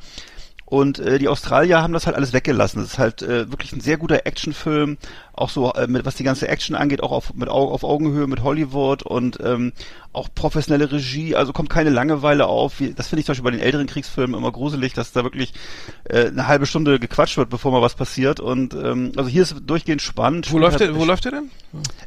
Und 0.69 0.99
äh, 0.99 1.21
die 1.21 1.29
Australier 1.29 1.81
haben 1.81 1.93
das 1.93 2.07
halt 2.07 2.17
alles 2.17 2.33
weggelassen. 2.33 2.81
Das 2.83 2.95
ist 2.95 2.99
halt 2.99 3.23
äh, 3.23 3.49
wirklich 3.53 3.73
ein 3.73 3.81
sehr 3.81 3.99
guter 3.99 4.27
Actionfilm, 4.27 4.99
auch 5.33 5.49
so 5.49 5.73
äh, 5.73 5.87
mit 5.87 6.05
was 6.05 6.17
die 6.17 6.25
ganze 6.25 6.49
Action 6.49 6.75
angeht, 6.75 7.05
auch 7.05 7.13
auf 7.13 7.35
mit 7.35 7.49
Au 7.49 7.71
auf 7.71 7.85
Augenhöhe 7.85 8.27
mit 8.27 8.43
Hollywood 8.43 9.05
und 9.05 9.39
ähm, 9.45 9.73
auch 10.13 10.29
professionelle 10.35 10.91
Regie. 10.91 11.37
Also 11.37 11.53
kommt 11.53 11.71
keine 11.71 11.91
Langeweile 11.91 12.47
auf. 12.47 12.81
Wie, 12.81 12.93
das 12.93 13.07
finde 13.07 13.21
ich 13.21 13.27
zum 13.27 13.35
Beispiel 13.35 13.45
bei 13.45 13.51
den 13.53 13.61
älteren 13.61 13.87
Kriegsfilmen 13.87 14.37
immer 14.37 14.51
gruselig, 14.51 14.93
dass 14.93 15.13
da 15.13 15.23
wirklich 15.23 15.55
äh, 16.03 16.27
eine 16.27 16.49
halbe 16.49 16.67
Stunde 16.67 16.99
gequatscht 16.99 17.37
wird, 17.37 17.49
bevor 17.49 17.71
mal 17.71 17.81
was 17.83 17.95
passiert. 17.95 18.41
Und 18.41 18.75
ähm, 18.75 19.13
also 19.17 19.31
hier 19.31 19.43
ist 19.43 19.55
durchgehend 19.67 20.03
spannend. 20.03 20.51
Wo 20.51 20.59
läuft 20.59 20.81
Halt- 20.81 20.91
der, 20.91 20.97
wo 21.01 21.05
läuft 21.05 21.27
der 21.27 21.33
denn? 21.33 21.51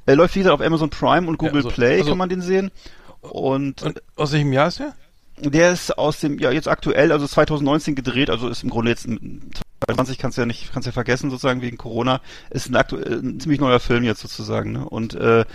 Er 0.06 0.18
läuft 0.18 0.36
wieder 0.36 0.54
auf 0.54 0.60
Amazon 0.60 0.90
Prime 0.90 1.30
und 1.30 1.38
Google 1.38 1.58
also- 1.58 1.70
Play, 1.70 2.00
also- 2.00 2.10
kann 2.10 2.18
man 2.18 2.28
den 2.28 2.42
sehen. 2.42 2.72
Und 3.22 3.82
Und 3.84 4.02
aus 4.18 4.34
welchem 4.34 4.52
Jahr 4.52 4.68
ist 4.68 4.80
der? 4.80 4.94
Der 5.42 5.72
ist 5.72 5.98
aus 5.98 6.20
dem, 6.20 6.40
ja, 6.40 6.52
jetzt 6.52 6.68
aktuell, 6.68 7.12
also 7.12 7.28
2019 7.28 7.96
gedreht, 7.96 8.30
also 8.30 8.48
ist 8.50 8.64
im 8.64 8.70
Grunde 8.70 8.92
jetzt, 8.92 9.08
ein- 9.08 9.42
2020 9.86 10.18
kannst 10.18 10.38
du 10.38 10.42
ja 10.42 10.46
nicht, 10.46 10.72
kannst 10.74 10.86
ja 10.86 10.92
vergessen, 10.92 11.30
sozusagen, 11.30 11.62
wegen 11.62 11.78
Corona, 11.78 12.22
ist 12.50 12.70
ein 12.70 12.76
aktuell, 12.76 13.20
ein 13.24 13.40
ziemlich 13.40 13.62
neuer 13.62 13.80
Film 13.80 14.04
jetzt 14.04 14.22
sozusagen, 14.22 14.72
ne? 14.74 14.86
Und, 14.88 15.14
äh, 15.16 15.46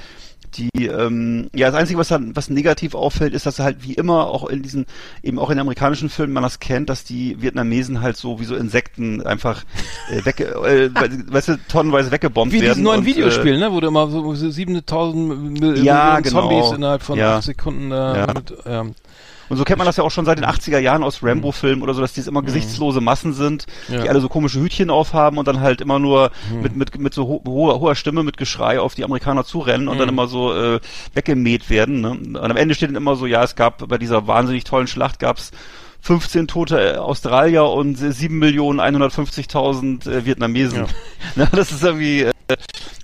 die, 0.57 0.87
ähm, 0.87 1.51
ja, 1.53 1.67
das 1.69 1.75
Einzige, 1.81 1.99
was 1.99 2.07
dann, 2.09 2.37
was 2.37 2.49
negativ 2.49 2.95
auffällt, 2.95 3.35
ist, 3.35 3.45
dass 3.45 3.59
halt 3.59 3.79
wie 3.83 3.95
immer 3.95 4.29
auch 4.29 4.49
in 4.49 4.63
diesen, 4.63 4.87
eben 5.21 5.41
auch 5.41 5.51
in 5.51 5.59
amerikanischen 5.59 6.09
Filmen 6.09 6.33
man 6.33 6.45
das 6.45 6.61
kennt, 6.61 6.89
dass 6.89 7.03
die 7.03 7.43
Vietnamesen 7.43 8.03
halt 8.03 8.17
so 8.17 8.39
wie 8.39 8.45
so 8.45 8.55
Insekten 8.55 9.21
einfach 9.27 9.65
äh, 10.13 10.25
weg, 10.25 10.39
äh, 10.41 10.91
weißt 11.33 11.49
du, 11.49 11.59
tonnenweise 11.67 12.13
weggebombt 12.13 12.53
Wie 12.53 12.61
werden. 12.61 12.75
diesen 12.75 12.85
neuen 12.85 13.01
und, 13.01 13.07
Videospiel, 13.07 13.59
ne? 13.59 13.73
Wo 13.73 13.81
du 13.81 13.89
immer 13.89 14.09
so 14.09 14.33
so 14.37 14.49
7000 14.49 15.59
Mil 15.61 15.85
Ja, 15.85 16.21
Millionen 16.21 16.23
genau. 16.23 16.41
Zombies 16.49 16.77
innerhalb 16.77 17.03
von 17.03 17.19
Ja. 17.19 17.39
acht 17.39 17.45
Sekunden 17.45 17.91
äh, 17.91 17.95
Ja. 17.95 18.27
mit, 18.33 18.55
ähm, 18.65 18.95
Und 19.49 19.57
so 19.57 19.65
kennt 19.65 19.79
man 19.79 19.87
das 19.87 19.97
ja 19.97 20.05
auch 20.05 20.11
schon 20.11 20.25
seit 20.25 20.39
den 20.39 20.45
80er 20.47 20.79
Jahren 20.79 21.03
aus 21.03 21.23
Rambo-Filmen 21.23 21.83
oder 21.83 21.95
so, 21.95 22.01
dass 22.01 22.13
dies 22.13 22.27
immer 22.27 22.43
gesichtslose 22.43 23.01
Massen 23.01 23.33
sind, 23.35 23.67
Ja. 23.89 24.03
die 24.03 24.09
alle 24.09 24.21
so 24.21 24.29
komische 24.29 24.61
Hütchen 24.61 24.91
aufhaben 24.91 25.39
und 25.39 25.47
dann 25.49 25.61
halt 25.61 25.81
immer 25.81 25.99
nur 25.99 26.31
mit, 26.63 26.77
mit, 26.77 26.99
mit 26.99 27.15
so 27.15 27.27
ho 27.27 27.43
hoher, 27.47 27.81
hoher 27.81 27.95
Stimme, 27.95 28.23
mit 28.23 28.37
Geschrei 28.37 28.81
auf 28.81 28.95
die 28.95 29.05
Amerikaner 29.05 29.45
zurennen 29.45 29.89
und 29.89 29.99
dann 29.99 30.09
immer 30.09 30.27
so 30.27 30.55
äh, 30.55 30.81
weggemäht 31.15 31.69
werden. 31.71 32.01
Ne? 32.01 32.11
Und 32.11 32.37
am 32.37 32.57
Ende 32.57 32.75
steht 32.75 32.89
dann 32.89 32.97
immer 32.97 33.17
so, 33.17 33.27
ja, 33.27 33.43
es 33.43 33.55
gab 33.57 33.87
bei 33.89 33.99
dieser 33.99 34.27
wahnsinnig 34.27 34.65
tollen 34.65 34.87
Schlacht 34.87 35.19
gab's 35.19 35.51
15 36.01 36.49
tote 36.49 36.95
äh, 36.95 36.97
Australier 36.99 37.65
und 37.65 37.97
7 37.97 38.39
Millionen 38.39 38.79
150.000 38.81 40.09
äh, 40.11 40.25
Vietnamesen. 40.27 40.79
Ja. 40.81 40.87
Ne, 41.37 41.49
das 41.51 41.73
ist 41.73 41.83
irgendwie, 41.83 42.21
äh, 42.23 42.31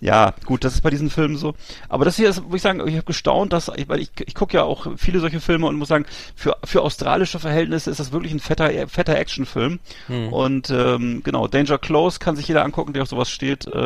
ja, 0.01 0.35
gut, 0.47 0.65
das 0.65 0.75
ist 0.75 0.81
bei 0.83 0.91
diesen 0.91 1.11
Filmen 1.11 1.37
so. 1.37 1.55
Aber 1.89 2.05
das 2.05 2.17
hier 2.17 2.29
ist, 2.29 2.43
muss 2.45 2.57
ich 2.57 2.63
sagen, 2.63 2.81
ich 2.87 2.95
habe 2.95 3.05
gestaunt, 3.05 3.53
dass, 3.53 3.71
ich, 3.77 3.89
weil 3.89 4.01
ich, 4.01 4.11
ich 4.27 4.35
gucke 4.35 4.55
ja 4.57 4.63
auch 4.65 4.87
viele 4.97 5.21
solche 5.21 5.41
Filme 5.41 5.67
und 5.67 5.77
muss 5.77 5.89
sagen, 5.89 6.07
für, 6.35 6.57
für 6.65 6.83
australische 6.83 7.39
Verhältnisse 7.39 7.91
ist 7.91 8.01
das 8.01 8.13
wirklich 8.13 8.33
ein 8.33 8.41
fetter, 8.41 8.71
fetter 8.89 9.17
Actionfilm. 9.17 9.79
Und 10.31 10.71
ähm, 10.71 11.23
genau, 11.25 11.47
Danger 11.49 11.79
Close 11.79 12.19
kann 12.19 12.37
sich 12.37 12.49
jeder 12.49 12.65
angucken, 12.65 12.93
der 12.93 13.03
auf 13.03 13.09
sowas 13.09 13.31
steht, 13.31 13.67
äh, 13.67 13.85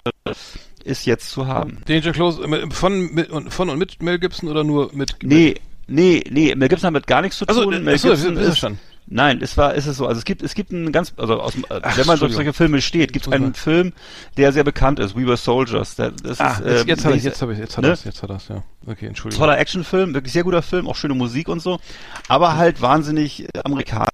ist 0.85 1.07
jetzt 1.07 1.31
zu 1.31 1.47
haben. 1.47 1.79
Danger 1.87 2.13
Close 2.13 2.43
äh, 2.43 2.71
von, 2.71 3.13
mit, 3.15 3.31
und- 3.31 3.53
von 3.53 3.71
und 3.71 3.79
mit 3.79 4.03
Mel 4.03 4.19
Gibson 4.19 4.49
oder 4.49 4.65
nur 4.65 4.91
mit 4.95 5.17
Nee, 5.23 5.55
nee, 5.87 6.23
nee, 6.31 6.55
Mel 6.55 6.69
Gibson 6.69 6.89
hat 6.89 6.93
mit 6.95 7.07
gar 7.07 7.23
nichts 7.23 7.39
zu 7.39 7.47
tun. 7.47 7.73
äh, 7.73 7.81
Mel 7.81 7.95
achso, 7.95 8.09
Gibson 8.09 8.37
ist, 8.37 8.59
schon. 8.59 8.79
Nein, 9.07 9.41
es 9.43 9.57
war, 9.59 9.75
ist 9.75 9.87
es 9.87 9.99
so. 9.99 10.07
Also 10.07 10.19
es 10.19 10.25
gibt, 10.25 10.43
es 10.43 10.55
gibt 10.55 10.73
einen 10.73 10.91
ganz, 10.91 11.13
also 11.19 11.41
aus, 11.41 11.55
äh, 11.57 11.61
Ach, 11.83 11.97
wenn 11.97 12.07
man 12.07 12.19
durch 12.19 12.33
solche 12.33 12.53
Filme 12.55 12.81
steht, 12.81 13.13
gibt 13.13 13.27
es 13.27 13.33
einen 13.33 13.53
Film, 13.55 13.93
der 14.39 14.53
sehr 14.53 14.65
bekannt 14.65 14.99
ist, 14.99 15.15
We 15.15 15.27
Were 15.27 15.37
Soldiers. 15.37 15.97
Der, 15.97 16.11
das 16.11 16.41
Ah, 16.41 16.53
ist, 16.53 16.61
jetzt, 16.65 16.81
ähm, 16.83 16.89
jetzt 16.89 17.05
habe 17.05 17.17
ich, 17.17 17.23
jetzt 17.25 17.43
habe 17.43 17.53
ich, 17.53 17.59
jetzt 17.59 17.77
hat 17.77 17.83
ne? 17.83 17.91
das, 17.91 18.05
jetzt 18.05 18.23
hat 18.23 18.31
das, 18.31 18.49
ja. 18.49 18.63
Okay, 18.87 19.07
Entschuldigung. 19.07 19.41
toller 19.45 19.59
Actionfilm, 19.59 20.15
wirklich 20.15 20.33
sehr 20.33 20.43
guter 20.45 20.63
Film, 20.63 20.89
auch 20.89 20.97
schöne 20.97 21.15
Musik 21.15 21.49
und 21.49 21.61
so, 21.61 21.81
aber 22.29 22.57
halt 22.57 22.81
wahnsinnig 22.81 23.47
amerikanisch, 23.65 24.09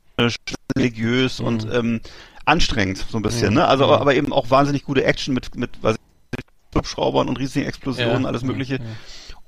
religiös 0.76 1.38
und 1.40 1.66
ähm, 1.72 2.00
anstrengend 2.44 3.04
so 3.08 3.16
ein 3.18 3.22
bisschen, 3.22 3.54
ne? 3.54 3.66
Also 3.66 3.86
aber 3.86 4.14
eben 4.14 4.32
auch 4.32 4.50
wahnsinnig 4.50 4.84
gute 4.84 5.04
Action 5.04 5.34
mit 5.34 5.54
mit 5.54 5.70
was 5.82 5.96
Hubschraubern 6.74 7.28
und 7.28 7.38
riesigen 7.38 7.66
Explosionen, 7.66 8.22
Ja, 8.22 8.28
alles 8.28 8.42
ja, 8.42 8.46
mögliche. 8.48 8.74
ja. 8.76 8.80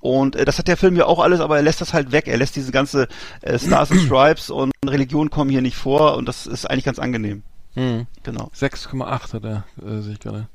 Und 0.02 0.34
äh, 0.34 0.44
das 0.44 0.58
hat 0.58 0.66
der 0.66 0.76
Film 0.76 0.96
ja 0.96 1.06
auch 1.06 1.20
alles, 1.20 1.38
aber 1.38 1.56
er 1.56 1.62
lässt 1.62 1.80
das 1.80 1.94
halt 1.94 2.10
weg. 2.10 2.26
Er 2.26 2.36
lässt 2.36 2.56
diese 2.56 2.72
ganze 2.72 3.06
äh, 3.40 3.56
Stars 3.56 3.92
and 3.92 4.00
Stripes 4.00 4.50
und 4.50 4.72
Religion 4.84 5.30
kommen 5.30 5.48
hier 5.48 5.62
nicht 5.62 5.76
vor 5.76 6.16
und 6.16 6.26
das 6.26 6.46
ist 6.48 6.68
eigentlich 6.68 6.84
ganz 6.84 6.98
angenehm. 6.98 7.44
Hm. 7.74 8.08
Genau. 8.24 8.50
6,8 8.54 9.32
hat 9.32 9.44
er, 9.44 9.64
äh, 9.80 10.00
sehe 10.00 10.14
ich 10.14 10.20
gerade. 10.20 10.48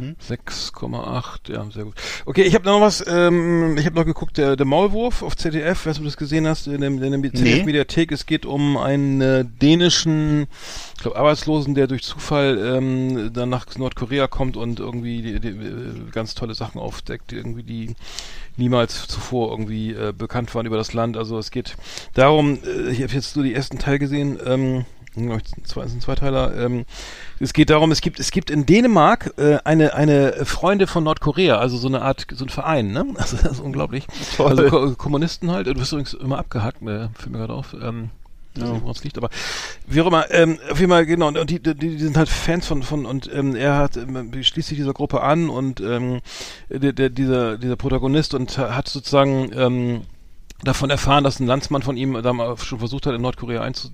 Hm? 0.00 0.16
6,8, 0.20 1.52
ja, 1.52 1.70
sehr 1.70 1.84
gut. 1.84 1.94
Okay, 2.26 2.42
ich 2.42 2.54
habe 2.54 2.64
noch 2.64 2.80
was, 2.80 3.04
ähm, 3.06 3.76
ich 3.78 3.86
habe 3.86 3.96
noch 3.96 4.04
geguckt, 4.04 4.38
der, 4.38 4.56
der 4.56 4.66
Maulwurf 4.66 5.22
auf 5.22 5.36
ZDF, 5.36 5.86
weißt 5.86 5.98
du, 5.98 6.04
das 6.04 6.16
gesehen 6.16 6.46
hast, 6.46 6.66
in, 6.66 6.80
dem, 6.80 7.02
in 7.02 7.22
der 7.22 7.32
ZDF-Mediathek. 7.32 8.12
Es 8.12 8.26
geht 8.26 8.46
um 8.46 8.76
einen 8.76 9.20
äh, 9.20 9.44
dänischen, 9.44 10.46
ich 10.96 11.02
glaube, 11.02 11.18
Arbeitslosen, 11.18 11.74
der 11.74 11.86
durch 11.86 12.02
Zufall 12.02 12.58
ähm, 12.58 13.32
dann 13.32 13.48
nach 13.48 13.66
Nordkorea 13.76 14.26
kommt 14.26 14.56
und 14.56 14.80
irgendwie 14.80 15.22
die, 15.22 15.40
die, 15.40 15.48
äh, 15.48 16.10
ganz 16.12 16.34
tolle 16.34 16.54
Sachen 16.54 16.80
aufdeckt, 16.80 17.32
irgendwie 17.32 17.62
die 17.62 17.94
niemals 18.56 19.06
zuvor 19.06 19.50
irgendwie 19.50 19.92
äh, 19.92 20.12
bekannt 20.16 20.54
waren 20.54 20.66
über 20.66 20.76
das 20.76 20.92
Land. 20.92 21.16
Also 21.16 21.38
es 21.38 21.50
geht 21.50 21.76
darum, 22.14 22.58
äh, 22.64 22.90
ich 22.90 23.02
habe 23.02 23.12
jetzt 23.12 23.36
nur 23.36 23.44
die 23.44 23.54
ersten 23.54 23.78
Teil 23.78 23.98
gesehen, 23.98 24.38
ähm, 24.44 24.84
ich, 25.18 25.64
zwei, 25.64 25.86
sind 25.86 26.02
Zweiteiler. 26.02 26.56
Ähm, 26.56 26.84
es 27.40 27.52
geht 27.52 27.70
darum, 27.70 27.90
es 27.92 28.00
gibt 28.00 28.20
es 28.20 28.30
gibt 28.30 28.50
in 28.50 28.66
Dänemark 28.66 29.34
äh, 29.38 29.58
eine 29.64 29.94
eine 29.94 30.44
Freunde 30.44 30.86
von 30.86 31.04
Nordkorea, 31.04 31.58
also 31.58 31.76
so 31.76 31.88
eine 31.88 32.02
Art 32.02 32.26
so 32.30 32.44
ein 32.44 32.48
Verein, 32.48 32.92
ne? 32.92 33.06
Also 33.16 33.36
das 33.36 33.52
ist 33.52 33.60
unglaublich. 33.60 34.06
Toll. 34.36 34.50
Also 34.50 34.68
Ko 34.68 34.94
Kommunisten 34.94 35.50
halt. 35.50 35.66
Du 35.66 35.74
bist 35.74 35.92
übrigens 35.92 36.14
immer 36.14 36.38
abgehackt, 36.38 36.82
äh, 36.82 37.08
fällt 37.14 37.30
mir 37.30 37.38
gerade 37.38 37.54
auf. 37.54 37.74
Ähm, 37.80 38.10
weiß 38.60 38.70
nicht, 38.70 38.82
woran 38.82 38.94
es 38.96 39.04
liegt, 39.04 39.18
aber 39.18 39.30
wie 39.86 40.00
auch 40.00 40.06
immer, 40.06 40.30
ähm, 40.30 40.58
auf 40.70 40.78
jeden 40.78 40.90
Fall, 40.90 41.06
genau, 41.06 41.28
und 41.28 41.50
die, 41.50 41.62
die, 41.62 41.74
die 41.74 41.98
sind 41.98 42.16
halt 42.16 42.28
Fans 42.28 42.66
von, 42.66 42.82
von 42.82 43.06
und 43.06 43.30
ähm, 43.32 43.54
er 43.54 43.76
hat, 43.76 43.96
ähm, 43.96 44.32
schließt 44.32 44.68
sich 44.68 44.78
dieser 44.78 44.92
Gruppe 44.92 45.22
an 45.22 45.48
und 45.48 45.80
ähm, 45.80 46.20
der, 46.68 46.92
der, 46.92 47.10
dieser, 47.10 47.58
dieser 47.58 47.76
Protagonist 47.76 48.34
und 48.34 48.58
hat 48.58 48.88
sozusagen 48.88 49.50
ähm, 49.54 50.02
davon 50.64 50.90
erfahren, 50.90 51.22
dass 51.22 51.38
ein 51.38 51.46
Landsmann 51.46 51.82
von 51.82 51.96
ihm 51.96 52.20
da 52.22 52.32
mal 52.32 52.56
schon 52.56 52.80
versucht 52.80 53.06
hat, 53.06 53.14
in 53.14 53.22
Nordkorea 53.22 53.62
einzu, 53.62 53.90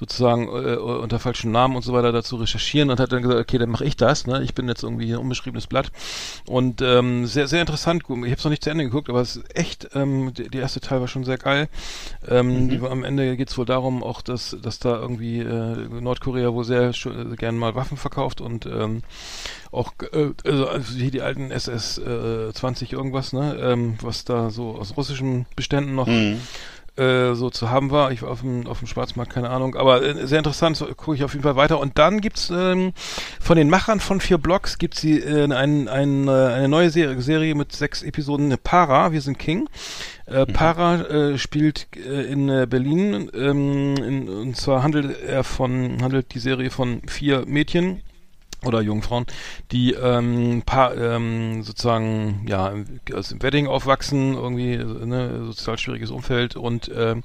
sozusagen 0.00 0.48
äh, 0.48 0.76
unter 0.76 1.18
falschen 1.18 1.52
Namen 1.52 1.76
und 1.76 1.82
so 1.82 1.92
weiter 1.92 2.10
dazu 2.10 2.36
recherchieren 2.36 2.90
und 2.90 2.98
hat 3.00 3.12
dann 3.12 3.22
gesagt, 3.22 3.40
okay, 3.40 3.58
dann 3.58 3.70
mache 3.70 3.84
ich 3.84 3.96
das, 3.96 4.26
ne? 4.26 4.42
Ich 4.42 4.54
bin 4.54 4.66
jetzt 4.68 4.82
irgendwie 4.82 5.12
ein 5.12 5.18
unbeschriebenes 5.18 5.66
Blatt. 5.66 5.92
Und 6.46 6.80
ähm, 6.80 7.26
sehr, 7.26 7.48
sehr 7.48 7.60
interessant. 7.60 8.04
Ich 8.08 8.10
habe 8.10 8.32
es 8.32 8.44
noch 8.44 8.50
nicht 8.50 8.64
zu 8.64 8.70
Ende 8.70 8.84
geguckt, 8.84 9.10
aber 9.10 9.20
es 9.20 9.36
ist 9.36 9.56
echt, 9.56 9.90
ähm, 9.94 10.32
der, 10.32 10.48
der 10.48 10.62
erste 10.62 10.80
Teil 10.80 11.00
war 11.00 11.08
schon 11.08 11.24
sehr 11.24 11.38
geil. 11.38 11.68
Ähm, 12.26 12.70
die, 12.70 12.80
am 12.80 13.04
Ende 13.04 13.36
geht 13.36 13.50
es 13.50 13.58
wohl 13.58 13.66
darum, 13.66 14.02
auch 14.02 14.22
dass, 14.22 14.56
dass 14.62 14.78
da 14.78 14.96
irgendwie 14.98 15.40
äh, 15.40 15.76
Nordkorea 16.00 16.54
wohl 16.54 16.64
sehr 16.64 16.90
äh, 16.90 17.36
gerne 17.36 17.58
mal 17.58 17.74
Waffen 17.74 17.98
verkauft 17.98 18.40
und 18.40 18.64
ähm, 18.64 19.02
auch 19.72 19.92
äh, 20.12 20.30
also, 20.44 20.68
also 20.68 20.94
hier 20.94 21.10
die 21.10 21.22
alten 21.22 21.50
SS 21.50 21.98
äh, 21.98 22.52
20 22.52 22.92
irgendwas, 22.92 23.32
ne, 23.32 23.56
ähm, 23.60 23.96
was 24.00 24.24
da 24.24 24.50
so 24.50 24.76
aus 24.76 24.96
russischen 24.96 25.46
Beständen 25.56 25.94
noch 25.94 26.06
Mhm. 26.06 26.40
äh, 26.96 27.34
so 27.34 27.50
zu 27.50 27.68
haben 27.70 27.90
war. 27.90 28.10
Ich 28.12 28.22
war 28.22 28.30
auf 28.30 28.40
dem, 28.40 28.66
auf 28.66 28.78
dem 28.78 28.88
Schwarzmarkt, 28.88 29.32
keine 29.32 29.50
Ahnung. 29.50 29.74
Aber 29.76 30.02
äh, 30.02 30.26
sehr 30.26 30.38
interessant, 30.38 30.76
so, 30.78 30.86
gucke 30.86 31.14
ich 31.14 31.24
auf 31.24 31.32
jeden 31.32 31.42
Fall 31.42 31.56
weiter. 31.56 31.78
Und 31.78 31.98
dann 31.98 32.20
gibt's 32.22 32.50
ähm, 32.50 32.92
von 33.40 33.56
den 33.58 33.68
Machern 33.68 34.00
von 34.00 34.20
vier 34.20 34.38
Blocks 34.38 34.78
gibt's 34.78 35.02
die, 35.02 35.20
äh, 35.20 35.44
ein, 35.52 35.88
ein, 35.88 36.26
äh, 36.28 36.30
eine 36.30 36.68
neue 36.68 36.88
Serie, 36.90 37.20
Serie 37.20 37.54
mit 37.54 37.72
sechs 37.72 38.02
Episoden, 38.02 38.56
Para, 38.62 39.12
wir 39.12 39.20
sind 39.20 39.38
King. 39.38 39.68
Äh, 40.26 40.46
Para 40.46 41.02
äh, 41.02 41.38
spielt 41.38 41.86
äh, 41.96 42.22
in 42.32 42.48
äh, 42.48 42.66
Berlin 42.68 43.30
ähm, 43.34 43.96
in, 43.96 44.28
und 44.28 44.56
zwar 44.56 44.82
handelt 44.82 45.20
er 45.22 45.44
von 45.44 45.98
handelt 46.02 46.34
die 46.34 46.40
Serie 46.40 46.70
von 46.70 47.02
vier 47.06 47.44
Mädchen 47.46 48.00
oder 48.64 48.80
Jungfrauen, 48.80 49.26
die 49.70 49.92
ähm, 49.92 50.62
paar, 50.64 50.96
ähm, 50.96 51.62
sozusagen 51.62 52.46
ja 52.48 52.72
aus 53.14 53.28
dem 53.28 53.42
Wedding 53.42 53.66
aufwachsen, 53.66 54.34
irgendwie 54.34 54.76
ne, 54.76 55.44
sozial 55.46 55.78
schwieriges 55.78 56.10
Umfeld 56.10 56.56
und 56.56 56.90
ähm, 56.94 57.22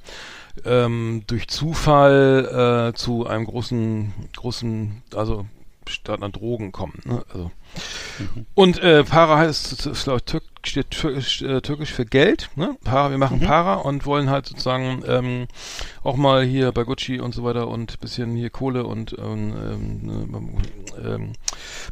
ähm, 0.64 1.24
durch 1.26 1.48
Zufall 1.48 2.92
äh, 2.92 2.96
zu 2.96 3.26
einem 3.26 3.46
großen 3.46 4.12
großen 4.36 5.02
also 5.14 5.46
statt 5.88 6.22
an 6.22 6.32
Drogen 6.32 6.72
kommen. 6.72 7.00
Ne? 7.04 7.24
Also 7.32 7.50
und 8.54 8.78
äh, 8.80 9.04
Para 9.04 9.38
heißt, 9.38 9.86
ist, 9.86 10.04
glaub 10.04 10.18
ich, 10.18 10.24
Türk, 10.24 10.44
steht 10.66 10.90
türkisch, 10.90 11.42
äh, 11.42 11.60
türkisch 11.60 11.92
für 11.92 12.04
Geld. 12.04 12.50
Ne? 12.56 12.76
Para, 12.84 13.10
wir 13.10 13.18
machen 13.18 13.40
Para 13.40 13.74
und 13.74 14.06
wollen 14.06 14.30
halt 14.30 14.46
sozusagen 14.46 15.02
ähm, 15.06 15.46
auch 16.02 16.16
mal 16.16 16.44
hier 16.44 16.72
bei 16.72 16.84
Gucci 16.84 17.20
und 17.20 17.34
so 17.34 17.44
weiter 17.44 17.68
und 17.68 18.00
bisschen 18.00 18.34
hier 18.36 18.50
Kohle 18.50 18.84
und 18.84 19.16
ähm, 19.18 19.54
ähm, 19.56 20.56
ähm, 21.04 21.32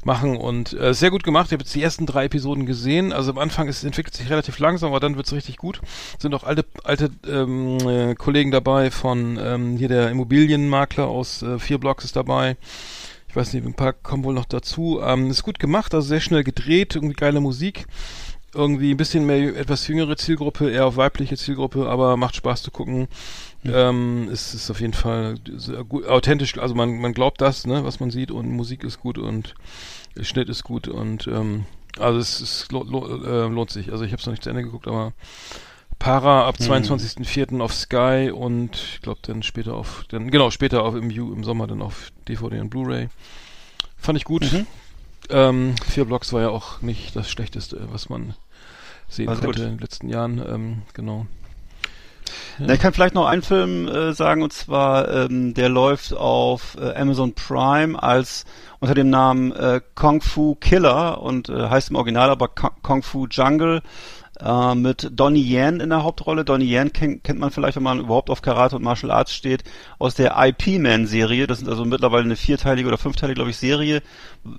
machen 0.05 0.37
und 0.37 0.73
äh, 0.73 0.95
sehr 0.95 1.11
gut 1.11 1.23
gemacht. 1.23 1.47
Ich 1.47 1.53
habe 1.53 1.63
jetzt 1.63 1.75
die 1.75 1.83
ersten 1.83 2.07
drei 2.07 2.25
Episoden 2.27 2.67
gesehen. 2.67 3.13
Also 3.13 3.31
am 3.31 3.39
Anfang 3.39 3.69
ist, 3.69 3.79
es 3.79 3.85
entwickelt 3.85 4.15
sich 4.15 4.31
relativ 4.31 4.59
langsam, 4.59 4.91
aber 4.91 5.01
dann 5.01 5.17
wird's 5.17 5.33
richtig 5.33 5.57
gut. 5.57 5.81
Sind 6.19 6.35
auch 6.35 6.45
alte 6.45 6.65
alte 6.85 7.11
ähm, 7.27 7.79
äh, 7.81 8.15
Kollegen 8.15 8.51
dabei 8.51 8.91
von 8.91 9.39
ähm, 9.43 9.77
hier 9.77 9.89
der 9.89 10.11
Immobilienmakler 10.11 11.07
aus 11.07 11.43
äh, 11.43 11.59
vier 11.59 11.79
Blocks 11.79 12.05
ist 12.05 12.17
dabei 12.17 12.57
ich 13.31 13.37
weiß 13.37 13.53
nicht, 13.53 13.65
ein 13.65 13.75
paar 13.75 13.93
kommen 13.93 14.25
wohl 14.25 14.35
noch 14.35 14.45
dazu. 14.45 15.01
Ähm, 15.05 15.31
ist 15.31 15.45
gut 15.45 15.61
gemacht, 15.61 15.95
also 15.95 16.09
sehr 16.09 16.19
schnell 16.19 16.43
gedreht, 16.43 16.97
irgendwie 16.97 17.15
geile 17.15 17.41
Musik. 17.41 17.87
Irgendwie 18.53 18.93
ein 18.93 18.97
bisschen 18.97 19.27
mehr, 19.27 19.57
etwas 19.57 19.87
jüngere 19.87 20.17
Zielgruppe, 20.17 20.71
eher 20.71 20.87
auf 20.87 20.97
weibliche 20.97 21.37
Zielgruppe, 21.37 21.89
aber 21.89 22.17
macht 22.17 22.35
Spaß 22.35 22.63
zu 22.63 22.71
gucken. 22.71 23.07
Ähm, 23.65 24.29
es 24.33 24.55
ist 24.55 24.71
auf 24.71 24.81
jeden 24.81 24.95
Fall 24.95 25.37
gut, 25.89 26.07
authentisch, 26.07 26.59
also 26.59 26.75
man, 26.75 26.99
man 26.99 27.13
glaubt 27.13 27.41
das, 27.41 27.67
ne, 27.67 27.85
was 27.85 28.01
man 28.01 28.11
sieht 28.11 28.31
und 28.31 28.51
Musik 28.51 28.83
ist 28.85 29.01
gut 29.01 29.19
und 29.19 29.55
Schnitt 30.21 30.49
ist 30.49 30.65
gut 30.65 30.89
und 30.89 31.27
ähm, 31.29 31.67
also 31.99 32.19
es, 32.19 32.41
es 32.41 32.71
lo, 32.71 32.83
lo, 32.83 33.23
äh, 33.25 33.49
lohnt 33.49 33.71
sich. 33.71 33.93
Also 33.93 34.05
ich 34.05 34.13
habe 34.13 34.21
es 34.21 34.27
noch 34.27 34.33
nicht 34.33 34.43
zu 34.43 34.51
Ende 34.51 34.63
geguckt, 34.63 34.89
aber 34.89 35.13
Para 35.99 36.47
ab 36.47 36.57
22.04. 36.59 37.61
auf 37.61 37.75
Sky 37.75 38.33
und 38.35 38.75
ich 38.75 39.03
glaube 39.03 39.21
dann 39.23 39.43
später 39.43 39.75
auf, 39.75 40.05
dann 40.09 40.31
genau 40.31 40.51
später 40.51 40.83
auf 40.83 40.95
im, 40.95 41.11
im 41.11 41.45
Sommer 41.45 41.67
dann 41.67 41.83
auf 41.83 42.11
DVD 42.27 42.61
und 42.61 42.71
Blu-ray. 42.71 43.09
Fand 43.99 44.17
ich 44.17 44.25
gut. 44.25 44.51
Ähm, 45.31 45.75
vier 45.87 46.05
Blocks 46.05 46.33
war 46.33 46.43
ja 46.43 46.49
auch 46.49 46.83
nicht 46.83 47.15
das 47.17 47.31
Schlechteste, 47.31 47.89
was 47.93 48.09
man 48.09 48.35
sehen 49.09 49.29
Also 49.29 49.43
konnte 49.43 49.59
gut. 49.59 49.67
in 49.67 49.77
den 49.77 49.81
letzten 49.81 50.09
Jahren. 50.09 50.39
Ähm, 50.39 50.83
genau. 50.95 51.27
Na, 52.59 52.75
ich 52.75 52.81
kann 52.81 52.93
vielleicht 52.93 53.15
noch 53.15 53.27
einen 53.27 53.43
Film 53.43 53.89
äh, 53.89 54.13
sagen, 54.13 54.43
und 54.43 54.53
zwar, 54.53 55.09
ähm, 55.09 55.55
der 55.55 55.69
läuft 55.69 56.13
auf 56.13 56.77
äh, 56.81 56.95
Amazon 56.95 57.35
Prime 57.35 58.01
als 58.01 58.45
unter 58.81 58.95
dem 58.95 59.11
Namen 59.11 59.53
äh, 59.53 59.81
Kung 59.95 60.21
Fu 60.21 60.55
Killer 60.55 61.21
und 61.23 61.49
äh, 61.49 61.69
heißt 61.69 61.91
im 61.91 61.97
Original 61.97 62.31
aber 62.31 62.49
Kung 62.49 63.03
Fu 63.03 63.27
Jungle 63.29 63.83
äh, 64.43 64.75
mit 64.75 65.09
Donnie 65.13 65.43
Yen 65.43 65.81
in 65.81 65.91
der 65.91 66.03
Hauptrolle. 66.03 66.45
Donnie 66.45 66.73
Yen 66.73 66.93
kennt, 66.93 67.25
kennt 67.25 67.39
man 67.39 67.51
vielleicht, 67.51 67.77
wenn 67.77 67.83
man 67.83 68.01
überhaupt 68.01 68.31
auf 68.31 68.43
Karate 68.43 68.77
und 68.77 68.83
Martial 68.83 69.11
Arts 69.11 69.33
steht, 69.33 69.65
aus 69.99 70.15
der 70.15 70.35
IP-Man-Serie. 70.37 71.47
Das 71.47 71.59
sind 71.59 71.69
also 71.69 71.85
mittlerweile 71.85 72.25
eine 72.25 72.37
vierteilige 72.37 72.89
oder 72.89 72.99
fünfteilige, 72.99 73.37
glaube 73.37 73.51
ich, 73.51 73.57
Serie, 73.57 74.03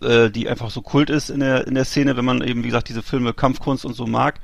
äh, 0.02 0.30
die 0.30 0.48
einfach 0.48 0.70
so 0.70 0.82
kult 0.82 1.10
ist 1.10 1.30
in 1.30 1.40
der, 1.40 1.68
in 1.68 1.76
der 1.76 1.86
Szene, 1.86 2.18
wenn 2.18 2.26
man 2.26 2.42
eben, 2.42 2.64
wie 2.64 2.68
gesagt, 2.68 2.90
diese 2.90 3.02
Filme 3.02 3.34
Kampfkunst 3.34 3.86
und 3.86 3.94
so 3.94 4.08
mag. 4.08 4.40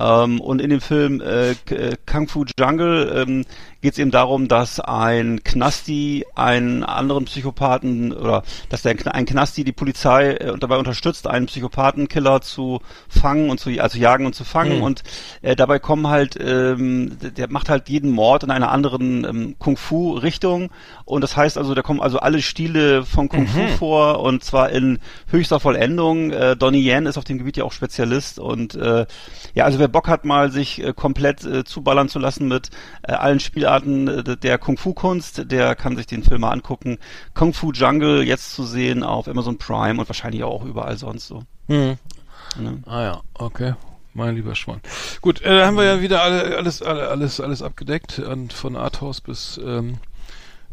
Ähm, 0.00 0.40
und 0.40 0.62
in 0.62 0.70
dem 0.70 0.80
Film 0.80 1.20
äh, 1.20 1.50
äh, 1.50 1.96
Kung 2.06 2.26
Fu 2.26 2.46
Jungle 2.58 3.24
ähm, 3.28 3.44
geht 3.80 3.94
es 3.94 3.98
eben 3.98 4.10
darum, 4.10 4.48
dass 4.48 4.78
ein 4.80 5.42
Knasti 5.42 6.26
einen 6.34 6.84
anderen 6.84 7.24
Psychopathen 7.24 8.12
oder 8.12 8.42
dass 8.68 8.82
der 8.82 8.94
ein 9.14 9.26
Knasti 9.26 9.64
die 9.64 9.72
Polizei 9.72 10.32
äh, 10.32 10.58
dabei 10.58 10.76
unterstützt, 10.76 11.26
einen 11.26 11.46
Psychopathenkiller 11.46 12.42
zu 12.42 12.80
fangen 13.08 13.48
und 13.48 13.58
zu 13.58 13.70
also 13.80 13.98
jagen 13.98 14.26
und 14.26 14.34
zu 14.34 14.44
fangen. 14.44 14.82
Und 14.82 15.02
äh, 15.42 15.56
dabei 15.56 15.78
kommen 15.78 16.08
halt 16.08 16.36
ähm, 16.40 17.16
der 17.20 17.50
macht 17.50 17.68
halt 17.68 17.88
jeden 17.88 18.10
Mord 18.10 18.44
in 18.44 18.50
einer 18.50 18.70
anderen 18.70 19.24
ähm, 19.24 19.56
Kung 19.58 19.76
Fu 19.76 20.12
Richtung 20.12 20.70
und 21.04 21.22
das 21.22 21.36
heißt 21.36 21.56
also 21.56 21.74
da 21.74 21.82
kommen 21.82 22.00
also 22.00 22.18
alle 22.18 22.42
Stile 22.42 23.04
von 23.04 23.28
Kung 23.28 23.46
Fu 23.46 23.66
vor 23.78 24.20
und 24.20 24.44
zwar 24.44 24.70
in 24.70 24.98
höchster 25.28 25.60
Vollendung. 25.60 26.30
Äh, 26.32 26.56
Donnie 26.56 26.86
Yen 26.86 27.06
ist 27.06 27.16
auf 27.16 27.24
dem 27.24 27.38
Gebiet 27.38 27.56
ja 27.56 27.64
auch 27.64 27.72
Spezialist 27.72 28.38
und 28.38 28.74
äh, 28.74 29.06
ja, 29.54 29.64
also 29.64 29.78
wer 29.78 29.88
Bock 29.88 30.08
hat, 30.08 30.24
mal 30.24 30.52
sich 30.52 30.82
äh, 30.82 30.92
komplett 30.92 31.44
äh, 31.44 31.64
zuballern 31.64 32.08
zu 32.08 32.18
lassen 32.18 32.46
mit 32.46 32.70
äh, 33.02 33.12
allen 33.12 33.40
Spielarten 33.40 33.69
äh, 33.76 34.36
der 34.36 34.58
Kung-Fu-Kunst, 34.58 35.50
der 35.50 35.74
kann 35.74 35.96
sich 35.96 36.06
den 36.06 36.22
Film 36.22 36.42
mal 36.42 36.50
angucken. 36.50 36.98
Kung 37.34 37.54
Fu 37.54 37.72
Jungle 37.72 38.22
jetzt 38.22 38.54
zu 38.54 38.64
sehen 38.64 39.02
auf 39.02 39.28
Amazon 39.28 39.58
Prime 39.58 40.00
und 40.00 40.08
wahrscheinlich 40.08 40.44
auch 40.44 40.64
überall 40.64 40.96
sonst 40.96 41.26
so. 41.26 41.42
Hm. 41.68 41.96
Ne? 42.58 42.82
Ah 42.86 43.02
ja, 43.02 43.20
okay. 43.34 43.74
Mein 44.12 44.34
lieber 44.34 44.54
Schwan. 44.54 44.80
Gut, 45.20 45.40
äh, 45.42 45.58
da 45.58 45.66
haben 45.66 45.76
wir 45.76 45.84
ja 45.84 46.00
wieder 46.00 46.22
alle, 46.22 46.56
alles, 46.56 46.82
alle, 46.82 47.08
alles, 47.08 47.40
alles 47.40 47.62
abgedeckt, 47.62 48.18
und 48.18 48.52
von 48.52 48.76
Arthouse 48.76 49.20
bis, 49.20 49.60
ähm, 49.64 49.98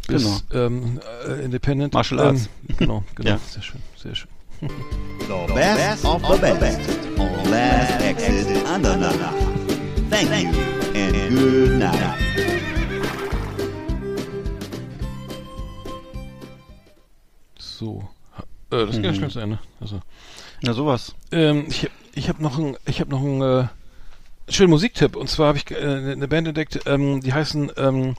bis 0.08 0.44
ähm, 0.52 1.00
äh, 1.28 1.44
Independent. 1.44 1.94
Martial 1.94 2.20
Arts. 2.20 2.50
Ähm, 2.68 2.76
genau, 2.78 3.04
genau. 3.16 3.30
Ja. 3.30 3.38
Sehr 3.38 3.62
schön, 3.62 3.82
sehr 3.96 4.16
schön. 4.16 4.30
The 4.60 5.54
best 5.54 6.04
of 6.04 6.22
the 6.24 6.52
best 6.60 6.80
on 7.20 7.52
Last 7.52 8.02
Exit. 8.02 8.48
Thank 10.10 10.32
you 10.32 10.52
and 10.96 11.38
good 11.38 11.80
night. 11.80 12.27
So. 17.78 18.08
Äh, 18.72 18.86
das 18.86 18.96
geht 18.96 19.06
ja 19.06 19.14
schnell 19.14 19.30
zu 19.30 19.40
Ende. 19.40 19.60
Also. 19.80 20.00
Ja, 20.64 20.74
sowas. 20.74 21.14
Ähm, 21.32 21.66
ich 21.70 21.90
ich 22.16 22.30
habe 22.30 22.42
noch 22.42 22.58
ein, 22.58 22.76
ich 22.86 23.00
habe 23.00 23.12
noch 23.12 23.22
einen 23.22 23.42
äh, 23.42 23.68
schönen 24.50 24.72
Musiktipp. 24.72 25.16
Und 25.16 25.30
zwar 25.30 25.50
habe 25.50 25.58
ich 25.60 25.70
äh, 25.70 25.76
eine 26.12 26.28
Band 26.28 26.48
entdeckt, 26.48 26.80
ähm, 26.88 27.22
die 27.22 27.34
heißen 27.34 27.72
ähm, 27.78 28.16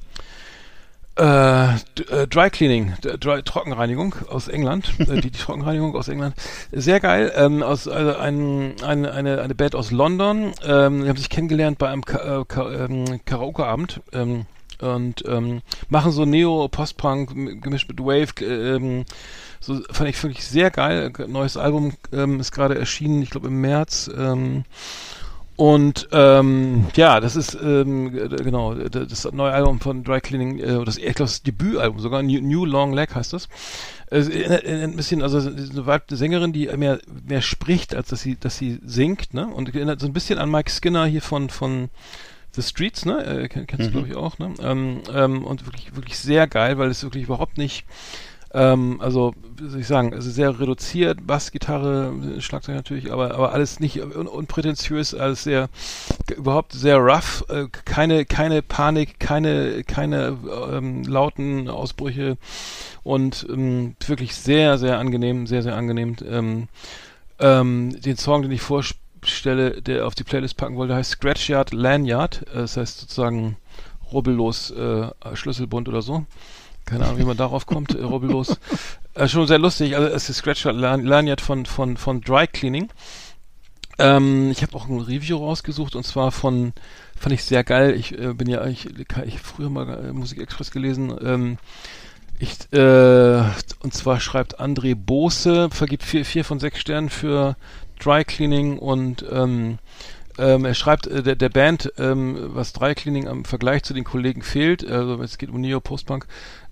äh, 1.18 1.74
äh, 1.74 2.26
Dry 2.30 2.48
Cleaning, 2.50 2.94
Dry, 3.00 3.42
Trockenreinigung 3.42 4.14
aus 4.30 4.46
England, 4.46 4.92
äh, 5.00 5.04
die, 5.20 5.32
die 5.32 5.38
Trockenreinigung 5.38 5.96
aus 5.96 6.06
England. 6.06 6.36
Sehr 6.70 7.00
geil. 7.00 7.32
Ähm, 7.34 7.64
aus 7.64 7.88
also 7.88 8.16
ein, 8.16 8.74
eine, 8.84 9.11
eine, 9.12 9.40
eine 9.42 9.54
Band 9.56 9.74
aus 9.74 9.90
London. 9.90 10.52
Ähm, 10.64 11.02
die 11.02 11.09
haben 11.09 11.16
sich 11.16 11.28
kennengelernt 11.30 11.78
bei 11.78 11.88
einem 11.88 12.04
Ka 12.04 12.42
äh, 12.42 12.44
Ka 12.44 12.70
ähm, 12.70 13.20
Karaoke-Abend. 13.24 14.00
Ähm, 14.12 14.46
und 14.80 15.24
ähm, 15.26 15.62
machen 15.88 16.12
so 16.12 16.24
Neo-Post-Punk 16.24 17.32
m- 17.32 17.61
gemischt 17.61 17.88
mit 17.88 17.98
Wave. 17.98 18.28
Äh, 19.61 19.64
so 19.64 19.80
fand 19.90 20.11
ich 20.11 20.22
wirklich 20.22 20.44
sehr 20.46 20.70
geil. 20.70 21.12
Neues 21.26 21.56
Album 21.56 21.94
ähm, 22.12 22.40
ist 22.40 22.52
gerade 22.52 22.78
erschienen, 22.78 23.22
ich 23.22 23.30
glaube 23.30 23.48
im 23.48 23.61
März. 23.61 24.11
Ähm, 24.16 24.64
und 25.56 26.09
ähm, 26.12 26.86
ja, 26.94 27.18
das 27.18 27.34
ist 27.34 27.59
ähm, 27.61 28.12
g- 28.12 28.28
genau 28.44 28.74
das 28.74 29.24
neue 29.32 29.50
Album 29.50 29.80
von 29.80 30.04
Dry 30.04 30.20
Cleaning, 30.20 30.61
äh, 30.61 30.84
das, 30.84 30.98
ich 30.98 31.02
glaube 31.02 31.18
das 31.30 31.42
Debütalbum 31.42 31.98
sogar, 31.98 32.22
New, 32.22 32.40
New 32.40 32.64
Long 32.64 32.92
Leg 32.92 33.12
heißt 33.12 33.32
das. 33.32 33.48
Es 34.06 34.28
erinnert, 34.28 34.64
ein 34.64 34.94
bisschen, 34.94 35.20
also 35.20 35.38
eine 35.38 36.00
Sängerin, 36.16 36.52
die 36.52 36.68
mehr 36.76 37.00
mehr 37.26 37.42
spricht, 37.42 37.92
als 37.96 38.09
dass 38.09 38.20
sie 38.20 38.36
dass 38.38 38.56
sie 38.56 38.78
singt, 38.84 39.34
ne? 39.34 39.48
Und 39.48 39.74
erinnert 39.74 39.98
so 39.98 40.06
ein 40.06 40.12
bisschen 40.12 40.38
an 40.38 40.48
Mike 40.48 40.70
Skinner 40.70 41.06
hier 41.06 41.22
von 41.22 41.50
von 41.50 41.88
The 42.52 42.62
Streets, 42.62 43.04
ne? 43.04 43.24
Äh, 43.24 43.44
kenn- 43.48 43.66
kennst 43.66 43.88
du 43.88 43.90
glaube 43.90 44.06
ich 44.09 44.14
auch, 44.16 44.38
ne? 44.38 44.54
Ähm, 44.62 45.00
ähm, 45.12 45.42
und 45.44 45.66
wirklich 45.66 45.94
wirklich 45.96 46.18
sehr 46.18 46.46
geil, 46.46 46.78
weil 46.78 46.88
es 46.88 47.02
wirklich 47.02 47.24
überhaupt 47.24 47.59
nicht 47.59 47.84
ähm, 48.55 49.01
also, 49.01 49.34
wie 49.59 49.68
soll 49.68 49.80
ich 49.80 49.86
sagen, 49.86 50.14
also 50.14 50.30
sehr 50.30 50.59
reduziert, 50.59 51.26
Bass, 51.26 51.53
Gitarre, 51.53 52.14
Schlagzeug 52.40 52.76
natürlich, 52.76 53.12
aber, 53.12 53.34
aber 53.34 53.53
alles 53.53 53.78
nicht 53.78 54.01
un 54.01 54.26
unprätentiös, 54.26 55.14
alles 55.14 55.42
sehr, 55.42 55.68
überhaupt 56.34 56.72
sehr 56.72 56.96
rough, 56.96 57.44
äh, 57.51 57.66
keine, 57.84 58.24
keine 58.24 58.62
Panik, 58.62 59.20
keine, 59.20 59.84
keine 59.84 60.36
ähm, 60.72 61.05
lauten 61.05 61.68
Ausbrüche 61.68 62.38
und 63.03 63.46
ähm, 63.51 63.96
wirklich 64.07 64.34
sehr, 64.34 64.78
sehr 64.78 64.99
angenehm, 64.99 65.46
sehr, 65.46 65.62
sehr 65.62 65.76
angenehm. 65.76 66.16
Ähm, 66.26 66.68
ähm, 67.40 68.01
den 68.01 68.16
Song, 68.16 68.42
den 68.42 68.51
ich 68.51 68.62
vorstelle, 68.62 69.82
der 69.82 70.07
auf 70.07 70.14
die 70.14 70.24
Playlist 70.24 70.57
packen 70.57 70.76
wollte, 70.76 70.94
heißt 70.94 71.12
Scratchyard 71.12 71.72
Lanyard, 71.74 72.46
äh, 72.53 72.61
das 72.61 72.78
heißt 72.78 73.01
sozusagen 73.01 73.59
rubbellos 74.11 74.70
äh, 74.70 75.09
Schlüsselbund 75.34 75.86
oder 75.88 76.01
so. 76.01 76.24
Keine 76.89 77.05
Ahnung, 77.05 77.18
wie 77.18 77.24
man 77.24 77.36
darauf 77.36 77.66
kommt, 77.66 77.95
äh, 77.95 78.03
rubbellos. 78.03 78.59
Äh, 79.14 79.28
schon 79.28 79.47
sehr 79.47 79.59
lustig. 79.59 79.95
Also 79.95 80.09
es 80.09 80.30
ist 80.30 80.39
Scratchyard 80.39 80.76
Lan- 80.76 81.05
Lanyard 81.05 81.41
von, 81.43 81.66
von, 81.66 81.99
von 81.99 82.22
Dry 82.22 82.47
Cleaning. 82.47 82.89
Ähm, 83.99 84.51
ich 84.51 84.62
habe 84.62 84.74
auch 84.74 84.89
ein 84.89 85.01
Review 85.01 85.36
rausgesucht 85.36 85.97
und 85.97 86.05
zwar 86.05 86.32
von, 86.32 86.72
fand 87.18 87.34
ich 87.34 87.45
sehr 87.45 87.62
geil. 87.62 87.95
Ich 87.95 88.18
äh, 88.18 88.32
bin 88.32 88.49
ja, 88.49 88.64
ich, 88.66 88.89
ich 89.26 89.39
früher 89.41 89.68
mal 89.68 89.89
äh, 89.89 90.12
Musik 90.12 90.41
Express 90.41 90.70
gelesen. 90.70 91.14
Ähm, 91.22 91.59
ich, 92.39 92.57
äh, 92.72 93.43
und 93.80 93.93
zwar 93.93 94.20
schreibt 94.20 94.61
André 94.61 94.95
Bose, 94.95 95.68
vergibt 95.70 96.05
vier, 96.05 96.24
vier 96.24 96.45
von 96.45 96.61
sechs 96.61 96.78
Sternen 96.78 97.11
für 97.11 97.57
Dry 97.99 98.24
Cleaning 98.24 98.78
und 98.78 99.26
ähm, 99.30 99.78
ähm, 100.39 100.64
er 100.64 100.74
schreibt, 100.74 101.09
äh, 101.09 101.22
der, 101.24 101.34
der 101.34 101.49
Band, 101.49 101.93
ähm, 101.99 102.39
was 102.55 102.72
Dry 102.72 102.95
Cleaning 102.95 103.26
am 103.26 103.45
Vergleich 103.45 103.82
zu 103.82 103.93
den 103.93 104.05
Kollegen 104.05 104.43
fehlt, 104.43 104.89
also 104.89 105.20
es 105.20 105.36
geht 105.36 105.51
um 105.51 105.61
Neo 105.61 105.80
Postpunk, 105.80 106.28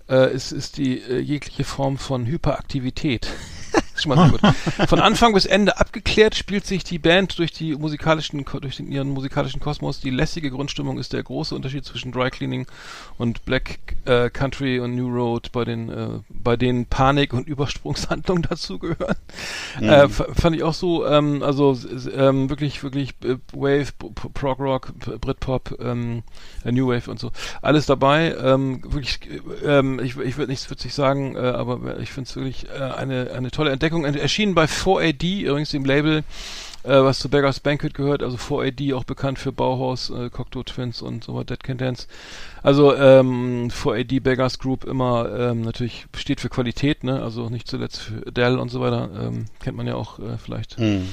äh, 0.09 0.33
ist, 0.33 0.51
ist 0.51 0.77
die 0.77 0.99
äh, 0.99 1.19
jegliche 1.19 1.63
Form 1.63 1.97
von 1.97 2.25
Hyperaktivität. 2.25 3.27
Schon 3.97 4.15
mal 4.15 4.29
sehr 4.29 4.37
gut. 4.37 4.55
Von 4.89 4.99
Anfang 4.99 5.33
bis 5.33 5.45
Ende 5.45 5.79
abgeklärt 5.79 6.35
spielt 6.35 6.65
sich 6.65 6.83
die 6.83 6.99
Band 6.99 7.37
durch 7.39 7.51
die 7.51 7.75
musikalischen, 7.75 8.45
durch 8.61 8.77
den, 8.77 8.91
ihren 8.91 9.09
musikalischen 9.09 9.59
Kosmos. 9.59 9.99
Die 9.99 10.09
lässige 10.11 10.51
Grundstimmung 10.51 10.99
ist 10.99 11.13
der 11.13 11.23
große 11.23 11.55
Unterschied 11.55 11.83
zwischen 11.85 12.11
Dry 12.11 12.29
Cleaning 12.29 12.67
und 13.17 13.43
Black 13.45 13.79
äh, 14.05 14.29
Country 14.29 14.79
und 14.79 14.95
New 14.95 15.07
Road, 15.09 15.51
bei 15.51 15.65
den, 15.65 15.89
äh, 15.89 16.19
bei 16.29 16.55
denen 16.57 16.85
Panik 16.85 17.33
und 17.33 17.47
Übersprungshandlung 17.47 18.41
dazugehören. 18.49 19.15
Äh, 19.81 20.03
f- 20.03 20.27
fand 20.33 20.55
ich 20.55 20.63
auch 20.63 20.73
so, 20.75 21.05
ähm, 21.07 21.41
also 21.41 21.77
ähm, 22.15 22.49
wirklich, 22.49 22.83
wirklich 22.83 23.15
äh, 23.23 23.37
Wave, 23.53 23.87
Prog 24.33 24.59
Rock, 24.59 24.93
Britpop, 25.21 25.77
ähm, 25.79 26.23
äh, 26.63 26.71
New 26.71 26.87
Wave 26.87 27.09
und 27.09 27.19
so. 27.19 27.31
Alles 27.61 27.85
dabei. 27.87 28.35
Ähm, 28.39 28.81
wirklich, 28.83 29.19
äh, 29.63 29.79
ähm, 29.79 29.99
ich, 30.03 30.17
ich 30.17 30.37
würde 30.37 30.51
nichts 30.51 30.69
witzig 30.69 30.93
sagen, 30.93 31.35
äh, 31.35 31.39
aber 31.39 31.99
ich 31.99 32.11
finde 32.11 32.29
es 32.29 32.35
wirklich 32.35 32.67
äh, 32.69 32.83
eine, 32.83 33.31
eine 33.35 33.49
tolle 33.51 33.71
Entdeckung. 33.71 33.86
Erschienen 33.91 34.55
bei 34.55 34.65
4AD, 34.65 35.41
übrigens 35.41 35.71
dem 35.71 35.85
Label, 35.85 36.23
äh, 36.83 37.03
was 37.03 37.19
zu 37.19 37.29
Beggars 37.29 37.59
Banquet 37.59 37.93
gehört, 37.93 38.23
also 38.23 38.37
4AD 38.37 38.93
auch 38.93 39.03
bekannt 39.03 39.39
für 39.39 39.51
Bauhaus, 39.51 40.09
äh, 40.09 40.29
Cocteau 40.29 40.63
Twins 40.63 41.01
und 41.01 41.23
so 41.23 41.35
weiter, 41.35 41.55
Dead 41.55 41.63
Can 41.63 41.77
Dance. 41.77 42.07
Also 42.63 42.95
ähm, 42.95 43.69
4AD 43.69 44.21
Beggars 44.21 44.59
Group 44.59 44.85
immer 44.85 45.29
ähm, 45.37 45.61
natürlich 45.61 46.07
steht 46.15 46.39
für 46.39 46.49
Qualität, 46.49 47.03
ne? 47.03 47.21
Also 47.21 47.49
nicht 47.49 47.67
zuletzt 47.67 47.99
für 47.99 48.31
Dell 48.31 48.57
und 48.57 48.69
so 48.69 48.79
weiter. 48.81 49.09
Ähm, 49.19 49.45
kennt 49.59 49.77
man 49.77 49.87
ja 49.87 49.95
auch 49.95 50.19
äh, 50.19 50.37
vielleicht. 50.37 50.77
Hm. 50.77 51.07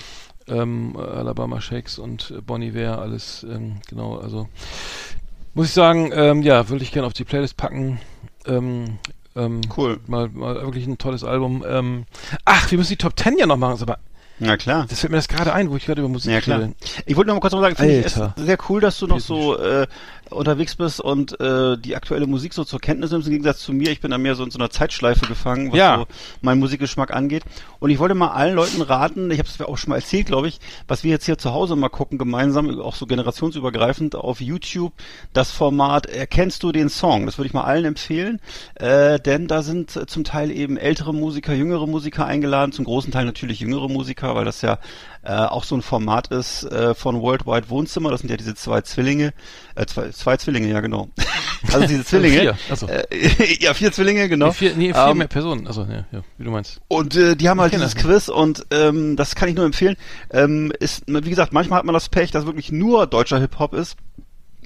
Ähm, 0.47 0.97
Alabama 0.97 1.61
Shakes 1.61 1.99
und 1.99 2.31
äh, 2.31 2.41
Bonnie 2.43 2.69
Iver, 2.69 2.99
alles 2.99 3.47
ähm, 3.49 3.77
genau, 3.89 4.19
also 4.19 4.47
muss 5.55 5.69
ich 5.69 5.73
sagen, 5.73 6.11
ähm, 6.13 6.43
ja, 6.43 6.69
würde 6.69 6.83
ich 6.83 6.91
gerne 6.91 7.07
auf 7.07 7.13
die 7.13 7.25
Playlist 7.25 7.57
packen. 7.57 8.01
Ähm, 8.47 8.99
ähm, 9.37 9.61
Cool. 9.77 9.99
Mal, 10.07 10.29
mal 10.29 10.55
wirklich 10.63 10.87
ein 10.87 10.99
tolles 10.99 11.25
Album. 11.25 11.65
Ähm, 11.69 12.05
ach, 12.45 12.71
wir 12.71 12.79
müssen 12.79 12.91
die 12.91 12.97
Top 12.97 13.17
Ten 13.17 13.37
ja 13.37 13.47
noch 13.47 13.57
machen, 13.57 13.81
aber 13.83 13.99
Na 14.39 14.57
klar. 14.57 14.87
das 14.89 15.01
fällt 15.01 15.11
mir 15.11 15.17
das 15.19 15.29
gerade 15.29 15.53
ein, 15.53 15.71
wo 15.71 15.77
ich 15.77 15.87
gerade 15.87 16.01
über 16.01 16.09
Musik 16.09 16.33
Ja 16.33 16.41
klar. 16.41 16.71
Ich 17.07 17.17
wollte 17.17 17.29
noch 17.29 17.35
mal 17.35 17.41
kurz 17.41 17.53
noch 17.53 17.61
mal 17.61 17.67
sagen, 17.67 17.77
finde 17.77 18.01
ich 18.01 18.07
es 18.07 18.21
sehr 18.37 18.59
cool, 18.69 18.81
dass 18.81 18.99
du 18.99 19.07
noch 19.07 19.21
so 19.21 19.59
äh, 19.59 19.87
unterwegs 20.31 20.77
bist 20.77 21.01
und 21.01 21.39
äh, 21.41 21.77
die 21.79 21.97
aktuelle 21.97 22.27
Musik 22.27 22.55
so 22.55 22.65
zur 22.65 22.81
Kenntnis 22.81 23.11
nimmst, 23.11 23.27
im 23.29 23.33
Gegensatz 23.33 23.61
zu 23.61 23.73
mir. 23.73 23.91
Ich 23.91 24.01
bin 24.01 24.11
da 24.11 24.19
mehr 24.19 24.35
so 24.35 24.45
in 24.45 24.51
so 24.51 24.59
einer 24.59 24.71
Zeitschleife 24.71 25.27
gefangen, 25.27 25.71
was 25.71 25.79
Ja. 25.79 25.97
so 25.99 26.07
meinen 26.41 26.61
Musikgeschmack 26.61 27.13
angeht. 27.13 27.45
Und 27.79 27.91
ich 27.91 27.99
wollte 27.99 28.15
mal 28.15 28.29
allen 28.29 28.55
Leuten 28.55 28.83
raten, 28.83 29.31
ich 29.31 29.39
habe 29.39 29.49
es 29.49 29.61
auch 29.61 29.79
schon 29.79 29.91
mal 29.91 29.97
erzählt, 29.97 30.27
glaube 30.27 30.49
ich, 30.49 30.59
was 30.89 31.05
wir 31.05 31.11
jetzt 31.11 31.27
hier 31.27 31.39
zu 31.39 31.53
Hause 31.53 31.77
mal 31.77 31.89
gucken, 31.89 32.19
gemeinsam, 32.19 32.81
auch 32.81 32.95
so 32.95 33.07
generationsübergreifend 33.07 34.15
auf 34.15 34.41
YouTube, 34.41 34.93
das 35.33 35.51
Format 35.51 36.07
Erkennst 36.07 36.63
du 36.63 36.73
den 36.73 36.89
Song? 36.89 37.27
Das 37.27 37.39
würde 37.39 37.49
ich 37.49 37.55
mal 37.55 37.65
allen 37.65 37.85
empfehlen, 37.85 38.41
äh, 38.77 39.19
denn 39.21 39.47
da 39.47 39.63
sind 39.63 39.95
äh, 39.97 40.07
zum 40.07 40.25
Teil 40.25 40.51
eben 40.51 40.77
ältere 40.77 41.13
Musiker, 41.13 41.53
jüngere 41.55 41.87
Musiker 41.87 42.27
eingeladen, 42.27 42.73
zum 42.73 42.85
großen 42.85 43.13
Teil 43.13 43.25
natürlich 43.25 43.61
jüngere 43.61 43.89
Musiker, 43.89 44.35
weil 44.35 44.45
das 44.45 44.63
ja 44.63 44.79
äh, 45.25 45.33
auch 45.33 45.65
so 45.65 45.75
ein 45.77 45.83
Format 45.83 46.29
ist 46.29 46.65
äh, 46.65 46.95
von 46.95 47.21
Worldwide 47.21 47.69
Wohnzimmer. 47.71 48.11
Das 48.11 48.21
sind 48.21 48.31
ja 48.31 48.37
diese 48.37 48.55
zwei 48.55 48.81
Zwillinge, 48.83 49.33
äh, 49.75 49.87
zwei, 49.87 50.11
zwei 50.11 50.37
Zwillinge, 50.37 50.69
ja 50.69 50.81
genau. 50.81 51.09
Also 51.73 51.87
diese 51.87 52.05
Zwillinge. 52.05 52.41
vier, 52.41 52.59
ach 52.71 52.77
so. 52.77 52.87
Äh, 52.87 53.05
ja, 53.61 53.73
vier 53.73 53.91
Zwillinge, 53.91 54.29
genau. 54.29 54.49
Nee, 54.49 54.53
vier, 54.53 54.75
nee, 54.77 54.93
vier 54.93 55.07
Ähm, 55.09 55.19
mehr 55.19 55.29
Personen. 55.29 55.67
Also 55.67 55.83
ja, 55.85 56.05
ja, 56.13 56.23
wie 56.37 56.45
du 56.45 56.51
meinst. 56.51 56.81
und 56.89 57.17
äh, 57.17 57.37
die 57.37 57.49
haben 57.49 57.61
halt 57.61 57.73
dieses 57.73 57.97
Quiz 57.97 58.29
und 58.29 58.67
ähm, 58.71 59.17
das 59.17 59.35
kann 59.35 59.49
ich 59.49 59.55
nur 59.55 59.65
empfehlen. 59.65 59.97
Ähm, 60.31 60.73
ist, 60.79 61.05
wie 61.07 61.31
gesagt, 61.31 61.53
manchmal 61.55 61.79
hat 61.79 61.87
man 61.87 61.95
das 61.95 62.09
Pech, 62.11 62.31
dass 62.31 62.45
wirklich 62.47 62.71
nur 62.71 63.07
deutscher 63.07 63.39
Hip-Hop 63.41 63.73
ist. 63.75 63.97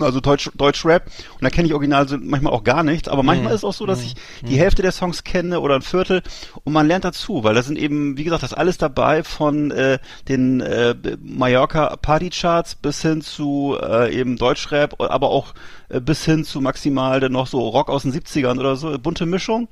Also 0.01 0.20
Deutsch, 0.20 0.51
Deutsch 0.55 0.84
Rap. 0.84 1.07
Und 1.34 1.44
da 1.44 1.51
kenne 1.51 1.68
ich 1.68 1.74
original 1.74 2.07
manchmal 2.20 2.53
auch 2.53 2.64
gar 2.64 2.82
nichts. 2.82 3.09
Aber 3.09 3.22
manchmal 3.22 3.53
ist 3.53 3.59
es 3.59 3.64
auch 3.64 3.72
so, 3.72 3.86
dass 3.86 4.03
ich 4.03 4.14
die 4.42 4.59
Hälfte 4.59 4.82
der 4.82 4.92
Songs 4.92 5.24
kenne 5.24 5.61
oder 5.61 5.74
ein 5.76 5.82
Viertel 5.82 6.22
und 6.64 6.72
man 6.72 6.86
lernt 6.86 7.05
dazu, 7.05 7.44
weil 7.44 7.55
da 7.55 7.62
sind 7.62 7.78
eben, 7.78 8.16
wie 8.16 8.24
gesagt, 8.24 8.42
das 8.42 8.55
alles 8.55 8.78
dabei 8.78 9.22
von 9.22 9.70
äh, 9.70 9.99
den 10.28 10.61
äh, 10.61 10.94
Mallorca 11.22 11.96
Party 11.96 12.30
Charts 12.30 12.74
bis 12.74 13.03
hin 13.03 13.20
zu 13.22 13.76
äh, 13.80 14.14
eben 14.14 14.36
Deutschrap, 14.36 15.01
aber 15.01 15.30
auch 15.30 15.55
äh, 15.88 16.01
bis 16.01 16.24
hin 16.24 16.44
zu 16.44 16.61
maximal 16.61 17.20
dann 17.20 17.32
noch 17.32 17.46
so 17.46 17.68
Rock 17.68 17.88
aus 17.88 18.03
den 18.03 18.12
70ern 18.12 18.59
oder 18.59 18.76
so, 18.76 18.99
bunte 18.99 19.26
Mischung. 19.26 19.68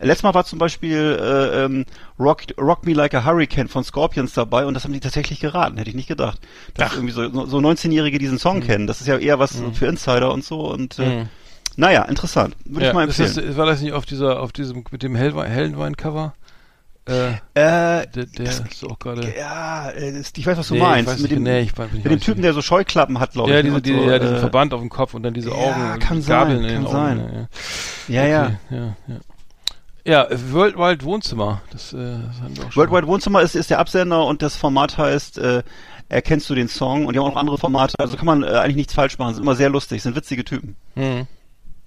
Letztes 0.00 0.22
Mal 0.22 0.34
war 0.34 0.44
zum 0.44 0.58
Beispiel 0.58 1.18
äh, 1.20 1.64
ähm, 1.64 1.84
Rock, 2.18 2.42
Rock 2.60 2.86
Me 2.86 2.92
Like 2.92 3.14
a 3.14 3.24
Hurricane 3.24 3.68
von 3.68 3.82
Scorpions 3.84 4.32
dabei 4.32 4.64
und 4.66 4.74
das 4.74 4.84
haben 4.84 4.92
die 4.92 5.00
tatsächlich 5.00 5.40
geraten, 5.40 5.76
hätte 5.76 5.90
ich 5.90 5.96
nicht 5.96 6.08
gedacht. 6.08 6.38
Dass 6.74 6.94
irgendwie 6.94 7.12
so, 7.12 7.46
so 7.46 7.58
19-Jährige 7.58 8.18
diesen 8.18 8.38
Song 8.38 8.60
kennen. 8.60 8.86
Das 8.86 9.00
ist 9.00 9.06
ja 9.08 9.18
eher 9.18 9.38
was 9.38 9.60
für 9.74 9.86
Insider 9.86 10.32
und 10.32 10.44
so 10.44 10.60
und 10.72 10.98
äh, 10.98 11.02
Mhm. 11.22 11.28
naja, 11.76 12.02
interessant. 12.04 12.54
Würde 12.64 12.86
ich 12.88 12.92
mal 12.92 13.08
ist 13.08 13.18
empfehlen. 13.18 13.48
das, 13.48 13.56
war 13.56 13.66
das 13.66 13.80
nicht 13.80 13.92
auf 13.92 14.06
dieser, 14.06 14.40
auf 14.40 14.52
diesem, 14.52 14.84
mit 14.90 15.02
dem 15.02 15.14
Hellwein, 15.16 15.50
Hellenwein-Cover? 15.50 16.34
Äh, 17.08 17.28
äh, 17.30 17.36
der, 17.54 18.06
der 18.26 18.44
ist 18.46 18.84
auch 18.84 18.98
gerade. 18.98 19.32
ja, 19.34 19.88
äh, 19.90 20.12
das- 20.12 20.30
ich 20.36 20.46
weiß, 20.46 20.58
was 20.58 20.68
du 20.68 20.74
Nee, 20.74 20.80
meinst. 20.80 21.10
weiß 21.10 21.20
mit 21.20 21.30
nicht, 21.30 21.36
dem, 21.38 21.42
nee, 21.44 21.60
ich 21.60 21.72
ich 21.72 21.78
mit 21.78 22.04
dem 22.04 22.20
Typen, 22.20 22.40
nicht. 22.40 22.44
der 22.44 22.52
so 22.52 22.60
Scheuklappen 22.60 23.18
hat, 23.18 23.32
glaube 23.32 23.50
Ja, 23.50 23.60
ich. 23.60 23.64
diese, 23.64 23.80
diese, 23.80 23.98
so, 23.98 24.10
ja, 24.10 24.18
diesen 24.18 24.34
äh, 24.36 24.38
Verband 24.40 24.74
auf 24.74 24.80
dem 24.80 24.90
Kopf 24.90 25.14
und 25.14 25.22
dann 25.22 25.32
diese 25.32 25.48
ja, 25.48 25.54
Augen, 25.56 25.98
kann 26.00 26.20
die 26.20 26.26
Gabeln 26.26 26.58
sein, 26.62 26.64
in 26.68 26.74
den 26.74 26.84
kann 26.84 26.86
Augen. 26.86 27.18
sein. 27.18 27.48
Ja, 28.08 28.24
ja. 28.24 28.24
Ja, 28.24 28.26
ja. 28.28 28.44
Okay, 28.44 28.56
ja, 28.70 28.76
ja. 28.76 28.96
Ja, 29.08 29.14
äh, 30.08 30.52
Worldwide 30.52 31.04
Wohnzimmer, 31.04 31.62
das, 31.70 31.92
äh, 31.92 32.16
das. 32.54 32.76
Worldwide 32.76 33.06
Wohnzimmer 33.06 33.42
ist, 33.42 33.54
ist 33.54 33.70
der 33.70 33.78
Absender 33.78 34.24
und 34.24 34.42
das 34.42 34.56
Format 34.56 34.96
heißt 34.96 35.38
äh, 35.38 35.62
Erkennst 36.08 36.48
du 36.48 36.54
den 36.54 36.68
Song? 36.68 37.06
Und 37.06 37.12
die 37.14 37.18
haben 37.18 37.26
auch 37.26 37.34
noch 37.34 37.40
andere 37.40 37.58
Formate, 37.58 37.94
also 37.98 38.16
kann 38.16 38.26
man 38.26 38.42
äh, 38.42 38.46
eigentlich 38.46 38.76
nichts 38.76 38.94
falsch 38.94 39.18
machen. 39.18 39.34
Sind 39.34 39.42
immer 39.42 39.56
sehr 39.56 39.68
lustig, 39.68 40.02
sind 40.02 40.16
witzige 40.16 40.44
Typen. 40.44 40.76
Mhm. 40.94 41.26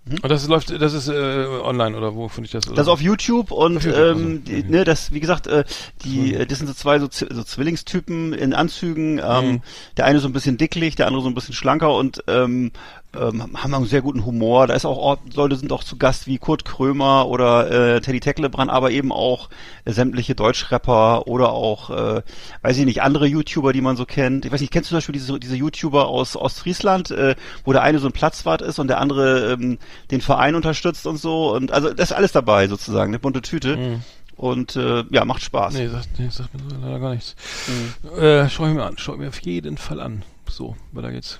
Und 0.05 0.29
das 0.29 0.47
läuft, 0.47 0.71
das 0.81 0.93
ist 0.93 1.09
äh, 1.09 1.45
online 1.63 1.95
oder 1.95 2.15
wo 2.15 2.27
finde 2.27 2.45
ich 2.45 2.51
das? 2.51 2.65
Oder? 2.67 2.75
Das 2.75 2.87
ist 2.87 2.91
auf 2.91 3.01
YouTube 3.01 3.51
und 3.51 3.77
Auf 3.77 3.83
YouTube, 3.85 3.99
ähm, 3.99 4.43
also, 4.47 4.61
die, 4.61 4.63
ne, 4.63 4.83
das, 4.83 5.11
wie 5.11 5.19
gesagt, 5.19 5.45
äh, 5.45 5.63
die, 6.03 6.33
äh, 6.33 6.47
das 6.47 6.57
sind 6.57 6.67
so 6.67 6.73
zwei 6.73 6.97
so, 6.97 7.07
so 7.11 7.43
Zwillingstypen 7.43 8.33
in 8.33 8.53
Anzügen. 8.53 9.19
Ähm, 9.19 9.51
Mhm. 9.51 9.61
Der 9.97 10.05
eine 10.05 10.19
so 10.19 10.27
ein 10.27 10.33
bisschen 10.33 10.57
dicklich, 10.57 10.95
der 10.95 11.07
andere 11.07 11.23
so 11.23 11.29
ein 11.29 11.35
bisschen 11.35 11.53
schlanker 11.53 11.95
und 11.95 12.23
ähm, 12.27 12.71
ähm, 13.19 13.61
haben 13.61 13.73
einen 13.73 13.85
sehr 13.85 14.01
guten 14.01 14.25
Humor. 14.25 14.67
Da 14.67 14.73
ist 14.73 14.85
auch 14.85 14.97
Ort- 14.97 15.35
Leute 15.35 15.55
sind 15.55 15.71
auch 15.71 15.83
zu 15.83 15.97
Gast 15.97 16.27
wie 16.27 16.37
Kurt 16.37 16.63
Krömer 16.65 17.27
oder 17.27 17.95
äh, 17.95 18.01
Teddy 18.01 18.19
Tecklebrand, 18.19 18.71
aber 18.71 18.91
eben 18.91 19.11
auch 19.11 19.49
äh, 19.85 19.91
sämtliche 19.91 20.33
Deutschrapper 20.35 21.27
oder 21.27 21.51
auch, 21.51 21.89
äh, 21.89 22.21
weiß 22.61 22.77
ich 22.77 22.85
nicht, 22.85 23.01
andere 23.01 23.25
YouTuber, 23.27 23.73
die 23.73 23.81
man 23.81 23.97
so 23.97 24.05
kennt. 24.05 24.45
Ich 24.45 24.51
weiß 24.51 24.61
nicht, 24.61 24.71
kennst 24.71 24.89
du 24.89 24.91
zum 24.93 24.97
Beispiel 24.97 25.13
diese, 25.13 25.39
diese 25.39 25.55
YouTuber 25.55 26.07
aus 26.07 26.35
Ostfriesland, 26.35 27.11
äh, 27.11 27.35
wo 27.65 27.73
der 27.73 27.81
eine 27.83 27.99
so 27.99 28.07
ein 28.07 28.13
Platzwart 28.13 28.61
ist 28.61 28.79
und 28.79 28.87
der 28.87 28.99
andere 28.99 29.53
ähm, 29.53 29.77
den 30.11 30.21
Verein 30.21 30.55
unterstützt 30.55 31.05
und 31.07 31.17
so. 31.17 31.53
Und 31.53 31.71
also 31.71 31.93
das 31.93 32.11
ist 32.11 32.15
alles 32.15 32.31
dabei 32.31 32.67
sozusagen, 32.67 33.11
eine 33.11 33.19
bunte 33.19 33.41
Tüte. 33.41 33.75
Mhm. 33.77 34.01
Und 34.37 34.75
äh, 34.75 35.03
ja, 35.11 35.23
macht 35.25 35.43
Spaß. 35.43 35.75
Nee, 35.75 35.87
sagt, 35.87 36.17
nee, 36.17 36.29
sagt 36.29 36.49
mir 36.53 36.61
leider 36.81 36.99
gar 36.99 37.13
nichts. 37.13 37.35
Mhm. 37.67 38.19
Äh, 38.23 38.49
schau 38.49 38.65
ich 38.67 38.73
mir 38.73 38.83
an, 38.85 38.95
schau 38.97 39.13
ich 39.13 39.19
mir 39.19 39.27
auf 39.27 39.39
jeden 39.41 39.77
Fall 39.77 39.99
an. 39.99 40.23
So, 40.49 40.75
weiter 40.93 41.11
geht's. 41.11 41.39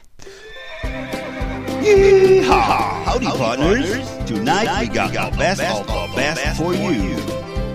Yeehaw! 1.82 3.04
Howdy, 3.06 3.26
partners. 3.26 4.08
Tonight 4.28 4.82
we 4.82 4.88
got 4.88 5.12
the 5.12 5.36
best 5.36 5.62
of 5.64 5.88
the 5.88 6.16
best 6.16 6.56
for 6.58 6.76
you. 6.76 7.16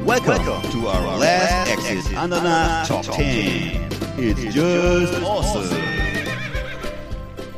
Welcome 0.04 0.44
to 0.70 0.86
our 0.86 1.18
last 1.18 1.68
exit 1.88 2.16
on 2.16 2.30
the 2.30 2.40
Knife 2.40 2.86
Top 2.86 3.02
10. 3.04 3.88
It's 4.16 4.54
just 4.54 5.20
awesome. 5.24 5.76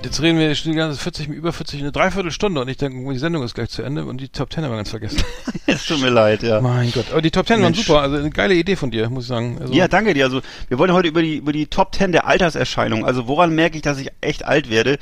Jetzt 0.02 0.22
reden 0.22 0.38
wir 0.38 0.54
schon 0.54 0.72
die 0.72 0.78
ganze 0.78 0.98
40, 0.98 1.28
über 1.28 1.52
40, 1.52 1.80
eine 1.80 1.92
Dreiviertelstunde 1.92 2.62
und 2.62 2.68
ich 2.68 2.78
denke, 2.78 3.12
die 3.12 3.18
Sendung 3.18 3.42
ist 3.42 3.54
gleich 3.54 3.68
zu 3.68 3.82
Ende 3.82 4.06
und 4.06 4.18
die 4.18 4.30
Top 4.30 4.50
10 4.50 4.64
haben 4.64 4.70
wir 4.70 4.76
ganz 4.76 4.88
vergessen. 4.88 5.22
Es 5.66 5.84
tut 5.84 6.00
mir 6.00 6.08
leid, 6.08 6.42
ja. 6.42 6.62
mein 6.62 6.90
Gott. 6.92 7.10
Aber 7.12 7.20
die 7.20 7.30
Top 7.30 7.46
10 7.46 7.60
waren 7.60 7.74
super, 7.74 8.00
also 8.00 8.16
eine 8.16 8.30
geile 8.30 8.54
Idee 8.54 8.74
von 8.74 8.90
dir, 8.90 9.10
muss 9.10 9.24
ich 9.24 9.28
sagen. 9.28 9.58
Also, 9.60 9.74
Ja, 9.74 9.86
danke 9.86 10.14
dir. 10.14 10.24
Also 10.24 10.40
wir 10.68 10.78
wollen 10.78 10.94
heute 10.94 11.08
über 11.08 11.20
die 11.20 11.36
über 11.36 11.52
die 11.52 11.66
Top 11.66 11.94
10 11.94 12.12
der 12.12 12.26
Alterserscheinungen. 12.26 13.04
Also 13.04 13.28
woran 13.28 13.54
merke 13.54 13.76
ich, 13.76 13.82
dass 13.82 13.98
ich 13.98 14.08
echt 14.22 14.46
alt 14.46 14.70
werde? 14.70 14.98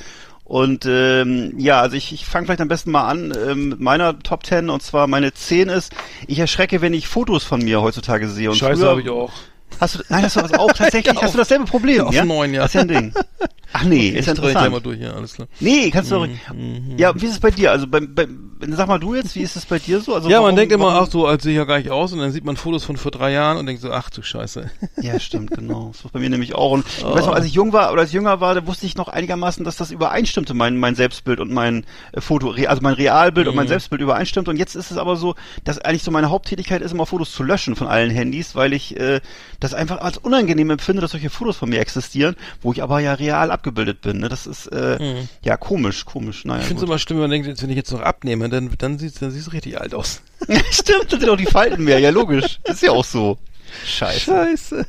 Und 0.47 0.87
ähm, 0.87 1.55
ja, 1.59 1.81
also 1.81 1.97
ich, 1.97 2.13
ich 2.13 2.25
fange 2.25 2.47
vielleicht 2.47 2.61
am 2.61 2.69
besten 2.69 2.93
mal 2.93 3.09
an 3.09 3.37
ähm, 3.37 3.71
mit 3.71 3.81
meiner 3.81 4.17
Top 4.21 4.47
10 4.47 4.71
und 4.71 4.81
zwar 4.81 5.09
meine 5.09 5.35
10 5.35 5.69
ist, 5.69 5.93
ich 6.29 6.39
erschrecke, 6.39 6.81
wenn 6.81 6.95
ich 6.95 7.09
Fotos 7.09 7.43
von 7.43 7.65
mir 7.65 7.83
heutzutage 7.83 8.29
sehe. 8.29 8.51
Und 8.51 8.57
Scheiße 8.57 8.87
habe 8.87 9.01
ich 9.01 9.11
auch. 9.11 9.33
Hast 9.81 9.95
du, 9.97 9.99
nein, 10.09 10.23
hast 10.25 10.37
du 10.37 10.41
das 10.41 10.53
auch 10.55 10.73
tatsächlich? 10.73 11.15
Ja, 11.15 11.23
hast 11.23 11.35
du 11.35 11.39
dasselbe 11.39 11.65
Problem? 11.65 12.03
auf 12.03 12.15
ja, 12.15 12.25
neun, 12.25 12.53
ja. 12.55 12.63
Das 12.63 12.71
ist 12.71 12.75
ja 12.75 12.81
ein 12.83 12.89
Ding. 12.89 13.15
Ach 13.73 13.83
nee, 13.85 14.09
Okay, 14.11 14.19
ist 14.21 14.29
ich 14.29 14.35
dreh 14.35 14.53
gleich 14.53 14.55
mal 14.55 14.77
interessant. 14.79 14.87
durch, 14.87 15.01
ja, 15.01 15.13
alles 15.13 15.35
klar. 15.35 15.49
Nee, 15.61 15.91
kannst 15.91 16.11
du 16.11 16.15
doch. 16.15 16.27
Mhm, 16.55 16.95
Ja, 16.97 17.13
wie 17.21 17.27
ist 17.27 17.33
es 17.33 17.41
bei 17.41 17.51
dir? 17.51 17.73
Also 17.73 17.87
beim, 17.87 18.15
beim, 18.15 18.59
sag 18.71 18.89
mal 18.89 18.99
du 18.99 19.15
jetzt, 19.15 19.35
wie 19.35 19.41
ist 19.43 19.55
es 19.57 19.67
bei 19.67 19.79
dir 19.79 20.01
so? 20.01 20.15
Also 20.15 20.31
Ja, 20.31 20.37
man 20.37 20.45
warum- 20.45 20.57
denkt 20.57 20.73
immer, 20.73 20.85
warum- 20.87 21.05
ach 21.05 21.11
so, 21.11 21.27
als 21.27 21.43
sehe 21.43 21.53
ich 21.53 21.59
ja 21.59 21.65
gar 21.65 21.77
nicht 21.79 21.91
aus 21.91 22.13
und 22.13 22.21
dann 22.21 22.31
sieht 22.33 22.45
man 22.45 22.57
Fotos 22.57 22.85
von 22.85 22.97
vor 22.97 23.11
drei 23.11 23.33
Jahren 23.33 23.59
und 23.59 23.67
denkt 23.67 23.83
so, 23.83 23.91
ach 23.91 24.09
du 24.09 24.23
Scheiße. 24.23 24.71
Ja, 25.03 25.19
stimmt, 25.21 25.51
genau. 25.51 25.91
Das 25.93 26.05
war 26.05 26.11
bei 26.13 26.21
mir 26.21 26.31
nämlich 26.31 26.55
auch. 26.55 26.71
Und 26.71 26.87
ich 26.87 27.05
Oh. 27.05 27.13
weiß 27.15 27.27
noch, 27.27 27.35
als 27.35 27.45
ich 27.45 27.53
jung 27.53 27.73
war 27.75 27.93
oder 27.93 28.03
als 28.03 28.11
ich 28.11 28.15
jünger 28.15 28.41
war, 28.41 28.55
da 28.55 28.67
wusste 28.67 28.87
ich 28.87 28.97
noch 28.97 29.09
einigermaßen, 29.09 29.63
dass 29.65 29.77
das 29.77 29.91
übereinstimmte, 29.91 30.55
mein, 30.55 30.79
mein 30.79 30.95
Selbstbild 30.95 31.41
und 31.41 31.53
mein 31.53 31.85
äh, 32.13 32.21
Foto, 32.23 32.53
also 32.53 32.81
mein 32.83 32.95
Realbild 32.95 33.47
und 33.49 33.55
Mhm. 33.55 33.57
mein 33.57 33.69
Selbstbild 33.69 34.01
übereinstimmt. 34.01 34.49
Und 34.49 34.57
jetzt 34.57 34.75
ist 34.77 34.91
es 34.91 34.97
aber 34.97 35.17
so, 35.17 35.35
dass 35.65 35.79
eigentlich 35.81 36.03
so 36.05 36.11
meine 36.13 36.31
Haupttätigkeit 36.31 36.81
ist, 36.81 36.93
immer 36.93 37.05
Fotos 37.05 37.33
zu 37.33 37.43
löschen 37.43 37.77
von 37.77 37.89
allen 37.89 38.11
Handys, 38.11 38.55
weil 38.55 38.73
ich 38.73 38.97
äh, 38.99 39.21
das 39.61 39.66
einfach 39.75 39.99
als 40.01 40.19
unangenehm 40.19 40.71
empfinde, 40.71 41.03
dass 41.03 41.13
solche 41.13 41.31
Fotos 41.31 41.57
von 41.57 41.69
mir 41.69 41.81
existieren, 41.81 42.37
wo 42.63 42.73
ich 42.73 42.83
aber 42.83 43.01
ja 43.01 43.15
real 43.15 43.51
abgebildet 43.51 44.01
bin. 44.01 44.19
Ne? 44.19 44.29
Das 44.29 44.47
ist 44.47 44.67
äh, 44.69 45.25
ja 45.43 45.57
komisch, 45.57 46.05
komisch. 46.05 46.45
Naja, 46.45 46.61
Ich 46.61 46.67
finde 46.67 46.83
es 46.83 46.89
immer 46.89 46.99
schlimm, 46.99 47.19
wenn 47.19 47.31
man 47.31 47.43
denkt, 47.43 47.63
wenn 47.63 47.71
ich 47.71 47.77
jetzt 47.77 47.93
noch 47.93 48.01
abnehme, 48.01 48.49
dann, 48.49 48.71
dann 48.79 48.99
sieht 48.99 49.21
dann 49.21 49.31
siehst 49.31 49.47
du 49.47 49.51
richtig 49.53 49.81
alt 49.81 49.95
aus. 49.95 50.23
Stimmt, 50.71 51.13
das 51.13 51.21
sind 51.21 51.29
auch 51.29 51.37
die 51.37 51.47
Falten 51.47 51.85
mehr. 51.85 51.99
Ja, 51.99 52.11
logisch. 52.11 52.59
Ist 52.65 52.83
ja 52.83 52.91
auch 52.93 53.05
so. 53.05 53.39
Scheiße. 53.85 54.21
Scheiße. 54.21 54.87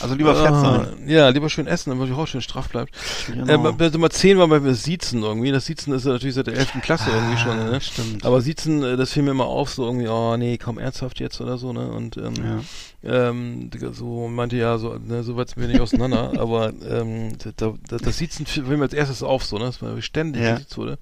Also 0.00 0.14
lieber 0.16 0.34
fett 0.34 0.54
sein. 0.54 0.80
Ah, 0.80 0.88
ja, 1.06 1.28
lieber 1.28 1.48
schön 1.48 1.66
essen, 1.68 1.90
damit 1.90 2.08
die 2.08 2.14
Haut 2.14 2.28
schön 2.28 2.40
straff 2.42 2.68
bleibt. 2.68 2.92
Genau. 3.28 3.68
Ähm, 3.68 3.76
also 3.78 3.98
mal 3.98 4.10
zehn 4.10 4.36
war 4.38 4.48
bei 4.48 4.72
Siezen 4.72 5.22
irgendwie. 5.22 5.52
Das 5.52 5.66
Siezen 5.66 5.92
ist 5.94 6.04
ja 6.04 6.12
natürlich 6.12 6.34
seit 6.34 6.48
der 6.48 6.54
11. 6.56 6.80
Klasse 6.82 7.10
irgendwie 7.10 7.38
schon, 7.38 7.56
ne? 7.56 7.76
Ah, 7.76 7.80
stimmt. 7.80 8.24
Aber 8.26 8.40
Siezen, 8.40 8.82
äh, 8.82 8.96
das 8.96 9.12
fiel 9.12 9.22
mir 9.22 9.30
immer 9.30 9.46
auf, 9.46 9.70
so 9.70 9.84
irgendwie, 9.86 10.08
oh 10.08 10.36
nee, 10.36 10.58
komm 10.58 10.78
ernsthaft 10.78 11.20
jetzt 11.20 11.40
oder 11.40 11.58
so, 11.58 11.72
ne? 11.72 11.86
Und 11.92 12.16
ähm, 12.16 12.62
ähm, 13.04 13.70
Digga, 13.70 13.92
so 13.92 14.26
meinte 14.28 14.56
ja, 14.56 14.78
so, 14.78 14.94
ne, 14.98 15.22
so 15.22 15.36
weit 15.36 15.50
sind 15.50 15.60
wir 15.60 15.68
nicht 15.68 15.80
auseinander, 15.80 16.32
aber 16.38 16.72
ähm, 16.88 17.36
da, 17.56 17.74
da, 17.88 17.96
das 17.98 18.18
Siezen 18.18 18.46
fiel 18.46 18.64
mir 18.64 18.82
als 18.82 18.94
erstes 18.94 19.22
auf, 19.22 19.44
so, 19.44 19.58
ne? 19.58 19.66
Dass 19.66 19.80
man 19.80 20.00
ständig 20.02 20.42
Ja. 20.42 20.54
gesiezt 20.54 20.76
wurde. 20.76 20.98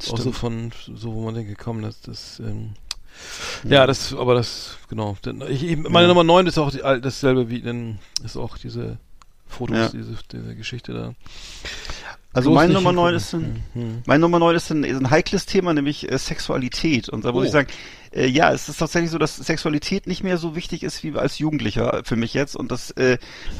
Auch 0.00 0.04
Stimmt. 0.04 0.22
so 0.22 0.32
von, 0.32 0.72
so 0.94 1.12
wo 1.14 1.20
man 1.24 1.34
denkt, 1.34 1.58
komm, 1.58 1.82
das, 1.82 2.00
das, 2.00 2.40
ähm, 2.40 2.70
ja, 3.64 3.86
das, 3.86 4.14
aber 4.14 4.34
das, 4.34 4.76
genau. 4.88 5.16
Ich, 5.48 5.62
ich, 5.64 5.76
meine 5.76 6.08
Nummer 6.08 6.24
9 6.24 6.46
ist 6.46 6.58
auch 6.58 6.70
die, 6.70 6.78
dasselbe 6.78 7.48
wie, 7.50 7.60
denn 7.60 7.98
ist 8.24 8.36
auch 8.36 8.56
diese 8.58 8.98
Fotos, 9.46 9.76
Ja. 9.76 9.88
diese, 9.88 10.14
diese 10.32 10.54
Geschichte 10.54 10.92
da. 10.92 11.14
Also 12.32 12.50
meine 12.52 12.74
Nummer 12.74 12.92
9 12.92 13.14
hingucken. 13.14 13.16
ist 13.16 13.34
ein, 13.34 13.64
Hm. 13.72 14.02
Meine 14.06 14.20
Nummer 14.20 14.38
9 14.38 14.54
ist 14.56 14.70
ein, 14.70 14.84
ist 14.84 14.98
ein 15.00 15.10
heikles 15.10 15.46
Thema, 15.46 15.72
nämlich 15.74 16.10
äh, 16.10 16.18
Sexualität. 16.18 17.08
Und 17.08 17.24
da 17.24 17.32
muss 17.32 17.42
Oh. 17.42 17.46
ich 17.46 17.52
sagen, 17.52 17.68
äh, 18.18 18.26
ja, 18.26 18.52
es 18.52 18.68
ist 18.68 18.78
tatsächlich 18.78 19.10
so, 19.10 19.18
dass 19.18 19.36
Sexualität 19.36 20.06
nicht 20.06 20.24
mehr 20.24 20.38
so 20.38 20.56
wichtig 20.56 20.82
ist 20.82 21.02
wie 21.04 21.16
als 21.16 21.38
Jugendlicher 21.38 22.02
für 22.04 22.16
mich 22.16 22.34
jetzt. 22.34 22.56
Und 22.56 22.72
das 22.72 22.90
äh, 22.92 23.18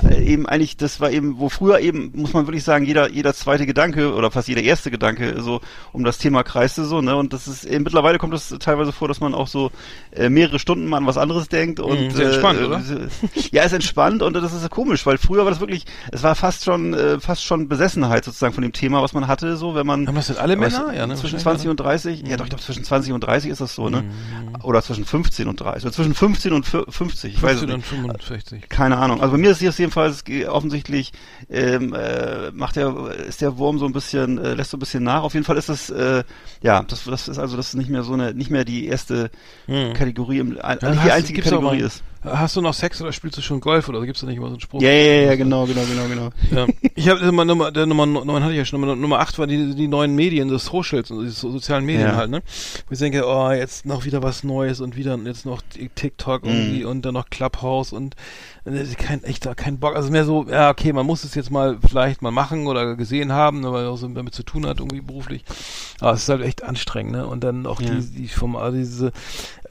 äh, 0.09 0.23
eben 0.23 0.47
eigentlich, 0.47 0.77
das 0.77 1.01
war 1.01 1.11
eben, 1.11 1.39
wo 1.39 1.49
früher 1.49 1.81
eben, 1.81 2.13
muss 2.15 2.33
man 2.33 2.47
wirklich 2.47 2.65
sagen, 2.65 2.85
jeder, 2.85 3.11
jeder 3.11 3.35
zweite 3.35 3.67
Gedanke 3.67 4.15
oder 4.15 4.31
fast 4.31 4.49
jeder 4.49 4.63
erste 4.63 4.91
Gedanke 4.91 5.41
so 5.41 5.61
um 5.93 6.05
das 6.05 6.19
Thema 6.19 6.43
kreiste 6.43 6.85
so, 6.85 7.01
ne? 7.01 7.17
Und 7.17 7.33
das 7.33 7.47
ist 7.47 7.65
äh, 7.65 7.79
mittlerweile 7.79 8.19
kommt 8.19 8.35
es 8.35 8.55
teilweise 8.61 8.93
vor, 8.93 9.09
dass 9.09 9.21
man 9.21 9.35
auch 9.35 9.47
so 9.49 9.71
äh, 10.13 10.29
mehrere 10.29 10.59
Stunden 10.59 10.87
mal 10.87 10.99
an 10.99 11.07
was 11.07 11.19
anderes 11.19 11.49
denkt 11.49 11.81
und 11.81 11.99
Mhm, 12.15 12.21
entspannt, 12.21 12.61
äh, 12.61 12.65
oder? 12.65 12.83
ja, 13.51 13.63
ist 13.63 13.73
entspannt 13.73 14.23
und 14.23 14.35
das 14.35 14.53
ist 14.53 14.69
komisch, 14.71 15.05
weil 15.07 15.19
früher 15.19 15.45
war 15.45 15.51
das 15.51 15.61
wirklich, 15.61 15.85
es 16.13 16.23
war 16.23 16.35
fast 16.35 16.65
schon, 16.65 16.95
äh, 16.95 17.21
fast 17.21 17.45
schon 17.45 17.69
Besessenheit 17.69 18.25
sozusagen 18.25 18.55
von 18.55 18.63
dem 18.63 18.73
Thema, 18.73 19.03
was 19.03 19.13
man 19.13 19.27
hatte, 19.27 19.57
so, 19.57 19.75
wenn 19.75 19.87
man 19.87 20.07
Haben 20.07 20.15
das 20.15 20.29
denn 20.29 20.39
alle 20.39 20.57
Männer? 20.57 20.93
Ja, 20.95 21.07
ne? 21.07 21.15
Zwischen 21.15 21.35
Wahrscheinlich, 21.35 21.43
20 21.43 21.65
oder? 21.67 21.71
und 21.71 21.81
30, 21.81 22.23
ja 22.27 22.37
doch, 22.37 22.45
ich 22.45 22.51
glaube 22.51 22.63
zwischen 22.65 22.85
20 22.85 23.13
und 23.13 23.21
30 23.21 23.51
ist 23.51 23.61
das 23.61 23.75
so, 23.75 23.89
ne? 23.89 24.03
Mhm. 24.03 24.48
Oder 24.63 24.83
zwischen 24.83 25.05
15 25.05 25.49
und 25.49 25.61
30. 25.61 25.85
Oder 25.85 25.93
zwischen 25.93 26.15
15 26.15 26.53
und 26.53 26.67
fü- 26.67 26.91
50, 26.91 27.35
ich 27.35 27.43
weiß 27.43 27.55
es 27.55 27.61
15 27.61 27.71
und 27.71 27.77
nicht. 27.79 27.89
65. 28.25 28.69
Keine 28.69 28.97
Ahnung. 28.99 29.21
Also 29.21 29.33
bei 29.33 29.39
mir 29.39 29.51
ist 29.51 29.63
es 29.63 29.79
jedenfalls 29.79 30.25
offensichtlich 30.49 31.13
ähm, 31.51 31.95
äh, 31.95 32.51
macht 32.53 32.77
der 32.77 32.95
ist 33.27 33.41
der 33.41 33.57
Wurm 33.59 33.79
so 33.79 33.87
ein 33.87 33.93
bisschen 33.93 34.39
äh, 34.39 34.55
lässt 34.55 34.71
so 34.71 34.77
ein 34.77 34.81
bisschen 34.81 35.05
nach. 35.05 35.23
Auf 35.23 35.35
jeden 35.35 35.45
Fall 35.45 35.57
ist 35.57 35.69
es 35.69 35.91
äh, 35.91 36.25
ja 36.63 36.83
das 36.83 37.05
das 37.05 37.29
ist 37.29 37.39
also 37.39 37.57
das 37.57 37.69
ist 37.69 37.75
nicht 37.75 37.91
mehr 37.91 38.03
so 38.03 38.13
eine 38.15 38.35
nicht 38.35 38.51
mehr 38.51 38.65
die 38.65 38.87
erste 38.87 39.31
Hm. 39.67 39.93
Kategorie 39.95 40.39
im 40.39 40.57
Ja, 40.57 40.75
nicht 40.75 40.83
hast 40.85 41.05
die 41.05 41.13
einzige 41.13 41.43
Kategorie 41.43 41.81
ist. 41.81 42.03
Hast 42.25 42.57
du 42.57 42.61
noch 42.61 42.75
Sex 42.75 43.01
oder 43.01 43.13
spielst 43.13 43.39
du 43.39 43.43
schon 43.43 43.61
Golf 43.61 43.89
oder 43.89 44.05
gibt's 44.05 44.21
da 44.21 44.27
nicht 44.27 44.37
immer 44.39 44.49
so 44.49 44.55
einen 44.55 44.61
Spruch? 44.61 44.83
Ja 44.83 44.91
ja 44.91 45.23
ja, 45.23 45.37
genau 45.37 45.67
genau 45.67 45.83
genau 45.85 46.09
genau. 46.09 46.31
Ja. 46.51 46.67
Ich 46.97 47.09
habe 47.09 47.25
Nummer, 47.25 47.45
Nummer, 47.45 47.71
der 47.71 47.87
Nummer 47.87 48.07
9 48.07 48.43
hatte 48.43 48.53
ich 48.53 48.59
ja 48.59 48.65
schon, 48.65 48.81
Nummer, 48.81 48.97
Nummer 48.97 49.21
8 49.21 49.39
war 49.39 49.47
die, 49.47 49.75
die 49.77 49.87
neuen 49.87 50.15
Medien, 50.17 50.49
das 50.49 50.65
Socials 50.67 51.11
und 51.13 51.25
die 51.25 51.31
so, 51.31 51.51
sozialen 51.53 51.85
Medien 51.85 52.09
Ja. 52.09 52.17
halt, 52.17 52.31
ne? 52.31 52.43
Wo 52.89 52.93
ich 52.93 52.99
denke, 52.99 53.25
oh, 53.25 53.51
jetzt 53.53 53.87
noch 53.87 54.05
wieder 54.05 54.23
was 54.23 54.43
Neues 54.43 54.81
und 54.81 54.97
wieder 54.97 55.17
jetzt 55.25 55.47
noch 55.47 55.63
TikTok 55.95 56.45
irgendwie 56.45 56.83
Mhm. 56.83 56.89
und 56.91 57.03
dann 57.03 57.15
noch 57.15 57.31
Clubhouse 57.31 57.93
und 57.93 58.17
kein 58.99 59.23
echter, 59.25 59.55
kein 59.55 59.79
Bock. 59.79 59.97
Also 59.97 60.11
mehr 60.11 60.25
so, 60.25 60.47
ja, 60.49 60.71
okay, 60.71 60.93
man 60.93 61.07
muss 61.07 61.25
es 61.25 61.35
jetzt 61.35 61.51
mal 61.51 61.79
vielleicht 61.87 62.23
mal 62.23 62.31
machen 62.31 62.67
oder 62.67 62.97
gesehen 62.97 63.33
haben, 63.33 63.63
weil 63.65 63.87
auch 63.87 63.97
so 63.97 64.09
damit 64.09 64.35
zu 64.35 64.43
tun 64.43 64.67
hat, 64.67 64.79
irgendwie 64.81 65.01
beruflich. 65.01 65.45
Aber 66.01 66.13
es 66.13 66.23
ist 66.23 66.29
halt 66.29 66.43
echt 66.43 66.63
anstrengend, 66.63 67.13
ne? 67.13 67.27
Und 67.27 67.45
dann 67.45 67.67
auch 67.67 67.81
Ja. 67.81 67.91
die, 67.91 68.01
die 68.23 68.29
vom, 68.29 68.57
also 68.57 68.77
diese, 68.79 69.13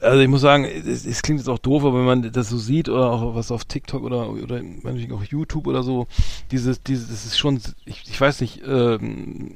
also 0.00 0.20
ich 0.20 0.28
muss 0.28 0.40
sagen, 0.40 0.64
es, 0.64 1.06
es 1.06 1.22
klingt 1.22 1.40
jetzt 1.40 1.48
auch 1.48 1.58
doof, 1.58 1.84
aber 1.84 1.98
wenn 1.98 2.06
man 2.06 2.32
das 2.32 2.48
so 2.48 2.58
sieht 2.58 2.88
oder 2.88 3.10
auch 3.10 3.34
was 3.34 3.50
auf 3.50 3.64
TikTok 3.64 4.02
oder 4.02 4.30
oder 4.30 4.60
meinetwegen 4.82 5.12
auch 5.12 5.24
YouTube 5.24 5.66
oder 5.66 5.82
so, 5.82 6.06
dieses, 6.50 6.82
dieses, 6.82 7.08
das 7.08 7.24
ist 7.26 7.38
schon, 7.38 7.60
ich, 7.84 8.04
ich 8.08 8.20
weiß 8.20 8.40
nicht, 8.40 8.62
ähm, 8.66 9.54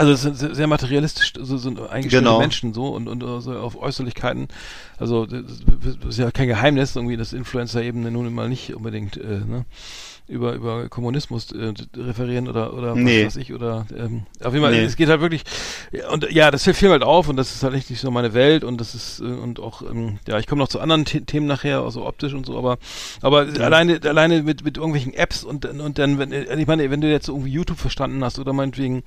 also 0.00 0.12
es 0.12 0.38
sind 0.38 0.56
sehr, 0.56 0.66
materialistisch, 0.66 1.32
so 1.40 1.56
sind 1.58 1.78
eingestellte 1.80 2.24
Genau. 2.24 2.38
Menschen 2.38 2.74
so 2.74 2.88
und, 2.88 3.08
und 3.08 3.22
äh, 3.22 3.40
so 3.40 3.52
auf 3.58 3.80
Äußerlichkeiten. 3.80 4.48
Also 4.98 5.26
das 5.26 5.42
ist 6.08 6.18
ja 6.18 6.30
kein 6.30 6.48
Geheimnis, 6.48 6.96
irgendwie, 6.96 7.16
dass 7.16 7.32
Influencer-Ebene 7.32 8.10
nun 8.10 8.32
mal 8.34 8.48
nicht 8.48 8.74
unbedingt 8.74 9.16
äh, 9.16 9.40
ne, 9.46 9.64
über 10.28 10.52
über 10.54 10.88
Kommunismus 10.88 11.50
äh, 11.52 11.72
referieren 11.96 12.46
oder 12.48 12.72
oder 12.74 12.94
Nee. 12.94 13.24
was 13.26 13.34
weiß 13.34 13.42
ich 13.42 13.52
oder 13.52 13.86
ähm, 13.96 14.26
auf 14.44 14.52
jeden 14.52 14.64
Fall, 14.64 14.72
Nee. 14.72 14.84
es 14.84 14.94
geht 14.96 15.08
halt 15.08 15.20
wirklich 15.20 15.42
ja, 15.90 16.08
und 16.10 16.30
ja, 16.30 16.50
das 16.52 16.62
fällt 16.64 16.76
viel 16.76 16.90
halt 16.90 17.02
auf 17.02 17.28
und 17.28 17.36
das 17.36 17.52
ist 17.54 17.62
halt 17.64 17.74
echt 17.74 17.90
nicht 17.90 18.00
so 18.00 18.10
meine 18.12 18.32
Welt 18.32 18.62
und 18.62 18.80
das 18.80 18.94
ist 18.94 19.20
äh, 19.20 19.24
und 19.24 19.58
auch 19.58 19.82
ähm, 19.82 20.18
ja, 20.28 20.38
ich 20.38 20.46
komme 20.46 20.60
noch 20.60 20.68
zu 20.68 20.78
anderen 20.80 21.04
The 21.06 21.22
Themen 21.22 21.46
nachher, 21.46 21.80
also 21.80 22.06
optisch 22.06 22.34
und 22.34 22.46
so, 22.46 22.56
aber 22.56 22.78
aber 23.22 23.40
alleine 23.58 23.98
alleine 24.04 24.42
mit 24.42 24.64
mit 24.64 24.76
irgendwelchen 24.76 25.14
Apps 25.14 25.42
und 25.42 25.64
und 25.66 25.98
dann 25.98 26.18
wenn 26.18 26.30
äh, 26.32 26.54
ich 26.60 26.66
meine, 26.66 26.88
wenn 26.90 27.00
du 27.00 27.10
jetzt 27.10 27.28
irgendwie 27.28 27.50
YouTube 27.50 27.78
verstanden 27.78 28.22
hast 28.22 28.38
oder 28.38 28.52
meinetwegen 28.52 29.02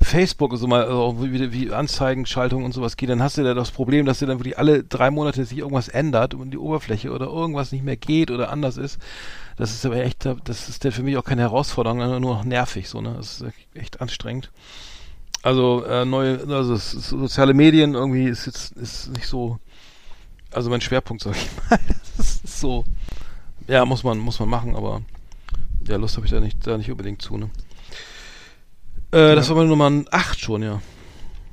Facebook 0.00 0.56
so 0.56 0.66
mal 0.66 0.84
also 0.84 1.16
wie, 1.22 1.52
wie 1.52 1.72
Anzeigenschaltung 1.72 2.64
und 2.64 2.72
sowas 2.72 2.96
geht, 2.96 3.08
dann 3.10 3.22
hast 3.22 3.38
du 3.38 3.42
ja 3.42 3.54
das 3.54 3.70
Problem, 3.70 4.06
dass 4.06 4.18
dir 4.18 4.26
dann 4.26 4.38
wirklich 4.38 4.58
alle 4.58 4.84
drei 4.84 5.10
Monate 5.10 5.44
sich 5.44 5.58
irgendwas 5.58 5.88
ändert 5.88 6.34
und 6.34 6.50
die 6.50 6.58
Oberfläche 6.58 7.10
oder 7.10 7.26
irgendwas 7.26 7.72
nicht 7.72 7.84
mehr 7.84 7.96
geht 7.96 8.30
oder 8.30 8.50
anders 8.50 8.76
ist. 8.76 8.98
Das 9.56 9.72
ist 9.72 9.86
aber 9.86 9.96
echt, 9.96 10.26
das 10.44 10.68
ist 10.68 10.84
ja 10.84 10.90
für 10.90 11.02
mich 11.02 11.16
auch 11.16 11.24
keine 11.24 11.42
Herausforderung, 11.42 12.00
sondern 12.00 12.22
nur 12.22 12.34
noch 12.34 12.44
nervig 12.44 12.88
so, 12.88 13.00
ne? 13.00 13.14
Das 13.16 13.40
ist 13.40 13.52
echt 13.74 14.00
anstrengend. 14.00 14.50
Also 15.42 15.84
äh, 15.84 16.04
neue, 16.04 16.40
also 16.48 16.76
soziale 16.76 17.52
Medien 17.52 17.94
irgendwie 17.94 18.24
ist 18.24 18.46
jetzt 18.46 18.72
ist 18.76 19.08
nicht 19.10 19.26
so, 19.26 19.58
also 20.50 20.70
mein 20.70 20.80
Schwerpunkt 20.80 21.22
sag 21.22 21.36
ich 21.36 21.48
mal. 21.70 21.78
Das 22.16 22.40
ist 22.44 22.60
so, 22.60 22.84
ja 23.66 23.84
muss 23.84 24.04
man 24.04 24.18
muss 24.18 24.38
man 24.38 24.48
machen, 24.48 24.76
aber 24.76 25.02
ja 25.86 25.96
Lust 25.96 26.16
habe 26.16 26.26
ich 26.26 26.32
da 26.32 26.40
nicht 26.40 26.66
da 26.66 26.78
nicht 26.78 26.90
unbedingt 26.90 27.20
zu, 27.20 27.36
ne? 27.36 27.50
Äh, 29.14 29.36
Das 29.36 29.48
war 29.48 29.56
meine 29.56 29.68
Nummer 29.68 29.90
8 30.10 30.40
schon, 30.40 30.62
ja. 30.62 30.80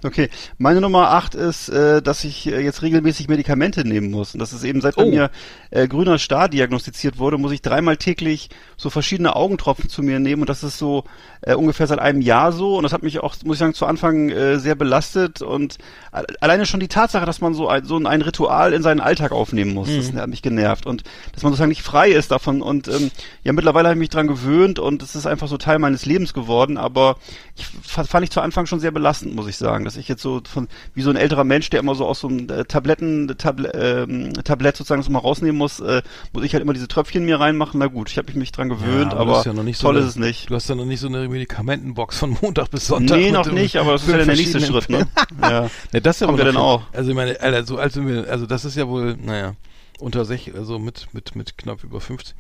Okay, 0.04 0.30
meine 0.58 0.82
Nummer 0.82 1.10
8 1.12 1.36
ist, 1.36 1.70
äh, 1.70 2.02
dass 2.02 2.24
ich 2.24 2.48
äh, 2.48 2.60
jetzt 2.60 2.82
regelmäßig 2.82 3.28
Medikamente 3.28 3.88
nehmen 3.88 4.10
muss. 4.10 4.34
Und 4.34 4.40
das 4.40 4.52
ist 4.52 4.64
eben 4.64 4.82
seit 4.82 4.96
bei 4.96 5.04
Oh. 5.04 5.10
mir 5.10 5.30
äh, 5.70 5.88
grüner 5.88 6.18
Star 6.18 6.50
diagnostiziert 6.50 7.20
wurde, 7.20 7.38
muss 7.38 7.52
ich 7.52 7.62
dreimal 7.62 7.98
täglich 7.98 8.50
so 8.78 8.90
verschiedene 8.90 9.36
Augentropfen 9.36 9.90
zu 9.90 10.02
mir 10.02 10.20
nehmen. 10.20 10.42
Und 10.42 10.50
das 10.50 10.64
ist 10.64 10.80
so 10.80 11.04
äh, 11.42 11.54
ungefähr 11.54 11.86
seit 11.86 12.00
einem 12.00 12.22
Jahr 12.22 12.52
so. 12.52 12.78
Und 12.78 12.84
das 12.84 12.94
hat 12.94 13.04
mich 13.04 13.20
auch, 13.20 13.36
muss 13.46 13.58
ich 13.58 13.60
sagen, 13.60 13.76
zu 13.76 13.86
Anfang 13.86 14.30
äh, 14.30 14.58
sehr 14.58 14.74
belastet. 14.74 15.44
Und 15.44 15.78
alleine 16.12 16.66
schon 16.66 16.80
die 16.80 16.88
Tatsache, 16.88 17.28
dass 17.28 17.40
man 17.40 17.54
so 17.54 17.68
ein, 17.68 17.86
so 17.86 17.98
ein 17.98 18.22
Ritual 18.24 18.74
in 18.74 18.82
seinen 18.82 19.02
Alltag 19.02 19.32
aufnehmen 19.32 19.74
muss, 19.76 19.88
das 19.96 20.12
hat 20.14 20.30
mich 20.30 20.42
genervt. 20.42 20.88
Und 20.88 21.04
dass 21.34 21.44
man 21.44 21.52
sozusagen 21.52 21.70
nicht 21.70 21.84
frei 21.84 22.10
ist 22.10 22.32
davon. 22.32 22.64
Und 22.64 22.88
ähm, 22.88 23.12
ja, 23.44 23.54
mittlerweile 23.54 23.90
habe 23.90 23.96
ich 23.98 24.00
mich 24.00 24.10
dran 24.10 24.26
gewöhnt 24.28 24.80
und 24.80 25.04
es 25.04 25.14
ist 25.16 25.28
einfach 25.28 25.48
so 25.48 25.58
Teil 25.58 25.78
meines 25.78 26.08
Lebens 26.08 26.34
geworden. 26.34 26.78
Aber 26.80 27.18
ich 27.56 27.68
fa- 27.84 28.04
fand 28.04 28.24
ich 28.24 28.32
zu 28.32 28.42
Anfang 28.42 28.66
schon 28.66 28.80
sehr 28.80 28.92
belastend, 28.92 29.36
muss 29.36 29.48
ich 29.48 29.58
sagen, 29.58 29.86
dass 29.92 29.98
ich 29.98 30.08
jetzt 30.08 30.22
so 30.22 30.42
von 30.48 30.68
wie 30.94 31.02
so 31.02 31.10
ein 31.10 31.16
älterer 31.16 31.44
Mensch, 31.44 31.70
der 31.70 31.80
immer 31.80 31.96
so 31.96 32.06
aus 32.06 32.22
so 32.22 32.28
einem 32.28 32.50
äh, 32.50 32.64
Tabletten 32.66 33.36
Tabl 33.38 33.70
ähm, 33.74 34.34
Tablett 34.44 34.78
sozusagen 34.78 35.02
das 35.02 35.10
mal 35.10 35.20
rausnehmen 35.20 35.58
muss, 35.58 35.80
äh, 35.80 36.02
muss 36.34 36.44
ich 36.44 36.54
halt 36.54 36.64
immer 36.64 36.74
diese 36.74 36.88
Tröpfchen 36.88 37.26
mir 37.26 37.40
reinmachen. 37.40 37.80
Na 37.80 37.88
gut, 37.88 38.10
ich 38.10 38.18
habe 38.18 38.32
mich 38.34 38.52
dran 38.52 38.70
gewöhnt, 38.70 39.12
Ja, 39.14 39.18
aber, 39.20 39.40
ist 39.40 39.46
ja 39.46 39.54
noch 39.54 39.64
nicht 39.64 39.78
so 39.78 39.88
toll 39.88 39.98
eine- 39.98 40.06
ist 40.06 40.12
es 40.12 40.16
nicht. 40.18 40.50
Du 40.50 40.56
hast 40.56 40.70
ja 40.70 40.76
noch 40.76 40.86
nicht 40.86 41.00
so 41.00 41.08
eine 41.08 41.28
Medikamentenbox 41.28 42.18
von 42.20 42.38
Montag 42.42 42.72
bis 42.72 42.88
Sonntag. 42.88 43.18
Nee, 43.18 43.32
noch 43.32 43.46
so 43.46 43.52
nicht, 43.52 43.76
aber 43.78 43.94
das 43.94 44.04
ist 44.04 44.08
ja 44.10 44.16
fünf 44.16 44.26
der 44.28 44.36
nächste 44.36 44.62
Schritt, 44.62 44.90
ne? 44.90 45.08
Ja. 45.42 45.70
Ne, 45.92 46.02
das 46.02 46.16
ist 46.18 46.22
ja 46.22 46.28
Kommt 46.28 46.40
wohl 46.40 46.46
ja 46.46 46.52
dann 46.52 46.62
auch. 46.62 46.84
Also 46.94 47.10
ich 47.10 47.16
meine, 47.16 47.40
Alter, 47.42 47.66
so 47.66 47.78
alt 47.78 47.92
sind 47.94 48.08
wir, 48.08 48.30
also 48.30 48.46
das 48.46 48.64
ist 48.66 48.76
ja 48.76 48.88
wohl, 48.88 49.18
naja, 49.22 49.56
unter 50.00 50.26
sich, 50.26 50.54
also 50.56 50.80
mit, 50.80 51.08
mit, 51.14 51.36
mit 51.36 51.58
knapp 51.58 51.84
über 51.84 52.00
50. 52.00 52.34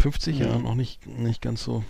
50 0.00 0.38
ja, 0.38 0.58
noch 0.58 0.74
nicht, 0.74 1.06
nicht 1.06 1.42
ganz 1.42 1.62
so. 1.62 1.84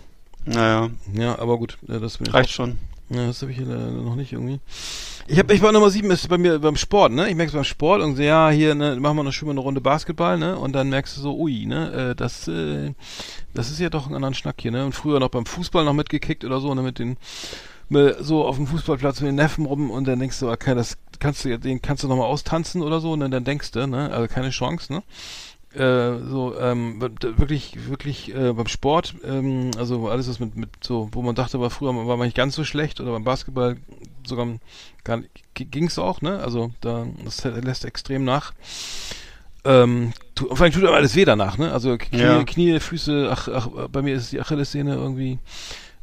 Naja, 0.45 0.89
Ja, 1.13 1.37
aber 1.39 1.57
gut, 1.57 1.77
ja, 1.87 1.99
das 1.99 2.17
reicht 2.33 2.51
schon. 2.51 2.77
Ja, 3.11 3.25
das 3.25 3.41
habe 3.41 3.51
ich 3.51 3.57
hier 3.57 3.65
noch 3.65 4.15
nicht 4.15 4.33
irgendwie. 4.33 4.59
Ich 5.27 5.39
habe, 5.39 5.51
ich 5.53 5.61
war 5.63 5.71
Nummer 5.71 5.89
sieben 5.89 6.11
ist 6.11 6.27
bei 6.29 6.37
mir 6.37 6.59
beim 6.59 6.75
Sport, 6.75 7.11
ne? 7.11 7.27
Ich 7.27 7.35
merke 7.35 7.53
beim 7.53 7.63
Sport 7.63 8.01
und 8.01 8.15
so, 8.15 8.21
ja, 8.21 8.49
hier, 8.49 8.75
ne, 8.75 8.97
machen 8.99 9.17
wir 9.17 9.23
noch 9.23 9.31
schon 9.31 9.47
mal 9.47 9.53
eine 9.53 9.61
Runde 9.61 9.81
Basketball, 9.81 10.37
ne? 10.37 10.57
Und 10.57 10.73
dann 10.73 10.89
merkst 10.89 11.17
du 11.17 11.21
so, 11.21 11.35
ui, 11.35 11.65
ne, 11.65 12.11
äh, 12.11 12.15
das, 12.15 12.47
äh, 12.47 12.93
das 13.55 13.71
ist 13.71 13.79
ja 13.79 13.89
doch 13.89 14.07
ein 14.07 14.13
anderer 14.13 14.33
Schnack 14.35 14.61
hier, 14.61 14.71
ne? 14.71 14.85
Und 14.85 14.93
früher 14.93 15.19
noch 15.19 15.29
beim 15.29 15.47
Fußball 15.47 15.85
noch 15.85 15.93
mitgekickt 15.93 16.45
oder 16.45 16.59
so, 16.59 16.73
ne, 16.75 16.83
mit 16.83 16.99
den, 16.99 17.17
so 18.19 18.45
auf 18.45 18.57
dem 18.57 18.67
Fußballplatz 18.67 19.21
mit 19.21 19.29
den 19.29 19.35
Neffen 19.35 19.65
rum 19.65 19.89
und 19.89 20.07
dann 20.07 20.19
denkst 20.19 20.39
du, 20.39 20.51
okay, 20.51 20.75
das 20.75 20.97
kannst 21.19 21.45
du, 21.45 21.57
den 21.57 21.81
kannst 21.81 22.03
du 22.03 22.07
noch 22.07 22.17
mal 22.17 22.25
austanzen 22.25 22.83
oder 22.83 22.99
so, 22.99 23.13
und 23.13 23.19
dann 23.31 23.43
denkst 23.43 23.71
du, 23.71 23.87
ne, 23.87 24.11
also 24.11 24.27
keine 24.27 24.51
Chance, 24.51 24.93
ne? 24.93 25.03
Äh, 25.75 26.17
so 26.27 26.55
ähm, 26.59 26.99
wirklich 27.01 27.87
wirklich 27.89 28.33
äh, 28.33 28.53
beim 28.53 28.67
Sport 28.67 29.13
ähm, 29.23 29.71
also 29.77 30.09
alles 30.09 30.27
was 30.27 30.39
mit 30.39 30.55
mit 30.55 30.69
so 30.81 31.09
wo 31.11 31.21
man 31.21 31.35
dachte 31.35 31.59
war 31.59 31.69
früher 31.69 31.95
war 31.95 32.17
man 32.17 32.25
nicht 32.27 32.35
ganz 32.37 32.55
so 32.55 32.63
schlecht 32.63 32.99
oder 33.01 33.11
beim 33.11 33.23
Basketball 33.23 33.77
sogar 34.25 34.47
gar 35.03 35.17
nicht- 35.17 35.31
g- 35.53 35.65
ging's 35.65 35.99
auch 35.99 36.21
ne 36.21 36.39
also 36.39 36.71
da 36.81 37.05
das 37.23 37.43
lässt 37.43 37.85
extrem 37.85 38.23
nach 38.23 38.53
ähm, 39.65 40.13
tu, 40.35 40.47
vor 40.47 40.61
allem 40.61 40.71
tut 40.73 40.85
einem 40.85 40.93
alles 40.93 41.15
weh 41.15 41.25
danach, 41.25 41.57
ne? 41.57 41.71
Also 41.73 41.97
Knie, 41.97 42.17
Ja. 42.21 42.43
Knie 42.43 42.79
Füße, 42.79 43.27
ach, 43.29 43.49
ach, 43.49 43.67
bei 43.91 44.01
mir 44.01 44.15
ist 44.15 44.31
die 44.31 44.39
Achillessehne 44.39 44.95
irgendwie 44.95 45.37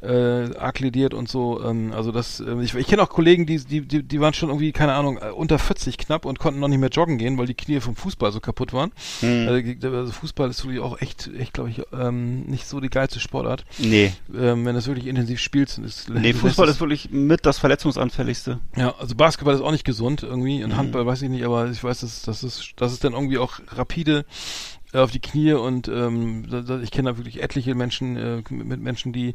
äh, 0.06 0.56
akklidiert 0.56 1.14
und 1.14 1.28
so. 1.28 1.62
Ähm, 1.64 1.92
also 1.92 2.12
das, 2.12 2.40
äh, 2.40 2.60
ich, 2.62 2.74
ich 2.74 2.86
kenne 2.86 3.02
auch 3.02 3.08
Kollegen, 3.08 3.46
die, 3.46 3.58
die, 3.58 3.80
die, 3.82 4.02
die 4.02 4.20
waren 4.20 4.34
schon 4.34 4.48
irgendwie, 4.48 4.72
keine 4.72 4.94
Ahnung, 4.94 5.18
äh, 5.18 5.30
unter 5.30 5.58
40 5.58 5.98
knapp 5.98 6.24
und 6.24 6.38
konnten 6.38 6.60
noch 6.60 6.68
nicht 6.68 6.78
mehr 6.78 6.88
joggen 6.90 7.18
gehen, 7.18 7.36
weil 7.38 7.46
die 7.46 7.54
Knie 7.54 7.80
vom 7.80 7.96
Fußball 7.96 8.32
so 8.32 8.40
kaputt 8.40 8.72
waren. 8.72 8.92
Mhm. 9.22 9.48
Also, 9.48 9.96
also 9.96 10.12
Fußball 10.12 10.48
ist 10.50 10.64
wirklich 10.64 10.80
auch 10.82 11.00
echt, 11.00 11.30
echt 11.38 11.52
glaube 11.52 11.70
ich, 11.70 11.82
ähm, 11.92 12.42
nicht 12.44 12.66
so 12.66 12.80
die 12.80 12.90
geilste 12.90 13.20
Sportart. 13.20 13.64
Nee. 13.78 14.12
Ähm, 14.34 14.64
wenn 14.64 14.74
du 14.74 14.78
es 14.78 14.86
wirklich 14.86 15.06
intensiv 15.06 15.40
spielst, 15.40 15.78
ist 15.78 16.08
Nee, 16.10 16.32
Fußball 16.32 16.68
ist 16.68 16.80
wirklich 16.80 17.10
mit 17.10 17.44
das 17.46 17.58
verletzungsanfälligste. 17.58 18.58
ja, 18.76 18.94
also 18.98 19.14
Basketball 19.14 19.54
ist 19.54 19.60
auch 19.60 19.72
nicht 19.72 19.84
gesund 19.84 20.22
irgendwie 20.22 20.58
Mhm. 20.58 20.64
und 20.64 20.76
Handball 20.76 21.06
weiß 21.06 21.22
ich 21.22 21.28
nicht, 21.30 21.44
aber 21.44 21.70
ich 21.70 21.82
weiß, 21.82 22.00
dass 22.00 22.22
das 22.22 22.42
ist, 22.44 22.72
das 22.76 22.92
ist 22.92 23.04
dann 23.04 23.12
irgendwie 23.14 23.38
auch 23.38 23.58
rapide 23.68 24.24
auf 24.92 25.10
die 25.10 25.20
Knie 25.20 25.52
und 25.52 25.88
ähm, 25.88 26.44
ich 26.82 26.90
kenne 26.90 27.10
da 27.10 27.16
wirklich 27.18 27.42
etliche 27.42 27.74
Menschen 27.74 28.16
äh, 28.16 28.42
mit 28.50 28.80
Menschen, 28.80 29.12
die 29.12 29.34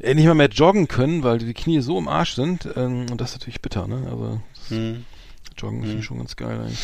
äh, 0.00 0.14
nicht 0.14 0.26
mal 0.26 0.34
mehr 0.34 0.48
joggen 0.48 0.88
können, 0.88 1.22
weil 1.22 1.38
die 1.38 1.54
Knie 1.54 1.80
so 1.80 1.98
im 1.98 2.08
Arsch 2.08 2.34
sind 2.34 2.68
ähm, 2.76 3.06
und 3.10 3.20
das 3.20 3.30
ist 3.30 3.40
natürlich 3.40 3.62
bitter, 3.62 3.86
ne? 3.86 4.06
Also 4.10 4.40
Mhm. 4.70 5.04
Joggen 5.58 5.82
finde 5.82 5.98
ich 5.98 6.04
schon 6.04 6.18
ganz 6.18 6.36
geil 6.36 6.60
eigentlich. 6.60 6.78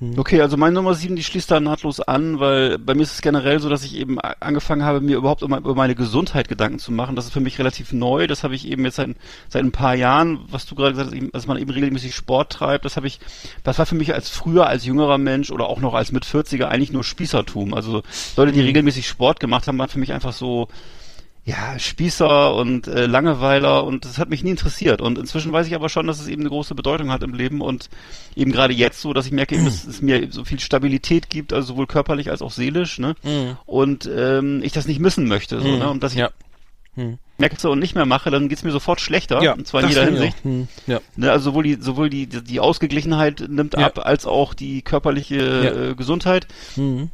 Hm. 0.00 0.18
Okay, 0.18 0.40
also 0.40 0.56
meine 0.56 0.74
Nummer 0.74 0.94
sieben, 0.94 1.16
die 1.16 1.24
schließt 1.24 1.50
da 1.50 1.60
nahtlos 1.60 2.00
an, 2.00 2.40
weil 2.40 2.78
bei 2.78 2.94
mir 2.94 3.02
ist 3.02 3.12
es 3.12 3.22
generell 3.22 3.60
so, 3.60 3.68
dass 3.68 3.84
ich 3.84 3.96
eben 3.96 4.18
angefangen 4.20 4.84
habe, 4.84 5.00
mir 5.00 5.16
überhaupt 5.16 5.42
über 5.42 5.58
über 5.58 5.74
meine 5.74 5.94
Gesundheit 5.94 6.48
Gedanken 6.48 6.78
zu 6.78 6.92
machen. 6.92 7.16
Das 7.16 7.26
ist 7.26 7.32
für 7.32 7.40
mich 7.40 7.58
relativ 7.58 7.92
neu. 7.92 8.26
Das 8.26 8.44
habe 8.44 8.54
ich 8.54 8.66
eben 8.66 8.84
jetzt 8.84 8.96
seit, 8.96 9.10
seit 9.48 9.62
ein 9.62 9.72
paar 9.72 9.94
Jahren, 9.94 10.40
was 10.50 10.66
du 10.66 10.74
gerade 10.74 10.92
gesagt 10.92 11.14
hast, 11.14 11.34
dass 11.34 11.46
man 11.46 11.58
eben 11.58 11.70
regelmäßig 11.70 12.14
Sport 12.14 12.52
treibt. 12.52 12.84
Das 12.84 12.96
habe 12.96 13.06
ich, 13.06 13.20
das 13.62 13.78
war 13.78 13.86
für 13.86 13.94
mich 13.94 14.14
als 14.14 14.28
früher, 14.28 14.66
als 14.66 14.84
jüngerer 14.84 15.18
Mensch 15.18 15.50
oder 15.50 15.68
auch 15.68 15.80
noch 15.80 15.94
als 15.94 16.12
mit 16.12 16.24
40er 16.24 16.64
eigentlich 16.64 16.92
nur 16.92 17.04
Spießertum. 17.04 17.74
Also 17.74 18.02
Leute, 18.36 18.52
die 18.52 18.60
regelmäßig 18.60 19.06
Sport 19.06 19.40
gemacht 19.40 19.66
haben, 19.68 19.78
waren 19.78 19.88
für 19.88 19.98
mich 19.98 20.12
einfach 20.12 20.32
so, 20.32 20.68
ja, 21.44 21.78
Spießer 21.78 22.54
und 22.54 22.86
äh, 22.86 23.06
Langeweiler 23.06 23.84
und 23.84 24.04
das 24.04 24.18
hat 24.18 24.28
mich 24.28 24.44
nie 24.44 24.50
interessiert. 24.50 25.00
Und 25.00 25.18
inzwischen 25.18 25.52
weiß 25.52 25.66
ich 25.66 25.74
aber 25.74 25.88
schon, 25.88 26.06
dass 26.06 26.20
es 26.20 26.28
eben 26.28 26.42
eine 26.42 26.50
große 26.50 26.74
Bedeutung 26.74 27.10
hat 27.10 27.22
im 27.22 27.34
Leben 27.34 27.60
und 27.60 27.88
eben 28.36 28.52
gerade 28.52 28.74
jetzt 28.74 29.00
so, 29.00 29.12
dass 29.12 29.26
ich 29.26 29.32
merke, 29.32 29.54
eben, 29.54 29.64
dass 29.64 29.84
es 29.86 30.02
mir 30.02 30.28
so 30.30 30.44
viel 30.44 30.60
Stabilität 30.60 31.30
gibt, 31.30 31.52
also 31.52 31.68
sowohl 31.68 31.86
körperlich 31.86 32.30
als 32.30 32.42
auch 32.42 32.50
seelisch, 32.50 32.98
ne? 32.98 33.14
Mhm. 33.22 33.56
Und 33.66 34.08
ähm, 34.14 34.60
ich 34.62 34.72
das 34.72 34.86
nicht 34.86 35.00
missen 35.00 35.26
möchte, 35.26 35.60
so, 35.60 35.68
Mhm. 35.68 35.78
ne? 35.78 35.90
Und 35.90 36.02
dass 36.02 36.12
ich 36.12 36.18
Ja. 36.18 36.30
merke 37.38 37.56
so 37.58 37.70
und 37.70 37.78
nicht 37.78 37.94
mehr 37.94 38.04
mache, 38.04 38.30
dann 38.30 38.48
geht's 38.50 38.62
mir 38.64 38.70
sofort 38.72 39.00
schlechter. 39.00 39.42
Ja, 39.42 39.54
und 39.54 39.66
zwar 39.66 39.82
in 39.82 39.88
jeder 39.88 40.04
Hinsicht. 40.04 40.36
Hm, 40.44 40.68
Ja. 40.86 41.00
Ne, 41.16 41.30
also 41.32 41.50
sowohl 41.50 41.62
die, 41.62 41.78
sowohl 41.80 42.10
die, 42.10 42.26
die 42.26 42.60
Ausgeglichenheit 42.60 43.46
nimmt 43.48 43.74
Ja. 43.74 43.86
ab, 43.86 44.00
als 44.04 44.26
auch 44.26 44.52
die 44.52 44.82
körperliche 44.82 45.90
äh, 45.90 45.94
Gesundheit. 45.94 46.46
Mhm. 46.76 47.10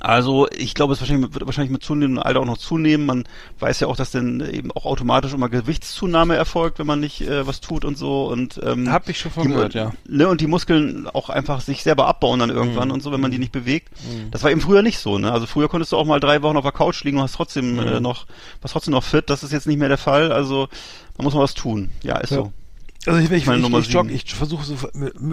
Also 0.00 0.46
ich 0.56 0.74
glaube, 0.74 0.92
es 0.92 1.00
wahrscheinlich, 1.00 1.34
wird 1.34 1.44
wahrscheinlich 1.46 1.72
mit 1.72 1.82
zunehmendem 1.82 2.22
Alter 2.22 2.40
auch 2.40 2.44
noch 2.44 2.58
zunehmen. 2.58 3.04
Man 3.06 3.24
weiß 3.58 3.80
ja 3.80 3.88
auch, 3.88 3.96
dass 3.96 4.12
dann 4.12 4.40
eben 4.48 4.70
auch 4.70 4.84
automatisch 4.84 5.32
immer 5.32 5.48
Gewichtszunahme 5.48 6.36
erfolgt, 6.36 6.78
wenn 6.78 6.86
man 6.86 7.00
nicht 7.00 7.22
äh, 7.22 7.46
was 7.46 7.60
tut 7.60 7.84
und 7.84 7.98
so. 7.98 8.26
Und 8.28 8.60
ähm, 8.62 8.92
Hab 8.92 9.08
ich 9.08 9.18
schon 9.18 9.32
von 9.32 9.42
die, 9.44 9.48
gehört, 9.48 9.74
ja. 9.74 9.92
Ne, 10.06 10.28
und 10.28 10.40
die 10.40 10.46
Muskeln 10.46 11.08
auch 11.08 11.30
einfach 11.30 11.60
sich 11.62 11.82
selber 11.82 12.06
abbauen 12.06 12.38
dann 12.38 12.50
irgendwann 12.50 12.88
Mhm. 12.88 12.94
und 12.94 13.02
so, 13.02 13.10
wenn 13.10 13.20
man 13.20 13.30
die 13.32 13.38
nicht 13.38 13.50
bewegt. 13.50 13.88
Das 14.30 14.44
war 14.44 14.50
eben 14.52 14.60
früher 14.60 14.82
nicht 14.82 14.98
so. 14.98 15.18
Ne? 15.18 15.32
Also 15.32 15.46
früher 15.46 15.68
konntest 15.68 15.90
du 15.92 15.96
auch 15.96 16.04
mal 16.06 16.20
drei 16.20 16.42
Wochen 16.42 16.56
auf 16.56 16.62
der 16.64 16.72
Couch 16.72 17.02
liegen 17.02 17.16
und 17.16 17.24
hast 17.24 17.34
trotzdem 17.34 17.72
Mhm. 17.72 17.78
äh, 17.80 18.00
noch, 18.00 18.26
warst 18.60 18.74
trotzdem 18.74 18.92
noch 18.92 19.02
fit. 19.04 19.28
Das 19.30 19.42
ist 19.42 19.52
jetzt 19.52 19.66
nicht 19.66 19.78
mehr 19.78 19.88
der 19.88 19.98
Fall. 19.98 20.30
Also 20.30 20.68
man 21.16 21.24
muss 21.24 21.34
mal 21.34 21.40
was 21.42 21.54
tun. 21.54 21.90
Ja, 22.02 22.18
ist 22.18 22.30
Ja. 22.30 22.36
so. 22.36 22.52
Also 23.08 23.20
ich, 23.20 23.30
ich, 23.30 23.46
Meine 23.46 23.58
ich, 23.58 23.62
Nummer 23.62 23.78
ich, 23.80 23.88
jogge, 23.92 24.12
ich 24.12 24.34
versuche 24.34 24.64
so 24.64 24.76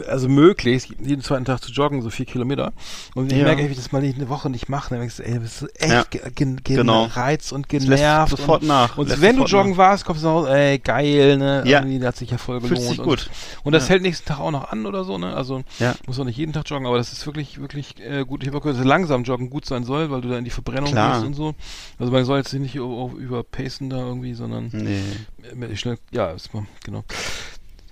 also 0.08 0.30
möglichst 0.30 0.90
jeden 1.00 1.22
zweiten 1.22 1.46
Tag 1.46 1.62
zu 1.62 1.72
joggen, 1.72 2.02
so 2.02 2.10
vier 2.10 2.26
Kilometer. 2.26 2.74
Und 3.16 3.32
ich 3.32 3.38
Ja. 3.38 3.44
merke, 3.44 3.64
wenn 3.64 3.72
ich 3.72 3.78
das 3.78 3.92
mal 3.92 4.02
eine 4.02 4.30
Woche 4.30 4.50
nicht 4.50 4.70
mache, 4.70 4.90
dann 4.92 5.00
denkst 5.00 5.18
du, 5.18 5.24
ey, 5.24 5.40
bist 5.40 5.62
du 5.62 5.68
echt 5.76 5.92
Ja. 5.92 6.04
ge 6.10 6.22
ge 6.32 6.76
Genau. 6.76 7.08
gereizt 7.08 7.52
und 7.54 7.68
genervt. 7.70 8.30
sofort 8.30 8.62
und, 8.62 8.68
nach. 8.68 8.98
Und 8.98 9.10
Lässt 9.10 9.22
wenn 9.22 9.36
du 9.36 9.44
joggen 9.46 9.72
nach. 9.72 9.78
warst, 9.78 10.06
kommst 10.06 10.24
du 10.24 10.28
nach 10.28 10.34
Hause, 10.36 10.50
ey, 10.58 10.80
geil, 10.80 11.38
ne? 11.38 11.64
Ja. 11.66 11.80
Irgendwie, 11.80 12.00
der 12.00 12.08
hat 12.10 12.16
sich 12.16 12.30
ja 12.32 12.38
voll 12.38 12.60
Fühlt 12.62 12.72
gelohnt. 12.76 12.88
sich 12.90 13.00
und, 13.00 13.06
gut. 13.06 13.30
Und 13.64 13.74
das 13.74 13.84
Ja. 13.86 13.90
hält 13.92 14.02
nächsten 14.04 14.26
Tag 14.26 14.40
auch 14.40 14.52
noch 14.52 14.72
an 14.72 14.86
oder 14.86 15.04
so, 15.04 15.18
ne? 15.18 15.36
Also 15.36 15.64
Ja. 15.80 15.96
muss 16.08 16.20
auch 16.20 16.24
nicht 16.26 16.38
jeden 16.38 16.54
Tag 16.54 16.70
joggen, 16.70 16.88
aber 16.88 16.98
das 16.98 17.12
ist 17.12 17.26
wirklich, 17.26 17.60
wirklich 17.60 17.96
äh, 18.00 18.24
gut. 18.26 18.42
Ich 18.44 18.48
habe 18.48 18.58
auch 18.58 18.62
gehört, 18.62 18.80
dass 18.80 18.86
langsam 18.86 19.24
joggen 19.24 19.50
gut 19.50 19.66
sein 19.66 19.84
soll, 19.84 20.12
weil 20.12 20.22
du 20.22 20.30
da 20.30 20.38
in 20.38 20.46
die 20.46 20.50
Verbrennung 20.52 20.92
Klar. 20.92 21.14
gehst 21.14 21.26
und 21.26 21.34
so. 21.34 21.56
Also 22.00 22.12
man 22.12 22.24
soll 22.26 22.38
jetzt 22.38 22.54
nicht 22.54 22.76
überpacen 22.76 23.90
da 23.90 23.98
irgendwie, 23.98 24.34
sondern 24.34 24.70
Nee. 24.72 25.76
schnell, 25.76 25.98
ja, 26.12 26.32
ist 26.32 26.54
mal, 26.54 26.66
genau. 26.84 27.04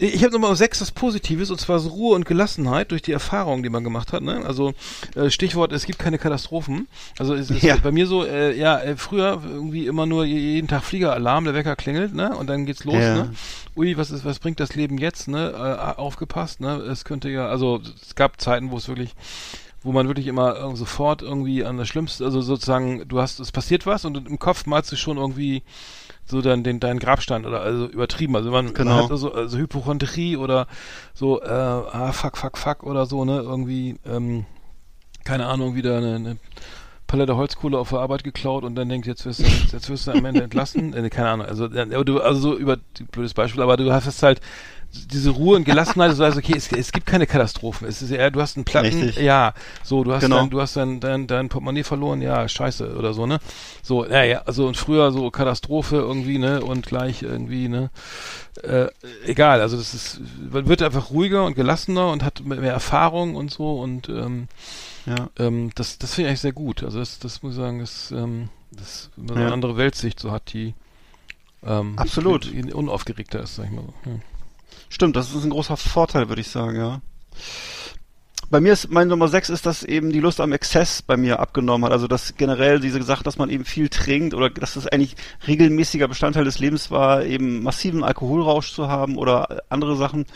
Ich 0.05 0.21
habe 0.23 0.33
Nummer 0.33 0.53
sechs 0.57 0.79
das 0.79 0.91
Positives, 0.91 1.49
und 1.49 1.61
zwar 1.61 1.79
so 1.79 1.87
Ruhe 1.89 2.15
und 2.15 2.25
Gelassenheit 2.25 2.91
durch 2.91 3.01
die 3.01 3.13
Erfahrungen, 3.13 3.63
die 3.63 3.69
man 3.69 3.85
gemacht 3.85 4.11
hat. 4.11 4.21
Ne? 4.21 4.43
Also 4.45 4.73
äh, 5.15 5.29
Stichwort, 5.29 5.71
es 5.71 5.85
gibt 5.85 5.97
keine 5.97 6.17
Katastrophen. 6.17 6.87
Also 7.17 7.33
es 7.35 7.49
ist 7.49 7.63
Ja. 7.63 7.77
bei 7.77 7.91
mir 7.93 8.05
so, 8.05 8.25
äh, 8.25 8.53
ja, 8.57 8.79
äh, 8.81 8.97
früher 8.97 9.41
irgendwie 9.45 9.87
immer 9.87 10.05
nur 10.05 10.25
je- 10.25 10.37
jeden 10.37 10.67
Tag 10.67 10.83
Fliegeralarm, 10.83 11.45
der 11.45 11.53
Wecker 11.53 11.77
klingelt, 11.77 12.13
ne? 12.13 12.35
Und 12.35 12.47
dann 12.47 12.65
geht's 12.65 12.83
los, 12.83 12.95
Ja. 12.95 13.15
ne? 13.15 13.33
Ui, 13.77 13.95
was 13.95 14.11
ist, 14.11 14.25
was 14.25 14.39
bringt 14.39 14.59
das 14.59 14.75
Leben 14.75 14.97
jetzt, 14.97 15.29
ne? 15.29 15.51
Äh, 15.55 15.99
aufgepasst, 15.99 16.59
ne? 16.59 16.75
Es 16.75 17.05
könnte 17.05 17.29
ja, 17.29 17.47
also 17.47 17.79
es 18.01 18.15
gab 18.15 18.41
Zeiten, 18.41 18.71
wo 18.71 18.77
es 18.77 18.89
wirklich 18.89 19.11
wo 19.85 19.91
man 19.91 20.07
wirklich 20.07 20.27
immer 20.27 20.73
sofort 20.77 21.21
irgendwie 21.21 21.65
an 21.65 21.77
das 21.77 21.89
Schlimmste, 21.89 22.23
also 22.23 22.39
sozusagen, 22.39 23.05
du 23.05 23.19
hast, 23.19 23.41
es 23.41 23.51
passiert 23.51 23.85
was 23.85 24.05
und 24.05 24.15
im 24.15 24.39
Kopf 24.39 24.65
malst 24.65 24.93
du 24.93 24.95
schon 24.95 25.17
irgendwie 25.17 25.61
so 26.25 26.41
dann 26.41 26.63
den 26.63 26.79
deinen 26.79 26.99
Grabstein 26.99 27.45
oder 27.45 27.61
also 27.61 27.87
übertrieben. 27.87 28.35
Also 28.35 28.51
man, 28.51 28.73
Genau. 28.73 28.95
man 28.95 29.03
hat 29.03 29.11
also, 29.11 29.33
also 29.33 29.57
Hypochondrie 29.57 30.37
oder 30.37 30.67
so, 31.13 31.41
äh, 31.41 31.47
ah, 31.47 32.11
fuck, 32.11 32.37
fuck, 32.37 32.57
fuck 32.57 32.83
oder 32.83 33.05
so, 33.05 33.25
ne? 33.25 33.39
Irgendwie, 33.39 33.95
ähm, 34.05 34.45
keine 35.25 35.47
Ahnung, 35.47 35.75
wieder 35.75 35.97
eine, 35.97 36.15
eine 36.15 36.37
Palette 37.07 37.35
Holzkohle 37.35 37.77
auf 37.77 37.89
der 37.89 37.99
Arbeit 37.99 38.23
geklaut 38.23 38.63
und 38.63 38.75
dann 38.75 38.89
denkt, 38.89 39.05
jetzt 39.05 39.25
wirst 39.25 39.41
du, 39.41 39.43
jetzt 39.43 39.89
wirst 39.89 40.07
du 40.07 40.11
am 40.11 40.25
Ende 40.25 40.43
entlassen. 40.43 40.93
Äh, 40.93 41.09
keine 41.09 41.29
Ahnung, 41.29 41.45
also, 41.45 41.67
du, 41.67 42.19
also 42.21 42.39
so 42.39 42.57
über, 42.57 42.77
blödes 43.11 43.33
Beispiel, 43.33 43.61
aber 43.61 43.77
du 43.77 43.91
hast 43.91 44.23
halt 44.23 44.41
diese 44.93 45.31
Ruhe 45.31 45.55
und 45.57 45.63
Gelassenheit, 45.63 46.11
du 46.11 46.15
sagst, 46.15 46.37
okay, 46.37 46.53
es, 46.55 46.71
es 46.71 46.91
gibt 46.91 47.05
keine 47.05 47.25
Katastrophen. 47.25 47.87
Es 47.87 48.01
ist 48.01 48.11
eher, 48.11 48.29
du 48.31 48.41
hast 48.41 48.55
einen 48.57 48.63
Platten, 48.65 48.87
Richtig. 49.03 49.17
ja, 49.23 49.53
so, 49.83 50.03
du 50.03 50.13
hast 50.13 50.21
Genau. 50.21 50.37
dein, 50.41 50.49
du 50.49 50.61
hast 50.61 50.75
dein, 50.75 50.99
dein, 50.99 51.27
dein 51.27 51.49
Portemonnaie 51.49 51.83
verloren, 51.83 52.21
ja, 52.21 52.47
scheiße, 52.47 52.95
oder 52.95 53.13
so, 53.13 53.25
ne? 53.25 53.39
So, 53.81 54.05
naja, 54.05 54.43
also 54.45 54.67
und 54.67 54.77
früher 54.77 55.11
so 55.11 55.31
Katastrophe 55.31 55.95
irgendwie, 55.97 56.37
ne, 56.37 56.61
und 56.61 56.85
gleich 56.85 57.23
irgendwie, 57.23 57.67
ne, 57.69 57.89
äh, 58.61 58.87
egal, 59.25 59.61
also 59.61 59.77
das 59.77 59.93
ist, 59.93 60.21
man 60.51 60.67
wird 60.67 60.81
einfach 60.83 61.09
ruhiger 61.09 61.45
und 61.45 61.55
gelassener 61.55 62.11
und 62.11 62.23
hat 62.23 62.41
mehr 62.45 62.71
Erfahrung 62.71 63.35
und 63.35 63.51
so 63.51 63.79
und 63.79 64.09
ähm, 64.09 64.47
Ja. 65.05 65.29
ähm, 65.39 65.71
das, 65.75 65.97
das 65.97 66.13
finde 66.13 66.27
ich 66.27 66.29
eigentlich 66.31 66.41
sehr 66.41 66.53
gut. 66.53 66.83
Also 66.83 66.99
das, 66.99 67.17
das 67.19 67.41
muss 67.41 67.53
ich 67.53 67.57
sagen, 67.57 67.79
ist, 67.79 68.11
ähm, 68.11 68.49
das, 68.71 69.09
wenn 69.15 69.25
man 69.25 69.35
so 69.35 69.39
Ja. 69.41 69.45
eine 69.47 69.53
andere 69.53 69.77
Weltsicht 69.77 70.19
so 70.19 70.31
hat, 70.31 70.53
die 70.53 70.75
ähm, 71.65 71.93
Absolut. 71.97 72.51
unaufgeregter 72.73 73.41
ist, 73.41 73.55
sag 73.55 73.65
ich 73.65 73.71
mal 73.71 73.83
so. 73.85 73.93
Ja. 74.09 74.17
Stimmt, 74.89 75.15
das 75.15 75.33
ist 75.33 75.43
ein 75.43 75.49
großer 75.49 75.77
Vorteil, 75.77 76.29
würde 76.29 76.41
ich 76.41 76.49
sagen, 76.49 76.75
ja. 76.75 77.01
Bei 78.49 78.61
mir 78.61 78.73
ist, 78.73 78.91
meine 78.91 79.09
Nummer 79.09 79.29
sechs 79.29 79.49
ist, 79.49 79.65
dass 79.65 79.83
eben 79.83 80.11
die 80.11 80.19
Lust 80.19 80.39
am 80.39 80.51
Exzess 80.51 81.01
bei 81.01 81.17
mir 81.17 81.39
abgenommen 81.39 81.85
hat. 81.85 81.91
Also, 81.91 82.07
dass 82.07 82.35
generell 82.37 82.79
diese 82.79 83.01
Sache, 83.01 83.23
dass 83.23 83.39
man 83.39 83.49
eben 83.49 83.65
viel 83.65 83.89
trinkt 83.89 84.35
oder 84.35 84.51
dass 84.51 84.75
das 84.75 84.85
eigentlich 84.85 85.15
regelmäßiger 85.47 86.07
Bestandteil 86.07 86.45
des 86.45 86.59
Lebens 86.59 86.91
war, 86.91 87.25
eben 87.25 87.63
massiven 87.63 88.03
Alkoholrausch 88.03 88.71
zu 88.73 88.87
haben 88.87 89.17
oder 89.17 89.63
andere 89.69 89.95
Sachen. 89.95 90.27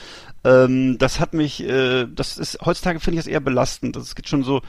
Ähm, 0.44 0.98
das 0.98 1.20
hat 1.20 1.34
mich, 1.34 1.64
äh, 1.64 2.06
das 2.14 2.38
ist, 2.38 2.60
heutzutage 2.64 3.00
finde 3.00 3.20
ich 3.20 3.26
das 3.26 3.32
eher 3.32 3.40
belastend. 3.40 3.96
Das 3.96 4.16
geht 4.16 4.30
schon 4.30 4.44
so, 4.44 4.62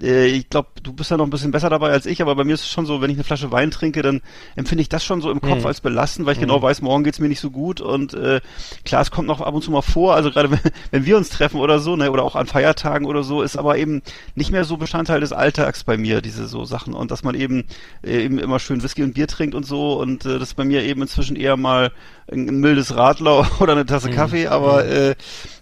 äh, 0.00 0.26
ich 0.26 0.48
glaube, 0.50 0.68
du 0.82 0.92
bist 0.92 1.10
ja 1.10 1.16
noch 1.16 1.24
ein 1.24 1.30
bisschen 1.30 1.50
besser 1.50 1.70
dabei 1.70 1.90
als 1.90 2.06
ich, 2.06 2.20
aber 2.22 2.34
bei 2.36 2.44
mir 2.44 2.54
ist 2.54 2.62
es 2.62 2.70
schon 2.70 2.86
so, 2.86 3.00
wenn 3.00 3.10
ich 3.10 3.16
eine 3.16 3.24
Flasche 3.24 3.50
Wein 3.50 3.70
trinke, 3.70 4.02
dann 4.02 4.20
empfinde 4.54 4.82
ich 4.82 4.88
das 4.88 5.04
schon 5.04 5.20
so 5.20 5.30
im 5.30 5.40
Kopf 5.40 5.60
Mhm. 5.60 5.66
als 5.66 5.80
belastend, 5.80 6.26
weil 6.26 6.34
ich 6.34 6.40
genau 6.40 6.60
weiß, 6.62 6.82
morgen 6.82 7.04
geht's 7.04 7.18
mir 7.20 7.28
nicht 7.28 7.40
so 7.40 7.50
gut 7.50 7.80
und 7.80 8.14
äh, 8.14 8.40
klar, 8.84 9.02
es 9.02 9.10
kommt 9.10 9.26
noch 9.28 9.40
ab 9.40 9.54
und 9.54 9.62
zu 9.62 9.70
mal 9.70 9.82
vor, 9.82 10.14
also 10.14 10.30
gerade 10.30 10.50
wenn, 10.52 10.60
wenn 10.90 11.06
wir 11.06 11.16
uns 11.16 11.30
treffen 11.30 11.58
oder 11.60 11.78
so, 11.78 11.96
ne, 11.96 12.10
oder 12.10 12.22
auch 12.22 12.36
an 12.36 12.46
Feiertagen 12.46 13.06
oder 13.06 13.22
so, 13.22 13.42
ist 13.42 13.56
aber 13.56 13.76
eben 13.78 14.02
nicht 14.34 14.50
mehr 14.52 14.64
so 14.64 14.76
Bestandteil 14.76 15.20
des 15.20 15.32
Alltags 15.32 15.84
bei 15.84 15.96
mir, 15.96 16.20
diese 16.20 16.46
so 16.46 16.64
Sachen. 16.64 16.94
Und 16.94 17.10
dass 17.10 17.22
man 17.24 17.34
eben 17.34 17.64
äh, 18.02 18.24
eben 18.24 18.38
immer 18.38 18.58
schön 18.58 18.82
Whisky 18.82 19.02
und 19.02 19.14
Bier 19.14 19.26
trinkt 19.26 19.54
und 19.54 19.64
so 19.66 20.00
und 20.00 20.24
äh, 20.26 20.38
das 20.38 20.50
ist 20.50 20.54
bei 20.54 20.64
mir 20.64 20.82
eben 20.82 21.02
inzwischen 21.02 21.36
eher 21.36 21.56
mal 21.56 21.92
ein, 22.30 22.48
ein 22.48 22.60
mildes 22.60 22.94
Radler 22.96 23.48
oder 23.60 23.72
eine 23.72 23.86
Tasse 23.86 24.10
Kaffee, 24.10 24.46
aber 24.46 24.84
äh, 24.86 25.13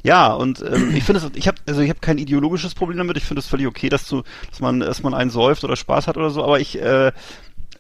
ja 0.02 0.32
und 0.32 0.60
ähm, 0.62 0.94
ich 0.94 1.04
finde 1.04 1.20
es, 1.24 1.30
ich 1.34 1.46
habe 1.48 1.58
also 1.66 1.80
ich 1.80 1.88
habe 1.90 2.00
kein 2.00 2.18
ideologisches 2.18 2.74
Problem 2.74 2.98
damit, 2.98 3.16
ich 3.16 3.24
finde 3.24 3.40
es 3.40 3.46
völlig 3.46 3.66
okay, 3.66 3.88
dass 3.88 4.06
du, 4.08 4.22
dass 4.50 4.60
man, 4.60 4.80
dass 4.80 5.02
man 5.02 5.14
einen 5.14 5.30
säuft 5.30 5.64
oder 5.64 5.76
Spaß 5.76 6.06
hat 6.06 6.16
oder 6.16 6.30
so, 6.30 6.42
aber 6.44 6.60
ich 6.60 6.80
äh, 6.80 7.12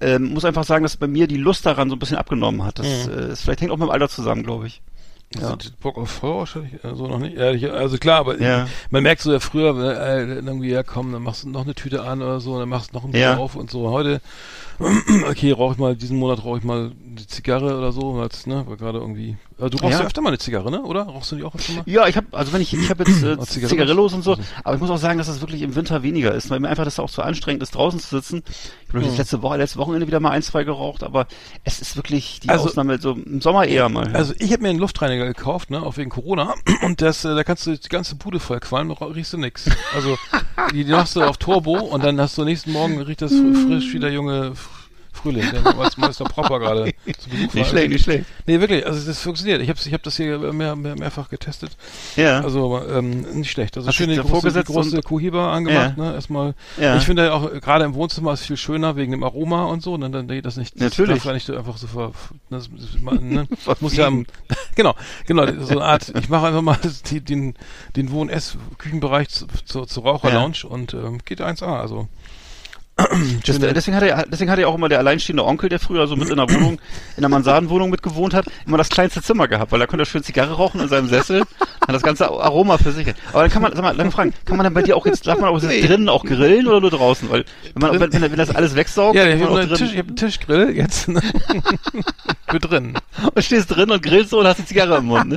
ähm, 0.00 0.32
muss 0.34 0.44
einfach 0.44 0.64
sagen, 0.64 0.82
dass 0.82 0.96
bei 0.96 1.06
mir 1.06 1.26
die 1.26 1.36
Lust 1.36 1.64
daran 1.64 1.88
so 1.88 1.94
ein 1.96 1.98
bisschen 1.98 2.16
abgenommen 2.16 2.64
hat. 2.64 2.78
Das, 2.78 3.06
Mhm. 3.06 3.12
äh, 3.12 3.16
es 3.26 3.42
vielleicht 3.42 3.60
hängt 3.60 3.70
auch 3.70 3.76
mit 3.76 3.86
dem 3.86 3.92
Alter 3.92 4.08
zusammen, 4.08 4.42
glaube 4.42 4.66
ich. 4.66 4.82
Ja. 5.34 5.44
Also, 5.48 5.56
Bock 5.80 5.96
auf 5.96 6.10
Feuer 6.10 6.38
wahrscheinlich, 6.40 6.74
äh, 6.84 6.94
so 6.94 7.06
noch 7.06 7.18
nicht. 7.18 7.38
Also 7.38 7.96
klar, 7.98 8.18
aber 8.18 8.38
Ja. 8.40 8.66
man 8.90 9.02
merkt 9.02 9.22
so 9.22 9.32
ja 9.32 9.40
früher, 9.40 9.74
äh, 9.78 10.24
irgendwie, 10.24 10.70
ja 10.70 10.82
komm, 10.82 11.12
dann 11.12 11.22
machst 11.22 11.44
du 11.44 11.48
noch 11.48 11.62
eine 11.62 11.74
Tüte 11.74 12.02
an 12.02 12.20
oder 12.20 12.40
so, 12.40 12.58
dann 12.58 12.68
machst 12.68 12.90
du 12.90 12.96
noch 12.96 13.04
ein 13.04 13.12
Bier 13.12 13.20
Ja. 13.20 13.36
auf 13.36 13.54
und 13.54 13.70
so. 13.70 13.88
Heute, 13.90 14.20
okay, 15.30 15.52
rauche 15.52 15.72
ich 15.74 15.78
mal, 15.78 15.96
diesen 15.96 16.18
Monat 16.18 16.44
rauche 16.44 16.58
ich 16.58 16.64
mal 16.64 16.90
eine 17.10 17.26
Zigarre 17.26 17.78
oder 17.78 17.92
so, 17.92 18.12
als, 18.20 18.46
ne, 18.46 18.64
weil 18.66 18.76
gerade 18.76 18.98
irgendwie, 18.98 19.30
äh, 19.30 19.51
du 19.58 19.64
rauchst 19.64 19.82
ja. 19.82 19.90
Ja. 19.90 20.00
öfter 20.00 20.20
mal 20.20 20.28
eine 20.30 20.38
Zigarre, 20.38 20.70
ne, 20.70 20.82
oder? 20.82 21.02
Rauchst 21.02 21.32
du 21.32 21.36
die 21.36 21.44
auch 21.44 21.54
öfter 21.54 21.72
mal? 21.74 21.82
Ja, 21.86 22.06
ich 22.08 22.16
habe 22.16 22.26
also 22.32 22.52
wenn 22.52 22.60
ich 22.62 22.72
ich 22.74 22.90
habe 22.90 23.04
jetzt 23.04 23.22
äh, 23.24 23.36
Oh, 23.38 23.44
Zigarillos. 23.44 24.12
Und 24.14 24.22
so, 24.22 24.36
aber 24.64 24.74
ich 24.74 24.80
muss 24.80 24.90
auch 24.90 24.96
sagen, 24.98 25.18
dass 25.18 25.26
das 25.28 25.40
wirklich 25.40 25.62
im 25.62 25.74
Winter 25.74 26.02
weniger 26.02 26.32
ist, 26.34 26.50
weil 26.50 26.60
mir 26.60 26.68
einfach 26.68 26.84
das 26.84 26.98
auch 26.98 27.08
so 27.08 27.22
anstrengend 27.22 27.62
ist, 27.62 27.74
draußen 27.74 28.00
zu 28.00 28.08
sitzen. 28.16 28.42
Ich 28.46 28.88
habe 28.94 29.00
Hm. 29.00 29.08
das 29.08 29.18
letzte 29.18 29.42
Woche, 29.42 29.56
letzte 29.56 29.78
Wochenende 29.78 30.06
wieder 30.06 30.20
mal 30.20 30.30
ein, 30.30 30.42
zwei 30.42 30.64
geraucht, 30.64 31.02
aber 31.02 31.26
es 31.64 31.80
ist 31.80 31.96
wirklich 31.96 32.40
die 32.40 32.48
Also- 32.50 32.66
Ausnahme 32.66 32.98
so 33.00 33.12
im 33.12 33.40
Sommer 33.40 33.64
eher 33.66 33.88
mal. 33.88 34.14
Also 34.14 34.34
ich 34.38 34.52
habe 34.52 34.62
mir 34.62 34.68
einen 34.70 34.78
Luftreiniger 34.78 35.26
gekauft, 35.26 35.70
ne, 35.70 35.82
auch 35.82 35.96
wegen 35.96 36.10
Corona. 36.10 36.54
Und 36.82 37.00
das, 37.00 37.24
äh, 37.24 37.34
da 37.34 37.44
kannst 37.44 37.66
du 37.66 37.76
die 37.76 37.88
ganze 37.88 38.16
Bude 38.16 38.40
voll 38.40 38.60
qualmen, 38.60 38.90
riechst 38.92 39.32
du 39.32 39.38
nix. 39.38 39.64
Also 39.94 40.16
die, 40.72 40.84
die 40.84 40.90
machst 40.92 41.16
du 41.16 41.22
auf 41.22 41.36
Turbo 41.38 41.78
und 41.78 42.04
dann 42.04 42.20
hast 42.20 42.36
du 42.38 42.44
nächsten 42.44 42.72
Morgen 42.72 43.00
riecht 43.00 43.22
das 43.22 43.32
fr- 43.32 43.66
frisch 43.66 43.92
wie 43.92 43.98
der 43.98 44.12
junge 44.12 44.52
Frühling, 45.22 45.44
als 45.78 45.96
Meister 45.96 46.24
Propper 46.24 46.58
gerade 46.58 46.92
zu 47.18 47.30
Besuch 47.30 47.48
war. 47.48 47.54
nicht 47.54 47.68
schlecht, 47.68 47.88
nicht 47.90 48.04
schlecht. 48.04 48.24
Nee, 48.46 48.60
wirklich, 48.60 48.86
also 48.86 49.06
das 49.06 49.20
funktioniert. 49.20 49.62
Ich 49.62 49.68
habe 49.68 49.78
ich 49.84 49.92
hab 49.92 50.02
das 50.02 50.16
hier 50.16 50.38
mehr, 50.38 50.74
mehr, 50.76 50.96
mehrfach 50.96 51.28
getestet. 51.28 51.70
Ja. 52.16 52.40
Also 52.40 52.80
ähm, 52.90 53.20
nicht 53.38 53.50
schlecht. 53.50 53.76
Also 53.76 53.88
Hast 53.88 53.94
schön 53.94 54.08
dich 54.08 54.18
die 54.18 54.22
davor 54.22 54.40
große, 54.40 54.64
große 54.64 55.02
Kuhiba 55.02 55.52
angemacht, 55.52 55.94
Ja. 55.96 56.04
ne? 56.04 56.14
Erstmal. 56.14 56.54
Ja. 56.80 56.96
Ich 56.96 57.04
finde 57.04 57.32
auch 57.32 57.52
äh, 57.52 57.60
gerade 57.60 57.84
im 57.84 57.94
Wohnzimmer 57.94 58.32
ist 58.32 58.46
viel 58.46 58.56
schöner 58.56 58.96
wegen 58.96 59.12
dem 59.12 59.22
Aroma 59.22 59.64
und 59.64 59.82
so. 59.82 59.94
Und 59.94 60.00
dann, 60.12 60.26
geht 60.28 60.44
das 60.44 60.56
nicht. 60.56 60.74
Das 60.74 60.90
Natürlich. 60.90 61.16
darf 61.16 61.24
ja 61.26 61.32
nicht 61.34 61.50
einfach 61.50 61.76
so 61.76 61.86
ver, 61.86 62.12
das, 62.50 62.68
das, 62.70 63.00
ne? 63.20 63.46
muss 63.80 63.96
ja 63.96 64.10
genau, 64.74 64.94
genau, 65.26 65.46
so 65.60 65.78
eine 65.78 65.84
Art. 65.84 66.12
Ich 66.18 66.28
mache 66.28 66.46
einfach 66.48 66.62
mal 66.62 66.78
die, 67.10 67.20
den 67.20 67.54
den 67.96 68.10
Wohn-Ess-Küchenbereich 68.10 69.28
zu, 69.28 69.46
zu, 69.64 69.84
zur 69.84 70.02
Raucherlounge 70.04 70.64
und 70.68 70.94
ähm, 70.94 71.18
geht 71.24 71.40
1A. 71.40 71.80
Also 71.80 72.08
Das, 72.96 73.58
deswegen 73.58 73.96
hat 73.96 74.02
er, 74.02 74.26
deswegen 74.26 74.50
hat 74.50 74.58
er 74.58 74.68
auch 74.68 74.74
immer 74.74 74.88
der 74.88 74.98
alleinstehende 74.98 75.44
Onkel, 75.44 75.70
der 75.70 75.78
früher 75.78 76.06
so 76.06 76.14
mit 76.14 76.28
in 76.28 76.36
der 76.36 76.48
Wohnung, 76.50 76.78
in 77.16 77.22
der 77.22 77.30
Mansardenwohnung 77.30 77.88
mitgewohnt 77.88 78.34
hat, 78.34 78.44
immer 78.66 78.76
das 78.76 78.90
kleinste 78.90 79.22
Zimmer 79.22 79.48
gehabt, 79.48 79.72
weil 79.72 79.80
da 79.80 79.86
konnte 79.86 80.02
er 80.02 80.06
schön 80.06 80.22
Zigarre 80.22 80.52
rauchen 80.52 80.80
in 80.80 80.88
seinem 80.88 81.08
Sessel, 81.08 81.40
hat 81.40 81.94
das 81.94 82.02
ganze 82.02 82.28
Aroma 82.28 82.76
für 82.76 82.92
sich. 82.92 83.08
Aber 83.32 83.42
dann 83.42 83.50
kann 83.50 83.62
man, 83.62 83.72
sag 83.74 83.82
mal, 83.82 83.96
lange 83.96 84.10
fragen, 84.10 84.34
kann 84.44 84.58
man 84.58 84.64
dann 84.64 84.74
bei 84.74 84.82
dir 84.82 84.96
auch 84.96 85.06
jetzt, 85.06 85.26
darf 85.26 85.38
man 85.38 85.48
auch 85.48 85.62
jetzt 85.62 85.88
drinnen 85.88 86.10
auch 86.10 86.24
grillen 86.24 86.66
oder 86.68 86.80
nur 86.80 86.90
draußen? 86.90 87.30
Weil, 87.30 87.44
wenn 87.74 87.80
man, 87.80 88.00
wenn, 88.00 88.12
wenn, 88.12 88.30
wenn 88.30 88.38
das 88.38 88.54
alles 88.54 88.76
wegsaugt, 88.76 89.16
ja, 89.16 89.26
ich 89.26 89.42
habe 89.42 89.60
einen, 89.60 89.74
Tisch, 89.74 89.92
ich 89.92 89.98
hab 89.98 90.06
einen 90.08 90.16
Tischgrill 90.16 90.76
jetzt 90.76 91.08
ne? 91.08 91.22
für 92.50 92.58
drin. 92.58 92.94
und 93.34 93.42
stehst 93.42 93.74
drin 93.74 93.90
und 93.90 94.02
grillst 94.02 94.30
so 94.30 94.40
und 94.40 94.46
hast 94.46 94.58
die 94.58 94.66
Zigarre 94.66 94.98
im 94.98 95.06
Mund, 95.06 95.30
ne? 95.30 95.36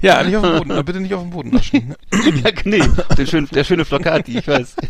Ja, 0.00 0.22
nicht 0.22 0.36
auf 0.36 0.42
dem 0.42 0.68
Boden. 0.68 0.84
Bitte 0.84 1.00
nicht 1.00 1.14
auf 1.14 1.22
dem 1.22 1.30
Boden 1.30 1.52
waschen. 1.52 1.94
ja, 2.12 2.50
nee, 2.64 2.82
der 3.16 3.26
schöne, 3.26 3.46
der 3.46 3.64
schöne 3.64 3.84
Flocati, 3.84 4.38
ich 4.38 4.48
weiß. 4.48 4.71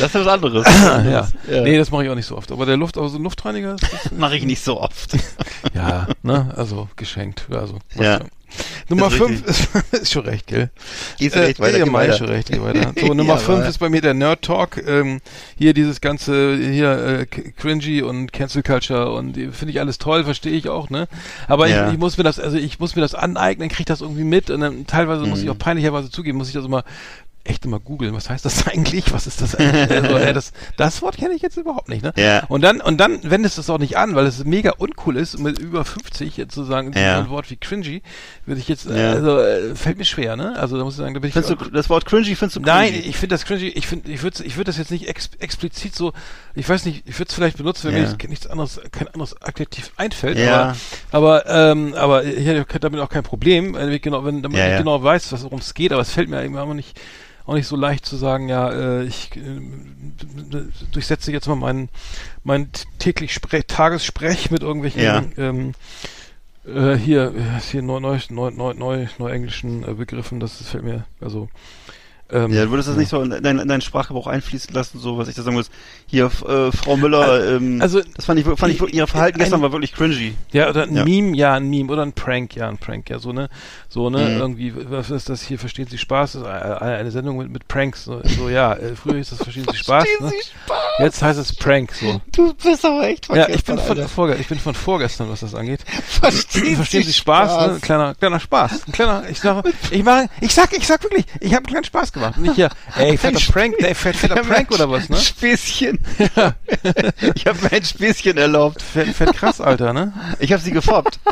Das 0.00 0.14
ist 0.14 0.14
was 0.14 0.26
anderes. 0.26 0.66
ja. 0.66 1.28
Ja. 1.50 1.62
Nee, 1.62 1.78
das 1.78 1.90
mache 1.90 2.04
ich 2.04 2.10
auch 2.10 2.14
nicht 2.14 2.26
so 2.26 2.36
oft. 2.36 2.52
Aber 2.52 2.66
der 2.66 2.76
Luft, 2.76 2.96
aber 2.98 3.08
so 3.08 3.18
ein 3.18 3.22
Luftreiniger 3.22 3.76
mache 4.16 4.36
ich 4.36 4.44
nicht 4.44 4.62
so 4.62 4.80
oft. 4.80 5.16
ja, 5.74 6.06
ne, 6.22 6.52
also 6.56 6.88
geschenkt. 6.96 7.46
Also, 7.50 7.78
Ja. 7.94 8.20
Nummer 8.88 9.08
Ist 9.08 9.14
5 9.14 9.46
ist, 9.46 9.68
ist 9.92 10.12
schon 10.12 10.24
recht, 10.24 10.46
gell? 10.46 10.70
Gehst 11.18 11.36
du 11.36 11.40
recht 11.40 11.60
weiter, 11.60 11.78
ja, 11.78 11.84
geh 11.84 11.92
weiter. 11.92 12.12
schon 12.16 12.28
recht, 12.28 12.50
geh 12.50 12.60
weiter. 12.60 12.92
So, 13.00 13.14
Nummer 13.14 13.34
Ja, 13.34 13.38
5 13.38 13.58
aber- 13.58 13.68
ist 13.68 13.78
bei 13.78 13.88
mir 13.88 14.00
der 14.00 14.14
Nerd 14.14 14.42
Talk. 14.42 14.76
Ähm, 14.86 15.20
hier 15.56 15.74
dieses 15.74 16.00
ganze, 16.00 16.56
hier, 16.56 16.90
äh, 17.20 17.26
cringy 17.26 18.02
und 18.02 18.32
Cancel 18.32 18.62
Culture 18.62 19.12
und 19.12 19.34
finde 19.34 19.70
ich 19.70 19.80
alles 19.80 19.98
toll, 19.98 20.24
verstehe 20.24 20.52
ich 20.52 20.68
auch, 20.68 20.90
ne? 20.90 21.08
Aber 21.46 21.68
Ja. 21.68 21.88
ich, 21.88 21.94
ich 21.94 21.98
muss 21.98 22.16
mir 22.16 22.24
das, 22.24 22.38
also 22.40 22.56
ich 22.56 22.78
muss 22.78 22.96
mir 22.96 23.02
das 23.02 23.14
aneignen, 23.14 23.68
kriege 23.68 23.84
das 23.86 24.00
irgendwie 24.00 24.24
mit 24.24 24.50
und 24.50 24.60
dann 24.60 24.86
teilweise 24.86 25.26
muss 25.26 25.38
Mhm. 25.40 25.44
ich 25.44 25.50
auch 25.50 25.58
peinlicherweise 25.58 26.10
zugeben, 26.10 26.38
muss 26.38 26.48
ich 26.48 26.54
das 26.54 26.64
immer 26.64 26.84
echt 27.44 27.64
immer 27.64 27.80
googeln, 27.80 28.14
was 28.14 28.28
heißt 28.28 28.44
das 28.44 28.66
eigentlich? 28.68 29.12
Was 29.12 29.26
ist 29.26 29.40
das 29.40 29.54
eigentlich? 29.54 29.90
also, 29.90 30.16
äh, 30.18 30.32
das, 30.32 30.52
das 30.76 31.00
Wort 31.02 31.16
kenne 31.16 31.34
ich 31.34 31.42
jetzt 31.42 31.56
überhaupt 31.56 31.88
nicht, 31.88 32.02
ne? 32.02 32.12
Ja. 32.16 32.44
Und 32.48 32.62
dann, 32.62 32.80
und 32.80 32.98
dann 32.98 33.18
wendest 33.22 33.56
du 33.56 33.60
es 33.62 33.70
auch 33.70 33.78
nicht 33.78 33.96
an, 33.96 34.14
weil 34.14 34.26
es 34.26 34.44
mega 34.44 34.72
uncool 34.78 35.16
ist, 35.16 35.38
mit 35.38 35.58
über 35.58 35.84
50 35.84 36.36
jetzt 36.36 36.54
zu 36.54 36.64
sagen, 36.64 36.92
Ja. 36.94 37.20
ein 37.20 37.30
Wort 37.30 37.50
wie 37.50 37.56
cringy, 37.56 38.02
würde 38.44 38.60
ich 38.60 38.68
jetzt, 38.68 38.86
Ja. 38.86 39.12
also, 39.12 39.38
äh, 39.38 39.74
fällt 39.74 39.98
mir 39.98 40.04
schwer, 40.04 40.36
ne? 40.36 40.56
Also, 40.58 40.76
da 40.76 40.84
muss 40.84 40.94
ich 40.94 40.98
sagen, 40.98 41.14
da 41.14 41.20
bin 41.20 41.28
ich, 41.28 41.34
Findest 41.34 41.54
du 41.60 41.70
das 41.70 41.88
Wort 41.88 42.04
cringy 42.06 42.34
findest 42.36 42.56
du 42.56 42.60
Nein, 42.60 42.92
cringy? 42.92 43.06
ich 43.08 43.16
finde 43.16 43.34
das 43.34 43.44
cringy, 43.44 43.68
ich 43.68 43.86
finde, 43.86 44.10
ich 44.10 44.22
würde 44.22 44.44
ich 44.44 44.56
würde 44.56 44.64
das 44.68 44.76
jetzt 44.78 44.90
nicht 44.90 45.08
ex 45.08 45.30
explizit 45.38 45.94
so, 45.94 46.12
ich 46.54 46.68
weiß 46.68 46.84
nicht, 46.84 47.04
ich 47.06 47.18
würde 47.18 47.28
es 47.30 47.34
vielleicht 47.34 47.56
benutzen, 47.56 47.88
wenn 47.88 47.94
Ja. 47.94 48.02
mir 48.02 48.08
nicht, 48.08 48.28
nichts 48.28 48.46
anderes, 48.46 48.80
kein 48.92 49.08
anderes 49.08 49.40
Adjektiv 49.40 49.92
einfällt, 49.96 50.38
Ja. 50.38 50.74
aber, 51.12 51.44
aber, 51.44 51.70
ähm, 51.72 51.94
aber 51.94 52.24
ich 52.24 52.46
hätte 52.46 52.80
damit 52.80 53.00
auch 53.00 53.08
kein 53.08 53.22
Problem, 53.22 53.74
wenn 53.74 53.90
ich 53.90 54.02
genau, 54.02 54.24
wenn 54.24 54.42
Ja, 54.52 54.72
ich 54.72 54.78
genau 54.78 55.02
weiß, 55.02 55.32
was 55.32 55.44
worum 55.44 55.60
es 55.60 55.72
geht, 55.74 55.92
aber 55.92 56.02
es 56.02 56.10
fällt 56.12 56.28
mir 56.28 56.42
immer 56.42 56.74
nicht, 56.74 56.98
auch 57.48 57.54
nicht 57.54 57.66
so 57.66 57.76
leicht 57.76 58.04
zu 58.04 58.16
sagen, 58.16 58.48
ja, 58.48 58.70
äh, 58.70 59.04
ich 59.04 59.30
äh, 59.36 59.60
durchsetze 60.92 61.32
jetzt 61.32 61.48
mal 61.48 61.54
meinen, 61.56 61.88
meinen 62.44 62.70
täglich 62.98 63.32
Spre 63.32 63.66
Tagessprech 63.66 64.50
mit 64.50 64.62
irgendwelchen, 64.62 65.00
Ja. 65.02 65.24
ähm, 65.38 65.72
äh, 66.66 66.94
hier, 66.96 67.34
äh, 67.34 67.60
hier 67.60 67.80
neu, 67.80 68.00
neu, 68.00 68.18
neu, 68.28 68.50
neu, 68.74 69.06
neu, 69.18 69.28
englischen 69.30 69.82
äh, 69.82 69.94
Begriffen, 69.94 70.40
das, 70.40 70.58
das 70.58 70.68
fällt 70.68 70.84
mir, 70.84 71.06
also, 71.22 71.48
ähm, 72.30 72.52
Ja, 72.52 72.64
du 72.64 72.70
würdest 72.70 72.88
das 72.88 72.96
nicht 72.96 73.08
so 73.08 73.20
in 73.22 73.30
deinen 73.30 73.58
in 73.58 73.68
deinen 73.68 73.80
Sprachgebrauch 73.80 74.26
einfließen 74.26 74.72
lassen, 74.74 74.98
so 74.98 75.18
was 75.18 75.28
ich 75.28 75.34
da 75.34 75.42
sagen 75.42 75.56
muss. 75.56 75.70
Hier, 76.06 76.26
äh, 76.26 76.70
Frau 76.72 76.96
Müller, 76.96 77.56
ähm, 77.56 77.80
also- 77.82 78.00
das 78.16 78.24
fand 78.24 78.40
ich, 78.40 78.46
fand 78.46 78.72
ich, 78.72 78.94
ihr 78.94 79.06
Verhalten 79.06 79.36
Ein- 79.36 79.40
gestern 79.44 79.62
war 79.62 79.72
wirklich 79.72 79.92
cringy. 79.92 80.34
Ja, 80.52 80.68
oder 80.70 80.84
ein 80.84 80.96
Ja. 80.96 81.04
Meme, 81.04 81.36
ja, 81.36 81.54
ein 81.54 81.68
Meme 81.68 81.92
oder 81.92 82.02
ein 82.02 82.12
Prank, 82.12 82.54
ja, 82.56 82.68
ein 82.68 82.78
Prank, 82.78 83.10
ja, 83.10 83.18
so 83.18 83.32
ne, 83.32 83.48
so 83.88 84.10
ne, 84.10 84.18
Mhm. 84.18 84.36
irgendwie, 84.38 84.72
was 84.90 85.10
ist 85.10 85.28
das 85.28 85.42
hier, 85.42 85.58
verstehen 85.58 85.86
Sie 85.88 85.98
Spaß, 85.98 86.32
das 86.32 86.42
ist 86.42 86.48
eine 86.48 87.10
Sendung 87.10 87.38
mit, 87.38 87.50
mit 87.50 87.68
Pranks, 87.68 88.04
so, 88.04 88.20
so 88.24 88.48
ja, 88.48 88.72
äh, 88.74 88.94
früher 88.96 89.16
hieß 89.16 89.30
das 89.30 89.42
Verstehen 89.42 89.66
Sie 89.70 89.76
Spaß, 89.76 90.04
ne? 90.20 90.32
jetzt 90.98 91.22
heißt 91.22 91.38
es 91.38 91.54
Prank, 91.54 91.92
so. 91.94 92.20
Du 92.32 92.52
bist 92.54 92.84
aber 92.84 93.06
echt 93.08 93.28
Ja, 93.34 93.48
ich 93.48 93.64
bin 93.64 93.78
von, 93.78 94.08
vorge 94.08 94.36
ich 94.40 94.48
bin 94.48 94.58
von 94.58 94.74
vorgestern, 94.74 95.28
was 95.30 95.40
das 95.40 95.54
angeht. 95.54 95.80
Verstehen, 96.20 97.04
Sie 97.04 97.12
Spaß, 97.12 97.66
ne? 97.72 97.78
Kleiner, 97.80 98.14
kleiner 98.14 98.40
Spaß, 98.40 98.86
ein 98.86 98.92
kleiner, 98.92 99.24
ich 99.30 99.40
sag, 99.40 99.64
ich 99.90 100.02
mach, 100.04 100.24
ich 100.40 100.52
sag, 100.54 100.72
ich 100.76 100.86
sag 100.86 101.02
wirklich, 101.02 101.24
ich 101.40 101.48
habe 101.48 101.58
einen 101.58 101.66
kleinen 101.66 101.84
Spaß 101.84 102.12
gemacht, 102.12 102.17
nicht 102.36 102.54
hier, 102.54 102.70
ey, 102.96 103.16
fetter 103.16 103.52
Prank, 103.52 103.74
ey, 103.78 103.94
fett, 103.94 104.16
fetter 104.16 104.36
Prank 104.36 104.70
oder 104.70 104.90
was, 104.90 105.08
ne? 105.08 105.16
Späßchen. 105.16 105.98
ich 107.34 107.46
habe 107.46 107.58
mir 107.62 107.72
ein 107.72 107.84
Späßchen 107.84 108.36
erlaubt. 108.36 108.82
Fett, 108.82 109.08
fett 109.08 109.32
krass, 109.34 109.60
Alter, 109.60 109.92
ne? 109.92 110.12
Ich 110.38 110.52
habe 110.52 110.62
sie 110.62 110.72
gefoppt. 110.72 111.18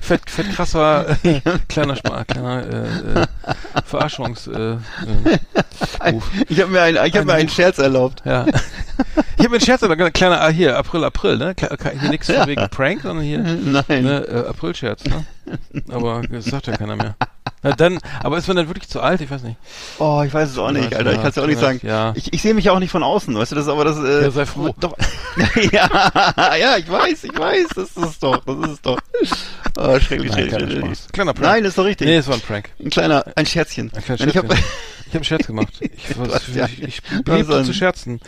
Fett, 0.00 0.28
fett 0.28 0.50
krasser, 0.54 1.16
äh, 1.22 1.40
kleiner, 1.68 1.94
Spa 1.96 2.24
kleiner, 2.24 2.62
äh, 2.66 3.20
äh, 3.20 3.26
Verarschungs, 3.84 4.46
äh, 4.46 4.72
äh. 4.72 4.78
Ich 6.48 6.60
habe 6.60 6.70
mir, 6.70 6.82
ein, 6.82 6.98
ich 7.06 7.16
hab 7.16 7.24
mir 7.24 7.34
einen 7.34 7.48
Scherz 7.48 7.78
erlaubt. 7.78 8.22
Ja. 8.24 8.46
Ich 9.36 9.44
habe 9.44 9.56
einen 9.56 9.64
Scherz, 9.64 9.82
aber 9.82 10.02
ein 10.02 10.12
kleiner, 10.12 10.40
ah, 10.40 10.48
hier, 10.48 10.76
April, 10.76 11.04
April, 11.04 11.36
ne? 11.38 11.54
Hier 11.58 12.10
nichts 12.10 12.30
von 12.30 12.46
wegen 12.46 12.68
Prank, 12.70 13.02
sondern 13.02 13.24
hier, 13.24 13.38
Nein. 13.38 13.84
ne, 14.04 14.24
äh, 14.26 14.48
April-Scherz, 14.48 15.04
ne? 15.04 15.24
Aber 15.90 16.22
das 16.28 16.46
sagt 16.46 16.66
ja 16.66 16.76
keiner 16.76 16.96
mehr. 16.96 17.14
Na 17.62 17.72
dann, 17.72 17.98
aber 18.22 18.38
ist 18.38 18.46
man 18.46 18.56
dann 18.56 18.68
wirklich 18.68 18.88
zu 18.88 19.00
alt? 19.00 19.20
Ich 19.20 19.30
weiß 19.30 19.42
nicht. 19.42 19.56
Oh, 19.98 20.22
ich 20.24 20.32
weiß 20.32 20.50
es 20.50 20.58
auch 20.58 20.70
nicht, 20.70 20.94
Alter. 20.94 21.12
Ich 21.12 21.18
kann 21.18 21.30
es 21.30 21.36
ja 21.36 21.42
auch 21.42 21.46
nicht 21.48 21.58
sagen. 21.60 21.80
ja. 21.82 22.12
Ich, 22.14 22.32
ich 22.32 22.40
sehe 22.40 22.54
mich 22.54 22.66
ja 22.66 22.72
auch 22.72 22.78
nicht 22.78 22.90
von 22.90 23.02
außen, 23.02 23.34
weißt 23.34 23.50
du, 23.52 23.56
das 23.56 23.64
ist 23.66 23.70
aber 23.70 23.84
das. 23.84 23.98
Äh, 23.98 24.22
Ja, 24.22 24.30
sei 24.30 24.46
froh. 24.46 24.74
Doch. 24.78 24.96
ja, 25.72 26.56
ja, 26.56 26.76
ich 26.76 26.90
weiß, 26.90 27.24
ich 27.24 27.36
weiß, 27.38 27.66
das 27.74 27.88
ist 27.90 27.96
es 27.96 28.18
doch, 28.20 28.44
das 28.44 28.56
ist 28.58 28.70
es 28.74 28.80
doch. 28.82 28.98
Oh, 29.76 29.98
schrecklich, 30.00 30.30
Nein, 30.32 30.48
schrecklich, 30.48 30.48
kleiner 30.50 30.70
schrecklich. 30.70 30.98
Kleiner 31.12 31.34
Prank. 31.34 31.46
Nein, 31.46 31.64
ist 31.64 31.78
doch 31.78 31.84
richtig. 31.84 32.06
Nee, 32.06 32.16
es 32.16 32.28
war 32.28 32.34
ein 32.34 32.40
Prank. 32.40 32.70
Ein 32.80 32.90
kleiner, 32.90 33.24
ein 33.34 33.46
Scherzchen. 33.46 33.90
Ein 33.94 34.02
kleiner 34.04 34.24
Nein, 34.24 34.58
ich 35.08 35.14
habe 35.14 35.16
einen 35.18 35.24
Scherz 35.24 35.46
gemacht. 35.46 35.74
Ich, 35.80 36.18
was, 36.18 36.32
hast 36.34 36.54
ja- 36.54 36.66
ich, 36.66 36.82
ich 36.82 37.02
liebe 37.26 37.54
einen- 37.56 37.64
zu 37.64 37.72
scherzen. 37.74 38.20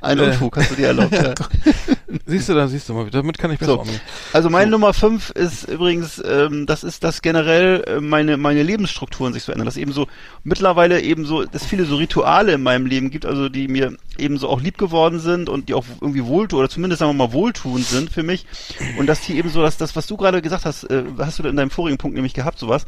einen 0.00 0.20
Äh. 0.20 0.26
Unfug, 0.28 0.56
hast 0.56 0.70
du 0.72 0.74
dir 0.76 0.88
erlaubt. 0.88 1.12
Ja. 1.12 1.34
Siehst 2.26 2.48
du, 2.50 2.54
da 2.54 2.68
siehst 2.68 2.88
du 2.90 2.92
mal, 2.94 3.08
damit 3.10 3.38
kann 3.38 3.50
ich 3.52 3.58
besser 3.58 3.72
So. 3.72 3.80
umgehen. 3.80 4.00
Also 4.34 4.50
meine 4.50 4.70
Nummer 4.70 4.92
fünf 4.92 5.30
ist 5.30 5.64
übrigens, 5.64 6.22
ähm, 6.24 6.66
das 6.66 6.84
ist, 6.84 7.04
dass 7.04 7.22
generell 7.22 7.82
äh, 7.86 8.00
meine 8.00 8.36
meine 8.36 8.62
Lebensstrukturen 8.62 9.32
sich 9.32 9.44
so 9.44 9.52
ändern, 9.52 9.64
dass 9.64 9.78
eben 9.78 9.92
so 9.92 10.08
mittlerweile 10.44 11.00
eben 11.00 11.24
so, 11.24 11.44
dass 11.44 11.64
viele 11.64 11.86
so 11.86 11.96
Rituale 11.96 12.52
in 12.52 12.62
meinem 12.62 12.84
Leben 12.84 13.10
gibt, 13.10 13.24
also 13.24 13.48
die 13.48 13.66
mir 13.66 13.96
eben 14.18 14.36
so 14.36 14.50
auch 14.50 14.60
lieb 14.60 14.76
geworden 14.76 15.20
sind 15.20 15.48
und 15.48 15.70
die 15.70 15.74
auch 15.74 15.86
irgendwie 16.02 16.24
wohltun 16.26 16.58
oder 16.58 16.68
zumindest 16.68 17.00
sagen 17.00 17.10
wir 17.16 17.26
mal 17.26 17.32
wohltuend 17.32 17.86
sind 17.86 18.10
für 18.10 18.22
mich 18.22 18.44
und 18.98 19.06
dass 19.06 19.22
die 19.22 19.36
eben 19.38 19.48
so, 19.48 19.62
dass 19.62 19.78
das, 19.78 19.96
was 19.96 20.06
du 20.06 20.18
gerade 20.18 20.42
gesagt 20.42 20.66
hast, 20.66 20.84
äh, 20.84 21.04
hast 21.18 21.38
du 21.38 21.44
in 21.44 21.56
deinem 21.56 21.70
vorigen 21.70 21.96
Punkt 21.96 22.14
nämlich 22.14 22.34
gehabt, 22.34 22.58
sowas, 22.58 22.86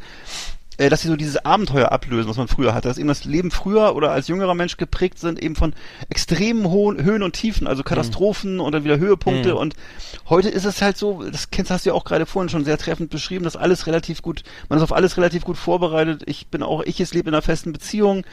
äh, 0.78 0.88
dass 0.88 1.02
sie 1.02 1.08
so 1.08 1.16
dieses 1.16 1.44
Abenteuer 1.44 1.92
ablösen, 1.92 2.28
was 2.28 2.36
man 2.36 2.48
früher 2.48 2.74
hatte, 2.74 2.88
dass 2.88 2.98
eben 2.98 3.08
das 3.08 3.24
Leben 3.24 3.50
früher 3.50 3.94
oder 3.94 4.10
als 4.10 4.28
jüngerer 4.28 4.54
Mensch 4.54 4.76
geprägt 4.76 5.18
sind 5.18 5.42
eben 5.42 5.56
von 5.56 5.72
extremen 6.08 6.68
hohen 6.68 7.02
Höhen 7.02 7.22
und 7.22 7.32
Tiefen, 7.34 7.66
also 7.66 7.82
Katastrophen 7.82 8.60
und 8.60 8.72
dann 8.72 8.84
wieder 8.84 8.98
Höhepunkte 8.98 9.52
Mhm. 9.52 9.58
und 9.58 9.74
heute 10.28 10.48
ist 10.48 10.64
es 10.64 10.82
halt 10.82 10.96
so, 10.96 11.22
das 11.30 11.50
kennst 11.50 11.70
hast 11.70 11.86
du 11.86 11.90
ja 11.90 11.94
auch 11.94 12.04
gerade 12.04 12.26
vorhin 12.26 12.48
schon 12.48 12.64
sehr 12.64 12.78
treffend 12.78 13.10
beschrieben, 13.10 13.44
dass 13.44 13.56
alles 13.56 13.86
relativ 13.86 14.22
gut, 14.22 14.42
man 14.68 14.78
ist 14.78 14.82
auf 14.82 14.92
alles 14.92 15.16
relativ 15.16 15.44
gut 15.44 15.56
vorbereitet. 15.56 16.22
Ich 16.26 16.48
bin 16.48 16.62
auch, 16.62 16.82
ich 16.82 17.00
es 17.00 17.14
lebe 17.14 17.28
in 17.28 17.34
einer 17.34 17.42
festen 17.42 17.72
Beziehung. 17.72 18.24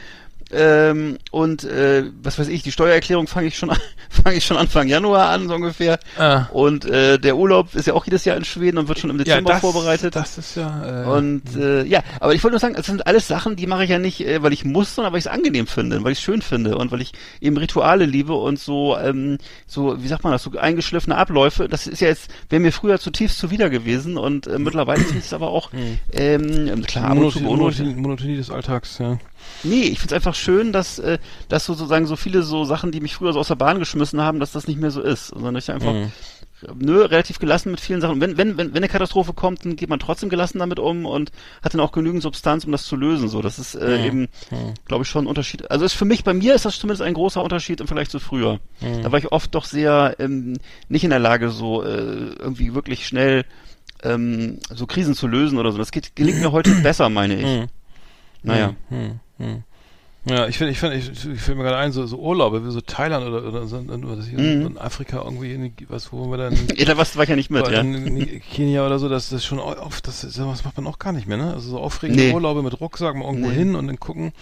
Ähm, 0.52 1.18
und 1.30 1.64
äh, 1.64 2.04
was 2.22 2.38
weiß 2.38 2.48
ich, 2.48 2.62
die 2.62 2.72
Steuererklärung 2.72 3.26
fange 3.26 3.46
ich 3.46 3.56
schon 3.56 3.70
an, 3.70 3.78
fange 4.10 4.36
ich 4.36 4.44
schon 4.44 4.56
Anfang 4.56 4.86
Januar 4.88 5.30
an, 5.30 5.48
so 5.48 5.54
ungefähr. 5.54 5.98
Ah. 6.18 6.46
Und 6.52 6.84
äh, 6.84 7.18
der 7.18 7.36
Urlaub 7.36 7.74
ist 7.74 7.86
ja 7.86 7.94
auch 7.94 8.04
jedes 8.04 8.24
Jahr 8.24 8.36
in 8.36 8.44
Schweden 8.44 8.78
und 8.78 8.88
wird 8.88 8.98
schon 8.98 9.10
im 9.10 9.18
Dezember 9.18 9.56
vorbereitet. 9.56 10.14
Das 10.14 10.36
ist 10.36 10.56
ja. 10.56 11.04
Äh, 11.04 11.06
Und 11.06 11.56
äh, 11.56 11.84
ja, 11.84 12.02
aber 12.20 12.34
ich 12.34 12.42
wollte 12.44 12.52
nur 12.52 12.60
sagen, 12.60 12.74
es 12.76 12.86
sind 12.86 13.06
alles 13.06 13.26
Sachen, 13.28 13.56
die 13.56 13.66
mache 13.66 13.84
ich 13.84 13.90
ja 13.90 13.98
nicht, 13.98 14.20
äh, 14.26 14.42
weil 14.42 14.52
ich 14.52 14.64
muss, 14.64 14.94
sondern 14.94 15.12
weil 15.12 15.18
ich 15.18 15.26
es 15.26 15.32
angenehm 15.32 15.66
finde, 15.66 16.04
weil 16.04 16.12
ich 16.12 16.18
es 16.18 16.24
schön 16.24 16.42
finde 16.42 16.76
und 16.76 16.92
weil 16.92 17.00
ich 17.00 17.12
eben 17.40 17.56
Rituale 17.56 18.04
liebe 18.04 18.34
und 18.34 18.58
so, 18.58 18.98
ähm, 18.98 19.38
so, 19.66 20.02
wie 20.02 20.08
sagt 20.08 20.24
man 20.24 20.32
das, 20.32 20.42
so 20.42 20.50
eingeschliffene 20.58 21.16
Abläufe. 21.16 21.68
Das 21.68 21.86
ist 21.86 22.00
ja 22.00 22.08
jetzt, 22.08 22.30
wäre 22.50 22.60
mir 22.60 22.72
früher 22.72 22.98
zutiefst 22.98 23.38
zuwider 23.38 23.70
gewesen 23.70 24.18
und 24.18 24.46
äh, 24.46 24.58
mittlerweile 24.58 25.00
finde 25.00 25.18
ich 25.20 25.24
es 25.24 25.32
aber 25.32 25.48
auch, 25.48 25.70
ähm, 26.12 26.82
klar, 26.86 27.14
Monotonie, 27.14 27.94
Monotonie 27.94 28.36
des 28.36 28.50
Alltags, 28.50 28.98
ja. 28.98 29.18
Nee, 29.64 29.82
ich 29.82 29.98
find's 29.98 30.12
einfach 30.12 30.34
schön, 30.34 30.72
dass, 30.72 30.98
äh, 30.98 31.18
dass 31.48 31.64
so 31.66 31.74
sozusagen 31.74 32.06
so 32.06 32.16
viele 32.16 32.42
so 32.42 32.64
Sachen, 32.64 32.90
die 32.92 33.00
mich 33.00 33.14
früher 33.14 33.32
so 33.32 33.40
aus 33.40 33.48
der 33.48 33.54
Bahn 33.56 33.78
geschmissen 33.78 34.20
haben, 34.20 34.40
dass 34.40 34.52
das 34.52 34.66
nicht 34.66 34.80
mehr 34.80 34.90
so 34.90 35.00
ist. 35.00 35.28
Sondern 35.28 35.56
ich 35.56 35.70
einfach, 35.70 35.92
Mhm. 35.92 36.10
nö, 36.78 37.02
relativ 37.04 37.38
gelassen 37.38 37.70
mit 37.70 37.80
vielen 37.80 38.00
Sachen. 38.00 38.14
Und 38.14 38.20
wenn, 38.20 38.36
wenn, 38.38 38.56
wenn, 38.56 38.68
wenn 38.70 38.76
eine 38.78 38.88
Katastrophe 38.88 39.32
kommt, 39.32 39.64
dann 39.64 39.76
geht 39.76 39.88
man 39.88 39.98
trotzdem 40.00 40.28
gelassen 40.30 40.58
damit 40.58 40.78
um 40.78 41.06
und 41.06 41.30
hat 41.62 41.74
dann 41.74 41.80
auch 41.80 41.92
genügend 41.92 42.22
Substanz, 42.22 42.64
um 42.64 42.72
das 42.72 42.84
zu 42.86 42.96
lösen. 42.96 43.28
So, 43.28 43.40
das 43.42 43.58
ist 43.58 43.74
äh, 43.76 43.98
Mhm. 43.98 44.04
eben, 44.04 44.28
glaube 44.86 45.04
ich, 45.04 45.08
schon 45.08 45.24
ein 45.24 45.28
Unterschied. 45.28 45.70
Also 45.70 45.84
ist 45.84 45.92
für 45.94 46.04
mich, 46.04 46.24
bei 46.24 46.34
mir 46.34 46.54
ist 46.54 46.64
das 46.64 46.78
zumindest 46.78 47.02
ein 47.02 47.14
großer 47.14 47.42
Unterschied 47.42 47.80
im 47.80 47.86
Vergleich 47.86 48.08
zu 48.10 48.18
früher. 48.18 48.58
Mhm. 48.80 49.02
Da 49.02 49.12
war 49.12 49.18
ich 49.18 49.30
oft 49.32 49.54
doch 49.54 49.64
sehr 49.64 50.16
ähm, 50.18 50.56
nicht 50.88 51.04
in 51.04 51.10
der 51.10 51.18
Lage, 51.20 51.50
so 51.50 51.82
äh, 51.84 51.88
irgendwie 52.38 52.74
wirklich 52.74 53.06
schnell 53.06 53.44
ähm, 54.04 54.58
so 54.74 54.86
Krisen 54.86 55.14
zu 55.14 55.26
lösen 55.28 55.58
oder 55.58 55.70
so. 55.72 55.78
Das 55.78 55.92
geht, 55.92 56.16
gelingt 56.16 56.40
mir 56.40 56.50
heute 56.52 56.70
besser, 56.82 57.08
meine 57.08 57.36
ich. 57.36 57.44
Mhm. 57.60 57.66
Naja. 58.44 58.74
Hm, 58.88 58.98
hm. 58.98 59.20
Mm. 59.42 59.64
Ja, 60.24 60.46
ich 60.46 60.56
finde, 60.56 60.70
ich 60.72 60.78
finde, 60.78 60.96
ich, 60.98 61.08
ich 61.10 61.40
fällt 61.40 61.58
mir 61.58 61.64
gerade 61.64 61.78
ein, 61.78 61.90
so, 61.90 62.06
so 62.06 62.16
Urlaube, 62.16 62.64
wie 62.64 62.70
so 62.70 62.80
Thailand 62.80 63.26
oder, 63.26 63.42
oder 63.44 63.66
so, 63.66 63.78
oder 63.78 64.14
das 64.16 64.28
hier 64.28 64.38
Mhm. 64.38 64.66
in 64.66 64.78
Afrika 64.78 65.20
irgendwie, 65.24 65.52
in, 65.52 65.72
was, 65.88 66.12
wo 66.12 66.30
wir 66.30 66.36
dann, 66.38 66.54
Ja, 66.76 66.84
da 66.84 66.96
warst, 66.96 67.16
war 67.16 67.24
ich 67.24 67.30
ja 67.30 67.34
nicht 67.34 67.50
mit, 67.50 67.66
ja. 67.66 67.80
in, 67.80 68.40
Kenia 68.54 68.86
oder 68.86 69.00
so, 69.00 69.08
das, 69.08 69.30
das 69.30 69.38
ist 69.40 69.46
schon 69.46 69.58
oft, 69.58 70.06
das, 70.06 70.22
ist- 70.22 70.34
sowas 70.34 70.64
macht 70.64 70.76
man 70.76 70.86
auch 70.86 71.00
gar 71.00 71.10
nicht 71.12 71.26
mehr, 71.26 71.38
ne? 71.38 71.52
Also 71.52 71.70
so 71.70 71.80
aufregende 71.80 72.22
Nee. 72.22 72.32
Urlaube 72.32 72.62
mit 72.62 72.80
Rucksack 72.80 73.16
mal 73.16 73.24
irgendwo 73.24 73.48
Nee. 73.48 73.54
hin 73.56 73.74
und 73.74 73.88
dann 73.88 73.98
gucken, 73.98 74.32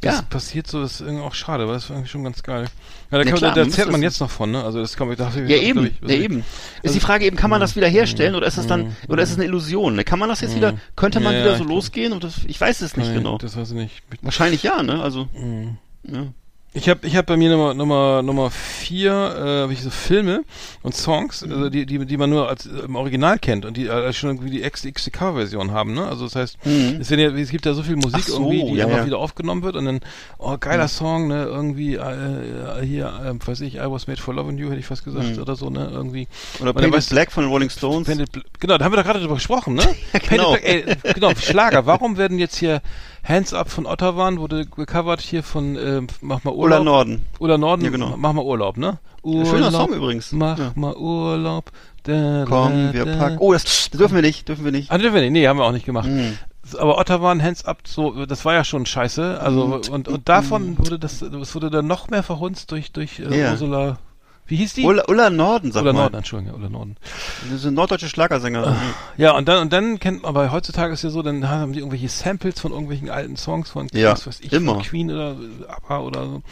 das 0.00 0.16
Ja. 0.16 0.22
passiert 0.22 0.66
so, 0.66 0.80
das 0.80 0.94
ist 0.94 1.00
irgendwie 1.02 1.22
auch 1.22 1.34
schade, 1.34 1.68
weil 1.68 1.74
das 1.74 1.84
ist 1.84 1.90
irgendwie 1.90 2.08
schon 2.08 2.24
ganz 2.24 2.42
geil. 2.42 2.64
Ja, 3.12 3.18
da, 3.18 3.24
kann, 3.24 3.34
klar, 3.36 3.50
da, 3.50 3.54
da 3.54 3.60
man 3.60 3.68
erzählt 3.70 3.90
man 3.92 4.00
das- 4.02 4.12
jetzt 4.14 4.20
noch 4.20 4.30
von, 4.30 4.50
ne? 4.50 4.64
Also 4.64 4.80
das 4.80 4.96
kann 4.96 5.06
man, 5.06 5.16
da 5.16 5.30
Ja, 5.46 5.56
eben, 5.56 5.90
ja, 6.04 6.14
eben. 6.16 6.44
Ist 6.82 6.96
die 6.96 7.00
Frage 7.00 7.24
eben, 7.24 7.36
kann 7.36 7.48
man 7.48 7.60
das 7.60 7.76
wieder 7.76 7.86
herstellen 7.86 8.34
oder 8.34 8.48
ist 8.48 8.58
es 8.58 8.66
dann, 8.66 8.96
oder 9.06 9.22
ist 9.22 9.30
es 9.30 9.36
eine 9.36 9.44
Illusion? 9.44 9.94
ne? 9.94 10.02
Kann 10.02 10.18
man 10.18 10.28
das 10.28 10.40
jetzt 10.40 10.56
wieder, 10.56 10.74
könnte 10.96 11.20
man 11.20 11.32
Ja, 11.32 11.40
wieder 11.42 11.50
ja, 11.52 11.56
so 11.58 11.62
ich- 11.62 11.70
losgehen? 11.70 12.12
Und 12.12 12.24
das, 12.24 12.40
ich 12.48 12.60
weiß 12.60 12.80
es 12.80 12.96
nicht 12.96 13.14
genau. 13.14 13.38
Das 13.38 13.56
weiß 13.56 13.70
ich 13.70 13.76
nicht. 13.76 14.02
Wahrscheinlich 14.22 14.64
ja, 14.64 14.82
ne? 14.82 15.00
Also, 15.00 15.27
Mhm. 15.34 15.76
ja. 16.04 16.26
Ich 16.74 16.86
habe 16.88 17.06
ich 17.06 17.16
hab 17.16 17.24
bei 17.24 17.36
mir 17.38 17.48
Nummer 17.50 17.72
Nummer 17.72 18.22
Nummer 18.22 18.50
vier 18.50 19.10
äh, 19.10 19.62
habe 19.62 19.72
ich 19.72 19.82
so 19.82 19.88
Filme 19.88 20.42
und 20.82 20.94
Songs, 20.94 21.44
Mhm. 21.44 21.52
also 21.52 21.70
die 21.70 21.86
die 21.86 22.04
die 22.04 22.16
man 22.18 22.28
nur 22.28 22.46
als 22.46 22.66
äh, 22.66 22.80
im 22.84 22.94
Original 22.94 23.38
kennt 23.38 23.64
und 23.64 23.78
die 23.78 23.86
äh, 23.86 24.12
schon 24.12 24.28
irgendwie 24.30 24.50
die 24.50 24.60
XXK 24.60 25.32
Version 25.32 25.70
haben, 25.72 25.94
ne? 25.94 26.06
Also 26.06 26.24
das 26.24 26.36
heißt, 26.36 26.58
Mhm. 26.66 26.98
es, 27.00 27.08
ja, 27.08 27.16
es 27.16 27.48
gibt 27.50 27.64
ja 27.64 27.72
so 27.72 27.82
viel 27.82 27.96
Musik 27.96 28.22
so, 28.22 28.34
irgendwie, 28.34 28.70
die 28.72 28.76
ja, 28.76 28.84
einfach 28.84 28.98
ja. 28.98 29.06
wieder 29.06 29.18
aufgenommen 29.18 29.62
wird 29.62 29.76
und 29.76 29.86
dann 29.86 30.00
oh 30.36 30.56
geiler 30.60 30.88
Song, 30.88 31.26
ne? 31.28 31.44
Irgendwie 31.44 31.94
äh, 31.94 32.84
hier 32.84 33.06
äh, 33.24 33.46
weiß 33.48 33.62
ich, 33.62 33.76
I 33.76 33.90
was 33.90 34.06
made 34.06 34.20
for 34.20 34.34
loving 34.34 34.58
you 34.58 34.68
hätte 34.68 34.78
ich 34.78 34.86
fast 34.86 35.04
gesagt 35.04 35.36
Mhm. 35.36 35.42
oder 35.42 35.56
so, 35.56 35.70
ne? 35.70 35.88
Irgendwie 35.90 36.28
Oder 36.60 36.74
Painted 36.74 37.00
weißt- 37.00 37.08
Black 37.10 37.32
von 37.32 37.46
Rolling 37.46 37.70
Stones. 37.70 38.06
Painted 38.06 38.28
genau, 38.60 38.76
da 38.76 38.84
haben 38.84 38.92
wir 38.92 38.98
doch 38.98 39.04
gerade 39.04 39.20
drüber 39.20 39.34
gesprochen, 39.36 39.72
ne? 39.74 39.82
genau. 40.28 40.52
Painted 40.54 40.84
Black, 40.84 41.04
ey, 41.06 41.12
genau, 41.14 41.32
Schlager. 41.34 41.86
Warum 41.86 42.18
werden 42.18 42.38
jetzt 42.38 42.56
hier 42.56 42.82
Hands 43.24 43.52
Up 43.54 43.70
von 43.70 43.86
Ottawa 43.86 44.36
wurde 44.36 44.66
gecovert 44.66 45.20
hier 45.20 45.42
von 45.42 45.76
ähm, 45.76 46.06
Mach 46.20 46.44
mal 46.44 46.52
Urlaub? 46.54 46.80
Oder 46.80 46.84
Norden. 46.84 47.22
Oder 47.38 47.58
Norden, 47.58 47.84
Ja, 47.84 47.90
genau. 47.90 48.14
mach 48.16 48.32
mal 48.32 48.44
Urlaub, 48.44 48.76
ne? 48.76 48.98
Urlaub, 49.22 49.46
Schöner 49.48 49.70
Song 49.70 49.92
übrigens. 49.92 50.32
Mach 50.32 50.58
Ja. 50.58 50.72
mal 50.74 50.94
Urlaub. 50.96 51.70
Da, 52.04 52.44
Komm, 52.48 52.72
da, 52.88 52.92
wir 52.94 53.04
packen. 53.18 53.36
Oh, 53.38 53.52
das, 53.52 53.64
das 53.64 53.90
dürfen 53.90 54.14
wir 54.14 54.22
nicht, 54.22 54.48
dürfen 54.48 54.64
wir 54.64 54.72
nicht. 54.72 54.90
Ah, 54.90 54.96
dürfen 54.98 55.14
wir 55.14 55.20
nicht. 55.22 55.32
Nee, 55.32 55.46
haben 55.46 55.58
wir 55.58 55.64
auch 55.64 55.72
nicht 55.72 55.84
gemacht. 55.86 56.08
Mhm. 56.08 56.38
Aber 56.78 56.98
Ottawa 56.98 57.32
und 57.32 57.42
Hands 57.42 57.64
Up, 57.64 57.78
so, 57.86 58.24
das 58.26 58.44
war 58.44 58.54
ja 58.54 58.62
schon 58.64 58.86
scheiße. 58.86 59.40
Also, 59.40 59.66
Mhm. 59.66 59.72
und, 59.90 60.08
und 60.08 60.28
davon 60.28 60.78
wurde 60.78 60.98
das, 60.98 61.18
das 61.20 61.54
wurde 61.54 61.70
dann 61.70 61.86
noch 61.86 62.08
mehr 62.08 62.22
verhunzt 62.22 62.70
durch, 62.72 62.92
durch 62.92 63.18
äh, 63.20 63.38
Ja. 63.38 63.50
Ursula, 63.52 63.98
wie 64.48 64.56
hieß 64.56 64.74
die? 64.74 64.84
Ulla, 64.84 65.04
Ulla 65.08 65.30
Norden, 65.30 65.72
sag 65.72 65.82
Ulla 65.82 65.92
mal. 65.92 66.00
Norden, 66.00 66.16
Entschuldigung, 66.16 66.54
ja, 66.54 66.58
Ulla 66.58 66.70
Norden. 66.70 66.96
Das 67.44 67.60
ist 67.60 67.66
eine 67.66 67.72
norddeutsche 67.76 68.08
Schlagersänger. 68.08 68.76
Ja, 69.16 69.36
und 69.36 69.46
dann, 69.46 69.62
und 69.62 69.72
dann 69.72 69.98
kennt 70.00 70.22
man, 70.22 70.28
aber 70.28 70.50
heutzutage 70.50 70.92
ist 70.92 71.02
ja 71.02 71.10
so, 71.10 71.22
dann 71.22 71.48
haben 71.48 71.72
die 71.72 71.80
irgendwelche 71.80 72.08
Samples 72.08 72.58
von 72.58 72.72
irgendwelchen 72.72 73.10
alten 73.10 73.36
Songs 73.36 73.70
von, 73.70 73.88
Ja, 73.92 74.12
was 74.12 74.26
weiß 74.26 74.40
ich, 74.40 74.52
immer. 74.52 74.78
Queen 74.78 75.10
oder 75.10 75.36
ABBA 75.68 75.98
oder 76.00 76.24
so. 76.26 76.42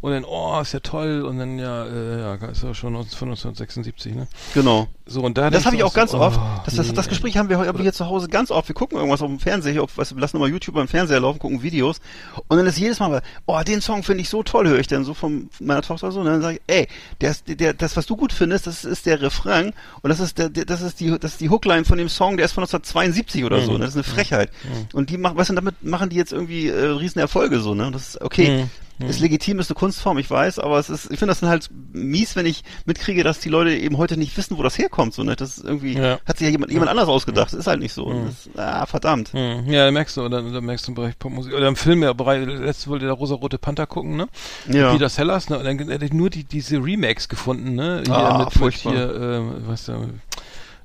Und 0.00 0.12
dann, 0.12 0.24
oh, 0.24 0.60
ist 0.60 0.72
ja 0.72 0.80
toll. 0.80 1.22
Und 1.22 1.38
dann, 1.38 1.58
ja, 1.58 1.86
äh, 1.86 2.20
ja, 2.20 2.34
ist 2.34 2.62
ja 2.62 2.72
schon 2.72 2.92
von 2.92 3.28
1976, 3.28 4.14
ne? 4.14 4.28
Genau. 4.54 4.88
So, 5.10 5.22
und 5.22 5.36
da 5.36 5.50
Das 5.50 5.66
habe 5.66 5.74
ich 5.74 5.80
du 5.80 5.86
auch 5.88 5.92
ganz 5.92 6.12
so, 6.12 6.18
oft. 6.20 6.38
oh, 6.40 6.60
Das, 6.64 6.76
das, 6.76 6.92
das 6.92 7.06
nee, 7.06 7.10
Gespräch 7.10 7.36
haben 7.36 7.48
wir 7.48 7.58
heute 7.58 7.76
hier 7.82 7.92
zu 7.92 8.06
Hause 8.06 8.28
ganz 8.28 8.52
oft. 8.52 8.68
Wir 8.68 8.76
gucken 8.76 8.96
irgendwas 8.96 9.20
auf 9.22 9.28
dem 9.28 9.40
Fernseher, 9.40 9.82
auf, 9.82 9.90
was, 9.96 10.14
wir 10.14 10.20
lassen 10.20 10.36
immer 10.36 10.46
YouTube 10.46 10.76
beim 10.76 10.86
Fernseher 10.86 11.18
laufen, 11.18 11.40
gucken 11.40 11.64
Videos. 11.64 12.00
Und 12.46 12.58
dann 12.58 12.66
ist 12.66 12.78
jedes 12.78 13.00
Mal, 13.00 13.20
oh, 13.46 13.60
den 13.66 13.80
Song 13.80 14.04
finde 14.04 14.22
ich 14.22 14.28
so 14.28 14.44
toll, 14.44 14.68
höre 14.68 14.78
ich 14.78 14.86
dann 14.86 15.04
so 15.04 15.12
von 15.12 15.50
meiner 15.58 15.82
Tochter 15.82 16.12
so. 16.12 16.20
Und 16.20 16.26
dann 16.26 16.40
sage 16.42 16.60
ich, 16.66 16.74
ey, 16.74 16.86
der, 17.20 17.34
der, 17.48 17.74
das, 17.74 17.96
was 17.96 18.06
du 18.06 18.16
gut 18.16 18.32
findest, 18.32 18.68
das 18.68 18.84
ist 18.84 19.04
der 19.04 19.20
Refrain. 19.20 19.72
Und 20.02 20.10
das 20.10 20.20
ist 20.20 20.38
der, 20.38 20.48
der 20.48 20.64
das 20.64 20.80
ist 20.80 21.00
die, 21.00 21.18
das 21.18 21.32
ist 21.32 21.40
die 21.40 21.50
Hookline 21.50 21.84
von 21.84 21.98
dem 21.98 22.08
Song, 22.08 22.36
der 22.36 22.46
ist 22.46 22.52
von 22.52 22.62
1972 22.62 23.44
oder 23.44 23.60
so. 23.62 23.72
Und 23.72 23.80
das 23.80 23.90
ist 23.90 23.96
eine 23.96 24.04
Frechheit. 24.04 24.50
Und 24.92 25.10
die 25.10 25.18
machen, 25.18 25.36
was 25.36 25.48
denn 25.48 25.56
damit 25.56 25.82
machen 25.82 26.08
die 26.10 26.16
jetzt 26.16 26.32
irgendwie 26.32 26.68
äh, 26.68 26.86
riesen 26.86 27.18
Erfolge 27.18 27.58
so, 27.58 27.74
ne? 27.74 27.86
Und 27.88 27.94
das 27.94 28.10
ist 28.10 28.20
okay. 28.20 28.66
Ist 29.08 29.20
legitim, 29.20 29.58
ist 29.60 29.70
eine 29.70 29.74
Kunstform, 29.76 30.18
ich 30.18 30.30
weiß, 30.30 30.58
aber 30.58 30.78
es 30.78 30.90
ist, 30.90 31.04
ich 31.10 31.18
finde 31.18 31.30
das 31.32 31.40
dann 31.40 31.48
halt 31.48 31.68
mies, 31.92 32.36
wenn 32.36 32.46
ich 32.46 32.62
mitkriege, 32.84 33.24
dass 33.24 33.38
die 33.40 33.48
Leute 33.48 33.74
eben 33.74 33.96
heute 33.98 34.16
nicht 34.16 34.36
wissen, 34.36 34.58
wo 34.58 34.62
das 34.62 34.76
herkommt, 34.78 35.14
so, 35.14 35.22
ne? 35.22 35.36
Das 35.36 35.56
ist 35.58 35.64
irgendwie, 35.64 35.94
Ja. 35.94 36.18
hat 36.26 36.38
sich 36.38 36.46
ja 36.46 36.50
jemand, 36.50 36.70
jemand 36.70 36.90
anders 36.90 37.08
ausgedacht, 37.08 37.52
ist 37.52 37.66
halt 37.66 37.80
nicht 37.80 37.92
so. 37.94 38.12
Das, 38.12 38.50
ah, 38.56 38.86
verdammt. 38.86 39.32
Hm, 39.32 39.64
Ja, 39.70 39.86
da 39.86 39.90
merkst 39.90 40.16
du, 40.16 40.22
oder 40.22 40.42
da 40.42 40.60
merkst 40.60 40.86
du 40.86 40.90
im 40.92 40.94
Bereich 40.96 41.18
Popmusik, 41.18 41.54
oder 41.54 41.68
im 41.68 41.76
Film, 41.76 42.02
ja, 42.02 42.12
Bereich, 42.12 42.46
letztes 42.46 42.88
wollte 42.88 43.04
der 43.06 43.14
rosa-rote 43.14 43.58
Panther 43.58 43.86
gucken, 43.86 44.16
ne? 44.16 44.28
Ja. 44.68 44.92
Peter 44.92 45.08
Sellers, 45.08 45.48
ne? 45.48 45.58
Und 45.58 45.64
dann 45.64 45.78
hätte 45.88 46.04
ich 46.04 46.12
nur 46.12 46.28
die, 46.30 46.44
diese 46.44 46.76
Remakes 46.76 47.28
gefunden, 47.28 47.74
ne? 47.74 48.02
Hier 48.04 48.14
Ah, 48.14 48.38
mit, 48.38 48.46
mit 48.48 48.54
furchtbar. 48.54 48.92
hier, 48.92 49.14
ähm, 49.14 49.52
was 49.66 49.86
da, 49.86 49.98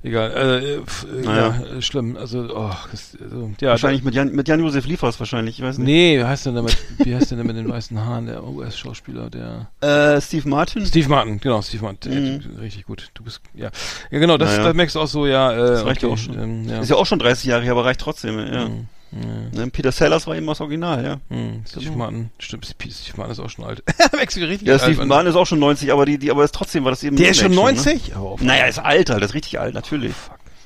egal, 0.06 0.30
äh, 0.30 0.64
äh, 0.74 0.76
f- 0.82 1.06
äh, 1.12 1.24
Naja. 1.24 1.54
ja, 1.70 1.76
äh, 1.78 1.82
schlimm, 1.82 2.16
also, 2.16 2.48
oh, 2.54 2.70
das, 2.90 3.16
also, 3.22 3.50
ja. 3.60 3.70
Wahrscheinlich 3.70 4.02
mit 4.02 4.14
Jan, 4.14 4.32
mit 4.32 4.48
Jan-Josef 4.48 4.86
Liefers 4.86 5.18
wahrscheinlich, 5.18 5.58
ich 5.58 5.64
weiß 5.64 5.76
Da, 5.76 5.82
nicht. 5.82 5.92
nee, 5.92 6.18
wie 6.18 6.24
heißt 6.24 6.46
denn 6.46 6.54
der 6.54 6.62
mit, 6.62 6.76
wie 6.98 7.14
heißt 7.14 7.30
denn 7.30 7.38
der 7.38 7.46
mit 7.46 7.56
den 7.56 7.68
weißen 7.68 7.98
Haaren, 8.04 8.26
der 8.26 8.42
US-Schauspieler, 8.44 9.28
der, 9.30 9.68
Äh, 9.80 10.20
Steve 10.20 10.48
Martin? 10.48 10.86
Steve 10.86 11.08
Martin, 11.08 11.38
genau, 11.40 11.60
Steve 11.62 11.82
Martin, 11.84 12.34
Mhm. 12.36 12.56
äh, 12.56 12.60
richtig 12.60 12.84
gut, 12.86 13.10
du 13.14 13.22
bist, 13.24 13.40
ja, 13.54 13.70
ja, 14.10 14.18
genau, 14.18 14.36
das, 14.38 14.50
Naja. 14.56 14.64
da 14.64 14.72
merkst 14.72 14.96
du 14.96 15.00
auch 15.00 15.06
so, 15.08 15.26
ja, 15.26 15.52
äh, 15.52 15.56
Das 15.56 15.84
reicht 15.84 16.02
ja 16.02 16.08
okay, 16.08 16.14
auch 16.14 16.18
schon. 16.18 16.38
Ähm, 16.42 16.68
ja. 16.68 16.80
Ist 16.80 16.88
ja 16.90 16.96
auch 16.96 17.06
schon 17.06 17.18
30 17.18 17.44
Jahre 17.46 17.70
aber 17.70 17.84
reicht 17.84 18.00
trotzdem, 18.00 18.38
ja. 18.38 18.68
Mhm. 18.68 18.86
Ja. 19.12 19.60
Ne, 19.64 19.70
Peter 19.70 19.92
Sellers 19.92 20.26
war 20.26 20.36
eben 20.36 20.46
das 20.46 20.60
Original, 20.60 21.04
ja. 21.04 21.16
Hm, 21.34 21.62
Steve 21.66 21.84
Genau. 21.86 21.96
Martin, 21.98 22.30
stimmt, 22.38 22.66
Steve 22.66 22.92
Martin 23.16 23.32
ist 23.32 23.38
auch 23.40 23.48
schon 23.50 23.64
alt. 23.64 23.82
Wechsel 24.12 24.44
richtig 24.44 24.66
Ja, 24.68 24.74
alt. 24.74 24.82
Steve 24.82 24.98
Mann. 24.98 25.08
Martin 25.08 25.28
ist 25.30 25.36
auch 25.36 25.46
schon 25.46 25.58
90, 25.60 25.92
aber 25.92 26.04
die, 26.06 26.18
die, 26.18 26.30
aber 26.30 26.46
trotzdem 26.48 26.84
war 26.84 26.90
das 26.90 27.02
eben. 27.04 27.16
Der 27.16 27.30
ist 27.30 27.38
schon 27.38 27.52
Remake 27.52 27.76
Ne? 27.76 27.84
90? 27.84 28.16
Aber 28.16 28.30
auf- 28.30 28.42
Naja, 28.42 28.66
ist 28.66 28.78
alt, 28.78 29.08
halt, 29.10 29.22
ist 29.22 29.34
richtig 29.34 29.58
alt, 29.60 29.74
natürlich. 29.74 30.12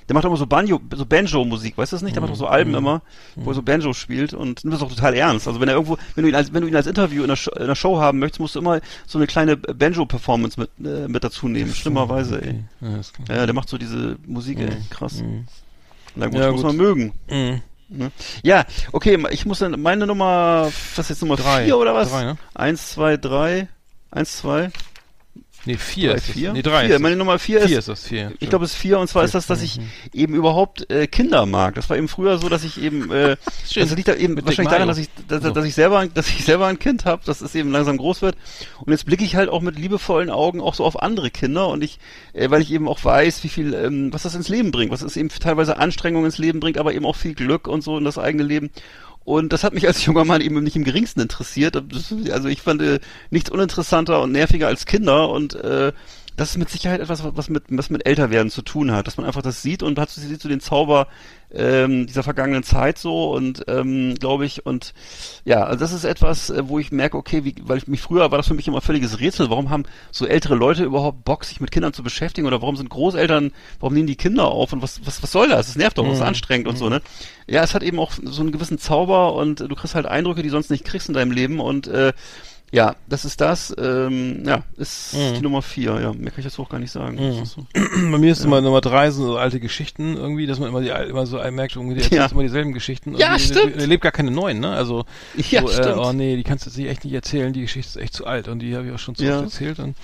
Der 0.08 0.14
macht 0.14 0.24
immer 0.24 0.36
so 0.36 0.46
Banjo, 0.46 0.80
so 0.92 1.06
Banjo-Musik, 1.06 1.78
weißt 1.78 1.92
du 1.92 1.94
das 1.96 2.02
nicht? 2.02 2.16
Der 2.16 2.20
macht 2.20 2.32
doch 2.32 2.36
so 2.36 2.48
Alben 2.48 2.74
immer, 2.74 3.00
wo 3.36 3.50
er 3.52 3.54
so 3.54 3.62
Banjo 3.62 3.92
spielt 3.92 4.34
und 4.34 4.64
nimmt 4.64 4.74
das 4.74 4.82
auch 4.82 4.88
total 4.88 5.14
ernst. 5.14 5.46
Also 5.46 5.60
wenn 5.60 5.68
er 5.68 5.74
irgendwo, 5.74 5.98
wenn 6.16 6.24
du 6.24 6.28
ihn 6.30 6.34
als, 6.34 6.52
wenn 6.52 6.62
du 6.62 6.68
ihn 6.68 6.74
als 6.74 6.88
Interview 6.88 7.22
in 7.22 7.28
der, 7.28 7.36
Show, 7.36 7.52
in 7.52 7.66
der 7.68 7.76
Show 7.76 8.00
haben 8.00 8.18
möchtest, 8.18 8.40
musst 8.40 8.56
du 8.56 8.58
immer 8.58 8.80
so 9.06 9.18
eine 9.18 9.28
kleine 9.28 9.56
Banjo-Performance 9.56 10.58
mit, 10.58 10.70
äh, 10.84 11.06
mit 11.06 11.22
dazu 11.22 11.46
nehmen. 11.46 11.72
Schlimmerweise, 11.72 12.42
ey. 12.42 12.48
Okay. 12.48 12.64
Ja, 12.80 12.96
ist 12.98 13.14
klar. 13.14 13.36
Ja, 13.38 13.46
der 13.46 13.54
macht 13.54 13.68
so 13.68 13.78
diese 13.78 14.16
Musik, 14.26 14.58
ey. 14.58 14.70
Krass. 14.90 15.22
Na 16.16 16.26
gut, 16.26 16.34
Ja, 16.40 16.50
muss 16.50 16.62
gut. 16.62 16.66
man 16.70 16.76
mögen. 16.76 17.12
Ne? 17.90 18.12
Ja, 18.42 18.64
okay, 18.92 19.18
ich 19.30 19.46
muss 19.46 19.58
dann, 19.58 19.80
meine 19.80 20.06
Nummer, 20.06 20.66
was 20.66 20.98
ist 20.98 21.08
jetzt 21.10 21.22
Nummer 21.22 21.36
Drei. 21.36 21.64
vier 21.64 21.76
oder 21.76 21.94
was? 21.94 22.10
Drei, 22.10 22.24
ne? 22.24 22.36
Eins, 22.54 22.92
zwei, 22.92 23.16
drei. 23.16 23.68
Eins, 24.12 24.38
zwei, 24.38 24.70
Nee, 25.66 25.76
vier 25.76 26.12
drei, 26.12 26.20
vier. 26.20 26.52
Nee, 26.52 26.62
drei 26.62 26.86
vier. 26.86 26.98
Meine 26.98 27.16
Nummer 27.16 27.38
vier. 27.38 27.60
Vier 27.60 27.78
ist, 27.78 27.88
ist 27.88 27.88
das, 27.88 28.06
vier. 28.06 28.32
ich 28.38 28.48
glaube, 28.48 28.64
es 28.64 28.72
ist 28.72 28.78
vier 28.78 28.98
und 28.98 29.08
zwar 29.08 29.24
ist 29.24 29.34
das, 29.34 29.46
dass 29.46 29.60
ich 29.62 29.78
eben 30.14 30.34
überhaupt 30.34 30.90
äh, 30.90 31.06
Kinder 31.06 31.44
mag. 31.44 31.74
Das 31.74 31.90
war 31.90 31.98
eben 31.98 32.08
früher 32.08 32.38
so, 32.38 32.48
dass 32.48 32.64
ich 32.64 32.80
eben, 32.80 33.10
äh, 33.10 33.36
das 33.74 33.94
liegt 33.94 34.08
da 34.08 34.14
eben 34.14 34.34
Mit 34.34 34.46
wahrscheinlich 34.46 34.72
daran, 34.72 34.88
dass 34.88 34.98
ich, 34.98 35.08
dass, 35.28 35.42
So. 35.42 35.50
dass 35.50 35.64
ich 35.64 35.74
selber, 35.74 36.06
dass 36.06 36.28
ich 36.28 36.44
selber 36.44 36.66
ein 36.66 36.78
Kind 36.78 37.04
habe, 37.04 37.22
dass 37.26 37.40
es 37.42 37.54
eben 37.54 37.70
langsam 37.70 37.98
groß 37.98 38.22
wird. 38.22 38.36
Und 38.80 38.90
jetzt 38.90 39.04
blicke 39.04 39.24
ich 39.24 39.36
halt 39.36 39.50
auch 39.50 39.60
mit 39.60 39.78
liebevollen 39.78 40.30
Augen 40.30 40.60
auch 40.60 40.74
so 40.74 40.84
auf 40.84 41.02
andere 41.02 41.30
Kinder 41.30 41.68
und 41.68 41.84
ich, 41.84 41.98
äh, 42.32 42.50
weil 42.50 42.62
ich 42.62 42.72
eben 42.72 42.88
auch 42.88 43.04
weiß, 43.04 43.44
wie 43.44 43.48
viel, 43.48 43.74
ähm, 43.74 44.12
was 44.12 44.22
das 44.22 44.34
ins 44.34 44.48
Leben 44.48 44.70
bringt, 44.70 44.90
was 44.92 45.02
es 45.02 45.16
eben 45.16 45.28
teilweise 45.28 45.76
Anstrengung 45.76 46.24
ins 46.24 46.38
Leben 46.38 46.60
bringt, 46.60 46.78
aber 46.78 46.94
eben 46.94 47.04
auch 47.04 47.16
viel 47.16 47.34
Glück 47.34 47.68
und 47.68 47.82
so 47.82 47.98
in 47.98 48.04
das 48.04 48.18
eigene 48.18 48.44
Leben. 48.44 48.70
Und 49.24 49.52
das 49.52 49.64
hat 49.64 49.74
mich 49.74 49.86
als 49.86 50.04
junger 50.04 50.24
Mann 50.24 50.40
eben 50.40 50.62
nicht 50.62 50.76
im 50.76 50.84
geringsten 50.84 51.20
interessiert. 51.20 51.76
Also 52.30 52.48
ich 52.48 52.62
fand 52.62 52.82
äh, 52.82 53.00
nichts 53.30 53.50
uninteressanter 53.50 54.22
und 54.22 54.32
nerviger 54.32 54.66
als 54.66 54.86
Kinder 54.86 55.28
und 55.28 55.54
äh, 55.54 55.92
das 56.40 56.52
ist 56.52 56.56
mit 56.56 56.70
Sicherheit 56.70 57.02
etwas, 57.02 57.22
was 57.22 57.50
mit, 57.50 57.64
was 57.68 57.90
mit 57.90 58.06
Älterwerden 58.06 58.50
zu 58.50 58.62
tun 58.62 58.92
hat, 58.92 59.06
dass 59.06 59.18
man 59.18 59.26
einfach 59.26 59.42
das 59.42 59.60
sieht 59.60 59.82
und 59.82 59.98
hat 59.98 60.08
sieht 60.08 60.40
so 60.40 60.48
den 60.48 60.60
Zauber 60.60 61.06
ähm, 61.52 62.06
dieser 62.06 62.22
vergangenen 62.22 62.62
Zeit 62.62 62.96
so 62.96 63.34
und 63.34 63.64
ähm, 63.68 64.14
glaube 64.14 64.46
ich 64.46 64.64
und 64.64 64.94
ja, 65.44 65.64
also 65.64 65.78
das 65.78 65.92
ist 65.92 66.04
etwas, 66.04 66.48
äh, 66.48 66.66
wo 66.66 66.78
ich 66.78 66.92
merke, 66.92 67.18
okay, 67.18 67.44
wie, 67.44 67.56
weil 67.60 67.76
ich 67.76 67.88
mich 67.88 68.00
früher 68.00 68.30
war 68.30 68.38
das 68.38 68.48
für 68.48 68.54
mich 68.54 68.66
immer 68.66 68.80
völliges 68.80 69.20
Rätsel, 69.20 69.50
warum 69.50 69.68
haben 69.68 69.82
so 70.12 70.24
ältere 70.24 70.54
Leute 70.54 70.82
überhaupt 70.82 71.24
Bock, 71.24 71.44
sich 71.44 71.60
mit 71.60 71.72
Kindern 71.72 71.92
zu 71.92 72.02
beschäftigen 72.02 72.46
oder 72.46 72.62
warum 72.62 72.76
sind 72.76 72.88
Großeltern, 72.88 73.52
warum 73.78 73.92
nehmen 73.92 74.06
die 74.06 74.16
Kinder 74.16 74.46
auf 74.46 74.72
und 74.72 74.80
was 74.80 75.04
was 75.04 75.22
was 75.22 75.32
soll 75.32 75.50
das? 75.50 75.66
Das 75.66 75.76
nervt 75.76 75.98
doch, 75.98 76.06
das 76.06 76.14
ist 76.14 76.22
anstrengend 76.22 76.68
und 76.68 76.78
so 76.78 76.88
ne. 76.88 77.02
Ja, 77.48 77.62
es 77.62 77.74
hat 77.74 77.82
eben 77.82 77.98
auch 77.98 78.12
so 78.12 78.40
einen 78.40 78.52
gewissen 78.52 78.78
Zauber 78.78 79.34
und 79.34 79.60
du 79.60 79.74
kriegst 79.74 79.94
halt 79.94 80.06
Eindrücke, 80.06 80.40
die 80.42 80.48
du 80.48 80.52
sonst 80.52 80.70
nicht 80.70 80.86
kriegst 80.86 81.08
in 81.08 81.14
deinem 81.14 81.32
Leben 81.32 81.60
und 81.60 81.86
äh, 81.86 82.14
ja, 82.72 82.94
das 83.08 83.24
ist 83.24 83.40
das. 83.40 83.74
Ähm, 83.78 84.44
ja, 84.46 84.62
ist 84.76 85.14
Mhm. 85.14 85.34
die 85.34 85.40
Nummer 85.42 85.60
vier. 85.62 86.00
Ja, 86.00 86.12
mehr 86.12 86.30
kann 86.30 86.38
ich 86.38 86.44
jetzt 86.44 86.58
auch 86.58 86.68
gar 86.68 86.78
nicht 86.78 86.92
sagen. 86.92 87.16
Das 87.16 87.36
ist 87.40 87.52
so. 87.54 87.66
Bei 87.74 88.18
mir 88.18 88.30
ist 88.32 88.44
immer 88.44 88.60
Nummer 88.60 88.80
drei 88.80 89.10
sind 89.10 89.24
so 89.24 89.36
alte 89.36 89.58
Geschichten 89.58 90.16
irgendwie, 90.16 90.46
dass 90.46 90.58
man 90.60 90.68
immer 90.68 90.80
die 90.80 90.88
immer 91.08 91.26
so 91.26 91.38
merkt, 91.50 91.74
irgendwie 91.76 91.96
die 91.96 92.02
erzählt 92.02 92.20
Ja. 92.20 92.26
immer 92.30 92.42
dieselben 92.42 92.72
Geschichten. 92.72 93.16
Ja, 93.16 93.32
Irgendwie, 93.36 93.44
stimmt. 93.44 93.76
Er 93.76 93.86
lebt 93.86 94.02
gar 94.02 94.12
keine 94.12 94.30
neuen, 94.30 94.60
ne? 94.60 94.70
Also 94.70 95.04
Ja, 95.50 95.66
so, 95.66 95.82
äh, 95.82 95.94
oh 95.96 96.12
nee, 96.12 96.36
die 96.36 96.44
kannst 96.44 96.64
du 96.66 96.70
sich 96.70 96.86
echt 96.86 97.04
nicht 97.04 97.14
erzählen, 97.14 97.52
die 97.52 97.62
Geschichte 97.62 97.88
ist 97.98 98.02
echt 98.04 98.14
zu 98.14 98.26
alt 98.26 98.46
und 98.48 98.60
die 98.60 98.76
habe 98.76 98.86
ich 98.86 98.92
auch 98.92 98.98
schon 98.98 99.14
zu 99.16 99.24
Ja. 99.24 99.36
oft 99.36 99.44
erzählt 99.44 99.78
und 99.80 99.96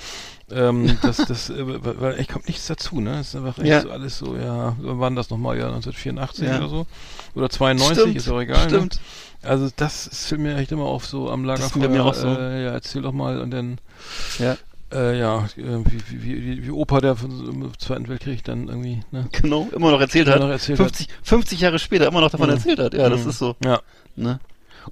ähm, 0.50 0.98
das, 1.02 1.16
das, 1.18 1.50
äh, 1.50 1.54
weil 2.00 2.18
echt 2.18 2.30
kommt 2.32 2.48
nichts 2.48 2.66
dazu, 2.66 3.00
ne? 3.00 3.20
Es 3.20 3.28
ist 3.28 3.36
einfach 3.36 3.58
echt 3.58 3.66
Ja. 3.68 3.80
so 3.82 3.90
alles 3.90 4.18
so, 4.18 4.36
ja, 4.36 4.76
wann 4.80 4.98
war 4.98 5.10
das 5.12 5.30
nochmal, 5.30 5.56
ja, 5.58 5.66
1984 5.66 6.46
Ja. 6.48 6.58
oder 6.58 6.68
so. 6.68 6.86
Oder 7.34 7.48
92, 7.50 7.98
Stimmt, 8.02 8.16
ist 8.16 8.28
auch 8.28 8.40
egal. 8.40 8.68
stimmt. 8.68 8.94
Ne? 8.94 9.00
Also 9.46 9.68
das 9.76 10.06
ist 10.06 10.32
mir 10.38 10.56
echt 10.56 10.72
immer 10.72 10.84
auf 10.84 11.06
so 11.06 11.30
am 11.30 11.44
Lagerfeuer. 11.44 11.82
bei 11.82 11.88
mir 11.88 12.04
auch 12.04 12.14
so. 12.14 12.28
Äh, 12.28 12.64
ja, 12.64 12.72
erzähl 12.72 13.02
doch 13.02 13.12
mal 13.12 13.40
und 13.40 13.50
dann 13.50 13.78
Ja, 14.38 14.56
äh, 14.92 15.18
ja, 15.18 15.44
äh, 15.56 15.78
wie, 15.84 16.22
wie, 16.22 16.42
wie, 16.44 16.66
wie 16.66 16.70
Opa, 16.70 17.00
der 17.00 17.16
im 17.22 17.72
Zweiten 17.78 18.08
Weltkrieg 18.08 18.44
dann 18.44 18.68
irgendwie, 18.68 19.02
ne? 19.10 19.28
genau. 19.32 19.68
Immer 19.74 19.90
noch 19.92 20.00
erzählt 20.00 20.26
Immer 20.26 20.36
hat. 20.36 20.42
noch 20.42 20.50
erzählt 20.50 20.76
50, 20.78 21.08
50 21.22 21.60
Jahre 21.60 21.78
später 21.78 22.06
immer 22.06 22.20
noch 22.20 22.30
davon 22.30 22.48
Mhm. 22.48 22.54
erzählt 22.56 22.78
hat. 22.78 22.94
Ja, 22.94 23.08
das 23.08 23.24
Mhm. 23.24 23.30
ist 23.30 23.38
so. 23.38 23.56
Ja. 23.64 23.80
Ne? 24.16 24.38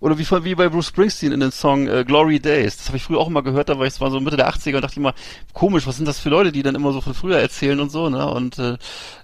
Oder 0.01 0.19
wie, 0.19 0.27
wie 0.45 0.55
bei 0.55 0.69
Bruce 0.69 0.87
Springsteen 0.89 1.33
in 1.33 1.41
dem 1.41 1.51
Song 1.53 1.87
äh, 1.89 2.05
Glory 2.05 2.41
Days. 2.41 2.77
Das 2.77 2.87
habe 2.89 2.97
ich 2.97 3.03
früher 3.05 3.19
auch 3.19 3.29
immer 3.29 3.43
gehört, 3.43 3.69
da 3.69 3.79
war 3.79 3.87
ich, 3.87 3.95
es 3.95 4.01
war 4.01 4.11
so 4.11 4.21
Mitte 4.21 4.37
der 4.37 4.49
80er 4.51 4.77
und 4.77 4.83
dachte 4.83 4.93
ich 4.93 4.97
immer, 4.99 5.15
komisch, 5.53 5.87
was 5.87 5.97
sind 5.97 6.07
das 6.07 6.19
für 6.19 6.29
Leute, 6.31 6.53
die 6.53 6.63
dann 6.63 6.75
immer 6.75 6.93
so 6.93 7.01
von 7.01 7.15
früher 7.15 7.39
erzählen 7.39 7.79
und 7.81 7.91
so, 7.91 8.09
ne? 8.11 8.27
Und 8.31 8.59
äh, 8.59 8.77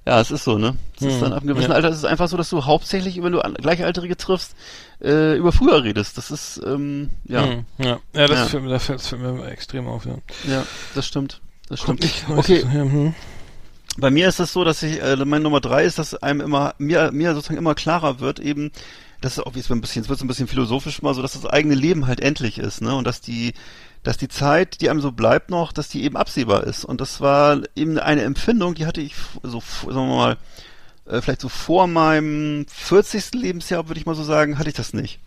ja, 0.07 0.21
es 0.21 0.31
ist 0.31 0.45
so, 0.45 0.59
ne? 0.59 0.77
Es 0.97 1.07
ist 1.07 1.17
Mhm. 1.17 1.21
dann 1.21 1.33
ab 1.33 1.39
einem 1.43 1.49
gewissen 1.55 1.71
Ja. 1.71 1.77
Alter 1.77 1.89
ist 1.91 1.97
es 1.99 2.05
einfach 2.05 2.29
so, 2.29 2.37
dass 2.37 2.51
du 2.51 2.65
hauptsächlich, 2.65 3.23
wenn 3.23 3.33
du 3.33 3.41
Gleichaltrige 3.41 4.17
triffst, 4.17 4.55
äh, 5.03 5.37
über 5.37 5.53
früher 5.53 5.83
redest. 5.83 6.17
Das 6.19 6.31
ist, 6.31 6.61
ähm, 6.65 7.11
ja, 7.25 7.47
Mhm. 7.47 7.65
ja. 7.79 7.99
Ja, 8.15 8.27
das 8.27 8.39
Ja. 8.39 8.47
Fällt, 8.47 8.63
mir- 8.65 8.71
da 8.71 8.79
fällt 8.79 9.13
mir 9.21 9.47
extrem 9.51 9.87
auf, 9.89 10.05
ja. 10.07 10.15
ja, 10.49 10.65
das 10.95 11.07
stimmt. 11.07 11.41
Das 11.69 11.81
stimmt. 11.81 12.01
Kommt 12.27 12.39
Okay, 12.41 12.63
Ja, 12.63 12.83
hm. 12.83 13.15
Bei 13.99 14.11
mir 14.11 14.29
ist 14.29 14.39
es 14.41 14.53
so, 14.53 14.63
dass 14.65 14.83
ich, 14.85 15.03
äh, 15.03 15.17
meine 15.25 15.43
Nummer 15.43 15.61
drei 15.61 15.85
ist, 15.85 15.99
dass 15.99 16.15
einem 16.15 16.41
immer, 16.41 16.75
mir, 16.79 17.11
mir 17.13 17.35
sozusagen 17.35 17.59
immer 17.59 17.75
klarer 17.75 18.21
wird, 18.21 18.39
eben, 18.39 18.71
das 19.21 19.39
ist 19.39 19.47
auch 19.47 19.55
jetzt 19.55 19.71
ein 19.71 19.81
bisschen, 19.81 20.03
jetzt 20.03 20.09
wird 20.09 20.21
ein 20.21 20.29
bisschen 20.29 20.49
philosophisch 20.49 21.03
mal 21.03 21.15
so, 21.15 21.23
dass 21.23 21.33
das 21.33 21.47
eigene 21.47 21.75
Leben 21.75 22.07
halt 22.07 22.21
endlich 22.21 22.59
ist, 22.59 22.81
ne? 22.81 22.95
Und 22.95 23.07
dass 23.07 23.21
die, 23.21 23.53
dass 24.03 24.17
die 24.17 24.29
Zeit, 24.29 24.81
die 24.81 24.89
einem 24.89 25.01
so 25.01 25.13
bleibt 25.13 25.51
noch, 25.51 25.73
dass 25.73 25.89
die 25.89 26.05
eben 26.05 26.17
absehbar 26.17 26.65
ist. 26.65 26.85
Und 26.85 27.01
das 27.01 27.21
war 27.21 27.61
eben 27.77 27.99
eine 27.99 28.23
Empfindung, 28.23 28.75
die 28.75 28.87
hatte 28.87 29.01
ich 29.01 29.15
so, 29.43 29.61
sagen 29.61 30.09
wir 30.09 30.17
mal, 30.17 30.37
äh, 31.07 31.21
vielleicht 31.21 31.43
so 31.43 31.49
vor 31.49 31.87
meinem 31.87 32.67
40. 32.69 33.35
Lebensjahr, 33.35 33.89
würde 33.89 34.01
ich 34.01 34.07
mal 34.07 34.15
so 34.15 34.25
sagen, 34.25 34.59
hatte 34.59 34.71
ich 34.71 34.77
das 34.77 34.95
nicht. 34.95 35.21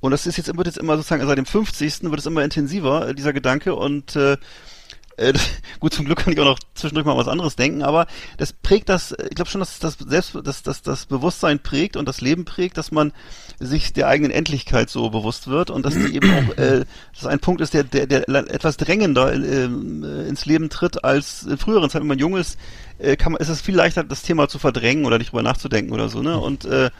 Und 0.00 0.12
das 0.12 0.26
ist 0.26 0.36
jetzt, 0.36 0.54
wird 0.56 0.66
jetzt 0.66 0.78
immer 0.78 0.96
sozusagen, 0.96 1.26
seit 1.26 1.38
dem 1.38 1.46
50. 1.46 2.04
wird 2.04 2.18
es 2.18 2.26
immer 2.26 2.44
intensiver, 2.44 3.08
äh, 3.08 3.14
dieser 3.14 3.32
Gedanke. 3.32 3.74
Und 3.74 4.16
äh, 4.16 4.36
äh, 5.16 5.32
gut, 5.80 5.94
zum 5.94 6.04
Glück 6.04 6.18
kann 6.18 6.32
ich 6.32 6.40
auch 6.40 6.44
noch 6.44 6.58
zwischendurch 6.74 7.06
mal 7.06 7.16
was 7.16 7.28
anderes 7.28 7.56
denken, 7.56 7.82
aber 7.82 8.06
das 8.36 8.52
prägt 8.52 8.88
das, 8.88 9.12
äh, 9.12 9.28
ich 9.28 9.36
glaube 9.36 9.50
schon, 9.50 9.60
dass 9.60 9.78
das 9.78 9.96
selbst, 9.98 10.36
dass, 10.44 10.62
dass 10.62 10.82
das 10.82 11.06
Bewusstsein 11.06 11.58
prägt 11.58 11.96
und 11.96 12.06
das 12.06 12.20
Leben 12.20 12.44
prägt, 12.44 12.76
dass 12.78 12.92
man 12.92 13.12
sich 13.58 13.92
der 13.92 14.08
eigenen 14.08 14.30
Endlichkeit 14.30 14.90
so 14.90 15.10
bewusst 15.10 15.48
wird 15.48 15.70
und 15.70 15.84
dass 15.86 15.94
die 15.94 16.14
eben 16.14 16.30
auch, 16.30 16.58
äh, 16.58 16.84
dass 17.14 17.26
ein 17.26 17.40
Punkt 17.40 17.60
ist, 17.60 17.74
der, 17.74 17.84
der, 17.84 18.06
der 18.06 18.28
etwas 18.28 18.76
drängender 18.76 19.32
äh, 19.32 19.64
ins 19.64 20.46
Leben 20.46 20.68
tritt 20.68 21.04
als 21.04 21.44
in 21.44 21.58
früheren 21.58 21.88
Zeiten, 21.88 22.04
wenn 22.04 22.08
man 22.08 22.18
jung 22.18 22.36
ist, 22.36 22.58
äh, 22.98 23.16
kann 23.16 23.32
man, 23.32 23.40
ist 23.40 23.48
es 23.48 23.60
viel 23.60 23.74
leichter, 23.74 24.04
das 24.04 24.22
Thema 24.22 24.48
zu 24.48 24.58
verdrängen 24.58 25.04
oder 25.04 25.18
nicht 25.18 25.32
drüber 25.32 25.42
nachzudenken 25.42 25.92
oder 25.92 26.08
so, 26.08 26.22
ne? 26.22 26.38
Und 26.38 26.64
äh, 26.64 26.90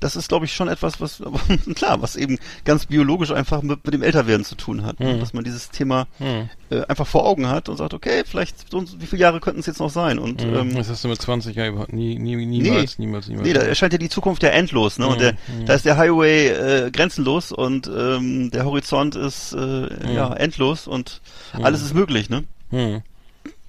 das 0.00 0.16
ist, 0.16 0.28
glaube 0.28 0.46
ich, 0.46 0.54
schon 0.54 0.68
etwas, 0.68 1.00
was, 1.00 1.22
klar, 1.74 2.00
was 2.02 2.16
eben 2.16 2.38
ganz 2.64 2.86
biologisch 2.86 3.30
einfach 3.30 3.62
mit, 3.62 3.84
mit 3.84 3.94
dem 3.94 4.02
Älterwerden 4.02 4.44
zu 4.44 4.54
tun 4.54 4.82
hat. 4.84 4.98
Mhm. 4.98 5.20
Dass 5.20 5.32
man 5.34 5.44
dieses 5.44 5.70
Thema 5.70 6.06
Hm. 6.18 6.48
äh, 6.70 6.82
einfach 6.86 7.06
vor 7.06 7.26
Augen 7.26 7.48
hat 7.48 7.68
und 7.68 7.76
sagt, 7.76 7.92
okay, 7.94 8.22
vielleicht, 8.26 8.70
so, 8.70 8.78
und 8.78 8.88
so- 8.88 9.00
wie 9.00 9.06
viele 9.06 9.20
Jahre 9.22 9.40
könnten 9.40 9.60
es 9.60 9.66
jetzt 9.66 9.78
noch 9.80 9.90
sein? 9.90 10.18
Und 10.18 10.44
Mhm. 10.44 10.54
ähm, 10.56 10.74
das 10.74 10.88
hast 10.88 11.04
du 11.04 11.08
mit 11.08 11.20
20 11.20 11.54
Jahren 11.54 11.70
überhaupt 11.72 11.92
nie, 11.92 12.18
nie, 12.18 12.34
niemals, 12.46 12.98
niemals, 12.98 13.28
niemals. 13.28 13.46
nee, 13.46 13.52
da 13.52 13.60
erscheint 13.60 13.92
ja 13.92 13.98
die 13.98 14.08
Zukunft 14.08 14.42
ja 14.42 14.48
endlos, 14.50 14.98
ne? 14.98 15.06
Und 15.06 15.16
Mhm, 15.16 15.20
der, 15.20 15.32
mhm. 15.32 15.66
da 15.66 15.74
ist 15.74 15.84
der 15.84 15.96
Highway 15.96 16.48
äh, 16.48 16.90
grenzenlos 16.90 17.52
und 17.52 17.86
ähm, 17.94 18.50
der 18.50 18.64
Horizont 18.64 19.16
ist 19.16 19.52
äh, 19.52 20.14
ja 20.14 20.32
endlos 20.32 20.86
und 20.86 21.20
alles 21.52 21.82
ist 21.82 21.94
möglich, 21.94 22.30
ne? 22.30 22.44
Hm. 22.70 23.02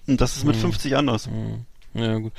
Und 0.07 0.21
das 0.21 0.37
ist 0.37 0.45
mit 0.45 0.55
Mhm. 0.55 0.61
50 0.61 0.95
anders. 0.95 1.25
Hm. 1.27 1.65
Ja, 1.93 2.17
gut. 2.19 2.31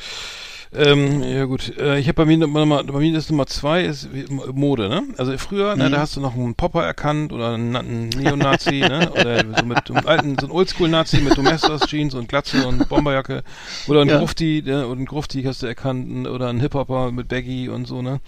Ähm, 0.75 1.23
ja 1.23 1.45
gut, 1.45 1.77
äh, 1.79 1.99
ich 1.99 2.09
habe 2.09 2.15
bei 2.15 2.25
mir 2.25 2.39
Nummer, 2.39 2.83
bei 2.83 2.99
mir 2.99 3.15
ist 3.19 3.31
Nummer 3.31 3.47
zwei 3.47 3.83
ist 3.85 4.09
Mode, 4.55 4.89
ne? 4.89 5.03
Also 5.19 5.37
früher, 5.37 5.77
ne, 5.77 5.89
Mhm. 5.89 5.93
da 5.93 5.99
hast 6.01 6.17
du 6.17 6.21
noch 6.21 6.35
einen 6.35 6.55
Popper 6.55 6.83
erkannt 6.83 7.31
oder 7.35 7.53
einen, 7.55 7.77
einen 7.77 8.09
Neonazi, 8.09 8.81
ne? 8.81 9.11
Oder 9.13 9.45
so 9.59 9.67
mit 9.67 9.91
einem 9.91 10.07
alten, 10.07 10.37
so 10.41 10.47
ein 10.47 10.51
Oldschool-Nazi 10.51 11.21
mit 11.21 11.37
Domestos 11.37 11.83
Jeans 11.89 12.15
und 12.15 12.27
Glatze 12.29 12.67
und 12.67 12.89
Bomberjacke 12.89 13.43
oder 13.87 14.01
ein 14.01 14.09
Ja. 14.09 14.19
Grufti, 14.19 14.63
ne? 14.65 14.87
Und 14.87 15.01
ein 15.01 15.05
Grufti 15.05 15.43
hast 15.43 15.63
du 15.63 15.67
erkannt 15.67 16.27
oder 16.27 16.49
ein 16.49 16.61
Hip-Hopper 16.61 17.13
mit 17.13 17.29
Baggy 17.29 17.69
und 17.69 17.87
so, 17.87 18.01
ne? 18.01 18.21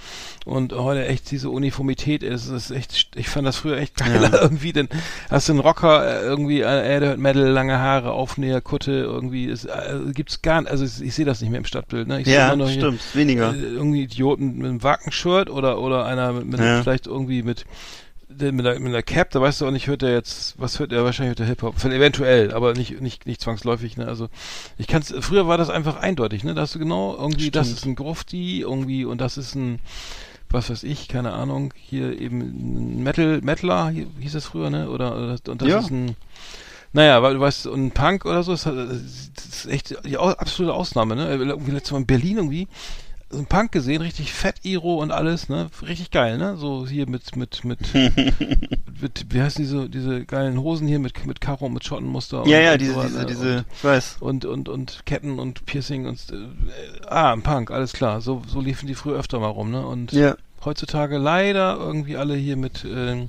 Und 0.45 0.75
heute 0.75 1.07
echt 1.07 1.31
diese 1.31 1.49
Uniformität 1.49 2.23
ist, 2.23 2.49
ist 2.49 2.71
echt, 2.71 3.13
ich 3.17 3.31
fand 3.31 3.47
das 3.47 3.57
früher 3.57 3.79
echt 3.79 3.97
geiler 3.97 4.31
irgendwie, 4.43 4.75
denn 4.75 4.91
hast 5.31 5.49
du 5.49 5.55
einen 5.55 5.61
Rocker 5.61 6.07
äh, 6.07 6.25
irgendwie, 6.25 6.61
äh, 6.61 6.65
er 6.65 7.01
hört 7.01 7.19
Metal, 7.19 7.49
lange 7.49 7.79
Haare, 7.79 8.13
Aufnäher, 8.13 8.61
Kutte, 8.61 8.93
irgendwie, 8.93 9.47
ist, 9.47 9.65
äh, 9.65 9.99
gibt's 10.13 10.43
gar 10.43 10.61
nicht, 10.61 10.71
also 10.71 10.85
ich, 10.85 11.01
ich 11.01 11.15
sehe 11.15 11.25
das 11.25 11.41
nicht 11.41 11.49
mehr 11.49 11.59
im 11.59 11.65
Stadtbild, 11.65 12.07
ne? 12.07 12.21
Ich 12.21 12.34
Ja, 12.35 12.57
noch 12.57 12.69
hier, 12.69 12.81
stimmt, 12.81 13.01
weniger. 13.15 13.55
äh, 13.55 13.59
irgendwie 13.59 14.03
Idioten 14.03 14.59
mit 14.59 14.67
einem 14.67 14.83
Wackenshirt 14.83 15.51
oder 15.51 15.79
oder 15.81 16.05
einer 16.07 16.33
mit, 16.33 16.47
mit 16.47 16.61
Ja. 16.61 16.83
vielleicht 16.83 17.07
irgendwie 17.07 17.43
mit 17.43 17.65
der- 18.29 18.53
mit 18.53 18.65
der, 18.65 18.81
mit 18.81 18.93
der 18.93 19.03
Cap, 19.05 19.31
da 19.31 19.41
weißt 19.41 19.61
du 19.61 19.67
auch 19.67 19.71
nicht, 19.71 19.87
hört 19.87 20.03
er 20.03 20.13
jetzt, 20.13 20.55
was 20.59 20.81
hört 20.81 20.93
er 20.93 21.05
wahrscheinlich 21.05 21.31
hört 21.39 21.41
er 21.41 21.47
Hip-Hop, 21.47 21.85
eventuell, 21.85 22.53
aber 22.53 22.73
nicht, 22.75 23.01
nicht, 23.01 23.27
nicht 23.27 23.41
zwangsläufig, 23.41 23.97
ne, 23.97 24.09
also, 24.09 24.29
ich 24.77 24.89
kann's, 24.89 25.15
früher 25.21 25.47
war 25.47 25.57
das 25.57 25.71
einfach 25.71 25.97
eindeutig, 26.01 26.43
ne, 26.43 26.53
da 26.53 26.63
hast 26.63 26.75
du 26.75 26.81
genau, 26.81 27.15
irgendwie, 27.17 27.53
das 27.53 27.69
Stimmt. 27.69 27.79
ist 27.79 27.87
ein 27.87 27.95
Grufti, 27.95 28.61
irgendwie, 28.63 29.05
und 29.05 29.21
das 29.21 29.37
ist 29.37 29.55
ein, 29.55 29.79
was 30.51 30.69
weiß 30.69 30.83
ich, 30.83 31.07
keine 31.07 31.33
Ahnung, 31.33 31.73
hier 31.77 32.19
eben 32.19 32.41
ein 32.41 33.03
Metal, 33.05 33.41
Metaler, 33.41 33.91
hier 33.91 34.07
hieß 34.19 34.35
es 34.35 34.47
früher, 34.47 34.69
ne, 34.71 34.91
oder, 34.91 35.13
oder 35.17 35.37
und 35.49 35.63
das 35.63 35.69
Ja. 35.69 35.79
ist 35.79 35.91
ein, 35.93 36.17
naja, 36.95 37.23
weil 37.23 37.35
du 37.35 37.41
weißt, 37.41 37.67
und 37.67 37.87
ein 37.87 37.91
Punk 37.91 38.25
oder 38.25 38.43
so, 38.43 38.53
ist, 38.55 38.65
das 38.67 38.75
ist 39.47 39.67
echt 39.67 39.97
die 40.07 40.17
absolute 40.17 40.73
Ausnahme, 40.73 41.17
ne? 41.17 41.29
Irgendwie 41.35 41.73
letztes 41.73 41.93
Mal 41.93 41.99
in 41.99 42.07
Berlin 42.07 42.37
irgendwie 42.39 42.69
so 43.31 43.39
ein 43.39 43.47
Punk 43.47 43.73
gesehen, 43.73 44.01
richtig 44.01 44.33
fett 44.33 44.57
Iro 44.63 45.03
und 45.03 45.11
alles, 45.11 45.49
ne? 45.49 45.69
Richtig 45.83 46.11
geil, 46.13 46.39
ne? 46.39 46.57
So 46.57 46.87
hier 46.87 47.09
mit 47.09 47.35
mit 47.37 47.65
mit, 47.65 47.81
mit 49.01 49.27
wie 49.31 49.43
heißen 49.43 49.63
diese 49.63 49.89
diese 49.91 50.25
geilen 50.25 50.61
Hosen 50.61 50.87
hier 50.87 51.01
mit 51.01 51.27
mit 51.27 51.41
Karo 51.41 51.67
und 51.67 51.73
mit 51.75 51.85
Schottenmuster 51.85 52.43
und, 52.43 52.49
Ja, 52.49 52.61
ja, 52.61 52.73
und 52.73 52.81
diese, 52.81 52.95
diese, 53.03 53.27
diese, 53.27 53.65
ich 53.77 53.85
weiß. 53.85 54.17
und, 54.21 54.45
und, 54.45 54.69
und 54.69 55.03
Ketten 55.05 55.39
und 55.41 55.67
Piercing 55.67 56.07
und 56.07 56.19
äh, 56.31 57.07
ah, 57.09 57.33
ein 57.33 57.43
Punk, 57.43 57.71
alles 57.73 57.93
klar. 57.93 58.21
So, 58.21 58.43
so 58.47 58.61
liefen 58.61 58.87
die 58.87 58.95
früher 58.95 59.19
öfter 59.19 59.41
mal 59.41 59.49
rum, 59.49 59.71
ne? 59.73 59.85
Und 59.85 60.13
Ja. 60.13 60.37
heutzutage 60.65 61.19
leider 61.19 61.77
irgendwie 61.77 62.17
alle 62.17 62.37
hier 62.37 62.57
mit 62.57 62.85
äh, 62.85 63.27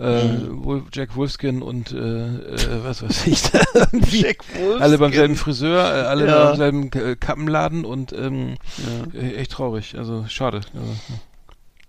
äh, 0.00 0.24
Mhm. 0.24 0.86
Jack 0.92 1.14
Wolfskin 1.14 1.62
und 1.62 1.92
äh, 1.92 1.96
äh, 1.98 2.84
was 2.84 3.02
weiß 3.02 3.26
ich 3.26 3.42
da 3.50 3.60
irgendwie. 3.74 4.22
Jack 4.22 4.38
Wolfskin. 4.54 4.82
Alle 4.82 4.98
beim 4.98 5.12
selben 5.12 5.36
Friseur, 5.36 5.84
äh, 5.84 6.00
alle 6.06 6.26
Ja. 6.26 6.44
beim 6.48 6.56
selben 6.56 6.92
äh, 6.92 7.16
Kappenladen 7.16 7.84
und 7.84 8.12
ähm, 8.12 8.56
Ja. 9.12 9.20
echt 9.20 9.52
traurig. 9.52 9.96
Also 9.98 10.24
schade. 10.28 10.60
Also, 10.74 10.96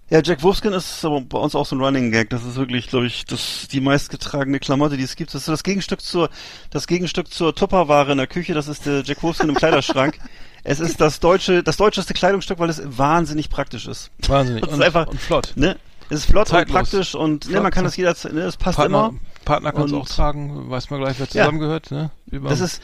Ja, 0.10 0.22
Jack 0.22 0.44
Wolfskin 0.44 0.74
ist 0.74 1.06
aber 1.06 1.22
bei 1.22 1.38
uns 1.40 1.56
auch 1.56 1.66
so 1.66 1.74
ein 1.76 1.82
Running 1.82 2.12
Gag. 2.12 2.30
Das 2.32 2.44
ist 2.44 2.58
wirklich, 2.58 2.90
glaube 2.90 3.06
ich, 3.08 3.24
das 3.24 3.70
die 3.72 3.80
meistgetragene 3.80 4.60
Klamotte, 4.60 4.98
die 4.98 5.04
es 5.04 5.16
gibt. 5.16 5.34
Das 5.34 5.42
ist 5.42 5.46
so 5.46 5.54
das 5.54 5.64
Gegenstück 5.64 6.02
zur 6.02 6.30
das 6.70 6.86
Gegenstück 6.88 7.32
zur 7.32 7.56
Tupperware 7.56 8.12
in 8.12 8.18
der 8.18 8.28
Küche. 8.28 8.54
Das 8.54 8.68
ist 8.68 8.86
der 8.86 9.04
Jack 9.04 9.24
Wolfskin 9.24 9.48
im 9.50 9.56
Kleiderschrank. 9.56 10.18
Es 10.64 10.80
ist 10.80 11.02
das 11.02 11.20
deutsche 11.20 11.64
das 11.64 11.76
deutscheste 11.78 12.14
Kleidungsstück, 12.14 12.60
weil 12.60 12.70
es 12.70 12.84
wahnsinnig 12.86 13.50
praktisch 13.50 13.88
ist. 13.88 14.12
wahnsinnig. 14.28 14.62
Das 14.66 14.70
ist 14.74 14.78
Und, 14.78 14.84
einfach- 14.84 15.08
und 15.08 15.20
flott. 15.20 15.54
Ne? 15.56 15.76
Es 16.12 16.20
ist 16.20 16.26
flott 16.26 16.50
Zeitlos. 16.50 16.76
und 16.76 16.82
praktisch 16.82 17.16
und 17.16 17.50
ne, 17.50 17.62
man 17.62 17.72
kann 17.72 17.86
das 17.86 17.96
jederzeit. 17.96 18.34
Ne, 18.34 18.42
es 18.42 18.58
passt 18.58 18.76
Partner, 18.76 19.12
immer. 19.12 19.20
Partner 19.46 19.72
kann 19.72 19.86
es 19.86 19.94
auch 19.94 20.08
tragen, 20.08 20.70
weiß 20.70 20.90
man 20.90 21.00
gleich, 21.00 21.18
wer 21.20 21.30
zusammengehört. 21.30 21.90
Ne? 21.90 22.12
Über, 22.30 22.50
Das 22.50 22.60
ist 22.60 22.82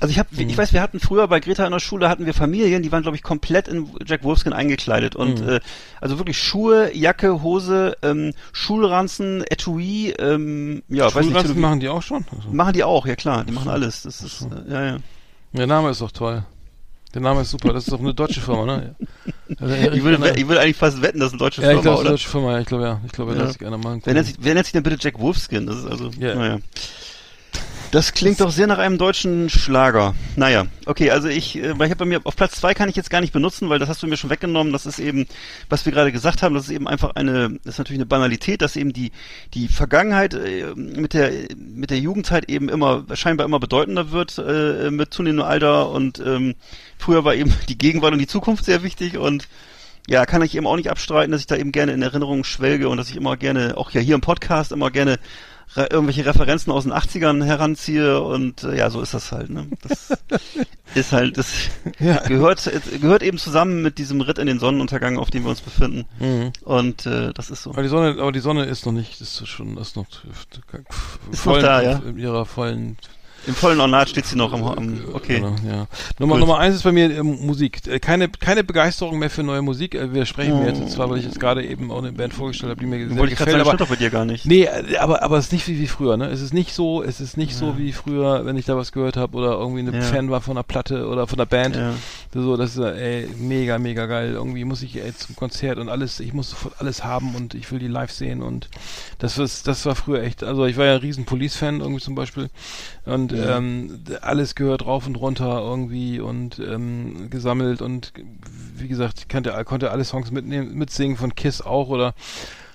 Also 0.00 0.10
ich 0.10 0.18
habe, 0.18 0.28
ich 0.34 0.56
weiß, 0.56 0.72
wir 0.72 0.80
hatten 0.80 0.98
früher 0.98 1.28
bei 1.28 1.38
Greta 1.38 1.66
in 1.66 1.70
der 1.70 1.80
Schule 1.80 2.08
hatten 2.08 2.24
wir 2.24 2.32
Familien, 2.32 2.82
die 2.82 2.90
waren 2.90 3.02
glaube 3.02 3.16
ich 3.16 3.22
komplett 3.22 3.68
in 3.68 3.90
Jack 4.06 4.24
Wolfskin 4.24 4.54
eingekleidet 4.54 5.14
und 5.14 5.42
äh, 5.42 5.60
also 6.00 6.16
wirklich 6.16 6.42
Schuhe, 6.42 6.96
Jacke, 6.96 7.42
Hose, 7.42 7.94
ähm, 8.00 8.32
Schulranzen, 8.52 9.44
Etui, 9.50 10.14
ähm, 10.18 10.82
ja, 10.88 11.04
weiß 11.04 11.16
nicht, 11.16 11.26
Schulranzen 11.26 11.60
machen 11.60 11.80
die 11.80 11.90
auch 11.90 12.02
schon? 12.02 12.24
Also, 12.34 12.48
machen 12.52 12.72
die 12.72 12.84
auch, 12.84 13.04
ja 13.04 13.16
klar, 13.16 13.44
die 13.44 13.52
machen 13.52 13.68
alles. 13.68 14.04
Das 14.04 14.22
ist, 14.22 14.46
äh, 14.50 14.72
ja, 14.72 14.84
ja. 14.86 14.96
der 15.52 15.66
Name 15.66 15.90
ist 15.90 16.00
doch 16.00 16.10
toll. 16.10 16.42
Der 17.14 17.20
Name 17.20 17.42
ist 17.42 17.50
super. 17.50 17.72
Das 17.72 17.84
ist 17.84 17.92
doch 17.92 18.00
eine 18.00 18.14
deutsche 18.14 18.40
Firma, 18.40 18.64
ne? 18.64 18.94
Also, 19.58 19.74
Erich 19.74 19.98
Ich 19.98 20.04
würde, 20.04 20.32
ich 20.34 20.48
würde 20.48 20.60
eigentlich 20.60 20.76
fast 20.76 21.02
wetten, 21.02 21.20
das 21.20 21.28
ist 21.28 21.32
eine 21.34 21.38
deutsche 21.40 21.62
ja, 21.62 21.72
ich 21.72 21.80
Firma, 21.80 21.82
glaube, 21.82 22.04
das 22.04 22.04
ist 22.04 22.04
eine 22.04 22.08
oder? 22.08 22.10
deutsche 22.12 22.28
Firma. 22.28 22.52
Ja, 22.52 22.60
ich 22.60 22.66
glaube, 22.66 22.84
ja. 22.84 23.00
Ich 23.06 23.12
glaube, 23.12 23.32
Ja. 23.32 23.38
da 23.38 23.44
lässt 23.44 23.58
sich 23.58 23.66
einer 23.66 23.78
machen. 23.78 24.00
Wer 24.04 24.14
nennt, 24.14 24.26
sich, 24.26 24.36
wer 24.40 24.54
nennt 24.54 24.66
sich 24.66 24.72
denn 24.72 24.82
bitte 24.82 24.96
Jack 25.00 25.18
Wolfskin? 25.18 25.66
Das 25.66 25.76
ist 25.76 25.86
also, 25.86 26.10
Ja. 26.18 26.34
naja. 26.34 26.58
Das 27.92 28.14
klingt 28.14 28.40
doch 28.40 28.50
sehr 28.50 28.66
nach 28.66 28.78
einem 28.78 28.96
deutschen 28.96 29.50
Schlager. 29.50 30.14
Naja, 30.34 30.64
okay, 30.86 31.10
also 31.10 31.28
ich, 31.28 31.58
äh, 31.58 31.78
weil 31.78 31.88
ich 31.88 31.90
habe 31.90 31.96
bei 31.96 32.04
mir 32.06 32.22
auf 32.24 32.34
Platz 32.36 32.52
zwei 32.52 32.72
kann 32.72 32.88
ich 32.88 32.96
jetzt 32.96 33.10
gar 33.10 33.20
nicht 33.20 33.34
benutzen, 33.34 33.68
weil 33.68 33.78
das 33.78 33.90
hast 33.90 34.02
du 34.02 34.06
mir 34.06 34.16
schon 34.16 34.30
weggenommen. 34.30 34.72
Das 34.72 34.86
ist 34.86 34.98
eben, 34.98 35.26
was 35.68 35.84
wir 35.84 35.92
gerade 35.92 36.10
gesagt 36.10 36.42
haben, 36.42 36.54
das 36.54 36.64
ist 36.64 36.70
eben 36.70 36.88
einfach 36.88 37.10
eine, 37.16 37.58
das 37.64 37.74
ist 37.74 37.78
natürlich 37.78 37.98
eine 37.98 38.06
Banalität, 38.06 38.62
dass 38.62 38.76
eben 38.76 38.94
die 38.94 39.12
die 39.52 39.68
Vergangenheit 39.68 40.32
äh, 40.32 40.72
mit 40.74 41.12
der 41.12 41.32
mit 41.54 41.90
der 41.90 41.98
Jugendzeit 41.98 42.48
eben 42.48 42.70
immer 42.70 43.04
scheinbar 43.12 43.44
immer 43.44 43.60
bedeutender 43.60 44.10
wird 44.10 44.38
äh, 44.38 44.90
mit 44.90 45.12
zunehmendem 45.12 45.46
Alter 45.46 45.90
und 45.90 46.18
ähm, 46.18 46.54
früher 46.96 47.24
war 47.24 47.34
eben 47.34 47.54
die 47.68 47.76
Gegenwart 47.76 48.14
und 48.14 48.20
die 48.20 48.26
Zukunft 48.26 48.64
sehr 48.64 48.82
wichtig 48.82 49.18
und 49.18 49.48
ja, 50.08 50.26
kann 50.26 50.42
ich 50.42 50.56
eben 50.56 50.66
auch 50.66 50.76
nicht 50.76 50.90
abstreiten, 50.90 51.30
dass 51.30 51.42
ich 51.42 51.46
da 51.46 51.56
eben 51.56 51.72
gerne 51.72 51.92
in 51.92 52.02
Erinnerungen 52.02 52.42
schwelge 52.42 52.88
und 52.88 52.96
dass 52.96 53.10
ich 53.10 53.16
immer 53.16 53.36
gerne, 53.36 53.76
auch 53.76 53.90
ja 53.92 54.00
hier 54.00 54.16
im 54.16 54.20
Podcast, 54.20 54.72
immer 54.72 54.90
gerne 54.90 55.18
re 55.76 55.88
irgendwelche 55.90 56.26
Referenzen 56.26 56.72
aus 56.72 56.84
den 56.84 56.92
80ern 56.92 57.44
heranziehe 57.44 58.20
und 58.20 58.62
äh, 58.64 58.76
ja, 58.76 58.90
so 58.90 59.00
ist 59.00 59.14
das 59.14 59.32
halt, 59.32 59.50
ne? 59.50 59.66
Das 59.82 60.18
ist 60.94 61.12
halt, 61.12 61.38
das 61.38 61.52
gehört, 62.26 62.70
gehört 63.00 63.22
eben 63.22 63.38
zusammen 63.38 63.82
mit 63.82 63.98
diesem 63.98 64.20
Ritt 64.20 64.38
in 64.38 64.46
den 64.46 64.58
Sonnenuntergang, 64.58 65.18
auf 65.18 65.30
dem 65.30 65.44
wir 65.44 65.50
uns 65.50 65.60
befinden. 65.60 66.04
Mhm. 66.18 66.52
Und 66.62 67.06
äh, 67.06 67.32
das 67.32 67.50
ist 67.50 67.62
so. 67.62 67.70
Aber 67.70 67.82
die 67.82 67.88
Sonne, 67.88 68.20
aber 68.20 68.32
die 68.32 68.40
Sonne 68.40 68.64
ist 68.64 68.86
noch 68.86 68.92
nicht, 68.92 69.20
ist 69.20 69.46
schon, 69.46 69.76
ist 69.78 69.96
noch, 69.96 70.06
Ist 71.30 71.40
voll 71.40 71.60
noch 71.60 71.68
da, 71.68 71.82
ja? 71.82 72.02
in 72.06 72.18
ihrer 72.18 72.44
vollen 72.44 72.96
Im 73.46 73.54
vollen 73.54 73.80
Ornat 73.80 74.08
steht 74.08 74.26
sie 74.26 74.36
noch 74.36 74.52
am, 74.52 74.62
am 74.64 75.00
okay. 75.12 75.36
Genau, 75.36 75.54
ja. 75.66 75.86
Nummer. 76.18 76.38
Nummer 76.38 76.58
eins 76.58 76.76
ist 76.76 76.82
bei 76.82 76.92
mir 76.92 77.10
ähm, 77.10 77.44
Musik. 77.44 77.86
Äh, 77.86 77.98
Keine, 77.98 78.28
keine 78.28 78.62
Begeisterung 78.64 79.18
mehr 79.18 79.30
für 79.30 79.42
neue 79.42 79.62
Musik. 79.62 79.94
Äh, 79.94 80.12
wir 80.14 80.26
sprechen 80.26 80.60
mir 80.60 80.72
jetzt 80.72 80.90
zwar, 80.92 81.10
weil 81.10 81.18
ich 81.18 81.24
jetzt 81.24 81.40
gerade 81.40 81.64
eben 81.64 81.90
auch 81.90 81.98
eine 81.98 82.12
Band 82.12 82.34
vorgestellt 82.34 82.70
habe, 82.70 82.80
die 82.80 82.86
mir 82.86 83.08
sehr 83.08 83.16
Wollte 83.16 83.32
ich 83.32 83.38
gefällt, 83.38 83.56
sagen, 83.56 83.68
aber 83.68 83.76
doch 83.76 83.88
bei 83.88 83.96
dir 83.96 84.10
gar 84.10 84.24
nicht. 84.24 84.46
Nee, 84.46 84.64
äh, 84.64 84.96
aber 84.98 85.22
aber 85.22 85.38
es 85.38 85.46
ist 85.46 85.52
nicht 85.52 85.66
wie, 85.68 85.78
wie 85.80 85.86
früher, 85.86 86.16
ne? 86.16 86.26
Es 86.28 86.40
ist 86.40 86.54
nicht 86.54 86.72
so, 86.72 87.02
es 87.02 87.20
ist 87.20 87.36
nicht 87.36 87.56
so 87.56 87.78
wie 87.78 87.92
früher, 87.92 88.46
wenn 88.46 88.56
ich 88.56 88.64
da 88.64 88.76
was 88.76 88.92
gehört 88.92 89.16
habe 89.16 89.36
oder 89.36 89.52
irgendwie 89.52 89.80
eine 89.80 89.92
Ja. 89.96 90.02
Fan 90.02 90.30
war 90.30 90.40
von 90.40 90.56
einer 90.56 90.62
Platte 90.64 91.08
oder 91.08 91.26
von 91.26 91.38
einer 91.38 91.46
Band. 91.46 91.76
Ja. 91.76 91.94
So, 92.34 92.56
das 92.56 92.76
ist 92.76 92.78
äh, 92.78 93.22
ey, 93.22 93.28
mega, 93.38 93.78
mega 93.78 94.06
geil. 94.06 94.32
Irgendwie 94.32 94.64
muss 94.64 94.82
ich 94.82 94.96
ey, 95.02 95.14
zum 95.14 95.36
Konzert 95.36 95.78
und 95.78 95.88
alles, 95.88 96.20
ich 96.20 96.32
muss 96.32 96.50
sofort 96.50 96.74
alles 96.78 97.04
haben 97.04 97.34
und 97.34 97.54
ich 97.54 97.70
will 97.70 97.78
die 97.78 97.88
live 97.88 98.10
sehen 98.10 98.42
und 98.42 98.68
das 99.18 99.38
ist, 99.38 99.66
das 99.66 99.84
war 99.84 99.94
früher 99.94 100.22
echt. 100.22 100.44
Also 100.44 100.64
ich 100.66 100.76
war 100.76 100.86
ja 100.86 100.94
ein 100.94 101.00
riesen 101.00 101.24
Police-Fan 101.24 101.80
irgendwie 101.80 102.00
zum 102.00 102.14
Beispiel 102.14 102.50
und 103.04 103.31
ähm, 103.34 104.04
d- 104.04 104.16
alles 104.18 104.54
gehört 104.54 104.84
rauf 104.86 105.06
und 105.06 105.16
runter 105.16 105.60
irgendwie 105.60 106.20
und 106.20 106.58
ähm, 106.58 107.28
gesammelt 107.30 107.82
und 107.82 108.12
wie 108.76 108.88
gesagt, 108.88 109.20
ich 109.20 109.28
kannte, 109.28 109.52
konnte 109.64 109.90
alle 109.90 110.04
Songs 110.04 110.30
mitnehmen, 110.30 110.74
mitsingen 110.74 111.16
von 111.16 111.34
Kiss 111.34 111.60
auch 111.62 111.88
oder 111.88 112.14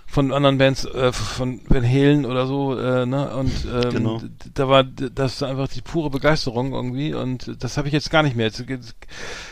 von 0.09 0.31
anderen 0.31 0.57
Bands, 0.57 0.85
äh, 0.85 1.11
von 1.11 1.59
Van 1.67 1.83
Halen 1.83 2.25
oder 2.25 2.47
so, 2.47 2.79
äh, 2.79 3.05
ne? 3.05 3.35
Und 3.35 3.65
ähm, 3.69 3.91
Genau. 3.91 4.21
da 4.53 4.69
war 4.69 4.85
das 4.85 5.43
einfach 5.43 5.67
die 5.67 5.81
pure 5.81 6.09
Begeisterung 6.09 6.71
irgendwie 6.71 7.13
und 7.13 7.61
das 7.61 7.77
habe 7.77 7.87
ich 7.89 7.93
jetzt 7.93 8.09
gar 8.09 8.23
nicht 8.23 8.35
mehr. 8.37 8.45
Jetzt, 8.45 8.63
jetzt, 8.69 8.95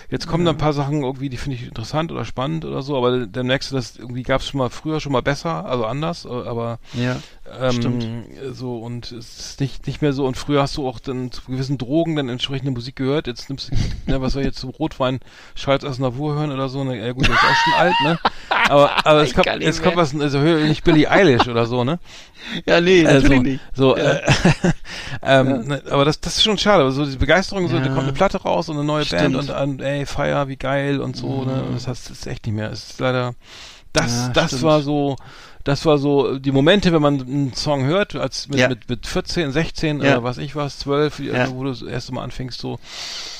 jetzt 0.09 0.27
kommen 0.27 0.45
da 0.45 0.51
ein 0.51 0.57
paar 0.57 0.71
Sachen 0.71 1.03
irgendwie, 1.03 1.27
die 1.27 1.35
finde 1.35 1.57
ich 1.57 1.67
interessant 1.67 2.09
oder 2.13 2.23
spannend 2.23 2.63
oder 2.63 2.81
so, 2.83 2.95
aber 2.95 3.27
merkst 3.43 3.71
du, 3.71 3.75
das 3.75 3.97
irgendwie 3.97 4.23
gab 4.23 4.39
es 4.39 4.47
schon 4.47 4.59
mal 4.59 4.69
früher 4.69 5.01
schon 5.01 5.11
mal 5.11 5.21
besser, 5.21 5.65
also 5.65 5.85
anders, 5.85 6.23
äh, 6.23 6.29
aber 6.29 6.79
Ja. 6.93 7.17
Ähm, 7.59 7.71
Stimmt. 7.71 8.07
so 8.53 8.79
und 8.79 9.11
es 9.11 9.39
ist 9.39 9.59
nicht 9.61 9.85
nicht 9.87 10.01
mehr 10.01 10.13
so 10.13 10.25
und 10.25 10.35
früher 10.37 10.61
hast 10.61 10.77
du 10.77 10.87
auch 10.87 10.99
dann 10.99 11.31
zu 11.31 11.41
gewissen 11.43 11.77
Drogen 11.77 12.15
dann 12.15 12.29
entsprechende 12.29 12.71
Musik 12.71 12.95
gehört. 12.95 13.27
Jetzt 13.27 13.49
nimmst 13.49 13.71
du, 13.71 14.11
ne, 14.11 14.21
was 14.21 14.33
soll 14.33 14.43
jetzt 14.43 14.59
zum 14.59 14.71
Rotwein 14.71 15.19
Charles 15.55 15.85
Aznavour 15.85 16.35
hören 16.35 16.51
oder 16.51 16.69
so? 16.69 16.83
Ne, 16.83 16.97
ja 17.05 17.11
gut, 17.13 17.27
der 17.27 17.35
ist 17.35 17.43
auch 17.43 17.55
schon 17.55 17.73
alt, 17.73 17.99
ne? 18.03 18.19
Aber 18.67 18.91
aber 19.05 19.21
es 19.21 19.33
kommt 19.33 19.47
es 19.47 19.81
kommt 19.81 19.95
was 19.95 20.15
also 20.19 20.39
höre 20.39 20.59
ich 20.61 20.69
nicht 20.69 20.83
Billie 20.83 21.09
Eilish 21.09 21.47
oder 21.47 21.65
so, 21.65 21.83
ne? 21.83 21.99
Ja, 22.67 22.79
nee, 22.79 23.01
Äh, 23.01 23.21
natürlich 23.21 23.37
so, 23.37 23.41
nicht. 23.41 23.59
So, 23.73 23.95
äh, 23.95 24.21
ähm, 25.23 25.67
ne, 25.67 25.81
aber 25.89 26.05
das, 26.05 26.19
das 26.19 26.37
ist 26.37 26.43
schon 26.43 26.57
schade. 26.59 26.81
Aber 26.83 26.91
so 26.91 27.03
diese 27.05 27.17
Begeisterung, 27.17 27.67
so, 27.67 27.79
da 27.79 27.87
kommt 27.87 28.03
eine 28.03 28.13
Platte 28.13 28.41
raus 28.41 28.69
und 28.69 28.75
eine 28.77 28.85
neue 28.85 29.03
Stimmt. 29.05 29.21
Band 29.33 29.35
und, 29.35 29.49
und 29.49 29.81
ey, 29.81 30.05
Feier, 30.05 30.47
wie 30.47 30.55
geil 30.55 30.99
und 31.01 31.15
so, 31.15 31.43
ne? 31.43 31.63
Und 31.63 31.73
das 31.75 31.87
hast 31.87 32.09
das 32.09 32.19
ist 32.19 32.27
echt 32.27 32.45
nicht 32.45 32.55
mehr. 32.55 32.69
Es 32.71 32.91
ist 32.91 32.99
leider, 32.99 33.33
das, 33.93 34.27
Ja, 34.27 34.29
das 34.33 34.47
stimmt. 34.47 34.63
war 34.63 34.81
so, 34.81 35.15
das 35.65 35.85
war 35.85 35.97
so 35.97 36.39
die 36.39 36.51
Momente, 36.53 36.93
wenn 36.93 37.01
man 37.01 37.19
einen 37.21 37.53
Song 37.53 37.83
hört, 37.85 38.15
als 38.15 38.47
mit, 38.47 38.59
Ja. 38.59 38.69
mit, 38.69 38.87
mit 38.87 39.05
14, 39.05 39.51
16 39.51 39.99
Ja. 40.01 40.13
oder 40.13 40.23
was 40.23 40.37
ich 40.37 40.55
was, 40.55 40.79
12, 40.79 41.19
wie- 41.19 41.27
Ja. 41.27 41.49
wo 41.51 41.63
du 41.65 41.71
das 41.71 41.81
erste 41.81 42.13
Mal 42.13 42.23
anfängst, 42.23 42.59
so, 42.61 42.79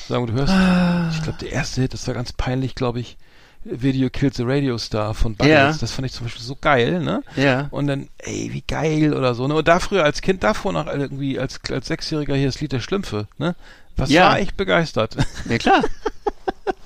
sagen, 0.10 0.28
du 0.28 0.34
hörst, 0.34 0.52
Ah. 0.54 1.10
ich 1.14 1.24
glaube, 1.24 1.38
der 1.40 1.52
erste 1.54 1.82
Hit, 1.82 1.94
das 1.94 2.06
war 2.08 2.14
ganz 2.14 2.34
peinlich, 2.34 2.76
glaube 2.76 3.00
ich, 3.00 3.16
Video 3.64 4.10
Killed 4.12 4.36
the 4.36 4.44
Radio 4.46 4.78
Star 4.78 5.16
von 5.16 5.36
Buggles. 5.36 5.56
Ja. 5.56 5.74
Das 5.80 5.92
fand 5.92 6.06
ich 6.06 6.12
zum 6.14 6.26
Beispiel 6.28 6.44
so 6.44 6.56
geil, 6.60 7.00
ne? 7.00 7.24
Ja. 7.36 7.68
Und 7.72 7.88
dann, 7.88 8.10
ey, 8.20 8.50
wie 8.54 8.62
geil 8.62 9.14
oder 9.16 9.34
so, 9.34 9.48
ne? 9.48 9.56
Und 9.56 9.68
da 9.68 9.80
früher 9.80 10.04
als 10.04 10.22
Kind, 10.22 10.44
davor 10.44 10.72
noch 10.72 10.86
irgendwie, 10.86 11.40
als, 11.40 11.60
als 11.72 11.88
Sechsjähriger 11.88 12.36
hier 12.36 12.46
das 12.46 12.62
Lied 12.62 12.74
der 12.74 12.80
Schlümpfe, 12.80 13.28
ne? 13.40 13.56
Was 13.98 14.10
Ja. 14.12 14.30
war 14.30 14.40
ich 14.40 14.54
begeistert. 14.54 15.16
Ja, 15.50 15.58
klar. 15.58 15.84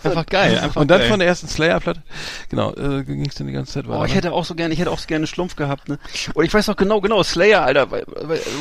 Einfach 0.04 0.26
geil. 0.26 0.58
Einfach 0.60 0.82
Und 0.82 0.90
dann 0.90 1.00
geil. 1.00 1.10
von 1.10 1.20
der 1.20 1.28
ersten 1.28 1.48
Slayer-Platte, 1.48 2.02
genau, 2.50 2.74
äh, 2.74 3.04
ging 3.04 3.26
es 3.26 3.36
dann 3.36 3.48
die 3.48 3.54
ganze 3.54 3.74
Zeit 3.74 3.88
weiter. 3.88 4.00
Oh, 4.00 4.04
ich 4.06 4.12
ne? 4.12 4.18
hätte 4.18 4.34
auch 4.34 4.44
so 4.46 4.56
gerne, 4.56 4.74
ich 4.74 4.80
hätte 4.80 4.92
auch 4.92 5.00
so 5.00 5.08
gerne 5.08 5.28
Schlumpf 5.28 5.56
gehabt, 5.56 5.88
ne? 5.90 6.00
Und 6.34 6.46
ich 6.46 6.54
weiß 6.54 6.68
noch 6.68 6.76
genau, 6.76 7.00
genau, 7.02 7.22
Slayer, 7.24 7.64
Alter, 7.64 7.88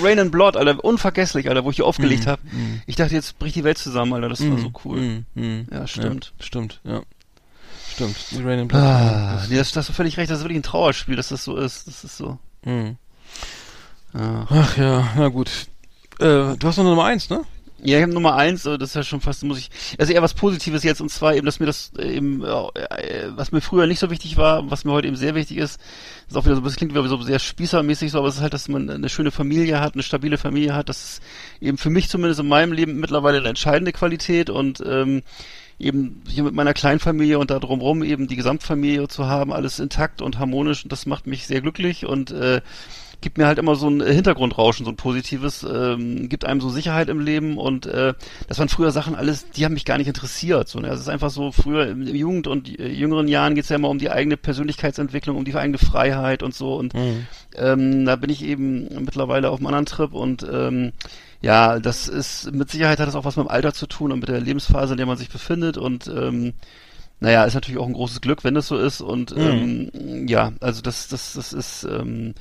Rain 0.02 0.18
and 0.20 0.30
Blood, 0.32 0.56
Alter, 0.56 0.82
unvergesslich, 0.84 1.48
Alter, 1.48 1.64
wo 1.64 1.70
ich 1.70 1.76
hier 1.76 1.86
aufgelegt 1.86 2.24
Mhm, 2.26 2.30
habe. 2.30 2.42
Ich 2.86 2.96
dachte, 2.96 3.14
jetzt 3.14 3.38
bricht 3.38 3.56
die 3.56 3.64
Welt 3.64 3.78
zusammen, 3.78 4.12
Alter, 4.14 4.28
das 4.28 4.40
war 4.48 4.58
so 4.58 4.72
cool. 4.84 5.24
Mm, 5.34 5.40
mm. 5.40 5.66
Ja, 5.72 5.86
stimmt. 5.86 6.32
Ja, 6.38 6.44
stimmt, 6.44 6.80
ja. 6.84 7.02
Stimmt. 7.94 8.16
Die 8.30 8.42
Rain 8.42 8.60
and 8.60 8.68
Blood. 8.68 8.80
Ah, 8.82 9.34
das- 9.40 9.48
nee, 9.48 9.56
das, 9.56 9.68
das 9.72 9.76
hast 9.84 9.88
du 9.88 9.92
völlig 9.94 10.16
recht, 10.18 10.30
das 10.30 10.38
ist 10.38 10.44
wirklich 10.44 10.58
ein 10.60 10.62
Trauerspiel, 10.64 11.16
dass 11.16 11.28
das 11.28 11.42
so 11.44 11.56
ist. 11.56 11.86
Das 11.88 12.04
ist 12.04 12.16
so. 12.16 12.38
mm. 12.64 12.90
Ah. 14.14 14.46
Ach 14.50 14.76
ja, 14.76 15.08
na 15.16 15.28
gut. 15.28 15.50
Äh, 16.20 16.56
du 16.56 16.58
hast 16.64 16.76
noch 16.78 16.84
Nummer 16.84 17.04
eins, 17.04 17.28
ne? 17.30 17.42
Ja, 17.84 17.98
ich 17.98 18.02
habe 18.02 18.12
Nummer 18.12 18.34
eins, 18.34 18.66
äh, 18.66 18.76
das 18.76 18.90
ist 18.90 18.94
ja 18.96 19.02
schon 19.04 19.20
fast, 19.20 19.44
muss 19.44 19.58
ich, 19.58 19.70
also 19.98 20.12
eher 20.12 20.22
was 20.22 20.34
Positives 20.34 20.82
jetzt, 20.82 21.00
und 21.00 21.10
zwar 21.10 21.34
eben, 21.36 21.46
dass 21.46 21.60
mir 21.60 21.66
das 21.66 21.92
äh, 21.96 22.16
eben, 22.16 22.42
äh, 22.42 23.28
was 23.36 23.52
mir 23.52 23.60
früher 23.60 23.86
nicht 23.86 24.00
so 24.00 24.10
wichtig 24.10 24.36
war, 24.36 24.68
was 24.68 24.84
mir 24.84 24.90
heute 24.90 25.06
eben 25.06 25.16
sehr 25.16 25.36
wichtig 25.36 25.58
ist, 25.58 25.80
ist 26.26 26.36
auch 26.36 26.44
wieder 26.44 26.56
so, 26.56 26.60
das 26.60 26.74
klingt 26.74 26.92
wieder 26.92 27.06
so 27.08 27.22
sehr 27.22 27.38
spießermäßig 27.38 28.10
so, 28.10 28.18
aber 28.18 28.28
es 28.28 28.36
ist 28.36 28.40
halt, 28.40 28.52
dass 28.52 28.68
man 28.68 28.90
eine 28.90 29.08
schöne 29.08 29.30
Familie 29.30 29.80
hat, 29.80 29.94
eine 29.94 30.02
stabile 30.02 30.38
Familie 30.38 30.74
hat, 30.74 30.88
das 30.88 31.04
ist 31.04 31.22
eben 31.60 31.78
für 31.78 31.90
mich 31.90 32.08
zumindest 32.08 32.40
in 32.40 32.48
meinem 32.48 32.72
Leben 32.72 32.98
mittlerweile 32.98 33.38
eine 33.38 33.48
entscheidende 33.48 33.92
Qualität 33.92 34.50
und 34.50 34.82
ähm, 34.84 35.22
eben 35.78 36.22
hier 36.28 36.42
mit 36.42 36.54
meiner 36.54 36.74
Kleinfamilie 36.74 37.38
und 37.38 37.52
da 37.52 37.60
drumrum 37.60 38.02
eben 38.02 38.26
die 38.26 38.34
Gesamtfamilie 38.34 39.06
zu 39.06 39.26
haben, 39.26 39.52
alles 39.52 39.78
intakt 39.78 40.20
und 40.20 40.40
harmonisch 40.40 40.82
und 40.82 40.90
das 40.90 41.06
macht 41.06 41.28
mich 41.28 41.46
sehr 41.46 41.60
glücklich 41.60 42.06
und 42.06 42.32
äh, 42.32 42.60
gibt 43.20 43.36
mir 43.36 43.46
halt 43.46 43.58
immer 43.58 43.74
so 43.74 43.88
ein 43.88 44.00
Hintergrundrauschen, 44.00 44.84
so 44.84 44.92
ein 44.92 44.96
positives, 44.96 45.64
ähm, 45.64 46.28
gibt 46.28 46.44
einem 46.44 46.60
so 46.60 46.68
Sicherheit 46.68 47.08
im 47.08 47.20
Leben 47.20 47.58
und 47.58 47.86
äh, 47.86 48.14
das 48.46 48.58
waren 48.58 48.68
früher 48.68 48.92
Sachen 48.92 49.16
alles, 49.16 49.50
die 49.50 49.64
haben 49.64 49.74
mich 49.74 49.84
gar 49.84 49.98
nicht 49.98 50.06
interessiert. 50.06 50.68
So, 50.68 50.78
ne? 50.78 50.88
Also 50.88 51.00
es 51.00 51.06
ist 51.06 51.12
einfach 51.12 51.30
so, 51.30 51.50
früher 51.50 51.88
in 51.88 52.06
Jugend 52.06 52.46
und 52.46 52.78
äh, 52.78 52.88
jüngeren 52.88 53.26
Jahren 53.26 53.54
geht's 53.54 53.70
ja 53.70 53.76
immer 53.76 53.88
um 53.88 53.98
die 53.98 54.10
eigene 54.10 54.36
Persönlichkeitsentwicklung, 54.36 55.36
um 55.36 55.44
die 55.44 55.54
eigene 55.54 55.78
Freiheit 55.78 56.42
und 56.42 56.54
so 56.54 56.76
und 56.76 56.94
ähm, 57.56 58.04
da 58.04 58.16
bin 58.16 58.30
ich 58.30 58.44
eben 58.44 58.88
mittlerweile 59.04 59.50
auf 59.50 59.58
einem 59.58 59.66
anderen 59.66 59.86
Trip 59.86 60.12
und 60.12 60.46
ähm, 60.50 60.92
ja, 61.40 61.78
das 61.80 62.08
ist 62.08 62.52
mit 62.52 62.70
Sicherheit 62.70 63.00
hat 63.00 63.08
das 63.08 63.14
auch 63.14 63.24
was 63.24 63.36
mit 63.36 63.46
dem 63.46 63.50
Alter 63.50 63.72
zu 63.72 63.86
tun 63.86 64.12
und 64.12 64.20
mit 64.20 64.28
der 64.28 64.40
Lebensphase, 64.40 64.94
in 64.94 64.96
der 64.98 65.06
man 65.06 65.16
sich 65.16 65.28
befindet 65.28 65.76
und 65.76 66.06
ähm, 66.08 66.54
naja, 67.20 67.44
ist 67.44 67.54
natürlich 67.54 67.80
auch 67.80 67.86
ein 67.86 67.94
großes 67.94 68.20
Glück, 68.20 68.44
wenn 68.44 68.54
das 68.54 68.68
so 68.68 68.78
ist 68.78 69.00
und 69.00 69.34
ähm, 69.36 70.28
ja, 70.28 70.52
also 70.60 70.82
das, 70.82 71.08
das, 71.08 71.32
das 71.32 71.52
ist 71.52 71.84
ähm, 71.84 72.34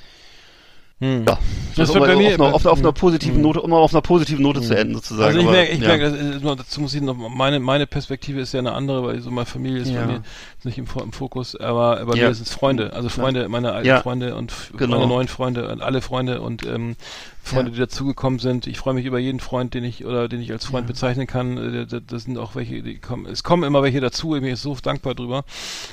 Hm. 1.00 1.26
ja, 1.28 1.38
Das 1.76 1.76
das 1.76 1.88
wird 1.94 2.02
um, 2.02 2.08
bei 2.08 2.14
auf, 2.16 2.20
mir- 2.20 2.34
einer, 2.34 2.54
auf, 2.56 2.66
einer- 2.66 2.72
auf 2.72 2.80
einer 2.80 2.88
hm. 2.88 2.94
positiven 2.96 3.42
Note, 3.42 3.62
um 3.62 3.72
auf 3.72 3.94
einer 3.94 4.02
positiven 4.02 4.42
Note 4.42 4.62
zu 4.62 4.76
enden 4.76 4.96
sozusagen. 4.96 5.26
Also 5.28 5.40
ich 5.40 5.46
merke, 5.46 5.72
ich 5.72 5.80
ja. 5.82 5.88
merke, 5.96 6.56
dazu 6.58 6.82
muss 6.82 6.94
ich 6.96 7.02
noch, 7.04 7.16
meine, 7.16 7.60
meine 7.60 7.86
Perspektive 7.86 8.40
ist 8.40 8.52
ja 8.54 8.60
eine 8.60 8.72
andere, 8.74 9.04
weil 9.04 9.22
so 9.22 9.30
meine 9.30 9.46
Familie 9.46 9.82
ist 9.82 9.92
Ja. 9.92 10.02
bei 10.02 10.08
mir 10.14 10.24
ist 10.58 10.66
nicht 10.66 10.80
im, 10.80 10.88
im 11.04 11.12
Fokus, 11.14 11.56
aber 11.56 12.04
bei 12.06 12.16
Ja. 12.18 12.30
mir 12.30 12.34
sind 12.34 12.48
es 12.48 12.54
Freunde, 12.54 12.94
also 12.94 13.10
Freunde, 13.10 13.48
meine 13.48 13.74
alten 13.74 13.88
Ja. 13.88 14.02
Freunde 14.02 14.34
und 14.36 14.52
Genau. 14.76 14.96
meine 14.98 15.08
neuen 15.08 15.28
Freunde 15.28 15.70
und 15.70 15.82
alle 15.84 16.02
Freunde 16.02 16.42
und 16.42 16.66
ähm, 16.66 16.96
Freunde, 17.44 17.72
Ja. 17.72 17.76
die 17.76 17.80
dazugekommen 17.82 18.40
sind. 18.40 18.68
Ich 18.68 18.78
freue 18.78 18.94
mich 18.94 19.06
über 19.06 19.20
jeden 19.20 19.40
Freund, 19.40 19.74
den 19.74 19.84
ich 19.86 20.04
oder 20.06 20.28
den 20.28 20.42
ich 20.42 20.52
als 20.52 20.66
Freund 20.66 20.86
bezeichnen 20.86 21.28
kann. 21.28 21.58
Äh, 21.58 21.86
da- 21.86 22.00
Das 22.00 22.24
sind 22.24 22.38
auch 22.38 22.56
welche, 22.56 22.82
die 22.84 22.98
kommen. 23.00 23.26
Es 23.26 23.44
kommen 23.44 23.64
immer 23.64 23.82
welche 23.84 24.02
dazu. 24.02 24.36
Ich 24.36 24.42
bin 24.42 24.56
so 24.58 24.76
dankbar 24.76 25.16
drüber. 25.16 25.46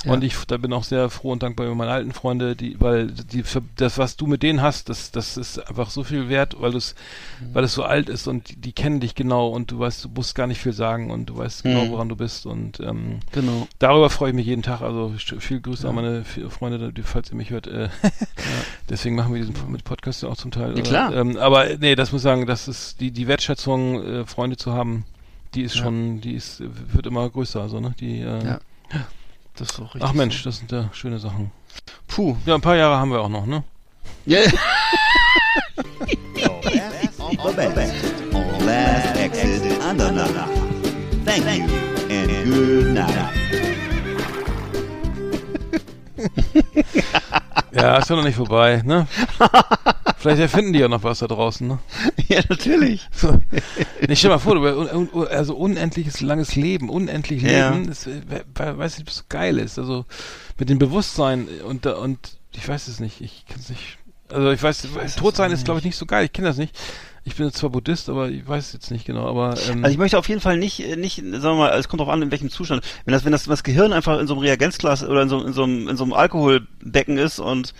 Und 0.05 0.25
ich 0.25 0.35
da 0.49 0.57
bin 0.57 0.73
auch 0.73 0.83
sehr 0.85 1.09
froh 1.11 1.31
und 1.33 1.43
dankbar 1.43 1.67
über 1.67 1.75
meine 1.77 1.93
alten 1.93 2.13
Freunde, 2.13 2.57
die, 2.57 2.81
weil 2.81 3.07
die 3.09 3.45
das, 3.77 3.99
was 3.99 4.17
du 4.17 4.27
mit 4.27 4.43
denen 4.43 4.63
hast, 4.63 4.89
das, 4.89 5.11
das 5.13 5.37
ist 5.37 5.59
einfach 5.69 5.91
so 5.91 6.03
viel 6.03 6.29
wert, 6.29 6.57
weil 6.61 6.75
es, 6.75 6.95
weil 7.53 7.63
es 7.65 7.75
so 7.75 7.85
alt 7.85 8.09
ist 8.09 8.27
und 8.27 8.49
die, 8.51 8.57
die 8.57 8.73
kennen 8.73 8.99
dich 9.01 9.15
genau 9.15 9.49
und 9.49 9.71
du 9.71 9.79
weißt, 9.79 10.05
du 10.05 10.09
musst 10.09 10.35
gar 10.35 10.47
nicht 10.47 10.61
viel 10.61 10.73
sagen 10.73 11.11
und 11.11 11.27
du 11.27 11.37
weißt 11.37 11.63
genau, 11.63 11.85
Mhm. 11.85 11.91
woran 11.91 12.09
du 12.09 12.17
bist 12.17 12.47
und 12.47 12.81
ähm, 12.81 13.21
Genau. 13.33 13.69
darüber 13.79 14.11
freue 14.11 14.31
ich 14.31 14.35
mich 14.37 14.47
jeden 14.47 14.63
Tag. 14.63 14.81
Also 14.81 15.15
viel 15.39 15.61
Grüße 15.61 15.89
an 15.89 15.95
meine 15.95 16.25
Freunde, 16.25 16.93
falls 17.05 17.31
ihr 17.31 17.37
mich 17.37 17.51
hört. 17.51 17.67
Äh, 17.69 17.89
Deswegen 18.89 19.15
machen 19.17 19.33
wir 19.35 19.41
diesen 19.45 19.55
mit 19.71 19.85
Podcast 19.85 20.23
ja 20.23 20.29
auch 20.29 20.37
zum 20.37 20.51
Teil. 20.51 20.77
Ja, 20.77 20.83
klar. 20.83 21.13
Äh, 21.15 21.21
ähm, 21.21 21.37
aber 21.45 21.77
nee, 21.79 21.95
das 21.95 22.13
muss 22.13 22.21
ich 22.23 22.25
sagen, 22.25 22.47
das 22.47 22.69
ist 22.69 23.01
die 23.01 23.11
die 23.11 23.27
Wertschätzung, 23.29 24.03
äh, 24.03 24.25
Freunde 24.27 24.57
zu 24.57 24.73
haben, 24.73 25.05
die 25.55 25.63
ist 25.63 25.75
Ja. 25.77 25.83
schon, 25.85 26.21
die 26.21 26.35
ist 26.35 26.63
wird 26.93 27.07
immer 27.07 27.29
größer. 27.29 27.61
Also 27.61 27.81
ne, 27.81 27.95
die. 27.99 28.21
Äh, 28.21 28.45
Ja. 28.45 28.61
Das 29.57 29.71
ist 29.71 29.79
auch 29.79 29.95
richtig. 29.95 30.03
Ach 30.03 30.13
Mensch, 30.13 30.43
das 30.43 30.59
sind 30.59 30.73
ja 30.73 30.91
schöne 30.93 31.19
Sachen. 31.21 31.53
Puh. 32.09 32.37
Ja, 32.45 32.57
ein 32.57 32.61
paar 32.61 32.75
Jahre 32.77 32.97
haben 32.97 33.11
wir 33.13 33.21
auch 33.21 33.29
noch, 33.29 33.47
ne? 33.47 33.63
On 38.33 38.67
Last 38.67 39.17
Exit 39.17 39.81
Andernach. 39.81 40.49
Thank 41.25 41.45
you 41.59 41.67
and 42.11 42.45
good 42.45 42.87
night. 42.95 43.31
Ja, 47.75 47.97
ist 47.99 48.09
ja 48.11 48.17
noch 48.17 48.25
nicht 48.25 48.37
vorbei, 48.37 48.83
ne? 48.85 49.07
Vielleicht 50.19 50.41
erfinden 50.41 50.73
die 50.73 50.79
ja 50.79 50.89
noch 50.89 51.03
was 51.03 51.19
da 51.19 51.27
draußen, 51.27 51.67
ne? 51.67 51.79
ja, 52.29 52.41
natürlich. 52.49 53.07
So. 53.13 53.39
Nee, 54.07 54.17
stell 54.17 54.31
mal 54.31 54.39
vor, 54.39 54.55
du, 54.55 55.25
also 55.25 55.55
unendliches 55.57 56.21
langes 56.21 56.55
Leben, 56.57 56.89
unendlich 56.89 57.43
Ja. 57.43 57.71
Leben, 57.71 57.89
das, 57.89 58.07
äh, 58.07 58.23
wer- 58.27 58.45
wer 58.55 58.79
weiß 58.79 58.99
nicht, 58.99 59.07
ob 59.07 59.11
es 59.11 59.17
so 59.19 59.23
geil 59.29 59.59
ist. 59.59 59.79
Also 59.79 60.05
mit 60.59 60.71
dem 60.71 60.79
Bewusstsein 60.79 61.49
und 61.67 61.85
und 61.87 62.39
ich 62.53 62.67
weiß 62.69 62.89
es 62.89 63.01
nicht, 63.01 63.21
ich 63.21 63.45
kann 63.47 63.59
es 63.61 63.69
nicht. 63.69 63.99
Also 64.31 64.51
ich 64.51 64.63
weiß, 64.63 64.95
weiß 64.95 65.17
tot 65.17 65.37
sein 65.37 65.51
ist 65.53 65.65
glaube 65.65 65.81
ich 65.81 65.85
nicht 65.85 65.97
so 65.97 66.07
geil. 66.07 66.25
Ich 66.27 66.33
kenne 66.33 66.49
das 66.49 66.57
nicht. 66.57 66.75
Ich 67.27 67.37
bin 67.37 67.51
zwar 67.53 67.71
Buddhist, 67.71 68.09
aber 68.11 68.29
ich 68.29 68.47
weiß 68.47 68.67
es 68.69 68.73
jetzt 68.75 68.91
nicht 68.91 69.07
genau. 69.07 69.27
Aber 69.27 69.57
ähm, 69.69 69.83
Also 69.83 69.93
ich 69.93 69.99
möchte 69.99 70.19
auf 70.19 70.29
jeden 70.29 70.41
Fall 70.43 70.59
nicht, 70.59 70.81
äh, 70.81 70.97
nicht, 70.97 71.17
sagen 71.17 71.43
wir 71.43 71.55
mal, 71.55 71.71
es 71.79 71.89
kommt 71.89 72.01
drauf 72.01 72.09
an, 72.11 72.21
in 72.21 72.31
welchem 72.31 72.51
Zustand. 72.51 72.83
Wenn 73.07 73.13
das, 73.13 73.25
wenn 73.25 73.33
das, 73.33 73.45
das 73.45 73.63
Gehirn 73.63 73.93
einfach 73.95 74.19
in 74.21 74.27
so 74.27 74.35
einem 74.35 74.43
Reagenzglas 74.43 75.03
oder 75.05 75.23
in 75.23 75.29
so, 75.31 75.43
in 75.43 75.53
so 75.55 75.63
einem, 75.65 75.89
in 75.89 75.97
so 75.97 76.05
einem 76.05 76.13
Alkoholbecken 76.13 77.17
ist 77.17 77.39
und 77.39 77.73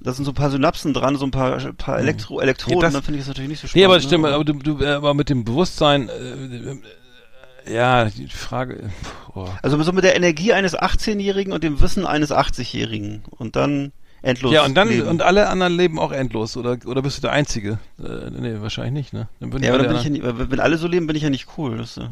da 0.00 0.12
sind 0.12 0.24
so 0.24 0.32
ein 0.32 0.34
paar 0.34 0.50
Synapsen 0.50 0.94
dran, 0.94 1.16
so 1.16 1.24
ein 1.24 1.30
paar, 1.30 1.58
paar 1.74 1.98
Elektro, 1.98 2.40
Elektroden, 2.40 2.78
Ja, 2.80 2.86
das- 2.86 2.92
dann 2.94 3.02
finde 3.02 3.18
ich 3.18 3.22
das 3.24 3.28
natürlich 3.28 3.50
nicht 3.50 3.60
so 3.60 3.66
spannend. 3.68 3.80
nee, 3.80 3.84
aber 3.84 3.96
ne? 3.96 4.02
stimmt, 4.02 4.26
aber 4.26 4.44
du, 4.44 4.52
du, 4.54 4.84
äh, 4.84 4.88
aber 4.90 5.14
mit 5.14 5.28
dem 5.28 5.44
Bewusstsein, 5.44 6.08
äh, 6.08 7.70
äh, 7.70 7.74
ja, 7.74 8.04
die 8.06 8.28
Frage. 8.28 8.90
boah. 9.34 9.58
Also 9.62 9.80
so 9.82 9.92
mit 9.92 10.02
der 10.04 10.16
Energie 10.16 10.52
eines 10.52 10.76
18-Jährigen 10.76 11.52
und 11.52 11.62
dem 11.64 11.80
Wissen 11.80 12.06
eines 12.06 12.30
80-Jährigen 12.32 13.22
und 13.30 13.56
dann 13.56 13.92
endlos. 14.22 14.52
Ja, 14.52 14.64
und 14.64 14.74
dann, 14.74 14.88
leben. 14.88 15.08
und 15.08 15.22
alle 15.22 15.48
anderen 15.48 15.76
leben 15.76 15.98
auch 15.98 16.12
endlos, 16.12 16.56
oder, 16.56 16.78
oder 16.86 17.02
bist 17.02 17.18
du 17.18 17.22
der 17.22 17.32
Einzige? 17.32 17.78
Äh, 17.98 18.30
nee, 18.30 18.60
wahrscheinlich 18.60 18.92
nicht, 18.92 19.12
ne? 19.12 19.28
Dann 19.40 19.62
ja, 19.62 19.70
aber 19.70 19.78
dann 19.78 19.88
bin 19.88 19.96
ich 19.96 20.04
ja 20.04 20.10
nicht, 20.10 20.50
wenn 20.50 20.60
alle 20.60 20.78
so 20.78 20.88
leben, 20.88 21.06
bin 21.06 21.16
ich 21.16 21.22
ja 21.22 21.30
nicht 21.30 21.48
cool. 21.56 21.80
Ist, 21.80 21.98
äh, 21.98 22.08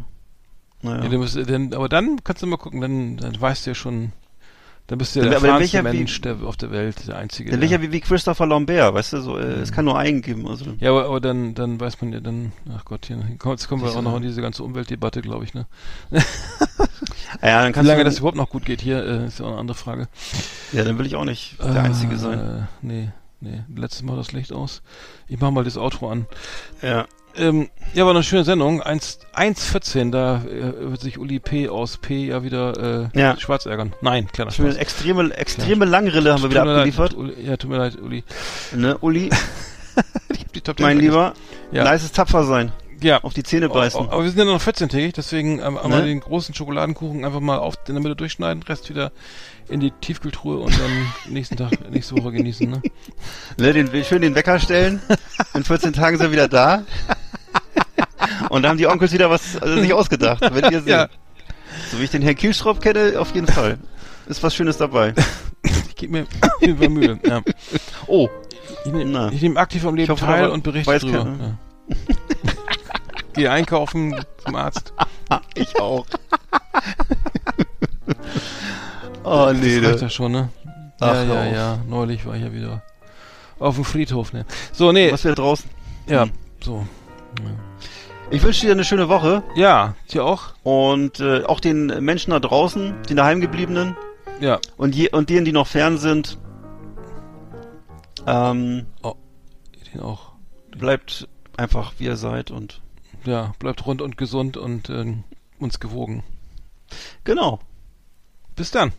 naja. 0.83 1.05
Ja, 1.05 1.09
du 1.09 1.19
musst, 1.19 1.37
dann, 1.37 1.73
aber 1.75 1.89
dann 1.89 2.23
kannst 2.23 2.43
du 2.43 2.47
mal 2.47 2.57
gucken, 2.57 2.81
dann, 2.81 3.17
dann 3.17 3.41
weißt 3.41 3.67
du 3.67 3.71
ja 3.71 3.75
schon, 3.75 4.13
dann 4.89 4.99
bist 4.99 5.15
du 5.17 5.21
ja 5.21 5.25
der 5.27 5.35
erfahrenste 5.35 5.79
welcher 5.79 5.93
wie- 5.93 5.97
Mensch 5.99 6.21
der, 6.21 6.37
auf 6.43 6.57
der 6.57 6.71
Welt, 6.71 7.09
der 7.09 7.17
Einzige. 7.17 7.51
Dann 7.51 7.61
bin 7.61 7.67
ich 7.67 7.73
ja 7.73 7.83
wie, 7.83 7.91
wie 7.93 8.01
Christopher 8.01 8.47
Lambert, 8.47 8.95
weißt 8.95 9.15
du, 9.15 9.21
so, 9.21 9.37
äh, 9.39 9.43
es 9.43 9.73
kann 9.73 9.85
nur 9.85 9.99
einen 9.99 10.23
geben. 10.23 10.47
Also. 10.47 10.67
ja, 10.79 10.91
aber, 10.91 11.07
aber 11.07 11.21
dann, 11.21 11.55
dann 11.55 11.81
weiß 11.81 12.01
man 12.01 12.13
ja 12.13 12.21
dann, 12.21 12.53
ach 12.77 12.85
Gott, 12.85 13.07
hier, 13.07 13.19
jetzt 13.45 13.69
kommen 13.69 13.83
wir 13.83 13.91
auch 13.91 14.03
noch 14.03 14.17
in 14.17 14.23
diese 14.23 14.41
ganze 14.41 14.63
Umweltdebatte, 14.63 15.23
glaube 15.23 15.45
ich, 15.45 15.55
ne? 15.55 15.67
Ja, 17.43 17.61
dann 17.61 17.69
Wie 17.69 17.73
kannst 17.73 17.89
lange 17.89 17.99
du, 18.05 18.05
das 18.05 18.19
überhaupt 18.19 18.37
noch 18.37 18.49
gut 18.49 18.65
geht 18.65 18.81
hier, 18.81 19.05
äh, 19.05 19.27
ist 19.27 19.41
ja 19.41 19.45
auch 19.47 19.51
eine 19.51 19.59
andere 19.61 19.77
Frage. 19.77 20.09
Ja, 20.73 20.85
dann 20.85 20.99
will 20.99 21.07
ich 21.07 21.17
auch 21.17 21.25
nicht 21.25 21.57
der 21.61 21.83
Einzige 21.83 22.17
sein. 22.17 22.39
Äh, 22.39 22.63
nee, 22.83 23.11
nee, 23.41 23.63
letztes 23.75 24.03
Mal 24.03 24.17
das 24.17 24.33
Licht 24.33 24.53
aus. 24.53 24.83
Ich 25.29 25.39
mach 25.41 25.51
mal 25.51 25.65
das 25.65 25.77
Outro 25.77 26.11
an. 26.11 26.27
Ja. 26.83 27.07
Ähm, 27.39 27.69
ja, 27.95 28.05
war 28.05 28.13
eine 28.13 28.23
schöne 28.23 28.45
Sendung. 28.45 28.83
1 28.83 29.21
1.14, 29.35 30.11
da 30.11 30.43
äh, 30.45 30.91
wird 30.91 31.01
sich 31.01 31.19
Uli 31.19 31.39
P. 31.39 31.69
aus 31.69 31.99
P. 31.99 32.27
ja 32.27 32.43
wieder 32.43 33.11
äh, 33.15 33.19
Ja. 33.21 33.39
schwarz 33.39 33.67
ärgern. 33.67 33.95
Nein, 34.01 34.29
kleiner 34.33 34.51
Spaß. 34.51 34.77
extreme, 34.77 35.33
extreme 35.35 35.85
Langrille 35.85 36.33
haben 36.33 36.43
wir 36.43 36.51
wieder 36.51 36.65
mir 36.65 36.71
leid, 36.71 36.79
abgeliefert. 36.79 37.15
Uli, 37.15 37.35
ja, 37.43 37.57
tut 37.57 37.71
mir 37.71 37.77
leid, 37.79 37.97
Uli. 38.01 38.25
Ne, 38.75 38.97
Uli, 38.99 39.31
Ich 40.31 40.41
hab 40.41 40.53
die 40.53 40.61
Top 40.61 40.77
10 40.79 40.87
mein. 40.87 40.99
Lieber, 40.99 41.33
Ja. 41.73 41.91
nices 41.91 42.13
Tapfer 42.13 42.45
sein. 42.45 42.73
Ja. 43.01 43.23
Auf 43.23 43.35
die 43.35 43.43
Zähne 43.43 43.69
beißen. 43.69 44.01
Oh, 44.01 44.11
aber 44.11 44.23
wir 44.25 44.31
sind 44.31 44.39
ja 44.39 44.45
noch 44.45 44.61
14-tägig, 44.61 45.13
deswegen 45.15 45.59
ähm, 45.59 45.77
einmal 45.79 46.01
Ne? 46.01 46.07
den 46.07 46.21
großen 46.21 46.55
Schokoladenkuchen 46.55 47.25
einfach 47.25 47.41
mal 47.41 47.59
auf 47.59 47.75
in 47.89 47.95
der 47.95 48.03
Mitte 48.03 48.17
durchschneiden, 48.17 48.63
Rest 48.63 48.89
wieder 48.89 49.13
in 49.69 49.81
die 49.81 49.91
Tiefkühltruhe 49.91 50.59
und 50.59 50.73
dann 50.79 51.13
nächsten 51.33 51.57
Tag, 51.57 51.73
nächste 51.91 52.17
Woche 52.17 52.33
genießen, 52.33 52.71
ne? 52.71 52.83
Ne, 53.59 53.73
den, 53.73 54.05
schön 54.05 54.23
den 54.23 54.35
Wecker 54.35 54.59
stellen. 54.59 55.01
In 55.55 55.65
14 55.65 55.93
Tagen 55.93 56.17
sind 56.19 56.27
wir 56.27 56.33
wieder 56.33 56.49
da. 56.49 56.85
Und 58.51 58.63
da 58.63 58.69
haben 58.69 58.79
die 58.79 58.87
Onkels 58.87 59.13
wieder 59.13 59.31
was 59.31 59.57
also 59.61 59.81
sich 59.81 59.93
ausgedacht. 59.93 60.41
Wenn 60.53 60.73
ihr 60.73 60.81
seht. 60.81 60.89
Ja. 60.89 61.09
So 61.91 61.99
wie 61.99 62.05
ich 62.05 62.11
den 62.11 62.23
Herrn 62.23 62.37
Kielstrop 62.37 62.81
kenne, 62.81 63.15
auf 63.19 63.35
jeden 63.35 63.47
Fall. 63.47 63.79
Ist 64.27 64.43
was 64.43 64.55
Schönes 64.55 64.77
dabei. 64.77 65.15
Ich 65.89 65.97
gebe 65.97 66.13
mir 66.13 66.27
viel 66.77 66.89
Mühe. 66.89 67.19
Ja. 67.27 67.43
Oh, 68.07 68.29
Ich 68.85 68.93
nehme 68.93 69.31
nehm 69.31 69.57
aktiv 69.57 69.85
am 69.87 69.95
Leben 69.95 70.11
hoffe, 70.13 70.25
teil 70.25 70.45
aber 70.45 70.53
und 70.53 70.63
berichte 70.63 70.99
drüber. 70.99 71.37
Ja. 71.41 71.97
Gehe 73.37 73.51
einkaufen 73.51 74.15
zum 74.45 74.55
Arzt. 74.57 74.93
ich 75.55 75.81
auch. 75.81 76.05
oh 79.25 79.53
nee, 79.55 79.81
Das 79.81 79.93
reicht 79.93 80.03
ja 80.03 80.11
schon, 80.11 80.33
ne? 80.33 80.49
Ach, 81.01 81.15
ja, 81.15 81.23
ja, 81.25 81.45
ja. 81.47 81.79
Neulich 81.89 82.25
war 82.27 82.35
ich 82.37 82.43
ja 82.43 82.53
wieder 82.53 82.83
auf 83.59 83.75
dem 83.77 83.85
Friedhof, 83.85 84.33
ne? 84.33 84.45
So, 84.73 84.93
nee. 84.93 85.11
Was 85.13 85.25
wir 85.25 85.35
draußen. 85.35 85.69
Ja, 86.07 86.23
Hm. 86.25 86.31
so. 86.63 86.87
Ich 88.31 88.43
wünsche 88.43 88.67
dir 88.67 88.73
eine 88.73 88.85
schöne 88.85 89.09
Woche 89.09 89.43
Ja, 89.55 89.95
dir 90.11 90.25
auch? 90.25 90.55
und 90.65 91.21
äh, 91.21 91.45
auch 91.45 91.61
den 91.61 91.87
Menschen 92.05 92.33
da 92.33 92.41
draußen, 92.41 92.95
den 93.09 93.17
daheimgebliebenen 93.17 93.97
Ja. 94.41 94.59
und, 94.77 94.95
je, 94.97 95.11
und 95.11 95.31
denen, 95.31 95.45
die 95.45 95.53
noch 95.53 95.67
fern 95.69 95.97
sind. 95.99 96.37
Ähm, 98.27 98.87
Den 99.93 100.01
auch. 100.01 100.33
bleibt 100.77 101.29
einfach 101.57 101.93
wie 101.99 102.05
ihr 102.07 102.17
seid 102.17 102.51
und 102.51 102.81
Ja, 103.27 103.55
bleibt 103.59 103.85
rund 103.87 104.03
und 104.03 104.17
gesund 104.17 104.57
und 104.57 104.89
ähm, 104.89 105.25
uns 105.59 105.81
gewogen. 105.81 106.23
genau. 107.25 107.61
Bis 108.55 108.71
dann. 108.71 108.93